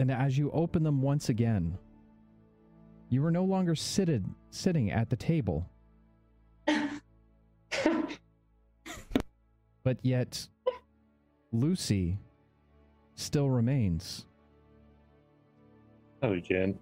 And 0.00 0.10
as 0.10 0.36
you 0.36 0.50
open 0.50 0.82
them 0.82 1.00
once 1.02 1.28
again, 1.28 1.78
you 3.10 3.24
are 3.24 3.30
no 3.30 3.44
longer 3.44 3.76
seated 3.76 4.24
sitting 4.50 4.90
at 4.90 5.08
the 5.08 5.14
table, 5.14 5.70
but 9.84 9.98
yet 10.02 10.48
Lucy 11.54 12.18
still 13.14 13.48
remains. 13.48 14.26
Oh, 16.20 16.30
Not 16.30 16.38
again. 16.38 16.78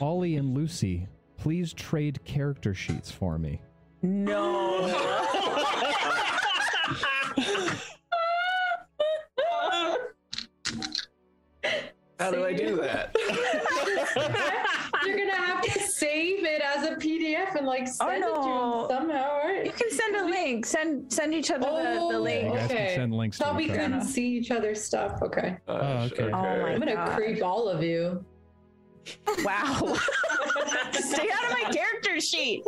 Ollie 0.00 0.36
and 0.36 0.54
Lucy, 0.56 1.06
please 1.36 1.74
trade 1.74 2.24
character 2.24 2.72
sheets 2.72 3.10
for 3.10 3.38
me. 3.38 3.60
no. 4.02 4.88
How 12.20 12.30
do 12.30 12.44
I 12.44 12.52
do 12.54 12.76
that? 12.76 13.14
You're 15.04 15.18
gonna 15.18 15.36
have 15.36 15.60
to 15.62 15.80
save 15.80 16.44
it 16.44 16.62
as 16.62 16.86
a 16.86 16.94
PDF 16.96 17.56
and 17.56 17.66
like 17.66 17.88
send 17.88 18.10
it 18.24 18.26
to 18.26 18.32
no. 18.32 18.86
him 18.88 18.96
somehow, 18.96 19.38
right? 19.38 19.40
You 19.40 19.42
can 19.42 19.43
send 20.04 20.16
a 20.16 20.24
link. 20.26 20.66
Send 20.66 21.12
send 21.12 21.34
each 21.34 21.50
other 21.50 21.60
the, 21.66 21.72
the 21.72 21.98
Oh, 22.00 22.10
You 22.12 22.18
link. 22.18 22.54
guys 22.54 22.70
Okay. 22.70 22.86
can 22.86 22.94
send 22.96 23.14
links 23.14 23.38
to 23.38 23.44
Thought 23.44 23.56
we 23.56 23.68
couldn't 23.68 24.02
see 24.02 24.26
each 24.36 24.50
other's 24.50 24.82
stuff. 24.82 25.20
Okay. 25.22 25.56
Uh, 25.68 25.72
Oh, 25.72 26.04
okay. 26.12 26.24
Oh 26.24 26.30
my 26.30 26.72
I'm 26.72 26.78
gonna 26.78 26.94
God. 26.94 27.16
creep 27.16 27.42
all 27.42 27.68
of 27.68 27.82
you. 27.82 28.24
Wow. 29.44 29.74
Stay 30.92 31.28
out 31.30 31.44
of 31.44 31.50
my 31.52 31.70
character 31.72 32.20
sheet. 32.20 32.62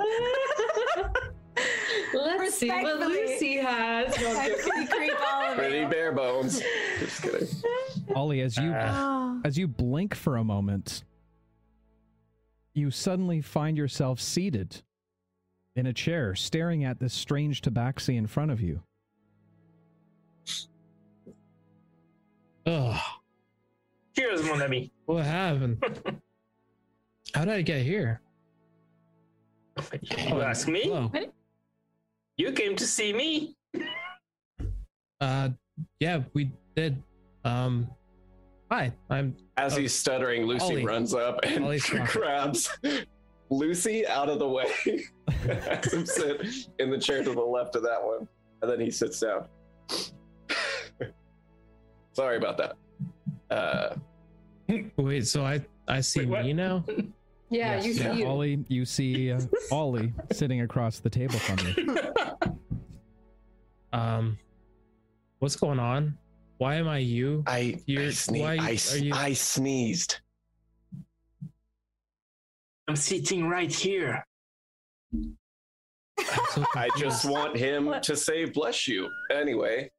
Let's 2.12 2.54
see 2.56 2.68
what 2.68 2.84
Respectfully. 2.84 3.06
Lucy 3.26 3.56
has. 3.56 4.14
I'm 4.18 4.50
joking. 4.50 4.86
creep 4.88 5.12
all 5.32 5.42
of 5.52 5.56
Pretty 5.56 5.78
it. 5.78 5.90
bare 5.90 6.12
bones. 6.12 6.60
Just 6.98 7.22
kidding. 7.22 7.48
Ollie, 8.14 8.40
as 8.42 8.56
you 8.58 8.72
Oh. 8.74 9.40
as 9.44 9.56
you 9.56 9.66
blink 9.66 10.14
for 10.14 10.36
a 10.36 10.44
moment, 10.44 11.04
you 12.74 12.90
suddenly 12.90 13.40
find 13.40 13.76
yourself 13.78 14.20
seated 14.20 14.82
in 15.76 15.86
a 15.86 15.92
chair, 15.92 16.34
staring 16.34 16.84
at 16.84 16.98
this 16.98 17.12
strange 17.12 17.60
tabaxi 17.60 18.16
in 18.16 18.26
front 18.26 18.50
of 18.50 18.60
you. 18.60 18.82
Oh, 22.64 23.00
Cheers, 24.16 24.42
mon 24.44 24.62
ami. 24.62 24.90
what 25.04 25.24
happened? 25.24 25.84
How 27.34 27.44
did 27.44 27.54
I 27.54 27.62
get 27.62 27.82
here? 27.82 28.20
You 30.02 30.40
ask 30.40 30.66
me? 30.66 30.84
Hello. 30.84 31.12
You 32.38 32.52
came 32.52 32.74
to 32.76 32.86
see 32.86 33.12
me. 33.12 33.54
Uh, 35.20 35.50
yeah, 36.00 36.22
we 36.32 36.50
did. 36.74 37.02
Um, 37.44 37.88
hi, 38.70 38.92
I'm. 39.10 39.36
As 39.58 39.76
he's 39.76 39.94
stuttering, 39.94 40.44
Lucy 40.44 40.64
Ollie. 40.64 40.84
runs 40.84 41.14
up 41.14 41.40
and 41.44 41.64
Ollie's 41.64 41.86
grabs 42.06 42.70
Lucy 43.50 44.06
out 44.06 44.28
of 44.28 44.38
the 44.38 44.48
way. 44.48 44.66
Has 45.28 45.92
him 45.92 46.04
sit 46.06 46.40
in 46.78 46.90
the 46.90 46.98
chair 46.98 47.22
to 47.22 47.32
the 47.32 47.40
left 47.40 47.76
of 47.76 47.82
that 47.82 48.02
one. 48.04 48.26
And 48.62 48.70
then 48.70 48.80
he 48.80 48.90
sits 48.90 49.20
down. 49.20 49.46
Sorry 52.12 52.36
about 52.38 52.56
that. 52.58 52.76
Uh, 53.50 53.94
Wait, 54.96 55.26
so 55.26 55.44
I 55.44 55.60
I 55.86 56.00
see 56.00 56.26
Wait, 56.26 56.44
me 56.46 56.52
now. 56.52 56.84
Yeah, 57.48 57.76
Yes. 57.76 57.86
you 57.86 57.92
see 57.94 58.02
Yeah, 58.02 58.12
you. 58.14 58.26
Ollie, 58.26 58.64
you 58.66 58.84
see 58.84 59.30
uh, 59.30 59.40
Ollie 59.70 60.12
sitting 60.32 60.62
across 60.62 60.98
the 60.98 61.08
table 61.08 61.38
from 61.38 61.58
you. 61.76 61.96
Um, 63.92 64.36
what's 65.38 65.54
going 65.54 65.78
on? 65.78 66.18
Why 66.58 66.74
am 66.74 66.88
I 66.88 66.98
you? 66.98 67.44
I, 67.46 67.56
I, 67.56 67.82
You're- 67.86 68.08
sne- 68.08 68.40
why 68.40 68.56
I, 68.60 68.76
are 68.92 68.98
you- 68.98 69.14
I 69.14 69.32
sneezed. 69.32 70.18
I'm 72.88 72.96
sitting 72.96 73.48
right 73.48 73.72
here. 73.72 74.24
I'm 75.12 75.36
so 76.50 76.64
I 76.74 76.88
just 76.96 77.24
want 77.28 77.56
him 77.56 77.86
What? 77.86 78.02
to 78.04 78.16
say 78.16 78.44
bless 78.46 78.86
you. 78.88 79.08
Anyway. 79.32 79.90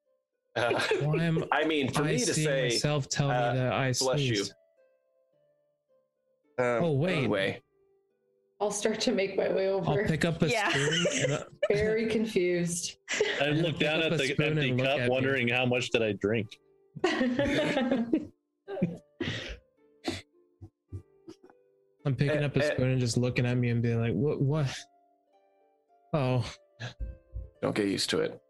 Uh, 0.55 0.79
Why 1.01 1.23
am 1.23 1.43
I 1.51 1.65
mean, 1.65 1.91
for 1.91 2.03
I 2.03 2.13
me 2.13 2.19
to 2.25 2.33
say 2.33 2.63
myself 2.63 3.07
tell 3.09 3.29
uh, 3.29 3.53
me 3.53 3.59
that 3.59 3.73
I 3.73 3.93
bless 3.99 4.19
you. 4.21 4.43
um, 6.59 6.83
Oh, 6.83 6.91
wait. 6.93 7.17
Anyway, 7.17 7.61
I'll 8.59 8.71
start 8.71 8.99
to 9.01 9.11
make 9.11 9.37
my 9.37 9.49
way 9.49 9.67
over. 9.69 9.91
I'll 10.01 10.07
pick 10.07 10.25
up 10.25 10.41
a 10.41 10.49
Yeah. 10.49 10.69
spoon. 10.69 11.05
And, 11.23 11.31
uh, 11.33 11.43
Very 11.71 12.07
confused. 12.07 12.97
I 13.39 13.49
look 13.49 13.77
down 13.77 14.01
at 14.01 14.17
the 14.17 14.35
empty 14.43 14.75
cup, 14.75 14.87
at 14.99 14.99
me. 15.01 15.09
wondering 15.09 15.47
how 15.49 15.65
much 15.65 15.89
did 15.91 16.01
I 16.01 16.13
drink. 16.13 16.47
I'm 22.07 22.15
picking 22.15 22.41
Eh, 22.41 22.45
up 22.45 22.55
a 22.55 22.63
spoon 22.63 22.91
and 22.91 23.01
just 23.01 23.17
looking 23.17 23.45
at 23.45 23.57
me 23.57 23.69
and 23.69 23.81
being 23.81 23.99
like, 23.99 24.13
"What? 24.13 24.41
What? 24.41 24.73
Oh, 26.13 26.49
don't 27.61 27.75
get 27.75 27.87
used 27.87 28.09
to 28.11 28.21
it. 28.21 28.41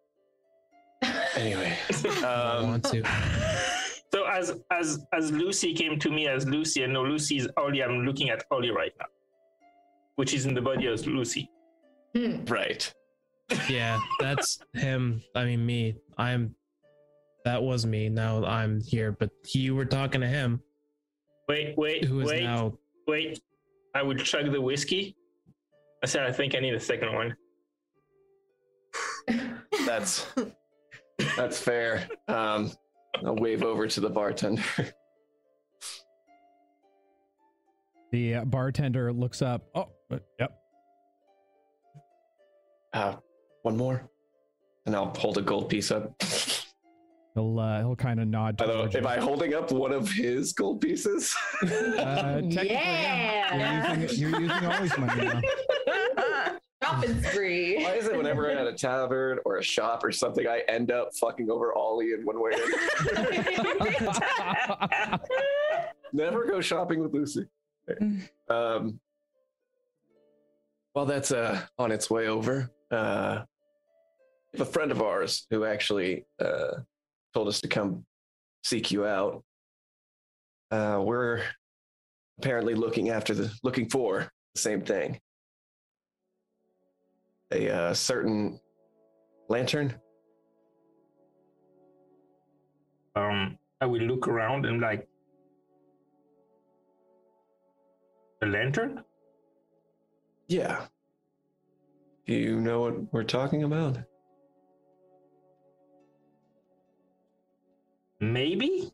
Anyway, 1.35 1.75
I 2.23 2.57
um, 2.59 2.67
want 2.69 2.83
to." 2.85 3.03
So 4.13 4.25
as 4.25 4.53
as 4.71 5.05
as 5.11 5.33
Lucy 5.33 5.73
came 5.73 5.99
to 5.99 6.09
me 6.09 6.29
as 6.29 6.47
Lucy, 6.47 6.83
and 6.83 6.93
no 6.93 7.03
Lucy 7.03 7.37
is 7.37 7.49
Ollie. 7.57 7.83
I'm 7.83 8.05
looking 8.05 8.29
at 8.29 8.45
Ollie 8.51 8.71
right 8.71 8.93
now, 8.97 9.07
which 10.15 10.33
is 10.33 10.45
in 10.45 10.53
the 10.53 10.61
body 10.61 10.85
of 10.85 11.05
Lucy. 11.05 11.51
Hmm. 12.15 12.45
right. 12.45 12.89
Yeah, 13.67 13.99
that's 14.21 14.59
him. 14.73 15.21
I 15.35 15.43
mean, 15.43 15.65
me. 15.65 15.97
I'm. 16.17 16.55
That 17.43 17.61
was 17.61 17.85
me. 17.85 18.07
Now 18.07 18.45
I'm 18.45 18.79
here, 18.79 19.11
but 19.11 19.29
you 19.53 19.75
were 19.75 19.85
talking 19.85 20.21
to 20.21 20.27
him, 20.27 20.61
Wait, 21.47 21.77
wait, 21.77 22.03
who 22.05 22.19
is 22.21 22.29
wait, 22.29 22.43
now. 22.43 22.77
Wait. 23.07 23.41
I 23.95 24.03
would 24.03 24.19
chug 24.19 24.51
the 24.51 24.61
whiskey. 24.61 25.15
I 26.03 26.07
said 26.07 26.23
I 26.23 26.31
think 26.31 26.55
I 26.55 26.59
need 26.59 26.73
a 26.73 26.79
second 26.79 27.13
one. 27.13 27.35
That's 29.85 30.27
that's 31.35 31.57
fair. 31.59 32.07
Um, 32.27 32.71
I'll 33.25 33.35
wave 33.35 33.63
over 33.63 33.87
to 33.87 33.99
the 33.99 34.09
bartender. 34.09 34.63
The 38.11 38.35
uh, 38.35 38.45
bartender 38.45 39.11
looks 39.11 39.41
up. 39.41 39.69
Oh, 39.75 39.89
uh, 40.11 40.19
yep. 40.39 40.57
Uh, 42.93 43.15
one 43.63 43.75
more, 43.75 44.09
and 44.85 44.95
I'll 44.95 45.13
hold 45.17 45.37
a 45.37 45.41
gold 45.41 45.69
piece 45.69 45.91
up. 45.91 46.13
He'll 47.37 47.59
uh, 47.59 47.77
he'll 47.81 47.95
kind 47.95 48.19
of 48.19 48.27
nod. 48.27 48.59
Although, 48.59 48.77
towards 48.79 48.95
am. 48.95 49.05
I 49.05 49.19
holding 49.19 49.53
up 49.53 49.71
one 49.71 49.93
of 49.93 50.09
his 50.09 50.53
gold 50.53 50.81
pieces? 50.81 51.35
Uh, 51.61 51.67
technically, 52.41 52.71
Yeah. 52.71 53.93
You're 53.93 54.01
using, 54.01 54.19
you're 54.19 54.41
using 54.41 54.65
always 54.65 54.97
money 54.97 55.23
now. 55.23 55.39
Shopping 56.83 57.23
spree. 57.23 57.83
Why 57.83 57.91
is 57.93 58.07
it 58.07 58.17
whenever 58.17 58.49
I'm 58.49 58.57
at 58.57 58.65
a 58.65 58.73
tavern 58.73 59.37
or 59.45 59.57
a 59.57 59.63
shop 59.63 60.03
or 60.03 60.11
something, 60.11 60.47
I 60.47 60.63
end 60.67 60.89
up 60.91 61.15
fucking 61.15 61.51
over 61.51 61.73
Ollie 61.73 62.13
in 62.13 62.25
one 62.25 62.41
way 62.41 62.51
or 62.51 63.13
another? 63.13 65.19
Never 66.13 66.45
go 66.45 66.59
shopping 66.59 66.99
with 66.99 67.13
Lucy. 67.13 67.45
Um, 68.49 68.99
while 70.93 71.05
that's 71.05 71.31
uh, 71.31 71.61
on 71.77 71.91
its 71.91 72.09
way 72.09 72.27
over, 72.27 72.71
uh, 72.91 73.41
a 74.57 74.65
friend 74.65 74.91
of 74.91 75.01
ours 75.01 75.45
who 75.49 75.65
actually 75.65 76.25
uh, 76.39 76.77
told 77.33 77.47
us 77.47 77.61
to 77.61 77.67
come 77.67 78.05
seek 78.63 78.91
you 78.91 79.05
out. 79.05 79.43
Uh, 80.71 81.01
we're 81.03 81.41
apparently 82.39 82.75
looking 82.75 83.09
after 83.09 83.33
the 83.33 83.51
looking 83.63 83.89
for 83.89 84.29
the 84.53 84.61
same 84.61 84.81
thing. 84.81 85.19
A 87.51 87.69
uh, 87.69 87.93
certain 87.93 88.59
lantern. 89.47 89.95
Um, 93.15 93.57
I 93.81 93.85
will 93.85 94.01
look 94.01 94.27
around 94.27 94.65
and 94.65 94.81
like 94.81 95.07
a 98.41 98.45
lantern. 98.45 99.03
Yeah. 100.47 100.85
Do 102.25 102.33
you 102.33 102.59
know 102.59 102.81
what 102.81 103.13
we're 103.13 103.23
talking 103.23 103.63
about? 103.63 103.97
Maybe. 108.19 108.91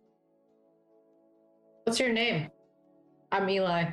What's 1.83 1.99
your 1.99 2.11
name? 2.11 2.49
I'm 3.31 3.49
Eli. 3.49 3.91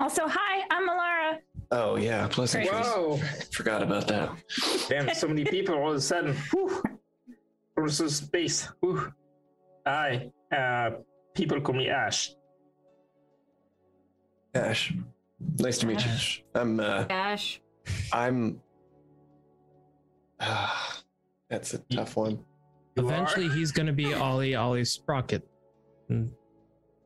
Also, 0.00 0.26
hi, 0.26 0.64
I'm 0.70 0.88
Alara. 0.88 1.38
Oh 1.70 1.96
yeah, 1.96 2.26
pleasant. 2.28 2.68
Whoa! 2.70 3.18
Forgot 3.52 3.82
about 3.82 4.08
that. 4.08 4.30
Damn, 4.88 5.14
so 5.14 5.28
many 5.28 5.44
people 5.56 5.74
all 5.74 5.90
of 5.90 5.96
a 5.96 6.00
sudden. 6.00 6.34
Whew. 6.52 6.82
Versus 7.76 8.16
space. 8.16 8.68
Whew. 8.80 9.12
Hi. 9.86 10.30
Uh, 10.50 10.90
people 11.34 11.60
call 11.60 11.74
me 11.74 11.88
Ash. 11.88 12.34
Ash. 14.54 14.92
Nice 15.58 15.78
to 15.78 15.86
meet 15.86 16.04
you. 16.04 16.12
I'm 16.54 16.80
uh 16.80 17.06
Ash. 17.10 17.60
I'm 18.12 18.60
that's 21.50 21.74
a 21.74 21.78
tough 21.78 22.16
one. 22.16 22.44
You 22.98 23.08
are? 23.08 23.12
Eventually, 23.12 23.48
he's 23.48 23.72
going 23.72 23.86
to 23.86 23.92
be 23.92 24.14
Ollie 24.14 24.54
Ollie 24.54 24.84
Sprocket. 24.84 25.46
And 26.08 26.30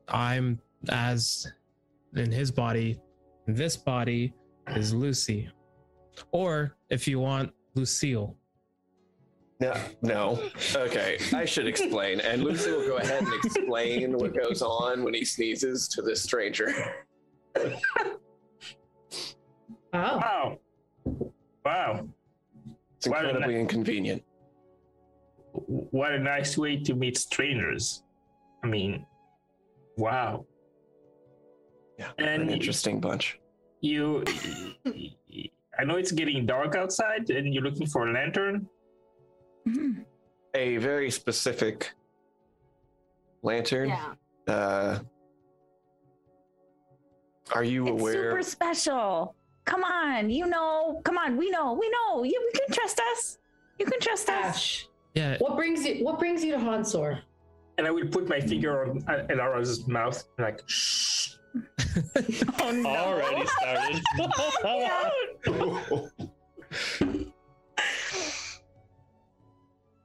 I'm 0.07 0.59
as 0.89 1.51
in 2.15 2.31
his 2.31 2.51
body. 2.51 2.99
This 3.47 3.75
body 3.77 4.33
is 4.69 4.93
Lucy, 4.93 5.49
or 6.31 6.75
if 6.89 7.07
you 7.07 7.19
want, 7.19 7.51
Lucille. 7.75 8.35
No, 9.59 9.73
no. 10.01 10.49
Okay, 10.75 11.17
I 11.33 11.45
should 11.45 11.67
explain. 11.67 12.19
And 12.21 12.43
Lucy 12.43 12.71
will 12.71 12.87
go 12.87 12.97
ahead 12.97 13.23
and 13.23 13.33
explain 13.45 14.13
what 14.17 14.33
goes 14.35 14.61
on 14.61 15.03
when 15.03 15.13
he 15.13 15.23
sneezes 15.25 15.87
to 15.89 16.01
this 16.01 16.23
stranger. 16.23 16.73
Oh. 17.55 17.69
Wow. 19.93 20.59
Wow. 21.65 22.07
It's 22.97 23.05
incredibly 23.07 23.55
I- 23.55 23.59
inconvenient. 23.59 24.23
What 25.53 26.11
a 26.13 26.19
nice 26.19 26.57
way 26.57 26.77
to 26.77 26.95
meet 26.95 27.17
strangers. 27.17 28.03
I 28.63 28.67
mean, 28.67 29.05
wow. 29.97 30.45
Yeah, 31.99 32.09
we're 32.17 32.25
an 32.27 32.41
And- 32.41 32.51
interesting 32.51 32.99
bunch. 32.99 33.39
You, 33.81 34.23
I 35.79 35.83
know 35.85 35.95
it's 35.97 36.11
getting 36.11 36.45
dark 36.45 36.75
outside 36.75 37.29
and 37.29 37.53
you're 37.53 37.63
looking 37.63 37.85
for 37.87 38.07
a 38.07 38.13
lantern. 38.13 38.67
Mhm. 39.67 40.05
A 40.55 40.77
very 40.77 41.11
specific 41.11 41.91
lantern. 43.41 43.89
Yeah. 43.89 44.13
Uh, 44.47 44.99
are 47.53 47.63
you 47.63 47.83
It's 47.87 47.91
aware? 48.01 48.13
super 48.31 48.43
special. 48.43 49.35
Come 49.65 49.83
on, 49.83 50.29
you 50.29 50.47
know. 50.47 51.01
Come 51.03 51.17
on, 51.17 51.37
we 51.37 51.49
know. 51.49 51.73
We 51.73 51.89
know. 51.89 52.23
You, 52.23 52.41
we 52.53 52.59
can 52.59 52.73
trust 52.73 52.99
us. 53.11 53.37
You 53.79 53.85
can 53.85 53.99
trust 53.99 54.29
us. 54.29 54.87
Ash. 55.15 55.21
Yeah, 55.21 55.37
What 55.39 55.55
brings 55.55 55.85
you 55.85 56.03
what 56.03 56.19
brings 56.19 56.43
you 56.43 56.51
to 56.53 56.59
Hansor? 56.59 57.19
And 57.77 57.87
I 57.87 57.91
will 57.91 58.07
put 58.07 58.27
my 58.29 58.39
finger 58.39 58.85
on 58.89 59.03
uh, 59.07 59.25
Elara's 59.29 59.87
mouth, 59.87 60.23
like, 60.39 60.61
shh. 60.67 61.29
Oh 62.61 62.71
no! 62.71 62.89
Already 62.89 63.45
started. 63.47 64.01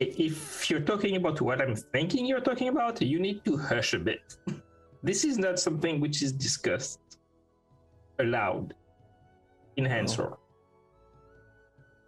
If 0.01 0.70
you're 0.70 0.80
talking 0.80 1.16
about 1.16 1.40
what 1.40 1.60
I'm 1.60 1.74
thinking 1.74 2.24
you're 2.26 2.40
talking 2.40 2.68
about, 2.68 3.02
you 3.02 3.18
need 3.18 3.44
to 3.44 3.56
hush 3.56 3.94
a 3.94 3.98
bit. 3.98 4.36
This 5.02 5.24
is 5.24 5.39
not 5.39 5.59
something 5.59 6.01
which 6.01 6.22
is 6.22 6.32
discussed 6.32 7.01
aloud 8.20 8.74
in 9.76 9.85
Hansor. 9.85 10.36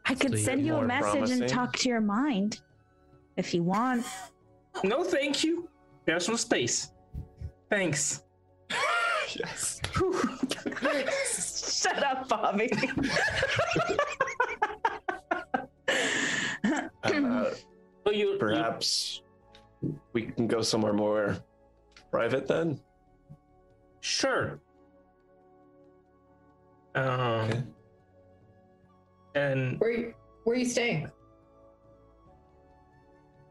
I 0.06 0.14
could 0.14 0.32
So 0.32 0.36
send 0.44 0.66
you 0.66 0.76
a 0.76 0.84
message 0.84 1.10
promising? 1.12 1.40
and 1.42 1.48
talk 1.50 1.76
to 1.78 1.88
your 1.88 2.00
mind 2.00 2.60
if 3.36 3.54
you 3.54 3.62
want. 3.62 4.04
No, 4.84 5.02
thank 5.04 5.42
you. 5.44 5.68
There's 6.06 6.28
no 6.28 6.36
space. 6.36 6.92
Thanks. 7.70 8.22
yes. 9.34 9.80
Shut 11.82 12.02
up, 12.02 12.28
Bobby. 12.28 12.70
Uh, 17.02 17.50
So 18.06 18.12
you, 18.12 18.32
you 18.32 18.38
perhaps 18.38 19.22
we 20.12 20.22
can 20.22 20.46
go 20.46 20.62
somewhere 20.62 20.92
more 20.92 21.36
private 22.10 22.46
then. 22.46 22.80
sure. 24.00 24.60
Um, 26.94 27.10
Okay. 27.50 27.62
and 29.36 29.78
Where 29.80 29.90
you, 29.92 30.14
where 30.44 30.56
you 30.56 30.64
staying? 30.66 31.10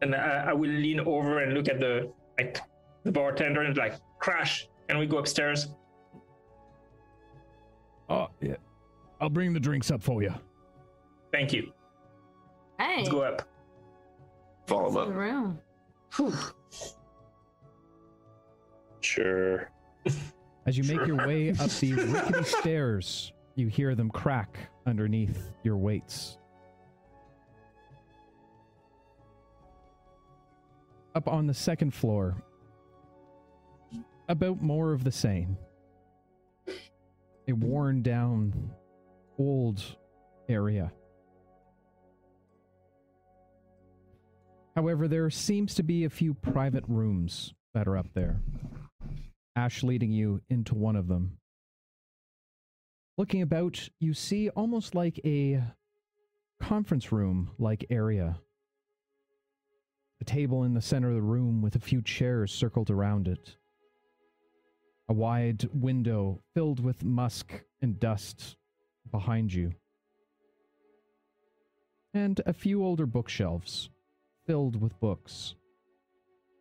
And 0.01 0.15
I, 0.15 0.45
I 0.49 0.53
will 0.53 0.69
lean 0.69 0.99
over 1.01 1.39
and 1.39 1.53
look 1.53 1.67
at 1.69 1.79
the 1.79 2.11
like 2.37 2.59
the 3.03 3.11
bartender 3.11 3.61
and 3.61 3.75
like 3.77 3.95
crash, 4.19 4.67
and 4.89 4.97
we 4.99 5.05
go 5.05 5.17
upstairs. 5.17 5.69
Oh, 8.09 8.27
yeah. 8.41 8.55
I'll 9.21 9.29
bring 9.29 9.53
the 9.53 9.59
drinks 9.59 9.91
up 9.91 10.01
for 10.01 10.23
you. 10.23 10.33
Thank 11.31 11.53
you. 11.53 11.71
Hey. 12.79 12.97
Let's 12.97 13.09
go 13.09 13.21
up. 13.21 13.47
Follow 14.65 14.89
the 14.91 15.01
him 15.01 15.09
up. 15.11 15.15
room. 16.19 16.39
Sure. 19.01 19.71
As 20.65 20.77
you 20.77 20.83
make 20.83 20.97
Sure. 20.99 21.07
your 21.07 21.27
way 21.27 21.49
up 21.51 21.69
the 21.69 21.93
rickety 22.05 22.43
stairs, 22.43 23.33
you 23.55 23.67
hear 23.67 23.95
them 23.95 24.09
crack 24.09 24.57
underneath 24.85 25.51
your 25.63 25.77
weights. 25.77 26.37
Up 31.19 31.27
on 31.27 31.47
the 31.47 31.53
second 31.53 31.93
floor, 31.93 32.41
about 34.29 34.61
more 34.61 34.93
of 34.93 35.03
the 35.03 35.11
same. 35.11 35.57
A 37.45 37.51
worn 37.51 38.01
down, 38.01 38.71
old 39.37 39.83
area. 40.47 40.93
However, 44.77 45.09
there 45.09 45.29
seems 45.29 45.75
to 45.75 45.83
be 45.83 46.05
a 46.05 46.09
few 46.09 46.33
private 46.33 46.85
rooms 46.87 47.53
that 47.73 47.85
are 47.85 47.97
up 47.97 48.13
there. 48.13 48.39
Ash 49.57 49.83
leading 49.83 50.13
you 50.13 50.39
into 50.49 50.73
one 50.73 50.95
of 50.95 51.09
them. 51.09 51.37
Looking 53.17 53.41
about, 53.41 53.89
you 53.99 54.13
see 54.13 54.47
almost 54.47 54.95
like 54.95 55.19
a 55.25 55.65
conference 56.61 57.11
room 57.11 57.51
like 57.59 57.85
area 57.89 58.39
a 60.21 60.25
table 60.25 60.63
in 60.63 60.73
the 60.73 60.81
center 60.81 61.09
of 61.09 61.15
the 61.15 61.21
room 61.21 61.61
with 61.61 61.75
a 61.75 61.79
few 61.79 62.01
chairs 62.01 62.51
circled 62.51 62.89
around 62.89 63.27
it. 63.27 63.55
A 65.07 65.13
wide 65.13 65.67
window 65.73 66.41
filled 66.53 66.79
with 66.79 67.03
musk 67.03 67.61
and 67.81 67.99
dust 67.99 68.57
behind 69.11 69.53
you. 69.53 69.71
And 72.13 72.41
a 72.45 72.53
few 72.53 72.83
older 72.83 73.05
bookshelves 73.05 73.89
filled 74.45 74.81
with 74.81 74.99
books 74.99 75.55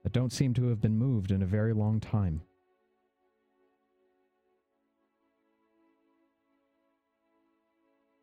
that 0.02 0.12
don't 0.12 0.32
seem 0.32 0.54
to 0.54 0.68
have 0.68 0.80
been 0.80 0.96
moved 0.96 1.30
in 1.30 1.42
a 1.42 1.46
very 1.46 1.72
long 1.72 2.00
time. 2.00 2.42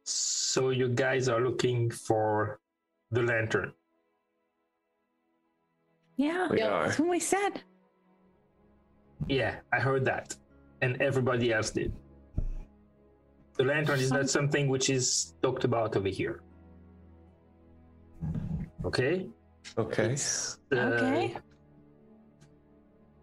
So, 0.03 0.69
you 0.69 0.87
guys 0.87 1.27
are 1.27 1.41
looking 1.41 1.89
for 1.89 2.59
the 3.11 3.23
lantern. 3.23 3.73
Yeah, 6.17 6.47
We 6.49 6.59
Yep. 6.59 6.71
are. 6.71 6.85
that's 6.87 6.99
what 6.99 7.09
we 7.09 7.19
said. 7.19 7.61
Yeah, 9.27 9.59
I 9.73 9.79
heard 9.79 10.05
that. 10.05 10.35
And 10.81 11.01
everybody 11.01 11.51
else 11.53 11.71
did. 11.71 11.91
The 13.57 13.63
lantern 13.63 13.99
is 13.99 14.11
not 14.11 14.29
something 14.29 14.67
which 14.67 14.89
is 14.89 15.33
talked 15.41 15.63
about 15.63 15.95
over 15.95 16.09
here. 16.09 16.41
Okay? 18.83 19.27
Okay. 19.77 20.15
Uh, 20.71 20.75
Okay. 20.75 21.37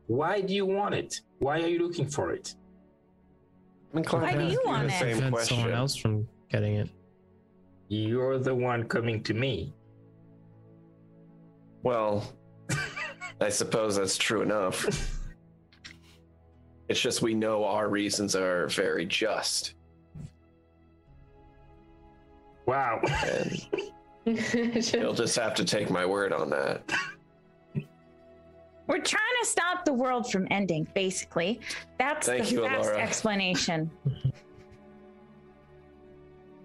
Why 0.07 0.41
do 0.41 0.53
you 0.55 0.67
want 0.67 0.95
it? 0.95 1.21
Why 1.39 1.61
are 1.63 1.69
you 1.69 1.79
looking 1.79 2.07
for 2.09 2.33
it? 2.33 2.55
I'm 3.93 3.99
inclined 3.99 4.25
Why 4.25 4.33
do 4.33 4.39
ask 4.41 4.53
you 4.53 4.61
the 4.63 4.69
want 4.69 4.87
it? 4.87 4.91
same 4.99 5.13
Prevent 5.13 5.35
question. 5.35 5.57
someone 5.57 5.75
else 5.75 5.95
from 5.97 6.29
getting 6.51 6.75
it. 6.77 6.89
You're 7.89 8.39
the 8.39 8.55
one 8.55 8.85
coming 8.85 9.23
to 9.25 9.35
me. 9.35 9.75
Well, 11.83 12.25
I 13.43 13.49
suppose 13.49 13.97
that's 13.97 14.17
true 14.17 14.43
enough. 14.43 15.19
It's 16.89 17.01
just 17.01 17.23
we 17.23 17.33
know 17.33 17.65
our 17.65 17.89
reasons 17.89 18.37
are 18.37 18.67
very 18.69 19.07
just. 19.07 19.73
Wow. 22.67 23.01
And 23.25 23.67
you'll 24.93 25.15
just 25.15 25.35
have 25.37 25.55
to 25.55 25.65
take 25.65 25.89
my 25.89 26.05
word 26.05 26.35
on 26.35 26.51
that. 26.51 26.83
We're 28.87 29.01
trying 29.01 29.37
to 29.41 29.47
stop 29.47 29.87
the 29.87 29.93
world 29.95 30.31
from 30.31 30.47
ending, 30.51 30.87
basically. 30.95 31.61
That's 31.99 32.27
Thank 32.27 32.49
the 32.49 32.57
you, 32.57 32.63
fast 32.65 32.91
Alora. 32.91 33.01
explanation. 33.01 33.91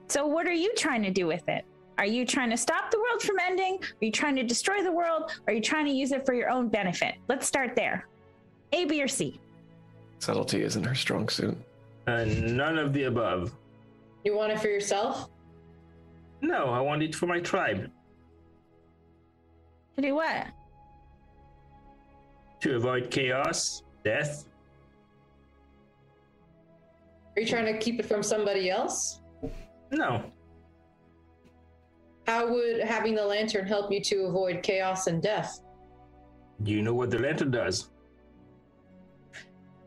so, 0.10 0.28
what 0.28 0.46
are 0.46 0.54
you 0.54 0.74
trying 0.76 1.04
to 1.04 1.12
do 1.12 1.26
with 1.26 1.48
it? 1.48 1.64
Are 1.98 2.06
you 2.06 2.26
trying 2.26 2.50
to 2.52 2.58
stop 2.58 2.92
the 2.92 3.00
world 3.00 3.22
from 3.24 3.38
ending? 3.40 3.80
Are 3.82 4.06
you 4.06 4.12
trying 4.12 4.36
to 4.36 4.44
destroy 4.44 4.84
the 4.84 4.92
world? 4.92 5.32
Are 5.48 5.54
you 5.54 5.62
trying 5.62 5.86
to 5.86 5.92
use 5.92 6.12
it 6.12 6.26
for 6.26 6.34
your 6.34 6.50
own 6.50 6.68
benefit? 6.70 7.16
Let's 7.28 7.48
start 7.48 7.76
there. 7.76 8.08
A, 8.74 8.86
B, 8.86 9.02
or 9.02 9.08
C? 9.08 9.40
Subtlety 10.20 10.62
isn't 10.64 10.84
her 10.84 10.94
strong 10.96 11.28
suit. 11.30 11.58
And 12.06 12.56
none 12.56 12.78
of 12.78 12.94
the 12.94 13.04
above. 13.04 13.54
you 14.24 14.36
want 14.36 14.52
it 14.52 14.60
for 14.60 14.68
yourself? 14.68 15.30
No, 16.42 16.70
I 16.70 16.80
want 16.82 17.02
it 17.02 17.16
for 17.16 17.26
my 17.26 17.40
tribe 17.40 17.90
To 19.96 20.02
do 20.02 20.16
what? 20.16 20.48
to 22.60 22.76
avoid 22.76 23.12
chaos, 23.12 23.84
death. 24.04 24.46
Are 27.36 27.42
you 27.42 27.48
trying 27.48 27.72
to 27.72 27.78
keep 27.78 28.00
it 28.00 28.06
from 28.08 28.24
somebody 28.24 28.72
else? 28.72 29.22
No, 29.92 30.24
How 32.28 32.52
would 32.52 32.82
having 32.82 33.16
the 33.16 33.26
lantern 33.26 33.66
help 33.66 33.92
you 33.92 34.02
to 34.02 34.26
avoid 34.26 34.62
chaos 34.62 35.08
and 35.08 35.22
death? 35.22 35.62
do 36.64 36.72
you 36.72 36.82
know 36.82 36.94
what 36.94 37.12
the 37.12 37.20
lantern 37.20 37.52
does? 37.52 37.90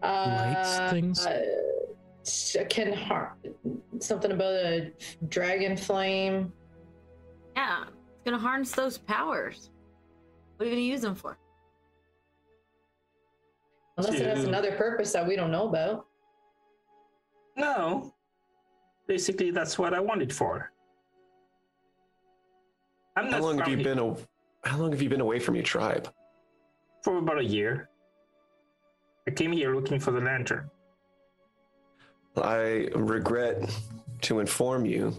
Uh, 0.02 0.90
things? 0.90 1.26
uh, 1.26 2.64
can 2.68 2.92
harm 2.92 3.32
something 3.98 4.30
about 4.30 4.54
a 4.54 4.92
dragon 5.28 5.76
flame. 5.76 6.52
Yeah, 7.56 7.84
it's 7.88 8.24
gonna 8.24 8.38
harness 8.38 8.70
those 8.72 8.98
powers. 8.98 9.70
What 10.56 10.66
are 10.66 10.68
you 10.70 10.76
gonna 10.76 10.86
use 10.86 11.00
them 11.00 11.14
for? 11.14 11.38
Unless 13.98 14.20
it 14.20 14.26
has 14.26 14.44
another 14.44 14.72
purpose 14.72 15.12
that 15.12 15.26
we 15.26 15.36
don't 15.36 15.50
know 15.50 15.68
about. 15.68 16.06
No. 17.56 18.14
Basically, 19.06 19.50
that's 19.50 19.78
what 19.78 19.92
I 19.92 20.00
want 20.00 20.22
it 20.22 20.32
for. 20.32 20.72
I'm 23.20 23.30
How 23.30 23.40
long 23.40 23.58
have 23.58 23.68
you 23.68 23.76
here 23.76 23.84
been 23.84 23.98
a, 23.98 24.16
how 24.68 24.78
long 24.78 24.92
have 24.92 25.02
you 25.02 25.08
been 25.08 25.20
away 25.20 25.38
from 25.38 25.54
your 25.54 25.64
tribe? 25.64 26.08
for 27.02 27.18
about 27.18 27.38
a 27.38 27.44
year. 27.44 27.88
I 29.26 29.30
came 29.30 29.52
here 29.52 29.74
looking 29.74 30.00
for 30.00 30.10
the 30.10 30.20
lantern. 30.20 30.70
I 32.36 32.88
regret 32.94 33.70
to 34.22 34.40
inform 34.40 34.86
you 34.86 35.14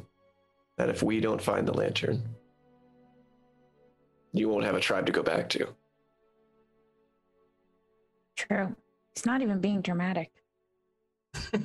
that 0.78 0.90
if 0.90 1.04
we 1.04 1.20
don't 1.20 1.42
find 1.42 1.68
the 1.68 1.74
lantern, 1.74 2.22
you 4.34 4.50
won't 4.50 4.64
have 4.64 4.76
a 4.76 4.80
tribe 4.80 5.06
to 5.08 5.12
go 5.12 5.22
back 5.22 5.50
to. 5.50 5.68
True. 8.36 8.76
It's 9.12 9.26
not 9.26 9.42
even 9.42 9.60
being 9.60 9.82
dramatic. 9.82 10.32
Why 11.52 11.60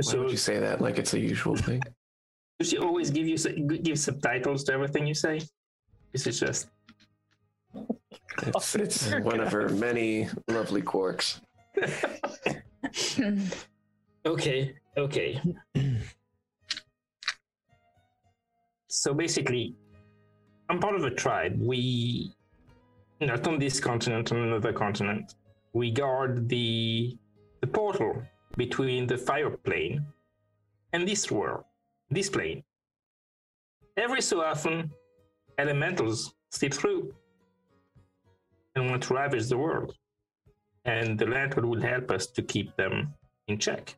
so 0.00 0.22
would 0.22 0.30
you 0.30 0.36
say 0.36 0.58
that 0.58 0.80
like 0.80 0.98
it's 0.98 1.14
a 1.14 1.20
usual 1.20 1.56
thing? 1.56 1.82
does 2.58 2.70
she 2.70 2.78
always 2.78 3.10
give 3.10 3.26
you 3.26 3.36
give 3.78 3.98
subtitles 3.98 4.64
to 4.64 4.72
everything 4.72 5.06
you 5.06 5.14
say? 5.14 5.40
Is 6.12 6.26
it 6.26 6.32
just 6.32 6.68
It's, 8.46 8.74
it's 8.74 9.14
one 9.22 9.40
of 9.40 9.52
her 9.52 9.68
many 9.68 10.28
lovely 10.48 10.82
quirks. 10.82 11.40
okay? 14.26 14.74
Okay. 14.96 15.40
so 18.88 19.12
basically, 19.14 19.74
I'm 20.68 20.80
part 20.80 20.94
of 20.96 21.04
a 21.04 21.10
tribe. 21.10 21.60
We, 21.60 22.32
not 23.20 23.46
on 23.46 23.58
this 23.58 23.80
continent, 23.80 24.32
on 24.32 24.38
another 24.38 24.72
continent, 24.72 25.34
we 25.72 25.90
guard 25.90 26.48
the 26.48 27.18
the 27.60 27.66
portal 27.66 28.22
between 28.56 29.06
the 29.06 29.18
fire 29.18 29.50
plane 29.50 30.06
and 30.92 31.06
this 31.06 31.30
world, 31.30 31.64
this 32.10 32.28
plane. 32.30 32.62
Every 33.96 34.20
so 34.20 34.42
often, 34.42 34.90
elementals 35.58 36.34
slip 36.50 36.74
through 36.74 37.14
and 38.74 38.90
want 38.90 39.02
to 39.04 39.14
ravage 39.14 39.48
the 39.48 39.56
world, 39.58 39.96
and 40.84 41.18
the 41.18 41.26
lantern 41.26 41.68
will 41.68 41.80
help 41.80 42.10
us 42.10 42.26
to 42.28 42.42
keep 42.42 42.76
them 42.76 43.14
in 43.48 43.58
check. 43.58 43.96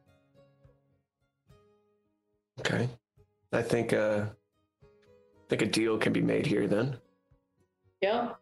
Okay. 2.60 2.88
I 3.52 3.62
think 3.62 3.92
uh 3.92 4.26
I 4.84 5.48
think 5.48 5.62
a 5.62 5.66
deal 5.66 5.96
can 5.98 6.12
be 6.12 6.20
made 6.20 6.46
here 6.46 6.66
then. 6.66 6.96
Yeah. 8.02 8.32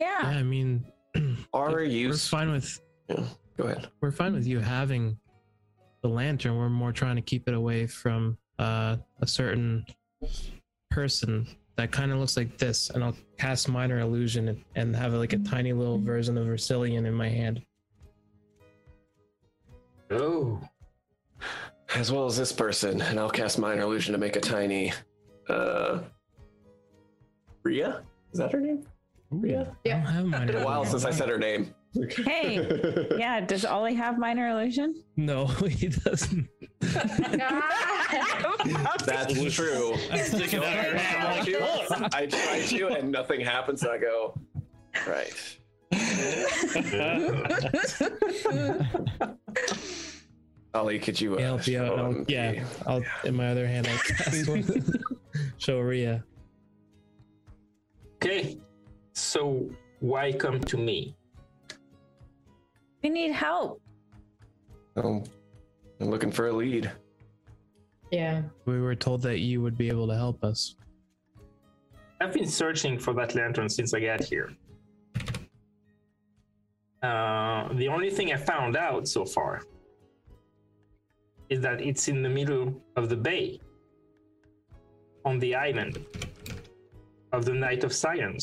Yeah, 0.00 0.22
Yeah. 0.22 0.28
I 0.38 0.42
mean, 0.42 0.84
Are 1.54 1.70
we're 1.70 1.84
you 1.84 2.12
fine 2.14 2.50
with 2.50 2.80
go 3.56 3.64
ahead. 3.64 3.88
we're 4.00 4.10
fine 4.10 4.32
with 4.34 4.46
you 4.46 4.58
having 4.60 5.16
the 6.02 6.08
lantern. 6.08 6.56
We're 6.56 6.68
more 6.68 6.92
trying 6.92 7.16
to 7.16 7.22
keep 7.22 7.46
it 7.48 7.54
away 7.54 7.86
from 7.86 8.36
uh, 8.58 8.96
a 9.20 9.26
certain 9.26 9.84
person 10.90 11.46
that 11.76 11.90
kind 11.90 12.12
of 12.12 12.18
looks 12.18 12.36
like 12.36 12.56
this, 12.56 12.90
and 12.90 13.02
I'll 13.02 13.16
cast 13.38 13.68
minor 13.68 13.98
illusion 14.00 14.48
and, 14.48 14.64
and 14.76 14.94
have 14.96 15.12
like 15.14 15.32
a 15.32 15.38
tiny 15.38 15.72
little 15.72 15.98
version 15.98 16.38
of 16.38 16.46
Vercillion 16.46 17.04
in 17.06 17.14
my 17.14 17.28
hand. 17.28 17.62
Oh, 20.10 20.60
As 21.96 22.12
well 22.12 22.26
as 22.26 22.36
this 22.36 22.52
person, 22.52 23.00
and 23.02 23.18
I'll 23.18 23.30
cast 23.30 23.58
minor 23.58 23.82
illusion 23.82 24.12
to 24.12 24.18
make 24.18 24.36
a 24.36 24.40
tiny 24.40 24.92
uh 25.48 26.00
Ria? 27.62 28.02
Is 28.32 28.38
that 28.38 28.52
her 28.52 28.60
name? 28.60 28.84
Ria? 29.30 29.76
Yeah. 29.84 29.98
I 30.06 30.12
don't 30.12 30.12
have 30.12 30.26
minor. 30.26 30.52
Been 30.52 30.62
a 30.62 30.64
while 30.64 30.84
since 30.84 31.04
I 31.04 31.10
said 31.10 31.28
her 31.28 31.38
name. 31.38 31.74
Hey. 32.24 33.06
Yeah. 33.18 33.40
Does 33.40 33.64
Ollie 33.64 33.94
have 33.94 34.18
minor 34.18 34.48
illusion? 34.48 35.02
No, 35.16 35.46
he 35.68 35.88
doesn't. 35.88 36.48
That's 39.06 39.54
true. 39.54 39.94
Sticking 40.22 40.58
out 40.64 40.72
her 40.72 40.96
hand, 40.98 41.28
I'm 41.28 41.38
like, 41.38 41.48
"Look." 42.00 42.14
I 42.14 42.26
try 42.26 42.60
to, 42.60 42.86
and 42.88 43.10
nothing 43.12 43.40
happens. 43.40 43.82
And 43.82 43.92
I 43.92 43.98
go, 43.98 44.34
right. 45.06 45.58
Ollie, 50.74 50.98
could 50.98 51.20
you? 51.20 51.34
Uh, 51.36 51.38
Yeah, 51.38 51.44
help 51.46 51.66
you 51.66 51.80
out. 51.82 51.98
I'll- 51.98 52.24
yeah, 52.28 52.52
the- 52.52 52.64
I'll 52.90 53.02
in 53.24 53.34
my 53.36 53.48
other 53.50 53.66
hand 53.66 53.86
I'll 53.86 53.98
cast 53.98 54.48
one. 54.48 54.64
Show 55.58 55.80
Ria. 55.80 56.24
okay. 58.16 58.58
So 59.12 59.68
why 60.00 60.32
come 60.32 60.60
to 60.60 60.76
me? 60.76 61.16
We 63.04 63.10
need 63.10 63.32
help. 63.32 63.82
Oh, 64.96 65.22
I'm 66.00 66.08
looking 66.08 66.32
for 66.32 66.48
a 66.48 66.52
lead. 66.52 66.90
Yeah. 68.10 68.40
We 68.64 68.80
were 68.80 68.94
told 68.94 69.20
that 69.22 69.40
you 69.40 69.60
would 69.60 69.76
be 69.76 69.88
able 69.88 70.08
to 70.08 70.16
help 70.16 70.42
us. 70.42 70.76
I've 72.18 72.32
been 72.32 72.48
searching 72.48 72.98
for 72.98 73.12
that 73.12 73.34
lantern 73.34 73.68
since 73.68 73.92
I 73.92 74.00
got 74.00 74.24
here. 74.24 74.54
Uh, 77.02 77.68
the 77.74 77.88
only 77.88 78.08
thing 78.08 78.32
I 78.32 78.36
found 78.36 78.74
out 78.74 79.06
so 79.06 79.26
far 79.26 79.60
is 81.50 81.60
that 81.60 81.82
it's 81.82 82.08
in 82.08 82.22
the 82.22 82.30
middle 82.30 82.72
of 82.96 83.10
the 83.10 83.16
bay 83.16 83.60
on 85.26 85.38
the 85.40 85.54
island 85.54 86.02
of 87.32 87.44
the 87.44 87.52
Knights 87.52 87.84
of 87.84 87.92
Sion. 87.94 88.38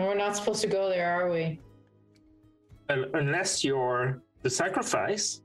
And 0.00 0.08
we're 0.08 0.14
not 0.16 0.34
supposed 0.34 0.62
to 0.62 0.66
go 0.66 0.88
there, 0.88 1.10
are 1.12 1.30
we? 1.30 1.60
Un- 2.88 3.10
Unless 3.12 3.62
you're 3.62 4.22
the 4.40 4.48
sacrifice, 4.48 5.42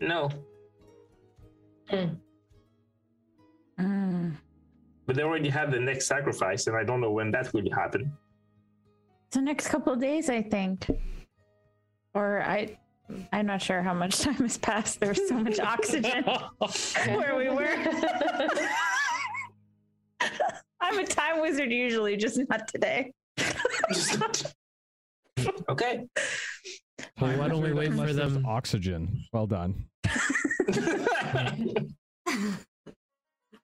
No, 0.00 0.28
Mm. 1.92 2.18
but 5.06 5.14
they 5.14 5.22
already 5.22 5.48
have 5.48 5.70
the 5.70 5.78
next 5.78 6.06
sacrifice, 6.08 6.66
and 6.66 6.76
I 6.76 6.82
don't 6.82 7.00
know 7.00 7.12
when 7.12 7.30
that 7.30 7.52
will 7.52 7.70
happen. 7.72 8.12
the 9.30 9.40
next 9.42 9.68
couple 9.68 9.92
of 9.92 10.00
days, 10.00 10.28
I 10.28 10.42
think. 10.42 10.90
Or 12.14 12.42
I, 12.42 12.76
I'm 13.32 13.46
not 13.46 13.62
sure 13.62 13.80
how 13.82 13.94
much 13.94 14.18
time 14.26 14.34
has 14.48 14.58
passed. 14.58 14.98
There 14.98 15.10
was 15.10 15.28
so 15.28 15.34
much 15.38 15.60
oxygen 15.74 16.24
where 17.20 17.36
we 17.36 17.48
were. 17.48 17.76
I'm 20.84 20.98
a 20.98 21.06
time 21.06 21.40
wizard 21.40 21.72
usually, 21.72 22.16
just 22.16 22.38
not 22.48 22.68
today. 22.68 23.12
Okay. 25.68 26.06
Well, 27.20 27.38
why 27.38 27.48
don't 27.48 27.62
we 27.62 27.72
wait 27.72 27.92
for 27.92 28.12
them? 28.12 28.44
Oxygen. 28.46 29.24
Well 29.32 29.46
done. 29.46 29.86
we 30.68 31.74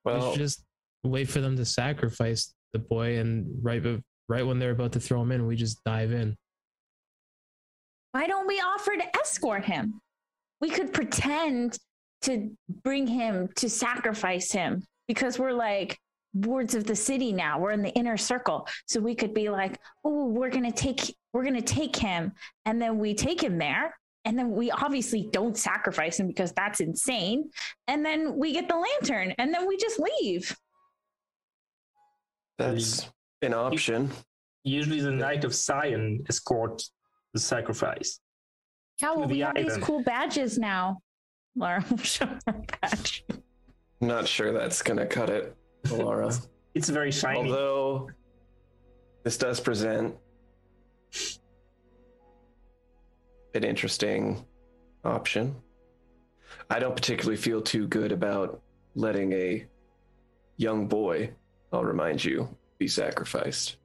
Well, 0.05 0.33
should 0.33 0.39
just 0.39 0.65
wait 1.05 1.29
for 1.29 1.41
them 1.41 1.57
to 1.57 1.65
sacrifice 1.65 2.53
the 2.73 2.81
boy, 2.81 3.19
and 3.19 3.47
right, 3.63 3.83
right 4.29 4.45
when 4.45 4.59
they're 4.59 4.73
about 4.73 4.93
to 4.93 5.01
throw 5.01 5.23
him 5.23 5.31
in, 5.33 5.47
we 5.47 5.57
just 5.57 5.83
dive 5.85 6.13
in. 6.13 6.37
Why 8.13 8.27
don't 8.27 8.47
we 8.47 8.59
offer 8.61 8.97
to 8.97 9.19
escort 9.21 9.65
him? 9.65 10.01
We 10.61 10.71
could 10.71 10.93
pretend 10.93 11.79
to 12.23 12.51
bring 12.83 13.07
him 13.07 13.49
to 13.57 13.69
sacrifice 13.69 14.51
him 14.53 14.83
because 15.07 15.39
we're 15.39 15.53
like 15.53 15.97
wards 16.35 16.75
of 16.75 16.85
the 16.85 16.97
city 16.97 17.33
now. 17.33 17.59
We're 17.59 17.73
in 17.73 17.83
the 17.83 17.91
inner 17.91 18.17
circle. 18.17 18.69
So 18.87 19.01
we 19.01 19.15
could 19.15 19.35
be 19.35 19.51
like, 19.51 19.79
oh, 20.05 20.27
we're 20.27 20.51
gonna 20.51 20.73
take 20.73 21.17
we're 21.33 21.45
gonna 21.45 21.63
take 21.63 21.97
him. 21.97 22.33
And 22.65 22.81
then 22.81 22.99
we 22.99 23.15
take 23.15 23.43
him 23.43 23.59
there. 23.59 23.95
And 24.25 24.39
then 24.39 24.51
we 24.51 24.71
obviously 24.71 25.29
don't 25.33 25.57
sacrifice 25.57 26.21
him 26.21 26.27
because 26.27 26.53
that's 26.53 26.81
insane. 26.81 27.51
And 27.89 28.05
then 28.05 28.37
we 28.37 28.53
get 28.53 28.69
the 28.69 28.77
lantern 28.77 29.35
and 29.39 29.53
then 29.53 29.67
we 29.67 29.77
just 29.77 29.99
leave. 29.99 30.55
that's 32.59 33.11
an 33.43 33.55
option. 33.55 34.11
Usually, 34.63 35.01
the 35.01 35.11
Knight 35.11 35.45
of 35.45 35.55
Sion 35.55 36.23
escort 36.29 36.83
the 37.33 37.41
sacrifice. 37.41 38.21
Yeah, 39.01 39.13
well, 39.15 39.27
we 39.27 39.39
the 39.39 39.47
have 39.47 39.55
these 39.55 39.79
cool 39.79 40.03
badges 40.03 40.59
now. 40.59 40.99
Laura 41.57 41.83
will 41.91 41.97
show 41.97 42.27
her 42.47 42.63
badge. 42.83 43.25
Not 44.03 44.29
sure 44.29 44.53
that's 44.53 44.83
gonna 44.83 45.07
cut 45.07 45.31
it, 45.31 45.57
Laura. 45.91 46.33
It's 46.75 46.89
very 46.89 47.11
shiny. 47.11 47.39
Although 47.51 48.11
this 49.23 49.37
does 49.37 49.61
present 49.61 50.15
an 53.55 53.65
interesting 53.65 54.45
option. 55.05 55.57
I 56.69 56.79
don't 56.79 56.95
particularly 56.95 57.37
feel 57.37 57.61
too 57.61 57.89
good 57.89 58.13
about 58.13 58.61
letting 58.95 59.33
a 59.33 59.67
young 60.57 60.87
boy, 60.87 61.31
I'll 61.73 61.85
remind 61.85 62.25
you, 62.25 62.49
be 62.79 62.87
sacrificed. 62.87 63.77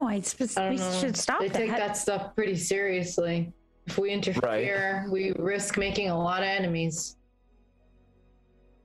Oh, 0.00 0.06
I 0.06 0.20
sp- 0.22 0.56
I 0.56 0.70
we 0.70 0.76
know. 0.76 0.92
should 1.00 1.16
stop 1.16 1.40
They 1.40 1.48
that. 1.48 1.58
take 1.58 1.70
that 1.70 1.96
stuff 1.96 2.34
pretty 2.34 2.56
seriously. 2.56 3.52
If 3.86 3.98
we 3.98 4.10
interfere, 4.10 5.06
we 5.10 5.32
risk 5.32 5.76
making 5.76 6.08
a 6.10 6.16
lot 6.18 6.42
of 6.42 6.48
enemies. 6.48 7.16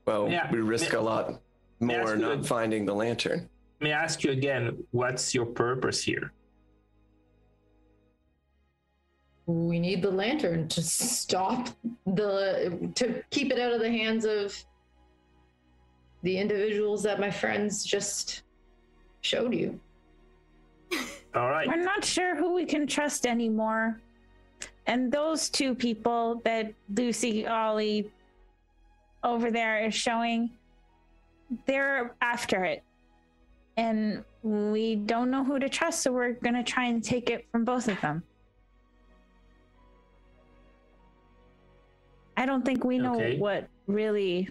Well, 0.05 0.29
Yeah. 0.29 0.51
we 0.51 0.59
risk 0.59 0.93
a 0.93 0.99
lot 0.99 1.41
May 1.79 1.95
I 1.95 1.99
ask 1.99 2.07
more 2.07 2.15
not 2.17 2.39
a- 2.39 2.43
finding 2.43 2.85
the 2.85 2.93
lantern. 2.95 3.49
May 3.79 3.91
I 3.93 4.01
ask 4.03 4.23
you 4.23 4.31
again, 4.31 4.85
what's 4.91 5.33
your 5.35 5.45
purpose 5.45 6.03
here? 6.03 6.31
We 9.45 9.77
need 9.79 10.01
the 10.01 10.11
lantern 10.11 10.69
to 10.69 10.81
stop 10.81 11.67
the 12.05 12.91
to 12.95 13.21
keep 13.29 13.51
it 13.51 13.59
out 13.59 13.73
of 13.73 13.81
the 13.81 13.91
hands 13.91 14.23
of 14.25 14.55
the 16.21 16.37
individuals 16.37 17.03
that 17.03 17.19
my 17.19 17.29
friends 17.29 17.83
just 17.83 18.43
showed 19.19 19.53
you. 19.53 19.77
All 21.35 21.49
right. 21.49 21.67
We're 21.67 21.83
not 21.83 22.05
sure 22.05 22.35
who 22.37 22.53
we 22.53 22.63
can 22.65 22.87
trust 22.87 23.25
anymore. 23.25 23.99
And 24.87 25.11
those 25.11 25.49
two 25.49 25.75
people 25.75 26.41
that 26.45 26.73
Lucy 26.95 27.45
Ollie 27.45 28.09
over 29.23 29.51
there 29.51 29.83
is 29.85 29.93
showing, 29.95 30.51
they're 31.65 32.15
after 32.21 32.63
it. 32.65 32.83
And 33.77 34.23
we 34.43 34.95
don't 34.95 35.31
know 35.31 35.43
who 35.43 35.57
to 35.59 35.69
trust, 35.69 36.01
so 36.01 36.11
we're 36.11 36.33
going 36.33 36.55
to 36.55 36.63
try 36.63 36.85
and 36.85 37.03
take 37.03 37.29
it 37.29 37.47
from 37.51 37.65
both 37.65 37.87
of 37.87 37.99
them. 38.01 38.23
I 42.35 42.45
don't 42.45 42.65
think 42.65 42.83
we 42.83 42.97
know 42.97 43.15
Okay. 43.15 43.37
what 43.37 43.67
really 43.87 44.49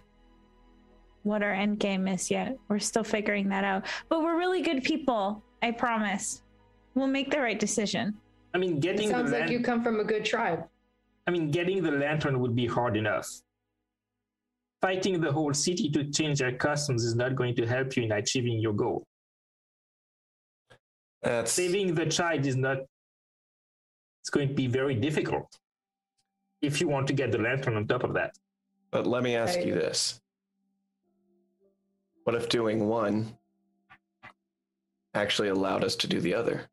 what 1.25 1.43
our 1.43 1.53
end 1.53 1.79
game 1.79 2.09
is 2.09 2.31
yet. 2.31 2.57
We're 2.69 2.81
still 2.81 3.05
figuring 3.05 3.49
that 3.51 3.63
out. 3.65 3.87
But 4.09 4.23
we're 4.23 4.37
really 4.39 4.61
good 4.61 4.83
people, 4.83 5.43
I 5.63 5.71
promise. 5.71 6.43
We'll 6.95 7.07
make 7.07 7.31
the 7.31 7.39
right 7.41 7.59
decision. 7.59 8.15
I 8.55 8.59
mean, 8.59 8.77
It 8.79 8.81
getting 8.81 9.09
the 9.09 9.15
sounds 9.15 9.31
like 9.31 9.49
you 9.51 9.61
come 9.61 9.83
from 9.85 10.01
a 10.01 10.05
good 10.05 10.25
tribe. 10.25 10.65
I 11.27 11.31
mean, 11.31 11.51
getting 11.53 11.81
the 11.83 11.93
lantern 11.93 12.41
would 12.41 12.57
be 12.57 12.67
hard 12.67 12.97
enough. 12.97 13.29
Fighting 14.83 15.21
the 15.21 15.33
whole 15.33 15.55
city 15.55 15.89
to 15.91 16.11
change 16.11 16.41
their 16.41 16.57
customs 16.57 17.05
is 17.05 17.15
not 17.15 17.37
going 17.37 17.55
to 17.55 17.65
help 17.67 17.97
you 17.97 18.03
in 18.03 18.13
achieving 18.13 18.59
your 18.59 18.73
goal. 18.73 19.07
That's 21.23 21.53
Saving 21.53 21.95
the 21.95 22.07
child 22.07 22.45
is 22.45 22.57
not. 22.57 22.79
It's 24.21 24.31
going 24.31 24.49
to 24.49 24.55
be 24.55 24.67
very 24.67 24.97
difficult 24.97 25.57
if 26.61 26.81
you 26.81 26.89
want 26.89 27.07
to 27.09 27.13
get 27.13 27.31
the 27.33 27.39
lantern 27.39 27.77
on 27.77 27.87
top 27.87 28.03
of 28.03 28.13
that. 28.15 28.37
but 28.91 29.07
let 29.07 29.23
me 29.23 29.37
ask 29.37 29.61
you 29.61 29.75
this. 29.75 30.21
What 32.25 32.37
if 32.37 32.49
doing 32.49 32.89
one 32.89 33.37
actually 35.15 35.49
allowed 35.49 35.85
us 35.85 35.97
to 35.97 36.07
do 36.07 36.21
the 36.21 36.35
other? 36.35 36.69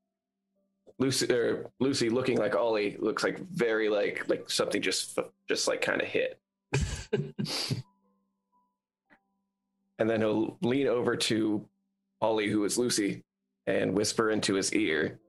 Lucy 0.99 1.31
or 1.31 1.71
Lucy 1.79 2.09
looking 2.09 2.37
like 2.37 2.55
Ollie 2.55 2.97
looks 2.99 3.23
like 3.23 3.39
very 3.49 3.87
like 3.87 4.27
like 4.27 4.49
something 4.49 4.81
just 4.81 5.17
just 5.47 5.67
like 5.67 5.81
kind 5.81 6.01
of 6.01 6.07
hit. 6.07 6.39
and 9.99 10.09
then 10.09 10.21
he'll 10.21 10.57
lean 10.61 10.87
over 10.87 11.15
to 11.15 11.65
Ollie, 12.21 12.49
who 12.49 12.63
is 12.65 12.77
Lucy, 12.77 13.23
and 13.67 13.93
whisper 13.93 14.31
into 14.31 14.55
his 14.55 14.73
ear. 14.73 15.19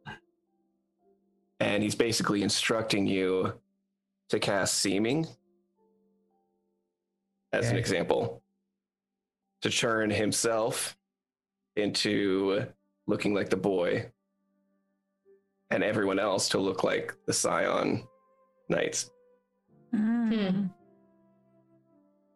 And 1.60 1.82
he's 1.82 1.94
basically 1.94 2.42
instructing 2.42 3.06
you 3.06 3.52
to 4.30 4.38
cast 4.38 4.78
seeming 4.78 5.26
as 7.52 7.70
an 7.70 7.76
example 7.76 8.42
to 9.60 9.70
turn 9.70 10.08
himself 10.08 10.96
into 11.76 12.64
looking 13.06 13.34
like 13.34 13.50
the 13.50 13.56
boy 13.56 14.10
and 15.70 15.84
everyone 15.84 16.18
else 16.18 16.48
to 16.50 16.58
look 16.58 16.82
like 16.84 17.14
the 17.26 17.32
Sion 17.32 18.04
knights 18.68 19.10
Hmm. 19.92 20.66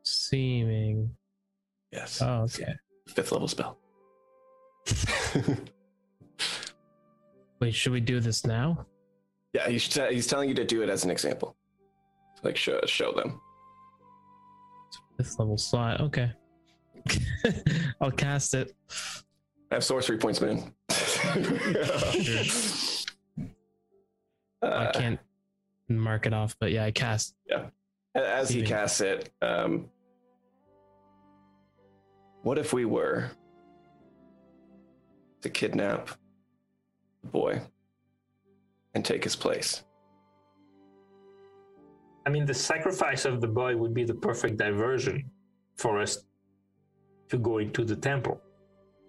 Seeming. 0.02 1.16
Yes 1.94 2.20
Oh, 2.20 2.42
okay. 2.42 2.74
fifth 3.08 3.32
level 3.32 3.48
spell 3.48 3.78
Wait, 7.60 7.74
should 7.74 7.92
we 7.92 8.00
do 8.00 8.20
this 8.20 8.44
now? 8.44 8.84
yeah 9.54 9.68
he's, 9.68 9.88
t- 9.88 10.12
he's 10.12 10.26
telling 10.26 10.48
you 10.48 10.54
to 10.56 10.64
do 10.64 10.82
it 10.82 10.88
as 10.90 11.04
an 11.04 11.10
example 11.10 11.56
like 12.42 12.56
show, 12.56 12.78
show 12.86 13.12
them 13.12 13.40
Fifth 15.16 15.38
level 15.38 15.56
slot. 15.56 16.00
Okay. 16.00 16.32
I'll 18.00 18.10
cast 18.10 18.52
it. 18.54 18.74
i 19.70 19.76
have 19.76 19.84
sorcery 19.84 20.18
points 20.18 20.40
man 20.40 20.74
I 20.90 22.44
Uh, 24.62 24.90
can't 24.92 25.20
mark 25.88 26.26
it 26.26 26.32
off, 26.32 26.56
but 26.58 26.72
yeah, 26.72 26.84
I 26.86 26.90
cast. 26.90 27.34
Yeah. 27.48 27.66
As 28.16 28.48
he 28.48 28.62
casts 28.62 29.00
it 29.02 29.30
um 29.42 29.88
what 32.44 32.58
if 32.58 32.72
we 32.72 32.84
were 32.84 33.30
to 35.42 35.48
kidnap 35.50 36.08
the 37.22 37.28
boy 37.28 37.60
and 38.94 39.04
take 39.04 39.24
his 39.24 39.34
place 39.34 39.82
I 42.26 42.30
mean, 42.30 42.46
the 42.46 42.54
sacrifice 42.54 43.26
of 43.26 43.42
the 43.42 43.46
boy 43.48 43.76
would 43.76 43.92
be 43.92 44.02
the 44.04 44.14
perfect 44.14 44.56
diversion 44.56 45.30
for 45.76 46.00
us 46.00 46.24
to 47.28 47.36
go 47.36 47.58
into 47.58 47.84
the 47.84 47.96
temple. 47.96 48.40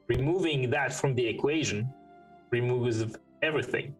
Removing 0.09 0.69
that 0.71 0.91
from 0.91 1.15
the 1.15 1.25
equation 1.25 1.89
removes 2.51 3.05
everything. 3.41 3.95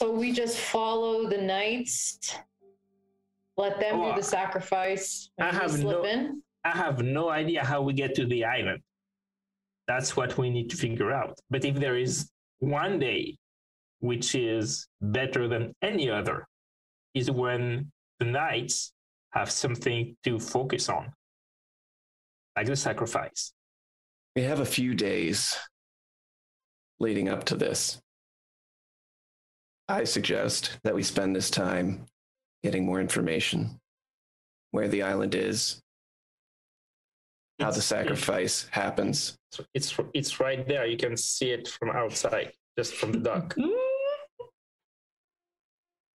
So 0.00 0.10
we 0.10 0.32
just 0.32 0.56
follow 0.56 1.28
the 1.28 1.36
knights, 1.36 2.34
let 3.58 3.78
them 3.78 4.00
Oh, 4.00 4.10
do 4.14 4.16
the 4.22 4.26
sacrifice, 4.26 5.28
I 5.38 5.48
and 5.48 5.52
we 5.56 5.60
have 5.60 5.70
slip 5.72 5.98
no- 5.98 6.04
in. 6.04 6.42
I 6.64 6.76
have 6.76 7.02
no 7.02 7.30
idea 7.30 7.64
how 7.64 7.82
we 7.82 7.92
get 7.92 8.14
to 8.16 8.26
the 8.26 8.44
island. 8.44 8.82
That's 9.86 10.16
what 10.16 10.36
we 10.38 10.50
need 10.50 10.70
to 10.70 10.76
figure 10.76 11.10
out. 11.10 11.38
But 11.48 11.64
if 11.64 11.76
there 11.76 11.96
is 11.96 12.30
one 12.58 12.98
day 12.98 13.38
which 14.00 14.34
is 14.34 14.86
better 15.00 15.46
than 15.46 15.74
any 15.82 16.10
other 16.10 16.46
is 17.14 17.30
when 17.30 17.90
the 18.18 18.24
knights 18.24 18.92
have 19.32 19.50
something 19.50 20.16
to 20.24 20.38
focus 20.38 20.88
on, 20.88 21.12
like 22.56 22.66
the 22.66 22.76
sacrifice. 22.76 23.52
We 24.34 24.42
have 24.42 24.60
a 24.60 24.66
few 24.66 24.94
days 24.94 25.56
leading 26.98 27.28
up 27.28 27.44
to 27.44 27.56
this. 27.56 28.00
I 29.88 30.04
suggest 30.04 30.78
that 30.84 30.94
we 30.94 31.02
spend 31.02 31.34
this 31.34 31.50
time 31.50 32.06
getting 32.62 32.84
more 32.84 33.00
information 33.00 33.80
where 34.70 34.88
the 34.88 35.02
island 35.02 35.34
is, 35.34 35.80
how 37.60 37.70
the 37.70 37.78
It's- 37.78 37.86
sacrifice 37.86 38.66
happens. 38.70 39.36
It's 39.74 39.94
it's 40.14 40.40
right 40.40 40.66
there. 40.66 40.86
You 40.86 40.96
can 40.96 41.16
see 41.16 41.50
it 41.50 41.68
from 41.68 41.90
outside, 41.90 42.52
just 42.78 42.94
from 42.94 43.12
the 43.12 43.18
dock. 43.18 43.54
Hmm? 43.58 43.70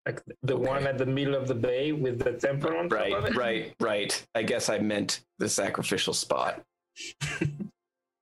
Like 0.06 0.22
the 0.44 0.56
one 0.56 0.86
at 0.86 0.98
the 1.00 1.06
middle 1.06 1.34
of 1.34 1.48
the 1.48 1.56
bay 1.56 1.92
with 1.92 2.20
the 2.20 2.34
temple 2.34 2.70
on 2.78 2.90
top 2.90 3.00
of 3.00 3.24
Right, 3.24 3.26
it. 3.32 3.36
right, 3.36 3.74
right. 3.82 4.26
I 4.36 4.44
guess 4.44 4.70
I 4.70 4.78
meant 4.78 5.22
the 5.40 5.50
sacrificial 5.50 6.14
spot 6.14 6.62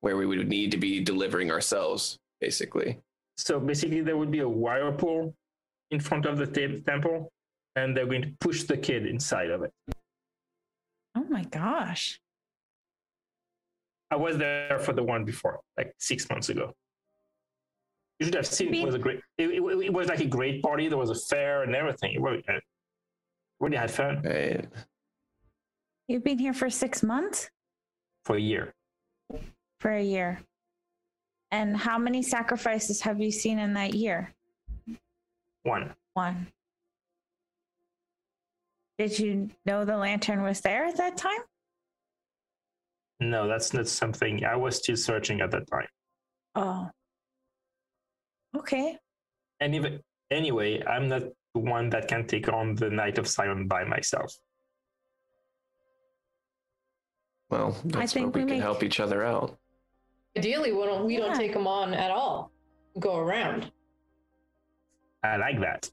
where 0.00 0.16
we 0.16 0.24
would 0.24 0.48
need 0.48 0.70
to 0.70 0.78
be 0.78 1.04
delivering 1.04 1.50
ourselves, 1.50 2.16
basically. 2.40 2.98
So 3.36 3.60
basically, 3.60 4.00
there 4.00 4.16
would 4.16 4.30
be 4.30 4.38
a 4.40 4.48
wire 4.48 4.92
pool 4.92 5.34
in 5.90 6.00
front 6.00 6.24
of 6.24 6.38
the 6.38 6.46
te- 6.46 6.80
temple, 6.80 7.30
and 7.76 7.94
they're 7.94 8.06
going 8.06 8.22
to 8.22 8.32
push 8.40 8.62
the 8.62 8.78
kid 8.78 9.06
inside 9.06 9.50
of 9.50 9.62
it. 9.62 9.72
Oh 11.14 11.24
my 11.28 11.44
gosh. 11.44 12.18
I 14.14 14.16
was 14.16 14.38
there 14.38 14.78
for 14.78 14.92
the 14.92 15.02
one 15.02 15.24
before, 15.24 15.58
like 15.76 15.92
six 15.98 16.30
months 16.30 16.48
ago. 16.48 16.72
You 18.20 18.26
should 18.26 18.36
have 18.36 18.46
seen 18.46 18.72
it. 18.72 18.78
it 18.78 18.86
was 18.86 18.94
a 18.94 18.98
great. 19.00 19.20
It, 19.38 19.48
it, 19.50 19.60
it 19.86 19.92
was 19.92 20.06
like 20.08 20.20
a 20.20 20.26
great 20.26 20.62
party. 20.62 20.86
There 20.86 20.96
was 20.96 21.10
a 21.10 21.16
fair 21.16 21.64
and 21.64 21.74
everything. 21.74 22.12
It 22.14 22.22
really, 22.22 22.44
uh, 22.48 22.60
really 23.58 23.76
had 23.76 23.90
fun 23.90 24.22
Right. 24.24 24.68
You've 26.06 26.22
been 26.22 26.38
here 26.38 26.54
for 26.54 26.70
six 26.70 27.02
months? 27.02 27.50
for 28.24 28.36
a 28.36 28.40
year. 28.40 28.72
For 29.80 29.90
a 29.90 30.02
year. 30.02 30.40
And 31.50 31.76
how 31.76 31.98
many 31.98 32.22
sacrifices 32.22 33.00
have 33.00 33.20
you 33.20 33.32
seen 33.32 33.58
in 33.58 33.74
that 33.74 33.94
year? 33.94 34.32
One. 35.64 35.92
One. 36.14 36.46
Did 38.96 39.18
you 39.18 39.50
know 39.66 39.84
the 39.84 39.96
lantern 39.96 40.42
was 40.42 40.60
there 40.60 40.84
at 40.84 40.96
that 40.98 41.16
time? 41.16 41.40
No, 43.30 43.48
that's 43.48 43.72
not 43.72 43.88
something. 43.88 44.44
I 44.44 44.54
was 44.56 44.76
still 44.76 44.96
searching 44.96 45.40
at 45.40 45.50
that 45.52 45.66
time. 45.70 45.86
Oh. 46.54 46.90
Okay. 48.56 48.98
And 49.60 49.74
even 49.74 50.00
anyway, 50.30 50.82
I'm 50.84 51.08
not 51.08 51.22
the 51.54 51.60
one 51.60 51.88
that 51.90 52.06
can 52.06 52.26
take 52.26 52.52
on 52.52 52.74
the 52.74 52.90
Night 52.90 53.16
of 53.18 53.26
Silence 53.26 53.66
by 53.68 53.84
myself. 53.84 54.32
Well, 57.50 57.76
that's 57.84 58.14
where 58.14 58.24
think 58.24 58.34
we, 58.34 58.42
we 58.42 58.46
can 58.50 58.56
make- 58.58 58.62
help 58.62 58.82
each 58.82 59.00
other 59.00 59.24
out. 59.24 59.56
Ideally, 60.36 60.72
we 60.72 60.82
don't 60.84 61.04
we 61.06 61.14
Yeah. 61.14 61.20
don't 61.20 61.36
take 61.36 61.52
them 61.52 61.66
on 61.66 61.94
at 61.94 62.10
all. 62.10 62.50
Go 62.98 63.16
around. 63.18 63.70
I 65.22 65.36
like 65.36 65.60
that. 65.60 65.90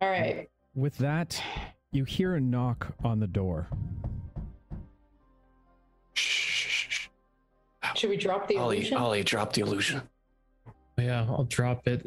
All 0.00 0.08
right. 0.10 0.48
With 0.74 0.96
that, 0.98 1.42
you 1.92 2.04
hear 2.04 2.34
a 2.34 2.40
knock 2.40 2.94
on 3.02 3.20
the 3.20 3.26
door. 3.26 3.68
Shh. 6.14 7.08
Should 7.94 8.10
we 8.10 8.16
drop 8.16 8.46
the 8.48 8.56
Ollie, 8.56 8.78
illusion? 8.78 8.98
Ollie, 8.98 9.24
drop 9.24 9.52
the 9.52 9.62
illusion. 9.62 10.02
Yeah, 10.98 11.26
I'll 11.28 11.44
drop 11.44 11.86
it. 11.88 12.06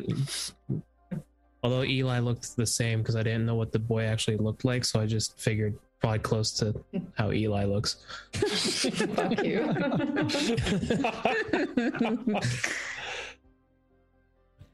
Although 1.63 1.83
Eli 1.83 2.19
looked 2.19 2.55
the 2.55 2.65
same 2.65 2.99
because 2.99 3.15
I 3.15 3.23
didn't 3.23 3.45
know 3.45 3.55
what 3.55 3.71
the 3.71 3.79
boy 3.79 4.03
actually 4.03 4.37
looked 4.37 4.65
like, 4.65 4.85
so 4.85 4.99
I 4.99 5.05
just 5.05 5.39
figured 5.39 5.77
probably 5.99 6.19
close 6.19 6.51
to 6.53 6.73
how 7.15 7.31
Eli 7.31 7.65
looks. 7.65 8.03
Fuck 8.33 9.43
you. 9.43 9.63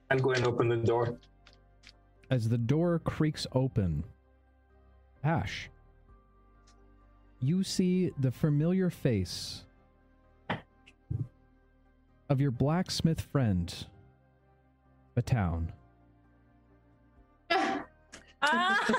I'm 0.09 0.19
going 0.19 0.41
to 0.41 0.47
open 0.47 0.69
the 0.69 0.77
door. 0.77 1.17
As 2.29 2.47
the 2.49 2.57
door 2.57 2.99
creaks 2.99 3.45
open, 3.53 4.03
Ash, 5.27 5.69
you 7.41 7.61
see 7.61 8.11
the 8.17 8.31
familiar 8.31 8.89
face 8.89 9.65
of 12.29 12.39
your 12.39 12.51
blacksmith 12.51 13.19
friend, 13.19 13.87
Batown. 15.17 15.67
Ah, 18.41 18.87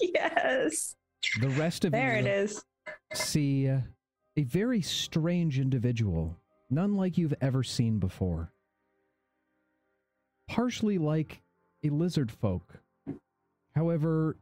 yes. 0.00 0.96
The 1.40 1.48
rest 1.50 1.84
of 1.84 1.92
There 1.92 2.18
you 2.18 2.26
it 2.26 2.26
is. 2.26 2.64
see 3.14 3.66
a 3.66 3.84
very 4.36 4.82
strange 4.82 5.60
individual, 5.60 6.36
none 6.68 6.96
like 6.96 7.16
you've 7.16 7.34
ever 7.40 7.62
seen 7.62 8.00
before. 8.00 8.52
Partially 10.48 10.98
like 10.98 11.42
a 11.84 11.90
lizard 11.90 12.32
folk. 12.32 12.81
However, 13.74 14.36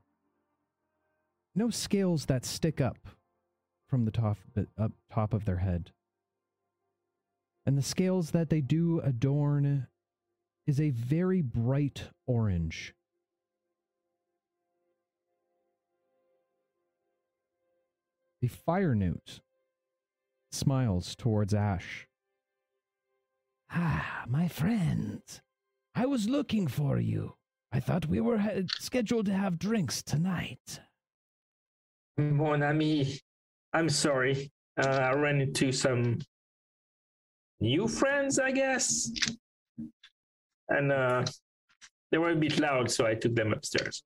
no 1.55 1.71
scales 1.71 2.27
that 2.27 2.45
stick 2.45 2.81
up 2.81 2.99
from 3.89 4.05
the 4.05 4.11
top 4.11 4.39
up 4.79 4.93
top 5.13 5.35
of 5.35 5.45
their 5.45 5.59
head. 5.59 5.93
And 7.67 7.77
the 7.77 7.83
scales 7.83 8.31
that 8.31 8.51
they 8.51 8.61
do 8.61 9.01
adorn 9.01 9.89
is 10.67 10.81
a 10.81 10.91
very 10.91 11.43
bright 11.43 12.05
orange. 12.27 12.95
The 18.41 18.49
fire 18.49 18.95
newt 18.95 19.41
smiles 20.51 21.15
towards 21.15 21.53
Ash. 21.53 22.09
Ah, 23.71 24.25
my 24.27 24.49
friend. 24.49 25.23
I 25.95 26.07
was 26.07 26.29
looking 26.29 26.67
for 26.67 26.99
you. 26.99 27.35
I 27.73 27.81
thought 27.81 28.07
we 28.07 28.21
were 28.21 28.39
ha- 28.39 28.63
scheduled 28.79 29.27
to 29.27 29.33
have 29.33 29.59
drinks 29.59 30.03
tonight. 30.03 30.81
Mon 32.19 32.63
ami, 32.63 33.19
I'm 33.73 33.89
sorry. 33.89 34.51
Uh, 34.77 34.89
I 34.89 35.13
ran 35.15 35.41
into 35.41 35.73
some 35.73 36.19
new 37.61 37.87
friends, 37.87 38.39
I 38.39 38.51
guess. 38.51 39.11
And 40.69 40.93
uh, 40.93 41.25
they 42.11 42.19
were 42.19 42.31
a 42.31 42.37
bit 42.37 42.59
loud, 42.59 42.91
so 42.91 43.07
I 43.07 43.15
took 43.15 43.35
them 43.35 43.53
upstairs. 43.53 44.03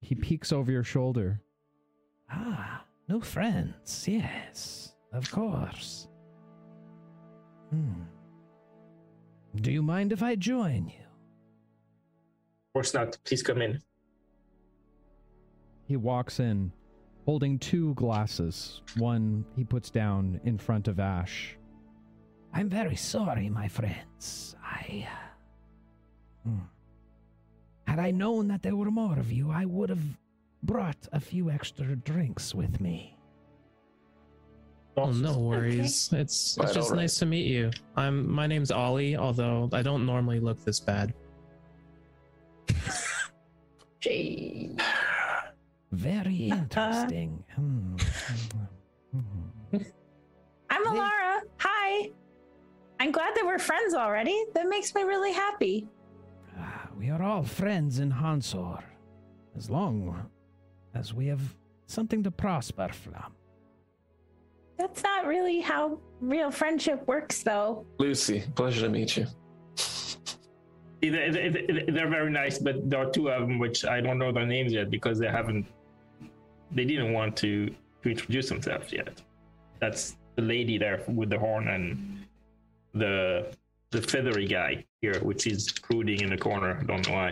He 0.00 0.14
peeks 0.14 0.52
over 0.52 0.72
your 0.72 0.84
shoulder. 0.84 1.40
Ah, 2.30 2.84
new 3.08 3.20
friends. 3.20 4.06
Yes, 4.08 4.94
of 5.12 5.30
course. 5.30 6.08
Hmm. 7.70 8.02
Do 9.56 9.70
you 9.70 9.82
mind 9.82 10.12
if 10.12 10.22
I 10.22 10.34
join 10.34 10.88
you? 10.88 11.01
Of 12.72 12.78
course 12.78 12.94
not. 12.94 13.18
Please 13.24 13.42
come 13.42 13.60
in. 13.60 13.82
He 15.86 15.96
walks 15.98 16.40
in, 16.40 16.72
holding 17.26 17.58
two 17.58 17.92
glasses. 17.94 18.80
One 18.96 19.44
he 19.54 19.62
puts 19.62 19.90
down 19.90 20.40
in 20.44 20.56
front 20.56 20.88
of 20.88 20.98
Ash. 20.98 21.58
I'm 22.54 22.70
very 22.70 22.96
sorry, 22.96 23.50
my 23.50 23.68
friends. 23.68 24.56
I. 24.64 25.06
uh, 26.46 26.48
hmm. 26.48 26.58
Had 27.86 27.98
I 27.98 28.10
known 28.10 28.48
that 28.48 28.62
there 28.62 28.74
were 28.74 28.90
more 28.90 29.18
of 29.18 29.30
you, 29.30 29.50
I 29.50 29.66
would 29.66 29.90
have 29.90 30.02
brought 30.62 30.96
a 31.12 31.20
few 31.20 31.50
extra 31.50 31.94
drinks 31.96 32.54
with 32.54 32.80
me. 32.80 33.18
Oh, 34.96 35.10
no 35.10 35.38
worries. 35.38 36.08
It's 36.12 36.54
Quite 36.54 36.64
it's 36.68 36.74
just 36.74 36.90
all 36.90 36.96
right. 36.96 37.02
nice 37.02 37.18
to 37.18 37.26
meet 37.26 37.48
you. 37.48 37.70
I'm 37.96 38.30
my 38.30 38.46
name's 38.46 38.70
Ollie, 38.70 39.14
although 39.16 39.68
I 39.74 39.82
don't 39.82 40.06
normally 40.06 40.40
look 40.40 40.64
this 40.64 40.80
bad. 40.80 41.12
Gee. 44.02 44.76
Very 45.92 46.48
interesting. 46.48 47.44
Hmm. 47.54 47.94
Hmm. 49.12 49.76
I'm 50.70 50.84
Alara. 50.86 51.42
Hi. 51.60 52.10
I'm 52.98 53.12
glad 53.12 53.36
that 53.36 53.46
we're 53.46 53.60
friends 53.60 53.94
already. 53.94 54.44
That 54.54 54.68
makes 54.68 54.92
me 54.96 55.02
really 55.04 55.32
happy. 55.32 55.86
Ah, 56.58 56.88
we 56.98 57.10
are 57.10 57.22
all 57.22 57.44
friends 57.44 58.00
in 58.00 58.10
Hansor, 58.10 58.78
as 59.56 59.70
long 59.70 60.28
as 60.94 61.14
we 61.14 61.28
have 61.28 61.56
something 61.86 62.24
to 62.24 62.32
prosper 62.32 62.88
from. 62.88 63.34
That's 64.78 65.04
not 65.04 65.26
really 65.26 65.60
how 65.60 66.00
real 66.20 66.50
friendship 66.50 67.06
works, 67.06 67.44
though. 67.44 67.86
Lucy, 67.98 68.42
pleasure 68.56 68.86
to 68.86 68.88
meet 68.88 69.16
you. 69.16 69.26
They- 71.02 71.10
they- 71.30 71.48
they- 71.50 71.92
They're 71.94 72.08
very 72.08 72.30
nice, 72.30 72.58
but 72.58 72.88
there 72.88 73.00
are 73.00 73.10
two 73.10 73.28
of 73.30 73.40
them 73.46 73.58
which 73.58 73.84
I 73.84 74.00
don't 74.00 74.18
know 74.18 74.30
their 74.32 74.46
names 74.46 74.72
yet 74.72 74.88
because 74.90 75.18
they 75.18 75.28
haven't. 75.28 75.66
They 76.70 76.84
didn't 76.84 77.12
want 77.12 77.36
to 77.38 77.52
to 78.02 78.10
introduce 78.10 78.48
themselves 78.48 78.92
yet. 78.92 79.20
That's 79.80 80.16
the 80.36 80.42
lady 80.42 80.76
there 80.78 81.02
with 81.08 81.30
the 81.30 81.38
horn 81.38 81.68
and 81.68 81.88
the 82.94 83.16
the 83.90 84.00
feathery 84.00 84.46
guy 84.46 84.84
here, 85.02 85.18
which 85.20 85.46
is 85.46 85.70
brooding 85.86 86.20
in 86.22 86.30
the 86.30 86.38
corner. 86.38 86.78
I 86.80 86.84
don't 86.84 87.06
know 87.06 87.14
why. 87.14 87.30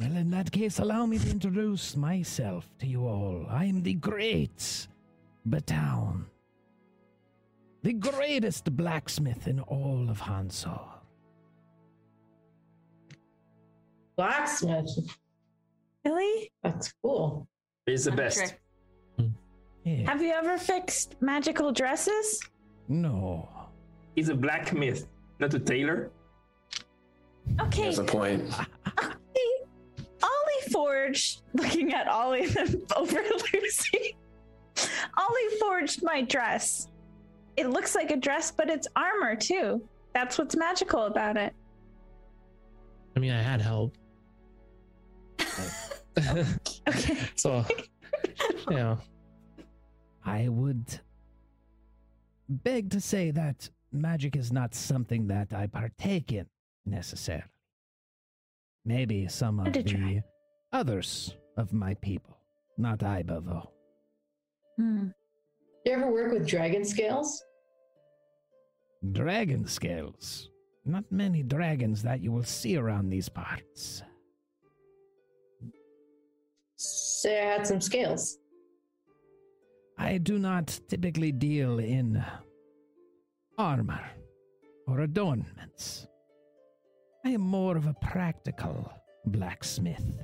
Well, 0.00 0.16
in 0.16 0.30
that 0.30 0.50
case, 0.50 0.78
allow 0.78 1.04
me 1.04 1.18
to 1.18 1.30
introduce 1.30 1.94
myself 1.96 2.62
to 2.78 2.86
you 2.86 3.06
all. 3.06 3.44
I 3.50 3.66
am 3.66 3.82
the 3.82 3.94
great 3.94 4.86
Batown, 5.46 6.24
the 7.82 7.92
greatest 7.92 8.64
blacksmith 8.76 9.46
in 9.46 9.60
all 9.60 10.08
of 10.08 10.20
Hansor. 10.20 10.80
Blacksmith. 14.20 15.16
Really? 16.04 16.52
That's 16.62 16.92
cool. 17.02 17.48
He's 17.86 18.04
the 18.04 18.10
I'm 18.10 18.16
best. 18.18 18.36
sure. 18.38 18.48
Hmm. 19.18 19.26
Yeah. 19.84 20.10
Have 20.10 20.20
you 20.22 20.30
ever 20.32 20.58
fixed 20.58 21.16
magical 21.22 21.72
dresses? 21.72 22.40
No. 22.88 23.48
He's 24.14 24.28
a 24.28 24.34
blacksmith, 24.34 25.06
not 25.38 25.54
a 25.54 25.58
tailor. 25.58 26.10
Okay. 27.60 27.84
That's 27.84 27.98
a 27.98 28.04
point. 28.04 28.52
Ollie, 28.98 29.56
Ollie 30.22 30.70
forged, 30.70 31.40
looking 31.54 31.94
at 31.94 32.06
Ollie 32.06 32.46
over 32.96 33.22
Lucy. 33.54 34.16
Ollie 35.16 35.56
forged 35.60 36.02
my 36.02 36.20
dress. 36.20 36.88
It 37.56 37.70
looks 37.70 37.94
like 37.94 38.10
a 38.10 38.16
dress, 38.16 38.50
but 38.50 38.68
it's 38.68 38.86
armor 38.96 39.34
too. 39.34 39.82
That's 40.12 40.36
what's 40.36 40.56
magical 40.56 41.04
about 41.04 41.38
it. 41.38 41.54
I 43.16 43.18
mean, 43.18 43.32
I 43.32 43.40
had 43.40 43.62
help. 43.62 43.96
Okay. 46.18 47.16
so, 47.36 47.64
yeah. 48.70 48.96
I 50.24 50.48
would 50.48 51.00
beg 52.48 52.90
to 52.90 53.00
say 53.00 53.30
that 53.30 53.68
magic 53.92 54.36
is 54.36 54.52
not 54.52 54.74
something 54.74 55.26
that 55.28 55.52
I 55.52 55.66
partake 55.66 56.32
in 56.32 56.46
necessarily. 56.84 57.44
Maybe 58.84 59.28
some 59.28 59.60
of 59.60 59.72
the 59.72 59.82
try. 59.82 60.22
others 60.72 61.36
of 61.56 61.72
my 61.72 61.94
people. 61.94 62.38
Not 62.78 63.00
Iba, 63.00 63.44
though. 63.44 63.70
Hmm. 64.76 65.08
You 65.84 65.92
ever 65.92 66.10
work 66.10 66.32
with 66.32 66.46
dragon 66.46 66.84
scales? 66.84 67.42
Dragon 69.12 69.66
scales. 69.66 70.50
Not 70.84 71.04
many 71.10 71.42
dragons 71.42 72.02
that 72.02 72.22
you 72.22 72.32
will 72.32 72.44
see 72.44 72.76
around 72.76 73.10
these 73.10 73.28
parts. 73.28 74.02
Say 77.20 77.38
I 77.38 77.44
uh, 77.44 77.58
had 77.58 77.66
some 77.66 77.82
scales. 77.82 78.38
I 79.98 80.16
do 80.16 80.38
not 80.38 80.80
typically 80.88 81.32
deal 81.32 81.78
in 81.78 82.24
armor 83.58 84.00
or 84.86 85.00
adornments. 85.00 86.06
I 87.26 87.32
am 87.32 87.42
more 87.42 87.76
of 87.76 87.86
a 87.86 87.92
practical 88.00 88.90
blacksmith. 89.26 90.18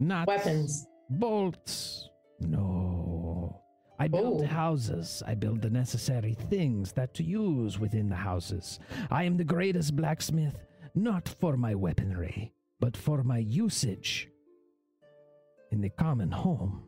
Not 0.00 0.26
Weapons. 0.26 0.88
bolts. 1.08 2.10
No. 2.40 3.62
I 4.00 4.08
build 4.08 4.42
Oh. 4.42 4.46
houses. 4.46 5.22
I 5.24 5.36
build 5.36 5.62
the 5.62 5.70
necessary 5.70 6.34
things 6.34 6.90
that 6.94 7.14
to 7.14 7.22
use 7.22 7.78
within 7.78 8.08
the 8.08 8.16
houses. 8.16 8.80
I 9.08 9.22
am 9.22 9.36
the 9.36 9.44
greatest 9.44 9.94
blacksmith, 9.94 10.66
not 10.96 11.28
for 11.28 11.56
my 11.56 11.76
weaponry, 11.76 12.52
but 12.80 12.96
for 12.96 13.22
my 13.22 13.38
usage 13.38 14.28
in 15.70 15.80
the 15.80 15.90
common 15.90 16.30
home. 16.30 16.82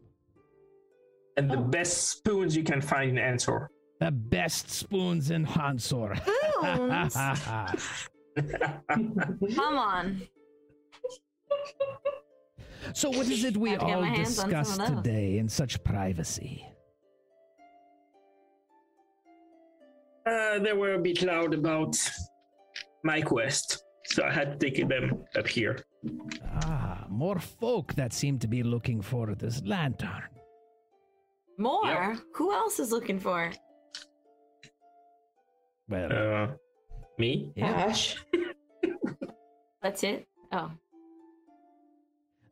And 1.37 1.51
the 1.51 1.59
Oh. 1.59 1.63
best 1.63 2.09
spoons 2.09 2.57
you 2.57 2.65
can 2.65 2.81
find 2.81 3.11
in 3.11 3.17
Hansor. 3.17 3.71
The 4.01 4.11
best 4.11 4.71
spoons 4.71 5.31
in 5.31 5.45
Hansor. 5.45 6.15
Spoons? 6.17 7.15
Come 9.57 9.79
on. 9.79 10.23
so, 12.95 13.11
what 13.11 13.29
is 13.29 13.45
it 13.45 13.57
we 13.57 13.71
Have 13.71 13.81
to 13.81 13.87
get 13.87 13.95
all 13.97 14.03
my 14.03 14.09
hands 14.09 14.39
on 14.39 14.51
some 14.51 14.61
of 14.61 14.67
discussed 14.67 14.97
today 15.05 15.39
in 15.39 15.49
such 15.49 15.83
privacy? 15.85 16.65
Uh, 20.27 20.59
they 20.59 20.73
were 20.75 20.95
a 20.95 20.99
bit 20.99 21.23
loud 21.23 21.55
about 21.55 21.97
my 23.03 23.21
quest, 23.23 23.83
so 24.11 24.25
I 24.25 24.33
had 24.33 24.59
to 24.59 24.71
take 24.71 24.89
them 24.89 25.25
up 25.37 25.47
here. 25.47 25.85
Ah, 26.65 27.07
more 27.09 27.39
folk 27.39 27.95
that 27.95 28.13
seem 28.13 28.39
to 28.41 28.49
be 28.49 28.63
looking 28.63 29.01
for 29.03 29.35
this 29.35 29.63
lantern. 29.65 30.23
More? 31.59 31.85
Yep. 31.87 32.19
Who 32.35 32.53
else 32.53 32.79
is 32.79 32.93
looking 32.93 33.19
for 33.21 33.45
it? 33.45 33.59
Well, 35.89 36.13
Uh, 36.13 36.47
me? 37.19 37.53
yeah. 37.57 37.67
Ash. 37.89 38.17
That's 39.83 40.03
it? 40.05 40.27
Oh. 40.53 40.71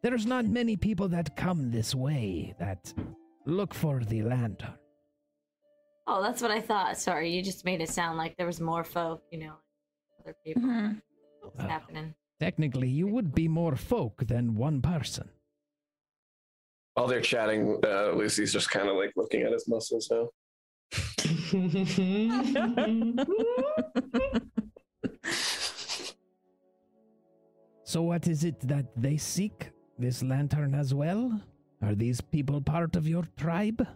There's 0.02 0.26
not 0.26 0.44
many 0.46 0.76
people 0.76 1.08
that 1.08 1.36
come 1.36 1.70
this 1.70 1.94
way 1.94 2.54
that 2.58 2.92
look 3.46 3.74
for 3.74 4.00
the 4.04 4.22
lantern. 4.22 4.74
Oh, 6.08 6.22
that's 6.22 6.40
what 6.40 6.52
I 6.52 6.60
thought. 6.60 6.96
Sorry, 6.96 7.28
you 7.34 7.42
just 7.42 7.64
made 7.64 7.80
it 7.80 7.88
sound 7.90 8.16
like 8.16 8.36
there 8.36 8.46
was 8.46 8.60
more 8.60 8.84
folk, 8.84 9.22
you 9.32 9.38
know, 9.40 9.54
other 10.20 10.36
people. 10.44 10.62
Mhm. 10.62 11.02
What's 11.46 11.58
Well. 11.58 11.68
happening? 11.68 12.14
Technically, 12.40 12.88
you 12.88 13.06
would 13.06 13.34
be 13.34 13.48
more 13.48 13.76
folk 13.76 14.26
than 14.26 14.56
one 14.56 14.82
person. 14.82 15.30
While 16.94 17.06
they're 17.06 17.20
chatting, 17.20 17.78
uh, 17.84 18.12
Lucy's 18.12 18.52
just 18.52 18.70
kind 18.70 18.88
of 18.88 18.96
like 18.96 19.12
looking 19.16 19.42
at 19.42 19.52
his 19.52 19.68
muscles 19.68 20.10
now. 20.10 20.28
So, 27.84 28.02
what 28.02 28.26
is 28.26 28.44
it 28.44 28.58
that 28.66 28.86
they 28.96 29.16
seek? 29.16 29.70
This 29.98 30.22
lantern 30.22 30.74
as 30.74 30.92
well? 30.92 31.40
Are 31.80 31.94
these 31.94 32.20
people 32.20 32.60
part 32.60 32.96
of 32.96 33.08
your 33.08 33.24
tribe? 33.36 33.86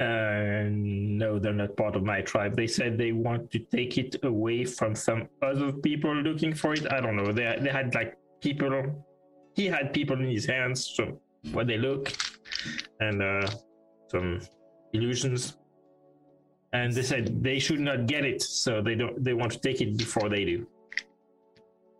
Uh, 0.00 0.64
no, 0.70 1.38
they're 1.38 1.52
not 1.52 1.76
part 1.76 1.94
of 1.94 2.02
my 2.02 2.22
tribe. 2.22 2.56
They 2.56 2.66
said 2.66 2.96
they 2.96 3.12
want 3.12 3.50
to 3.50 3.58
take 3.58 3.98
it 3.98 4.16
away 4.24 4.64
from 4.64 4.94
some 4.94 5.28
other 5.42 5.72
people 5.72 6.14
looking 6.14 6.54
for 6.54 6.72
it. 6.72 6.90
I 6.90 7.00
don't 7.02 7.16
know. 7.16 7.32
They 7.32 7.58
they 7.60 7.68
had 7.68 7.94
like 7.94 8.16
people. 8.40 8.70
He 9.54 9.66
had 9.66 9.92
people 9.92 10.18
in 10.18 10.30
his 10.30 10.46
hands, 10.46 10.86
so 10.96 11.20
what 11.52 11.66
they 11.66 11.76
look, 11.76 12.12
and 13.00 13.22
uh, 13.22 13.46
some 14.08 14.40
illusions. 14.94 15.58
And 16.72 16.92
they 16.92 17.02
said 17.02 17.42
they 17.42 17.58
should 17.58 17.80
not 17.80 18.06
get 18.06 18.24
it, 18.24 18.40
so 18.40 18.80
they 18.80 18.94
don't. 18.94 19.22
They 19.22 19.34
want 19.34 19.52
to 19.52 19.58
take 19.58 19.82
it 19.82 19.98
before 19.98 20.30
they 20.30 20.46
do. 20.46 20.66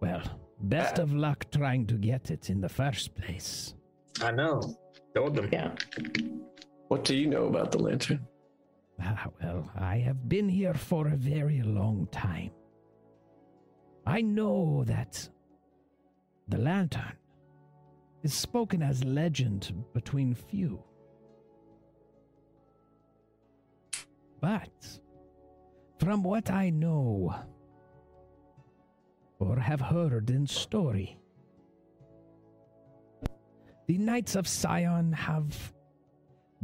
Well, 0.01 0.23
best 0.63 0.99
of 0.99 1.13
luck 1.13 1.45
trying 1.51 1.87
to 1.89 1.95
get 1.95 2.31
it 2.31 2.49
in 2.49 2.63
the 2.63 2.69
first 2.69 3.15
place. 3.15 3.75
I 4.23 4.31
know. 4.31 4.63
Told 5.15 5.35
them. 5.35 5.51
yeah. 5.53 5.73
What 6.91 7.05
do 7.05 7.15
you 7.15 7.29
know 7.29 7.45
about 7.45 7.71
the 7.71 7.79
lantern? 7.79 8.27
Ah, 9.01 9.29
well, 9.41 9.71
I 9.77 9.99
have 9.99 10.29
been 10.29 10.49
here 10.49 10.75
for 10.75 11.07
a 11.07 11.17
very 11.17 11.63
long 11.63 12.09
time. 12.11 12.51
I 14.05 14.23
know 14.23 14.83
that 14.89 15.29
the 16.49 16.59
lantern 16.59 17.17
is 18.25 18.35
spoken 18.35 18.83
as 18.83 19.05
legend 19.05 19.73
between 19.95 20.35
few. 20.35 20.83
But 24.41 24.99
from 26.01 26.25
what 26.25 26.51
I 26.51 26.71
know 26.71 27.37
or 29.39 29.61
have 29.61 29.81
heard 29.81 30.29
in 30.31 30.45
story, 30.45 31.21
the 33.87 33.97
Knights 33.97 34.35
of 34.35 34.49
Sion 34.49 35.13
have 35.13 35.73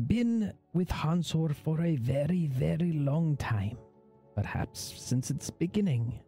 been 0.06 0.52
with 0.74 0.90
Hansor 0.90 1.48
for 1.54 1.80
a 1.82 1.96
very, 1.96 2.46
very 2.46 2.92
long 2.92 3.36
time, 3.36 3.78
perhaps 4.34 4.94
since 4.96 5.30
its 5.30 5.50
beginning. 5.50 6.20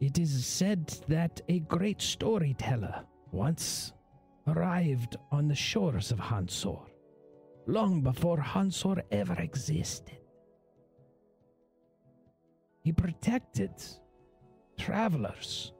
It 0.00 0.18
is 0.18 0.44
said 0.44 0.86
that 1.08 1.40
a 1.48 1.60
great 1.60 2.00
storyteller 2.00 3.04
once 3.30 3.92
arrived 4.46 5.16
on 5.30 5.46
the 5.46 5.54
shores 5.54 6.10
of 6.10 6.18
Hansor, 6.18 6.78
long 7.66 8.00
before 8.00 8.40
Hansor 8.40 9.02
ever 9.10 9.34
existed. 9.34 10.18
He 12.82 12.92
protected 12.92 13.70
travelers 14.76 15.72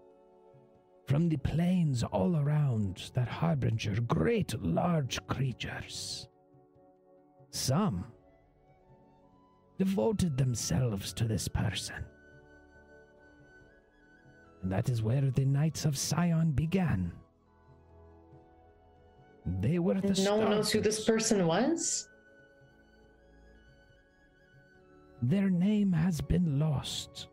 from 1.13 1.29
the 1.29 1.37
plains 1.37 2.03
all 2.05 2.37
around 2.37 3.11
that 3.13 3.29
harbinger 3.29 4.01
great 4.09 4.59
large 4.63 5.19
creatures. 5.27 6.27
Some 7.51 8.07
devoted 9.79 10.39
themselves 10.39 11.13
to 11.13 11.25
this 11.25 11.49
person. 11.49 12.03
And 14.63 14.73
that 14.73 14.89
is 14.89 15.03
where 15.03 15.31
the 15.31 15.45
Knights 15.45 15.85
of 15.85 15.99
Sion 15.99 16.53
began. 16.53 17.13
They 19.61 19.79
were 19.79 20.01
the 20.01 20.19
No 20.23 20.37
one 20.37 20.49
knows 20.49 20.73
who 20.73 20.81
this 20.81 21.05
person 21.05 21.47
was? 21.47 22.09
their 25.25 25.51
name 25.51 25.93
has 25.93 26.23
been 26.23 26.59
lost. 26.59 27.29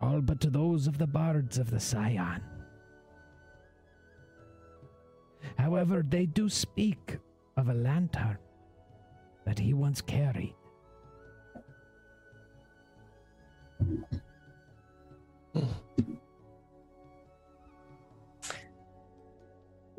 All 0.00 0.20
but 0.20 0.40
to 0.40 0.50
those 0.50 0.86
of 0.86 0.98
the 0.98 1.06
bards 1.06 1.58
of 1.58 1.70
the 1.70 1.80
Sion. 1.80 2.42
However, 5.58 6.04
they 6.08 6.26
do 6.26 6.48
speak 6.48 7.18
of 7.56 7.68
a 7.68 7.74
lantern 7.74 8.38
that 9.44 9.58
he 9.58 9.74
once 9.74 10.00
carried. 10.00 10.54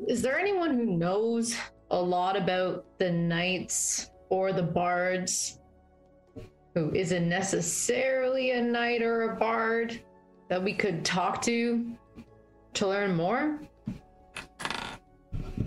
Is 0.06 0.22
there 0.22 0.38
anyone 0.38 0.74
who 0.74 0.86
knows 0.86 1.54
a 1.90 2.00
lot 2.00 2.36
about 2.36 2.84
the 2.98 3.10
knights 3.10 4.10
or 4.28 4.52
the 4.52 4.62
bards 4.62 5.59
who 6.74 6.92
isn't 6.94 7.28
necessarily 7.28 8.52
a 8.52 8.62
knight 8.62 9.02
or 9.02 9.22
a 9.22 9.36
bard 9.36 10.00
that 10.48 10.62
we 10.62 10.72
could 10.72 11.04
talk 11.04 11.42
to 11.42 11.92
to 12.74 12.86
learn 12.86 13.14
more? 13.14 13.60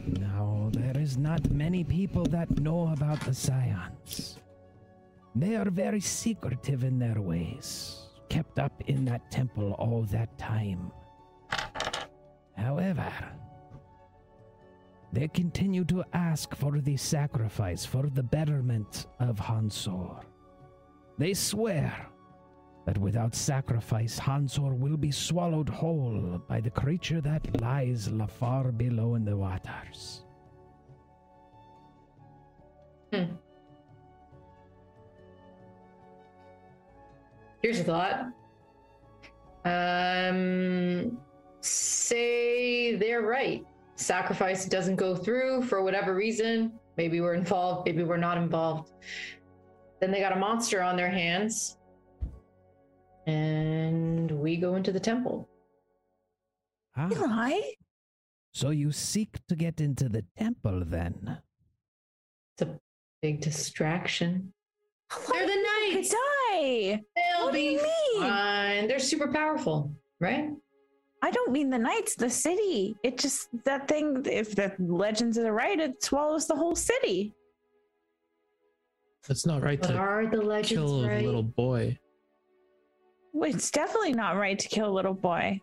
No, 0.06 0.70
there 0.72 0.98
is 0.98 1.18
not 1.18 1.52
many 1.52 1.84
people 1.84 2.26
that 2.26 2.60
know 2.60 2.90
about 2.94 3.20
the 3.22 3.34
Sions. 3.34 4.40
They 5.36 5.56
are 5.56 5.70
very 5.70 6.00
secretive 6.00 6.84
in 6.84 7.00
their 7.00 7.20
ways, 7.20 8.10
kept 8.30 8.60
up 8.60 8.84
in 8.88 9.04
that 9.06 9.32
temple 9.32 9.74
all 9.74 10.04
that 10.12 10.38
time. 10.38 10.92
However, 12.56 13.12
they 15.12 15.28
continue 15.28 15.84
to 15.86 16.04
ask 16.14 16.56
for 16.56 16.80
the 16.80 16.98
sacrifice 16.98 17.86
for 17.86 18.10
the 18.10 18.24
betterment 18.24 19.08
of 19.20 19.40
Hansor. 19.40 20.10
They 21.18 21.34
swear 21.34 22.08
that 22.86 22.98
without 22.98 23.36
sacrifice, 23.36 24.18
Hansor 24.18 24.74
will 24.74 24.98
be 24.98 25.12
swallowed 25.12 25.70
whole 25.70 26.42
by 26.48 26.60
the 26.60 26.70
creature 26.70 27.22
that 27.22 27.62
lies 27.62 28.10
far 28.28 28.72
below 28.72 29.16
in 29.16 29.24
the 29.24 29.38
waters. 29.38 30.26
Hmm. 33.14 33.36
Here's 37.62 37.80
a 37.80 37.84
thought. 37.84 38.34
Um, 39.66 41.18
say 41.62 42.96
they're 42.98 43.22
right. 43.22 43.66
Sacrifice 43.96 44.66
doesn't 44.66 44.98
go 44.98 45.16
through 45.16 45.62
for 45.64 45.82
whatever 45.82 46.14
reason. 46.16 46.74
Maybe 46.98 47.22
we're 47.22 47.36
involved, 47.36 47.86
maybe 47.86 48.04
we're 48.04 48.18
not 48.18 48.38
involved. 48.38 48.92
Then 50.04 50.12
they 50.12 50.20
got 50.20 50.34
a 50.34 50.36
monster 50.36 50.84
on 50.84 50.98
their 50.98 51.10
hands. 51.10 51.78
And 53.26 54.30
we 54.32 54.58
go 54.58 54.76
into 54.76 54.92
the 54.92 55.00
temple. 55.00 55.48
Ah, 56.98 57.08
Eli? 57.10 57.62
so 58.52 58.72
you 58.72 58.92
seek 58.92 59.40
to 59.48 59.56
get 59.56 59.80
into 59.80 60.10
the 60.10 60.26
temple 60.38 60.84
then? 60.86 61.38
It's 62.52 62.68
a 62.70 62.78
big 63.22 63.40
distraction. 63.40 64.52
They're 65.32 65.48
the 65.48 65.54
Could 65.54 65.96
knights. 65.96 66.10
die. 66.10 67.02
They'll 67.16 67.46
What 67.46 67.54
do 67.54 67.60
you 67.62 67.78
be 67.80 67.84
mean? 67.86 68.22
fine. 68.24 68.88
They're 68.90 69.00
super 69.00 69.32
powerful, 69.32 69.90
right? 70.20 70.50
I 71.22 71.32
don't 71.32 71.54
mean 71.54 71.70
the 71.70 71.80
knights, 71.80 72.16
the 72.16 72.30
city. 72.30 72.98
It 73.04 73.18
just 73.20 73.48
that 73.64 73.88
thing. 73.88 74.22
If 74.26 74.54
the 74.54 74.74
legends 74.80 75.38
are 75.38 75.54
right, 75.54 75.80
it 75.80 76.04
swallows 76.04 76.46
the 76.46 76.56
whole 76.56 76.76
city. 76.76 77.32
It's 79.30 79.46
not 79.46 79.64
right 79.64 79.80
But 79.80 79.88
to 79.88 79.98
are 79.98 80.26
the 80.28 80.42
legends 80.42 80.70
kill 80.74 81.08
right? 81.08 81.24
a 81.24 81.26
little 81.26 81.44
boy. 81.44 81.98
Well, 83.32 83.50
It's 83.50 83.72
definitely 83.72 84.14
not 84.14 84.36
right 84.36 84.60
to 84.60 84.68
kill 84.68 84.90
a 84.90 84.94
little 84.94 85.14
boy. 85.14 85.60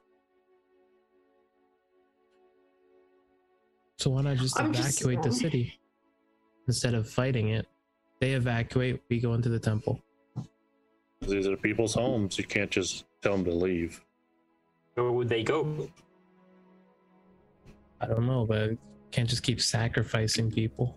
So 3.98 4.10
why 4.10 4.22
not 4.22 4.38
just 4.38 4.58
I'm 4.58 4.72
just- 4.72 5.00
evacuate 5.00 5.22
the 5.22 5.32
city 5.32 5.78
instead 6.66 6.94
of 6.94 7.08
fighting 7.08 7.48
it? 7.48 7.66
They 8.20 8.32
evacuate, 8.32 9.02
we 9.08 9.20
go 9.20 9.34
into 9.34 9.48
the 9.48 9.58
temple. 9.58 10.02
These 11.22 11.46
are 11.46 11.56
people's 11.56 11.94
homes. 11.94 12.38
You 12.38 12.44
can't 12.44 12.70
just 12.70 13.04
tell 13.22 13.32
them 13.36 13.44
to 13.44 13.52
leave. 13.52 14.02
Where 14.94 15.10
would 15.12 15.28
they 15.28 15.42
go? 15.42 15.88
I 18.00 18.06
don't 18.06 18.26
know, 18.26 18.46
but 18.46 18.70
can't 19.10 19.28
just 19.28 19.42
keep 19.42 19.60
sacrificing 19.60 20.50
people. 20.50 20.96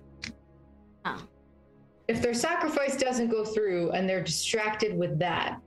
If 2.08 2.22
their 2.22 2.34
sacrifice 2.34 2.98
doesn't 2.98 3.30
go 3.30 3.46
through 3.46 3.92
and 3.92 4.08
they're 4.08 4.24
distracted 4.24 4.98
with 4.98 5.18
that, 5.20 5.62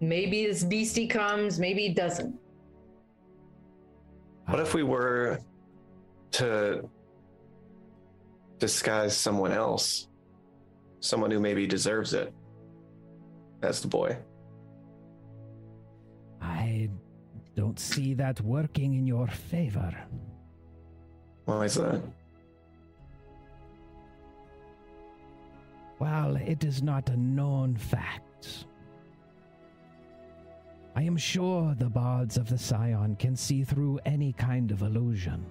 maybe 0.00 0.46
this 0.46 0.64
beastie 0.64 1.06
comes, 1.06 1.58
maybe 1.58 1.86
it 1.86 1.94
doesn't. 1.94 2.34
What 4.46 4.60
if 4.60 4.74
we 4.74 4.82
were 4.82 5.40
to 6.32 6.88
disguise 8.58 9.16
someone 9.16 9.52
else? 9.52 10.08
Someone 11.00 11.30
who 11.30 11.40
maybe 11.40 11.66
deserves 11.66 12.14
it 12.14 12.32
as 13.62 13.82
the 13.82 13.88
boy. 13.88 14.16
I 16.40 16.88
don't 17.54 17.78
see 17.78 18.14
that 18.14 18.40
working 18.40 18.94
in 18.94 19.06
your 19.06 19.26
favor. 19.26 19.94
Why 21.44 21.64
is 21.66 21.74
that? 21.74 22.00
While 26.04 26.36
it 26.36 26.64
is 26.64 26.82
not 26.82 27.08
a 27.08 27.16
known 27.16 27.76
fact, 27.76 28.66
I 30.94 31.00
am 31.02 31.16
sure 31.16 31.74
the 31.74 31.88
bards 31.88 32.36
of 32.36 32.46
the 32.46 32.58
Sion 32.58 33.16
can 33.16 33.34
see 33.34 33.64
through 33.64 34.00
any 34.04 34.34
kind 34.34 34.70
of 34.70 34.82
illusion. 34.82 35.46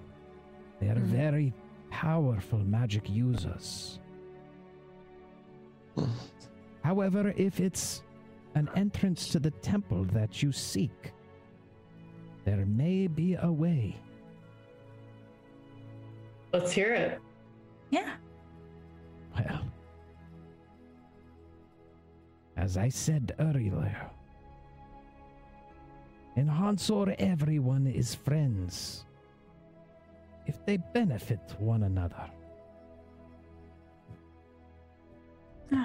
They 0.78 0.90
are 0.90 0.94
Mhm. 0.94 1.06
very 1.22 1.52
powerful 1.90 2.60
magic 2.60 3.10
users. 3.10 3.98
However, 6.84 7.34
if 7.36 7.58
it's 7.58 8.04
an 8.54 8.68
entrance 8.76 9.30
to 9.30 9.40
the 9.40 9.50
temple 9.50 10.04
that 10.18 10.40
you 10.40 10.52
seek, 10.52 11.12
there 12.44 12.64
may 12.64 13.08
be 13.08 13.34
a 13.34 13.50
way. 13.50 13.96
Let's 16.52 16.70
hear 16.70 16.94
it. 16.94 17.20
Yeah. 17.90 18.14
Well, 19.36 19.62
as 22.56 22.76
I 22.76 22.88
said 22.88 23.34
earlier, 23.38 24.10
in 26.36 26.48
Hansor, 26.48 27.14
everyone 27.18 27.86
is 27.86 28.14
friends 28.14 29.04
if 30.46 30.64
they 30.66 30.78
benefit 30.92 31.40
one 31.58 31.84
another. 31.84 32.30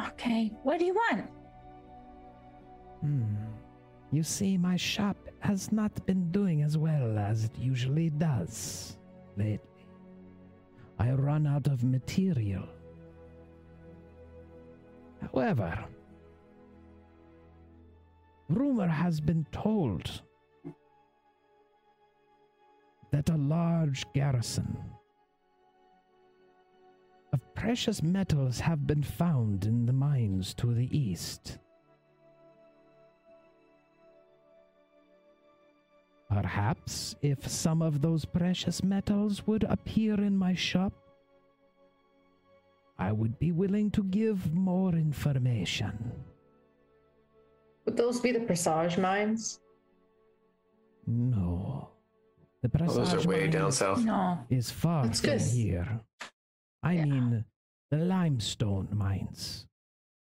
Okay. 0.08 0.52
What 0.64 0.80
do 0.80 0.86
you 0.86 0.94
want? 0.94 1.30
Hmm. 3.02 3.36
You 4.12 4.24
see, 4.24 4.58
my 4.58 4.76
shop 4.76 5.18
has 5.40 5.72
not 5.72 6.06
been 6.06 6.32
doing 6.32 6.64
as 6.64 6.78
well 6.78 7.18
as 7.18 7.46
it 7.46 7.52
usually 7.58 8.10
does 8.10 8.98
lately. 9.38 9.86
I 10.98 11.12
run 11.12 11.48
out 11.48 11.68
of 11.68 11.84
material. 11.84 12.68
However, 15.22 15.86
rumor 18.50 18.88
has 18.88 19.22
been 19.22 19.46
told 19.52 20.22
that 23.12 23.30
a 23.30 23.38
large 23.38 24.06
garrison 24.14 24.78
of 27.32 27.54
precious 27.54 28.02
metals 28.02 28.60
have 28.60 28.88
been 28.88 29.04
found 29.04 29.66
in 29.66 29.86
the 29.86 29.94
mines 29.94 30.54
to 30.56 30.74
the 30.74 30.90
east. 30.98 31.60
Perhaps 36.30 37.16
if 37.22 37.48
some 37.48 37.82
of 37.82 38.02
those 38.02 38.26
precious 38.26 38.84
metals 38.84 39.46
would 39.48 39.64
appear 39.64 40.14
in 40.16 40.38
my 40.38 40.54
shop, 40.54 40.94
I 42.98 43.12
would 43.12 43.40
be 43.40 43.52
willing 43.52 43.90
to 43.92 44.04
give 44.04 44.54
more 44.54 44.94
information. 44.94 46.14
Would 47.90 47.98
those 47.98 48.20
be 48.22 48.32
the 48.32 48.42
Presage 48.42 49.00
mines? 49.00 49.62
No. 51.08 51.90
The 52.62 52.70
Oh, 52.72 52.86
those 52.86 52.98
are 52.98 53.18
Presage 53.18 53.26
way 53.26 53.48
down 53.48 53.72
south. 53.72 54.06
No. 54.06 54.46
is 54.52 54.70
far 54.70 55.08
That's 55.08 55.22
from 55.22 55.30
good. 55.32 55.42
here. 55.42 56.00
I 56.84 56.94
Yeah. 56.94 57.06
mean, 57.06 57.46
the 57.90 57.98
limestone 57.98 58.90
mines. 58.92 59.66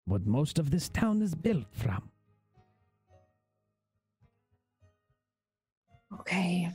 What 0.03 0.25
most 0.25 0.59
of 0.59 0.69
this 0.69 0.89
town 0.89 1.21
is 1.21 1.33
built 1.33 1.67
from. 1.71 2.11
Okay. 6.19 6.69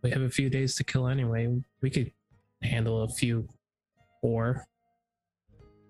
We 0.00 0.08
have 0.10 0.22
a 0.22 0.30
few 0.30 0.48
days 0.48 0.74
to 0.76 0.84
kill 0.84 1.06
anyway. 1.06 1.62
We 1.82 1.90
could 1.90 2.12
handle 2.62 3.02
a 3.02 3.08
few 3.10 3.46
ore. 4.22 4.66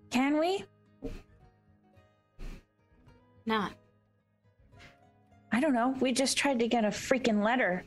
Can 0.09 0.37
we? 0.41 0.65
Not. 3.47 3.71
I 5.53 5.61
don't 5.61 5.73
know. 5.73 5.95
We 6.01 6.11
just 6.11 6.37
tried 6.37 6.59
to 6.59 6.67
get 6.67 6.83
a 6.83 6.89
freaking 6.89 7.41
letter, 7.41 7.85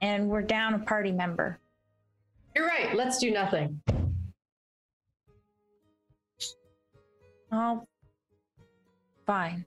and 0.00 0.28
we're 0.28 0.42
down 0.42 0.74
a 0.74 0.78
party 0.78 1.10
member. 1.10 1.58
You're 2.54 2.66
right. 2.66 2.94
Let's 2.94 3.18
do 3.18 3.32
nothing. 3.32 3.80
Oh, 7.50 7.84
fine. 9.26 9.66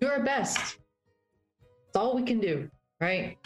Do 0.00 0.06
our 0.06 0.22
best. 0.24 0.78
It's 1.86 1.96
all 1.96 2.16
we 2.16 2.24
can 2.24 2.40
do, 2.40 2.68
right? 3.00 3.38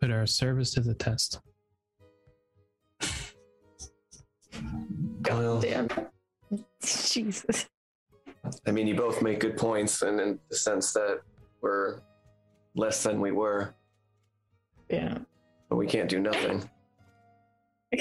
Put 0.00 0.10
our 0.10 0.26
service 0.26 0.72
to 0.72 0.80
the 0.80 0.94
test. 0.94 1.40
Well, 5.24 5.60
Damn. 5.60 5.88
Jesus. 6.82 7.68
I 8.66 8.70
mean, 8.70 8.86
you 8.86 8.94
both 8.94 9.20
make 9.22 9.40
good 9.40 9.56
points, 9.56 10.02
and 10.02 10.20
in 10.20 10.38
the 10.48 10.56
sense 10.56 10.92
that 10.92 11.20
we're 11.60 12.00
less 12.74 13.02
than 13.02 13.20
we 13.20 13.32
were, 13.32 13.74
Yeah. 14.88 15.18
but 15.68 15.76
we 15.76 15.86
can't 15.86 16.08
do 16.08 16.20
nothing. 16.20 16.68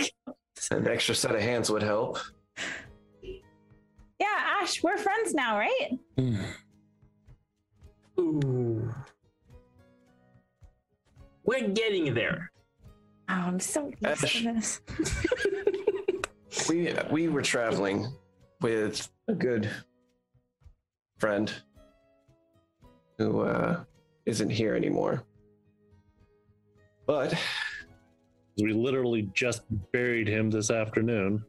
An 0.71 0.87
extra 0.87 1.15
set 1.15 1.35
of 1.35 1.41
hands 1.41 1.69
would 1.71 1.83
help. 1.83 2.17
Yeah, 3.21 4.59
Ash, 4.61 4.81
we're 4.83 4.97
friends 4.97 5.33
now, 5.33 5.57
right? 5.57 5.99
Hmm. 6.17 6.43
Ooh. 8.19 8.93
We're 11.45 11.69
getting 11.69 12.13
there. 12.13 12.51
Oh, 13.29 13.33
I'm 13.33 13.59
so 13.59 13.87
used 14.01 14.23
Ash. 14.23 14.41
to 14.41 14.53
this. 14.53 14.81
We 16.69 16.91
we 17.11 17.27
were 17.27 17.43
traveling 17.43 18.07
with 18.61 19.09
a 19.27 19.33
good 19.33 19.69
friend 21.19 21.51
who 23.17 23.41
uh, 23.41 23.83
isn't 24.25 24.49
here 24.49 24.75
anymore. 24.75 25.23
But 27.05 27.33
We 28.61 28.73
literally 28.73 29.29
just 29.33 29.61
buried 29.91 30.27
him 30.27 30.49
this 30.49 30.71
afternoon. 30.71 31.43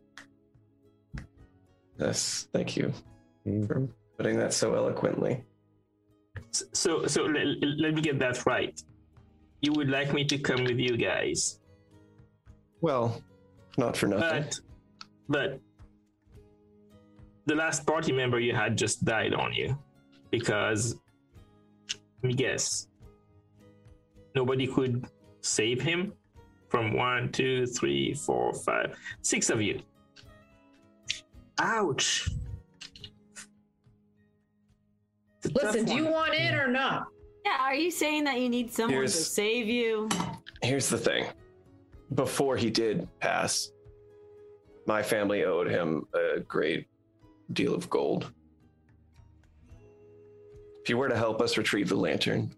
yes, 1.99 2.49
thank 2.53 2.77
you 2.77 2.93
for 3.67 3.89
putting 4.17 4.37
that 4.39 4.53
so 4.53 4.75
eloquently. 4.75 5.43
So, 6.51 7.07
so 7.07 7.25
let, 7.25 7.47
let 7.79 7.95
me 7.95 8.01
get 8.03 8.19
that 8.21 8.45
right. 8.47 8.81
You 9.61 9.73
would 9.73 9.89
like 9.89 10.13
me 10.15 10.25
to 10.27 10.39
come 10.39 10.65
with 10.65 10.79
you 10.79 10.97
guys, 10.97 11.59
Well, 12.81 13.21
not 13.77 13.97
for 13.97 14.07
nothing. 14.07 14.45
but, 14.45 14.61
but 15.29 15.61
the 17.49 17.55
last 17.55 17.87
party 17.87 18.13
member 18.13 18.39
you 18.39 18.55
had 18.55 18.77
just 18.77 19.05
died 19.05 19.33
on 19.33 19.53
you 19.55 19.77
because, 20.31 20.97
let 22.23 22.29
me 22.29 22.35
guess, 22.35 22.89
nobody 24.35 24.67
could 24.67 25.07
save 25.41 25.81
him 25.81 26.13
from 26.69 26.93
one, 26.93 27.33
two, 27.33 27.67
three, 27.67 28.13
four, 28.13 28.53
five, 28.53 28.95
six 29.23 29.49
of 29.49 29.63
you. 29.63 29.81
Ouch. 31.59 32.29
It's 35.39 35.47
a 35.47 35.49
tough 35.49 35.63
Listen, 35.63 35.85
do 35.87 35.95
you 35.95 36.05
want 36.07 36.35
in 36.35 36.55
or 36.55 36.69
not? 36.69 37.07
Yeah, 37.47 37.57
are 37.63 37.75
you 37.75 37.91
saying 37.91 38.25
that 38.25 38.39
you 38.39 38.51
need 38.51 38.71
someone 38.71 38.93
Here's- 38.93 39.15
to 39.15 39.23
save 39.23 39.69
you? 39.69 40.11
Here's 40.63 40.91
the 40.91 40.99
thing. 40.99 41.25
Before 42.15 42.57
he 42.57 42.69
did 42.69 43.09
pass, 43.21 43.73
my 44.87 45.03
family 45.03 45.45
owed 45.45 45.71
him 45.71 46.07
a 46.15 46.41
great 46.41 46.87
deal 47.53 47.75
of 47.75 47.89
gold. 47.89 48.33
If 50.83 50.89
you 50.89 50.97
were 50.97 51.09
to 51.09 51.17
help 51.17 51.41
us 51.41 51.57
retrieve 51.57 51.89
the 51.89 51.97
lantern, 51.97 52.55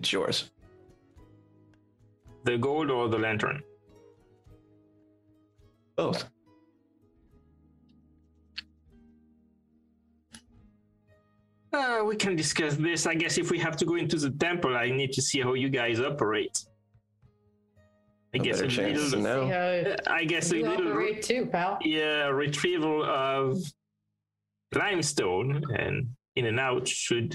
it's 0.00 0.12
yours. 0.12 0.50
The 2.44 2.58
gold 2.58 2.90
or 2.90 3.08
the 3.08 3.18
lantern? 3.18 3.62
Both. 5.96 6.24
Uh, 11.72 12.04
we 12.06 12.14
can 12.14 12.36
discuss 12.36 12.76
this. 12.76 13.06
I 13.06 13.14
guess 13.14 13.38
if 13.38 13.50
we 13.50 13.58
have 13.58 13.76
to 13.78 13.84
go 13.84 13.96
into 13.96 14.16
the 14.16 14.30
temple, 14.30 14.76
I 14.76 14.90
need 14.90 15.12
to 15.12 15.22
see 15.22 15.40
how 15.40 15.54
you 15.54 15.68
guys 15.68 16.00
operate. 16.00 16.64
I 18.34 18.38
No 18.38 18.44
guess 18.44 18.58
a 18.58 18.62
better 18.64 18.74
chance 18.74 19.10
to 19.12 19.16
little, 19.18 19.46
know. 19.46 19.84
See 19.84 19.90
how 20.06 20.12
I 20.14 20.24
guess 20.24 20.50
a 20.50 20.56
you 20.56 20.68
little, 20.68 20.88
operate 20.88 21.22
too, 21.22 21.46
pal. 21.46 21.78
yeah, 21.82 22.26
retrieval 22.26 23.04
of 23.04 23.58
limestone 24.74 25.62
and 25.78 26.08
in 26.34 26.46
and 26.46 26.58
out 26.58 26.88
should 26.88 27.34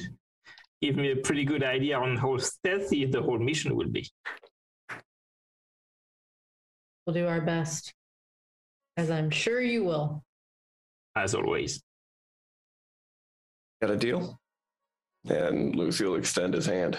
give 0.82 0.98
me 0.98 1.12
a 1.12 1.16
pretty 1.16 1.46
good 1.46 1.64
idea 1.64 1.98
on 1.98 2.18
how 2.18 2.38
stealthy 2.38 3.06
the 3.06 3.22
whole 3.22 3.40
mission 3.40 3.76
will 3.76 3.88
be. 3.88 4.10
We'll 7.06 7.14
do 7.14 7.28
our 7.28 7.42
best. 7.42 7.94
As 8.98 9.10
I'm 9.10 9.30
sure 9.30 9.62
you 9.62 9.86
will. 9.86 10.24
As 11.16 11.34
always. 11.34 11.82
Got 13.82 13.92
a 13.92 13.96
deal? 13.96 14.40
And 15.30 15.74
Lucy 15.76 16.04
will 16.06 16.16
extend 16.16 16.54
his 16.54 16.66
hand. 16.66 16.98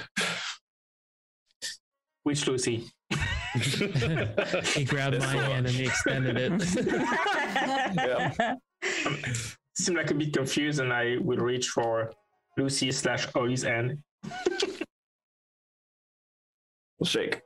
Which 2.22 2.46
Lucy? 2.46 2.88
he 4.74 4.84
grabbed 4.84 5.18
my 5.18 5.26
hand 5.26 5.66
and 5.66 5.74
he 5.74 5.84
extended 5.86 6.36
it. 6.38 6.52
Yeah. 7.94 8.54
Seem 9.76 9.96
like 9.96 10.10
a 10.10 10.14
bit 10.14 10.32
confused, 10.32 10.80
and 10.80 10.92
I 10.92 11.16
will 11.20 11.38
reach 11.38 11.68
for 11.68 12.12
Lucy 12.56 12.92
slash 12.92 13.26
Ollie's 13.34 13.62
hand. 13.62 13.98
We'll 16.98 17.06
shake. 17.06 17.40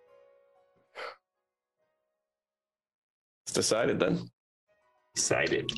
It's 3.47 3.55
decided 3.55 3.99
then. 4.01 4.29
Decided. 5.15 5.73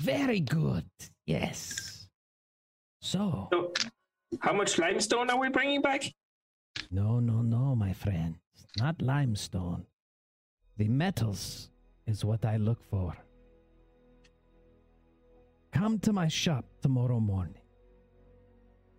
Very 0.00 0.40
good. 0.40 0.86
Yes. 1.26 2.08
So, 3.02 3.48
So, 3.52 3.72
how 4.40 4.52
much 4.52 4.78
limestone 4.78 5.30
are 5.30 5.38
we 5.38 5.48
bringing 5.48 5.82
back? 5.82 6.04
no, 6.90 7.20
no, 7.20 7.42
no, 7.42 7.74
my 7.74 7.92
friend. 7.92 8.36
Not 8.78 9.00
limestone. 9.00 9.86
The 10.76 10.88
metals 10.88 11.70
is 12.06 12.24
what 12.24 12.44
I 12.44 12.56
look 12.58 12.82
for. 12.82 13.16
Come 15.72 15.98
to 16.00 16.12
my 16.12 16.28
shop 16.28 16.64
tomorrow 16.82 17.20
morning. 17.20 17.60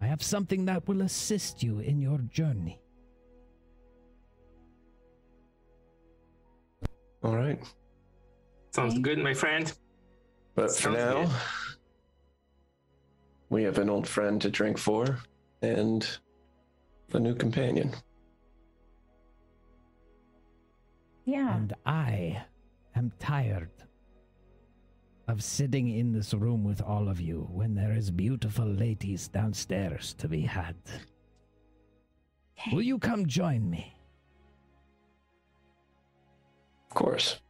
I 0.02 0.06
have 0.08 0.22
something 0.24 0.66
that 0.66 0.88
will 0.88 1.02
assist 1.02 1.64
you 1.64 1.80
in 1.80 2.02
your 2.02 2.20
journey. 2.20 2.80
All 7.24 7.36
right. 7.36 7.60
Sounds 8.72 8.94
Okay. 8.94 9.02
good, 9.02 9.20
my 9.20 9.34
friend. 9.34 9.72
But 10.56 10.72
for 10.76 10.90
now, 10.92 11.26
good. 11.26 11.32
we 13.50 13.64
have 13.64 13.78
an 13.80 13.90
old 13.90 14.08
friend 14.08 14.42
to 14.42 14.50
drink 14.50 14.78
for 14.78 15.20
and 15.62 16.08
a 17.14 17.20
new 17.20 17.36
companion. 17.36 17.92
Yeah. 21.28 21.56
And 21.58 21.74
I 21.86 22.42
am 22.96 23.12
tired 23.20 23.70
of 25.28 25.44
sitting 25.44 25.90
in 25.90 26.14
this 26.14 26.34
room 26.34 26.64
with 26.64 26.82
all 26.82 27.10
of 27.10 27.20
you 27.20 27.50
when 27.52 27.76
there 27.76 27.92
is 27.92 28.10
beautiful 28.10 28.66
ladies 28.66 29.28
downstairs 29.28 30.14
to 30.20 30.30
be 30.30 30.40
had. 30.40 30.78
Will 32.72 32.82
you 32.82 32.98
come 32.98 33.26
join 33.26 33.70
me? 33.70 33.94
Of 36.90 36.96
course. 36.96 37.42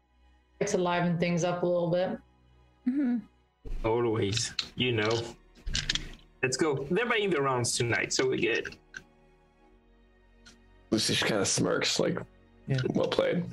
To 0.66 0.78
liven 0.80 1.20
things 1.20 1.44
up 1.44 1.62
a 1.62 1.66
little 1.68 1.92
bit. 1.92 2.18
Mhm. 2.88 3.22
Always. 3.86 4.56
You 4.76 4.94
know. 4.94 5.22
Let's 6.42 6.58
go. 6.58 6.88
They're 6.90 7.06
buying 7.08 7.30
the 7.30 7.42
rounds 7.44 7.78
tonight, 7.78 8.12
so 8.12 8.28
we're 8.28 8.38
good. 8.38 8.76
Lucy 10.90 11.14
just 11.14 11.26
kind 11.26 11.42
of 11.42 11.48
smirks, 11.48 12.00
like, 12.00 12.18
Yeah. 12.68 12.80
well 12.94 13.08
played. 13.08 13.44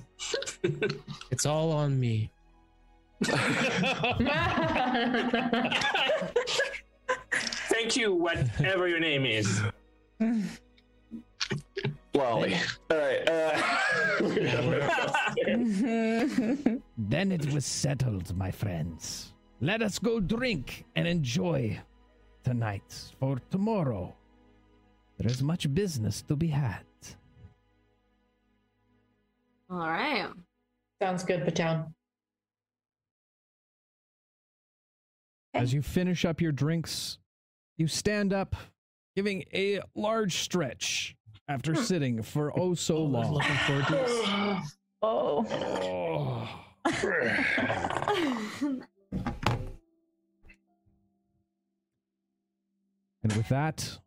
It's 1.31 1.47
all 1.47 1.71
on 1.73 1.99
me. 2.01 2.31
Thank 7.69 7.97
you, 7.97 8.15
whatever 8.15 8.89
your 8.89 9.01
name 9.01 9.27
is. 9.27 9.61
Lolly. 12.15 12.55
All 12.91 12.97
right. 12.97 13.29
Uh, 13.29 13.61
Then 16.97 17.33
it 17.33 17.53
was 17.53 17.67
settled, 17.67 18.35
my 18.37 18.51
friends. 18.51 19.35
Let 19.61 19.83
us 19.83 19.99
go 19.99 20.21
drink 20.21 20.85
and 20.97 21.07
enjoy 21.09 21.79
tonight, 22.45 23.13
for 23.19 23.39
tomorrow 23.51 24.15
there 25.19 25.31
is 25.31 25.43
much 25.43 25.73
business 25.75 26.23
to 26.23 26.37
be 26.37 26.49
had. 26.49 26.85
All 29.71 29.79
right. 29.79 30.29
Sounds 31.03 31.25
good, 31.25 31.45
Batown. 31.45 31.93
As 35.53 35.73
you 35.73 35.83
finish 35.83 36.25
up 36.25 36.41
your 36.41 36.53
drinks, 36.53 37.19
you 37.77 37.87
stand 37.87 38.33
up, 38.33 38.57
giving 39.15 39.45
a 39.55 39.81
large 39.95 40.39
stretch 40.39 41.17
after 41.49 41.75
hmm. 41.75 41.83
sitting 41.83 42.23
for 42.23 42.59
oh 42.59 42.75
so 42.75 42.97
oh, 42.97 43.05
long. 43.05 43.33
Looking 43.35 43.57
forward 43.67 43.87
to 43.87 43.93
this. 43.93 44.71
Oh. 45.07 45.45
oh. 45.51 46.49
And 53.25 53.33
with 53.35 53.49
that, 53.49 53.99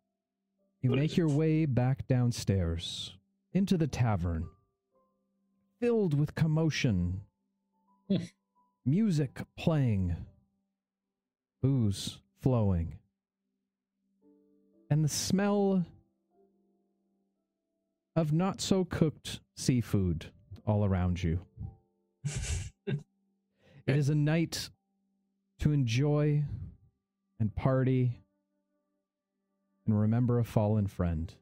you 0.80 0.90
make 0.90 1.16
your 1.16 1.28
way 1.28 1.66
back 1.66 2.08
downstairs 2.08 3.14
into 3.52 3.76
the 3.76 3.86
tavern, 3.86 4.48
filled 5.80 6.18
with 6.18 6.34
commotion, 6.34 7.20
hmm. 8.08 8.16
music 8.84 9.40
playing, 9.56 10.16
booze 11.62 12.18
flowing, 12.40 12.98
and 14.90 15.04
the 15.04 15.08
smell 15.08 15.84
of 18.16 18.32
not 18.32 18.60
so 18.60 18.84
cooked 18.84 19.40
seafood 19.54 20.26
all 20.66 20.84
around 20.84 21.22
you. 21.22 21.40
it 22.86 22.98
is 23.86 24.08
a 24.08 24.14
night 24.14 24.70
to 25.60 25.72
enjoy 25.72 26.42
and 27.38 27.54
party 27.54 28.20
and 29.86 29.98
remember 29.98 30.38
a 30.38 30.44
fallen 30.44 30.86
friend. 30.86 31.34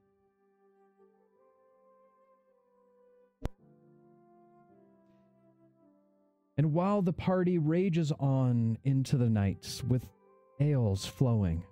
And 6.59 6.73
while 6.73 7.03
the 7.03 7.13
party 7.13 7.59
rages 7.59 8.13
on 8.13 8.79
into 8.85 9.17
the 9.19 9.29
night 9.29 9.83
with 9.87 10.09
ales 10.59 11.05
flowing, 11.05 11.63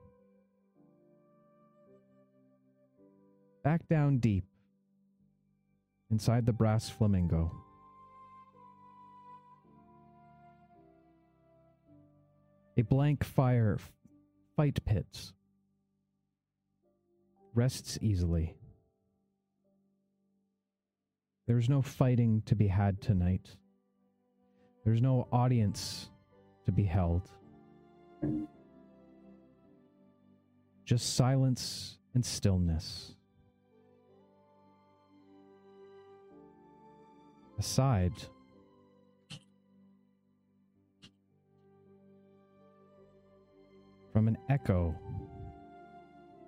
back 3.63 3.89
down 3.89 4.19
deep 4.19 4.45
inside 6.11 6.45
the 6.45 6.53
brass 6.53 6.91
flamingo. 6.91 7.51
A 12.77 12.83
blank 12.83 13.25
fire 13.25 13.79
fight 14.57 14.85
pits 14.85 15.33
rests 17.55 17.99
easily. 18.03 18.55
There's 21.47 21.69
no 21.69 21.83
fighting 21.83 22.43
to 22.47 22.55
be 22.55 22.67
had 22.67 23.01
tonight. 23.01 23.57
There's 24.85 25.01
no 25.01 25.27
audience 25.33 26.11
to 26.67 26.73
be 26.73 26.85
held. 26.85 27.31
Just 30.85 31.17
silence 31.17 31.99
and 32.15 32.25
stillness. 32.25 33.15
Aside, 37.59 38.13
from 44.13 44.29
an 44.29 44.37
echo 44.51 44.95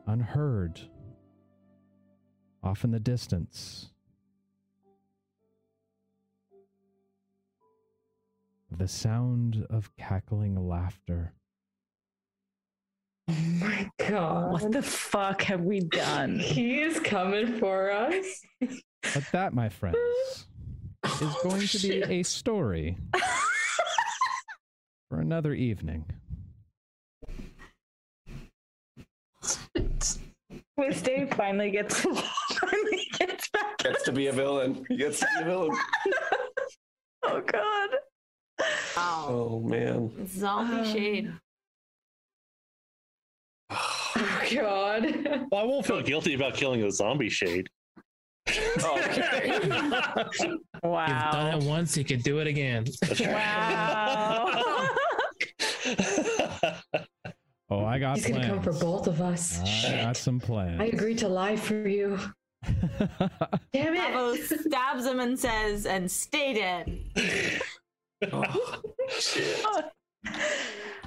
unheard 0.06 0.81
off 2.62 2.84
in 2.84 2.90
the 2.90 3.00
distance. 3.00 3.90
The 8.78 8.88
sound 8.88 9.66
of 9.70 9.90
cackling 9.96 10.68
laughter. 10.68 11.32
Oh 13.28 13.34
my 13.58 13.90
god. 13.98 14.52
What 14.52 14.70
the 14.70 14.82
fuck 14.82 15.40
have 15.42 15.62
we 15.62 15.80
done? 15.80 16.38
He 16.38 16.82
is 16.82 17.00
coming 17.00 17.58
for 17.58 17.90
us. 17.90 18.42
But 18.60 19.24
that, 19.32 19.55
my 19.55 19.70
friends, 19.70 19.96
is 19.96 21.22
oh, 21.22 21.40
going 21.42 21.66
to 21.66 21.78
be 21.78 22.02
a 22.02 22.22
story 22.22 22.98
for 25.08 25.20
another 25.20 25.55
evening. 25.55 26.05
When 30.74 30.92
Dave 31.02 31.32
finally 31.32 31.70
gets 31.70 32.00
finally 32.60 33.08
gets 33.18 33.48
back. 33.48 33.78
Gets 33.78 34.02
to 34.05 34.12
be 34.12 34.26
a 34.26 34.32
villain. 34.32 34.84
He 34.88 34.96
gets 34.98 35.20
to 35.20 35.26
be 35.38 35.42
a 35.42 35.44
villain. 35.46 35.76
Oh 37.28 37.40
god. 37.40 37.88
Wow. 38.97 39.26
Oh 39.28 39.60
man. 39.60 40.26
Zombie 40.26 40.76
Um, 40.76 40.84
shade. 40.92 41.33
Oh 44.18 44.42
god. 44.55 45.05
Well, 45.50 45.60
I 45.60 45.65
won't 45.65 45.84
feel 45.86 46.00
guilty 46.02 46.34
about 46.34 46.55
killing 46.55 46.83
a 46.83 46.91
zombie 46.91 47.28
shade. 47.28 47.68
Okay. 48.49 49.60
You've 49.62 49.70
done 50.83 51.60
it 51.60 51.62
once, 51.65 51.97
you 51.97 52.05
could 52.05 52.23
do 52.23 52.39
it 52.39 52.47
again. 52.47 52.86
Wow. 53.20 54.89
Oh, 57.68 57.84
I 57.84 57.99
got 57.99 58.16
He's 58.18 58.28
gonna 58.28 58.47
come 58.47 58.62
for 58.62 58.73
both 58.73 59.08
of 59.08 59.20
us. 59.20 59.60
I 59.84 60.00
got 60.02 60.16
some 60.16 60.39
plans. 60.39 60.81
I 60.81 60.84
agreed 60.84 61.18
to 61.18 61.28
lie 61.28 61.57
for 61.57 61.89
you. 61.89 62.16
Damn 62.65 63.94
it. 63.97 64.12
Pavo 64.12 64.36
stabs 64.36 65.05
him 65.05 65.18
and 65.18 65.36
says, 65.36 65.84
and 65.84 66.08
stay 66.08 66.55
dead. 66.55 66.97
Oh, 68.33 68.43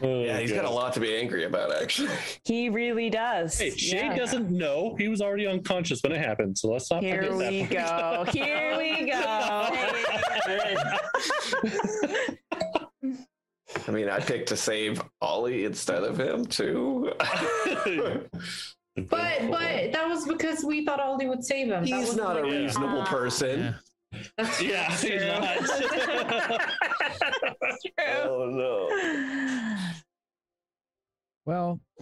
oh, 0.01 0.23
yeah, 0.23 0.39
he's 0.39 0.51
got 0.51 0.65
a 0.65 0.69
lot 0.69 0.93
to 0.93 0.99
be 0.99 1.15
angry 1.15 1.45
about, 1.45 1.73
actually. 1.81 2.09
he 2.45 2.69
really 2.69 3.09
does. 3.09 3.57
Hey, 3.57 3.71
Shade 3.71 3.97
Yeah. 4.11 4.15
doesn't 4.15 4.49
know. 4.51 4.95
He 4.97 5.07
was 5.07 5.21
already 5.21 5.47
unconscious 5.47 6.01
when 6.03 6.11
it 6.11 6.19
happened, 6.23 6.57
so 6.57 6.69
let's 6.71 6.89
not 6.91 7.01
Here 7.03 7.33
we 7.35 7.63
that. 7.65 8.25
go. 8.25 8.31
Here 8.31 8.77
we 8.77 9.05
go. 9.11 9.69
I 13.87 13.91
mean, 13.91 14.09
I 14.09 14.19
picked 14.19 14.49
to 14.49 14.57
save 14.57 15.01
Ollie 15.21 15.65
instead 15.65 16.03
of 16.03 16.19
him, 16.19 16.45
too. 16.45 17.11
But 19.07 19.49
but 19.49 19.91
that 19.93 20.05
was 20.09 20.27
because 20.27 20.63
we 20.63 20.85
thought 20.85 20.99
Ollie 20.99 21.27
would 21.27 21.43
save 21.43 21.69
him. 21.71 21.85
He's 21.85 21.93
wasn't 21.95 22.17
not 22.23 22.37
a 22.37 22.41
like- 22.41 22.51
reasonable 22.51 23.01
ah. 23.01 23.05
person. 23.05 23.59
Yeah. 23.59 23.73
That's 24.37 24.61
yeah, 24.61 24.91
he's 24.91 25.21
not. 25.25 26.69
Oh, 28.25 28.45
no. 28.49 29.77
well, 31.45 31.79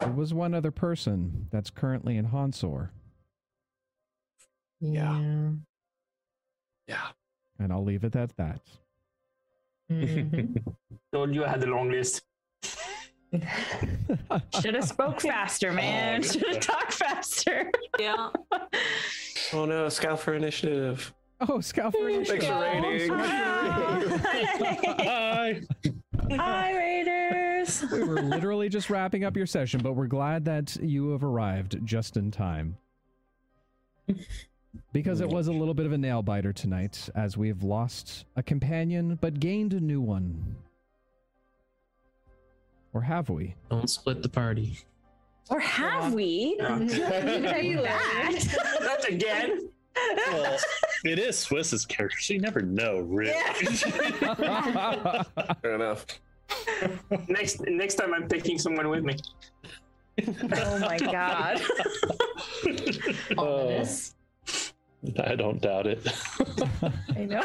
there 0.00 0.10
was 0.12 0.32
one 0.34 0.54
other 0.54 0.70
person 0.70 1.48
that's 1.50 1.70
currently 1.70 2.16
in 2.16 2.26
Hansor, 2.26 2.92
yeah. 4.80 5.50
Yeah. 6.86 7.08
and 7.58 7.72
I'll 7.72 7.84
leave 7.84 8.04
it 8.04 8.16
at 8.16 8.36
that. 8.36 8.60
Mhm. 9.90 10.74
Told 11.12 11.34
you 11.34 11.44
I 11.44 11.48
had 11.48 11.60
the 11.60 11.66
long 11.66 11.90
list. 11.90 12.22
Should 13.32 14.74
have 14.74 14.84
spoke 14.84 15.20
faster, 15.22 15.70
oh, 15.70 15.74
man. 15.74 16.22
Should 16.22 16.46
have 16.48 16.60
talked 16.60 16.92
faster. 16.94 17.70
Yeah. 17.98 18.30
Oh, 19.52 19.64
no. 19.64 19.88
Scout 19.88 20.20
for 20.20 20.34
initiative. 20.34 21.12
Oh, 21.40 21.60
Scout 21.60 21.92
for 21.92 22.08
Thanks 22.08 22.30
initiative. 22.30 23.08
for 23.08 23.16
rating. 23.16 24.18
Hi. 25.08 25.60
Hi, 26.30 26.76
Raiders. 26.76 27.84
we 27.90 28.04
were 28.04 28.22
literally 28.22 28.68
just 28.68 28.90
wrapping 28.90 29.24
up 29.24 29.36
your 29.36 29.46
session, 29.46 29.80
but 29.82 29.94
we're 29.94 30.06
glad 30.06 30.44
that 30.44 30.76
you 30.76 31.10
have 31.10 31.24
arrived 31.24 31.80
just 31.84 32.16
in 32.16 32.30
time. 32.30 32.76
Because 34.92 35.20
it 35.20 35.28
was 35.28 35.48
a 35.48 35.52
little 35.52 35.74
bit 35.74 35.86
of 35.86 35.90
a 35.92 35.98
nail 35.98 36.22
biter 36.22 36.52
tonight, 36.52 37.08
as 37.16 37.36
we've 37.36 37.64
lost 37.64 38.24
a 38.36 38.42
companion 38.42 39.16
but 39.20 39.40
gained 39.40 39.72
a 39.72 39.80
new 39.80 40.00
one. 40.00 40.54
Or 42.92 43.02
have 43.02 43.30
we? 43.30 43.54
Don't 43.70 43.88
split 43.88 44.22
the 44.22 44.28
party. 44.28 44.78
Or 45.48 45.60
have 45.60 46.12
we? 46.14 46.56
that. 46.58 46.80
Not 48.80 49.08
again. 49.08 49.68
Well, 50.28 50.56
it 51.04 51.18
is 51.18 51.38
Swiss's 51.38 51.84
character, 51.84 52.18
so 52.20 52.32
you 52.34 52.40
never 52.40 52.62
know, 52.62 53.00
really. 53.00 53.32
Fair 55.62 55.74
enough. 55.74 56.06
Next 57.28 57.60
next 57.66 57.96
time 57.96 58.14
I'm 58.14 58.28
taking 58.28 58.58
someone 58.58 58.88
with 58.88 59.04
me. 59.04 59.16
Oh 60.52 60.78
my 60.78 60.98
god. 60.98 61.60
Ominous. 63.36 64.14
I 65.24 65.34
don't 65.34 65.60
doubt 65.60 65.86
it. 65.86 66.06
I 67.16 67.24
know. 67.24 67.42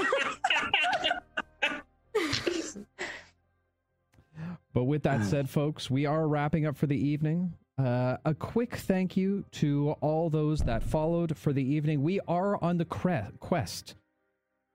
But 4.75 4.83
with 4.83 5.03
that 5.03 5.23
said, 5.25 5.49
folks, 5.49 5.89
we 5.89 6.05
are 6.05 6.27
wrapping 6.27 6.65
up 6.65 6.75
for 6.75 6.85
the 6.85 6.97
evening. 6.97 7.53
Uh, 7.77 8.17
a 8.25 8.33
quick 8.33 8.75
thank 8.75 9.15
you 9.15 9.45
to 9.53 9.91
all 10.01 10.29
those 10.29 10.59
that 10.63 10.83
followed 10.83 11.37
for 11.37 11.53
the 11.53 11.63
evening. 11.63 12.03
We 12.03 12.19
are 12.27 12.61
on 12.61 12.77
the 12.77 12.83
cre- 12.85 13.31
quest 13.39 13.95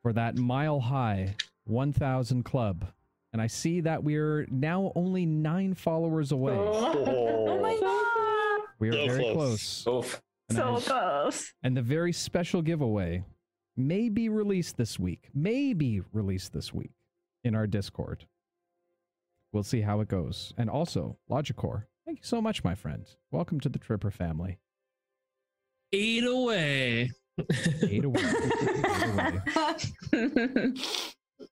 for 0.03 0.13
that 0.15 0.37
mile 0.39 0.81
high 0.81 1.37
1000 1.67 2.45
club. 2.45 2.87
And 3.35 3.43
I 3.43 3.47
see 3.47 3.83
that 3.83 4.03
we're 4.03 4.47
now 4.51 4.91
only 4.97 5.27
nine 5.27 5.75
followers 5.75 6.33
away. 6.33 6.55
Oh 6.57 7.61
my 7.61 7.79
god. 7.79 8.69
We 8.79 8.89
are 8.89 8.93
So 8.93 9.07
very 9.07 9.33
close. 9.35 9.83
close. 9.85 10.21
So 10.51 10.77
I- 10.77 10.81
close. 10.81 11.53
and 11.63 11.77
the 11.77 11.83
very 11.83 12.13
special 12.15 12.63
giveaway 12.63 13.23
may 13.77 14.09
be 14.09 14.31
released 14.31 14.79
this 14.79 14.99
week. 14.99 15.29
May 15.35 15.75
be 15.75 16.01
released 16.15 16.55
this 16.55 16.73
week 16.73 16.91
in 17.45 17.55
our 17.55 17.67
Discord. 17.67 18.27
We'll 19.53 19.63
see 19.65 19.81
how 19.81 20.01
it 20.01 20.09
goes. 20.09 20.55
And 20.57 20.71
also, 20.71 21.19
Logicore, 21.29 21.85
thank 22.07 22.19
you 22.19 22.25
so 22.25 22.41
much, 22.41 22.63
my 22.63 22.75
friend. 22.75 23.07
Welcome 23.31 23.59
to 23.61 23.69
the 23.69 23.79
Tripper 23.79 24.11
family. 24.11 24.59
Eight 25.93 26.25
away. 26.25 27.11
Eight 27.83 28.05
away. 28.05 28.23
Eight 29.53 29.93
away. 30.13 30.73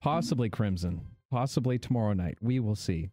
Possibly 0.00 0.48
Crimson. 0.48 1.00
Possibly 1.30 1.78
tomorrow 1.78 2.12
night. 2.12 2.38
We 2.40 2.60
will 2.60 2.76
see. 2.76 3.10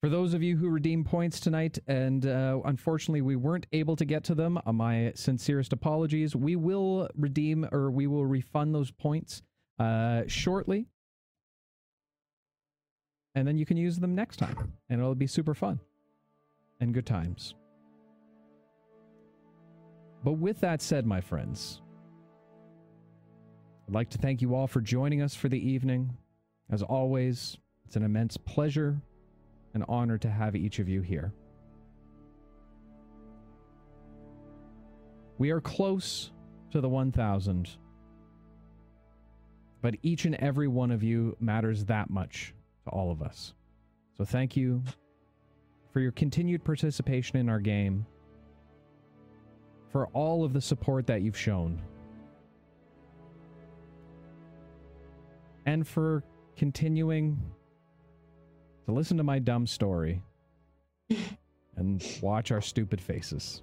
For 0.00 0.08
those 0.08 0.32
of 0.32 0.42
you 0.42 0.56
who 0.56 0.70
redeem 0.70 1.04
points 1.04 1.40
tonight, 1.40 1.78
and 1.86 2.24
uh, 2.24 2.60
unfortunately 2.64 3.20
we 3.20 3.36
weren't 3.36 3.66
able 3.72 3.96
to 3.96 4.04
get 4.04 4.24
to 4.24 4.34
them, 4.34 4.58
uh, 4.64 4.72
my 4.72 5.12
sincerest 5.14 5.72
apologies. 5.72 6.34
We 6.34 6.56
will 6.56 7.08
redeem 7.16 7.68
or 7.70 7.90
we 7.90 8.06
will 8.06 8.24
refund 8.24 8.74
those 8.74 8.90
points 8.90 9.42
uh, 9.78 10.22
shortly. 10.26 10.86
And 13.34 13.46
then 13.46 13.56
you 13.58 13.64
can 13.64 13.76
use 13.76 13.98
them 13.98 14.14
next 14.14 14.38
time, 14.38 14.72
and 14.88 15.00
it'll 15.00 15.14
be 15.14 15.26
super 15.26 15.54
fun 15.54 15.78
and 16.80 16.92
good 16.92 17.06
times. 17.06 17.54
But 20.24 20.32
with 20.32 20.60
that 20.60 20.82
said, 20.82 21.06
my 21.06 21.20
friends, 21.20 21.80
I'd 23.86 23.94
like 23.94 24.10
to 24.10 24.18
thank 24.18 24.42
you 24.42 24.54
all 24.54 24.66
for 24.66 24.80
joining 24.80 25.22
us 25.22 25.34
for 25.34 25.48
the 25.48 25.70
evening. 25.70 26.16
As 26.70 26.82
always, 26.82 27.56
it's 27.86 27.96
an 27.96 28.02
immense 28.02 28.36
pleasure 28.36 29.00
and 29.74 29.84
honor 29.88 30.18
to 30.18 30.28
have 30.28 30.56
each 30.56 30.78
of 30.78 30.88
you 30.88 31.00
here. 31.00 31.32
We 35.38 35.50
are 35.50 35.60
close 35.60 36.32
to 36.72 36.80
the 36.80 36.88
1,000, 36.88 37.70
but 39.80 39.94
each 40.02 40.24
and 40.24 40.34
every 40.34 40.68
one 40.68 40.90
of 40.90 41.02
you 41.02 41.36
matters 41.40 41.84
that 41.86 42.10
much 42.10 42.54
to 42.84 42.90
all 42.90 43.10
of 43.10 43.22
us. 43.22 43.54
So 44.16 44.24
thank 44.24 44.56
you 44.56 44.82
for 45.92 46.00
your 46.00 46.12
continued 46.12 46.64
participation 46.64 47.38
in 47.38 47.48
our 47.48 47.58
game, 47.58 48.06
for 49.90 50.06
all 50.08 50.44
of 50.44 50.52
the 50.52 50.60
support 50.60 51.06
that 51.06 51.22
you've 51.22 51.36
shown, 51.36 51.80
and 55.66 55.86
for 55.86 56.22
continuing 56.56 57.38
to 58.86 58.92
listen 58.92 59.16
to 59.16 59.22
my 59.22 59.38
dumb 59.38 59.66
story 59.66 60.22
and 61.76 62.04
watch 62.20 62.50
our 62.50 62.60
stupid 62.60 63.00
faces. 63.00 63.62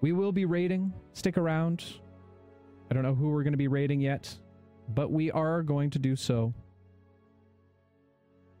We 0.00 0.12
will 0.12 0.32
be 0.32 0.44
rating. 0.44 0.92
Stick 1.12 1.38
around. 1.38 1.84
I 2.90 2.94
don't 2.94 3.02
know 3.02 3.14
who 3.14 3.30
we're 3.30 3.42
going 3.42 3.54
to 3.54 3.58
be 3.58 3.68
rating 3.68 4.00
yet, 4.00 4.34
but 4.94 5.10
we 5.10 5.30
are 5.30 5.62
going 5.62 5.90
to 5.90 5.98
do 5.98 6.16
so. 6.16 6.54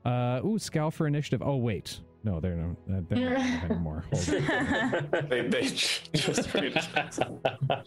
Uh, 0.04 0.40
ooh, 0.44 0.58
scowl 0.58 0.90
for 0.90 1.06
initiative. 1.06 1.42
Oh, 1.42 1.56
wait. 1.56 2.00
No, 2.22 2.40
they're 2.40 2.56
no, 2.56 2.76
uh, 2.92 3.00
they're 3.08 3.38
not 3.38 3.64
anymore. 3.70 4.04
Hold 4.12 4.28
on. 4.50 5.26
They, 5.28 5.48
they 5.48 5.62
just 5.62 6.10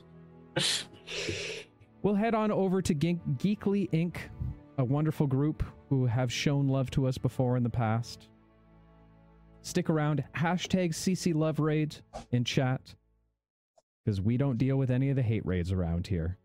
We'll 2.02 2.16
head 2.16 2.34
on 2.34 2.52
over 2.52 2.82
to 2.82 2.94
Geek- 2.94 3.26
Geekly 3.38 3.90
Inc., 3.92 4.16
a 4.78 4.84
wonderful 4.84 5.28
group 5.28 5.64
who 5.90 6.06
have 6.06 6.32
shown 6.32 6.70
love 6.70 6.90
to 6.92 7.08
us 7.08 7.18
before 7.18 7.58
in 7.58 7.64
the 7.64 7.70
past. 7.70 8.30
Stick 9.62 9.90
around. 9.90 10.24
Hashtag 10.36 10.92
CC 10.92 11.36
Love 11.36 11.60
Raid 11.60 11.98
in 12.32 12.46
chat 12.46 12.96
because 14.04 14.22
we 14.22 14.38
don't 14.38 14.58
deal 14.58 14.78
with 14.78 14.90
any 14.90 15.10
of 15.10 15.18
the 15.18 15.22
hate 15.22 15.46
raids 15.46 15.74
around 15.74 16.08
here. 16.08 16.38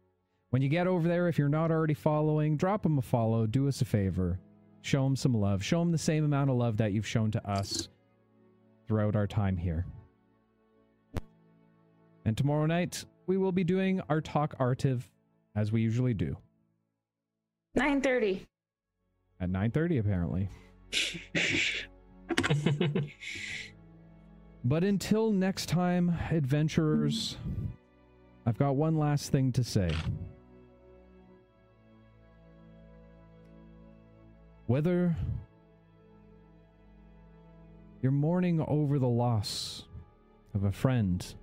When 0.54 0.62
you 0.62 0.68
get 0.68 0.86
over 0.86 1.08
there, 1.08 1.26
if 1.26 1.36
you're 1.36 1.48
not 1.48 1.72
already 1.72 1.94
following, 1.94 2.56
drop 2.56 2.84
them 2.84 2.96
a 2.96 3.02
follow. 3.02 3.44
Do 3.44 3.66
us 3.66 3.80
a 3.80 3.84
favor. 3.84 4.38
Show 4.82 5.02
them 5.02 5.16
some 5.16 5.34
love. 5.34 5.64
Show 5.64 5.80
them 5.80 5.90
the 5.90 5.98
same 5.98 6.24
amount 6.24 6.48
of 6.48 6.54
love 6.54 6.76
that 6.76 6.92
you've 6.92 7.08
shown 7.08 7.32
to 7.32 7.44
us 7.44 7.88
throughout 8.86 9.16
our 9.16 9.26
time 9.26 9.56
here. 9.56 9.84
And 12.24 12.36
tomorrow 12.36 12.66
night, 12.66 13.04
we 13.26 13.36
will 13.36 13.50
be 13.50 13.64
doing 13.64 14.00
our 14.08 14.20
talk 14.20 14.56
artiv 14.58 15.02
as 15.56 15.72
we 15.72 15.82
usually 15.82 16.14
do 16.14 16.36
9:30. 17.76 18.46
at 19.40 19.50
9:30 19.50 19.98
apparently. 19.98 20.48
But 24.66 24.84
until 24.84 25.32
next 25.32 25.66
time, 25.68 26.16
adventurers, 26.30 27.38
I've 28.46 28.56
got 28.56 28.76
one 28.76 28.96
last 28.96 29.32
thing 29.32 29.50
to 29.50 29.64
say. 29.64 29.90
Whether 34.66 35.14
you're 38.00 38.12
mourning 38.12 38.64
over 38.66 38.98
the 38.98 39.08
loss 39.08 39.84
of 40.54 40.64
a 40.64 40.72
friend 40.72 41.34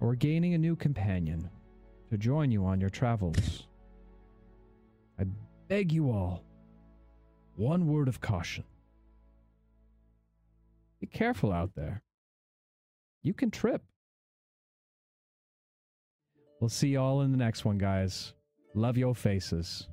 or 0.00 0.16
gaining 0.16 0.54
a 0.54 0.58
new 0.58 0.74
companion 0.74 1.48
to 2.10 2.18
join 2.18 2.50
you 2.50 2.64
on 2.64 2.80
your 2.80 2.90
travels, 2.90 3.68
I 5.18 5.24
beg 5.68 5.92
you 5.92 6.10
all 6.10 6.42
one 7.54 7.86
word 7.86 8.08
of 8.08 8.20
caution. 8.20 8.64
Be 11.00 11.06
careful 11.06 11.52
out 11.52 11.76
there. 11.76 12.02
You 13.22 13.34
can 13.34 13.52
trip. 13.52 13.82
We'll 16.60 16.70
see 16.70 16.88
you 16.88 17.00
all 17.00 17.20
in 17.20 17.30
the 17.30 17.38
next 17.38 17.64
one, 17.64 17.78
guys. 17.78 18.32
Love 18.74 18.96
your 18.96 19.14
faces. 19.14 19.86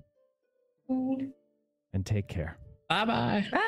And 1.93 2.05
take 2.05 2.27
care. 2.27 2.57
Bye 2.89 3.05
bye. 3.05 3.45
Bye. 3.51 3.67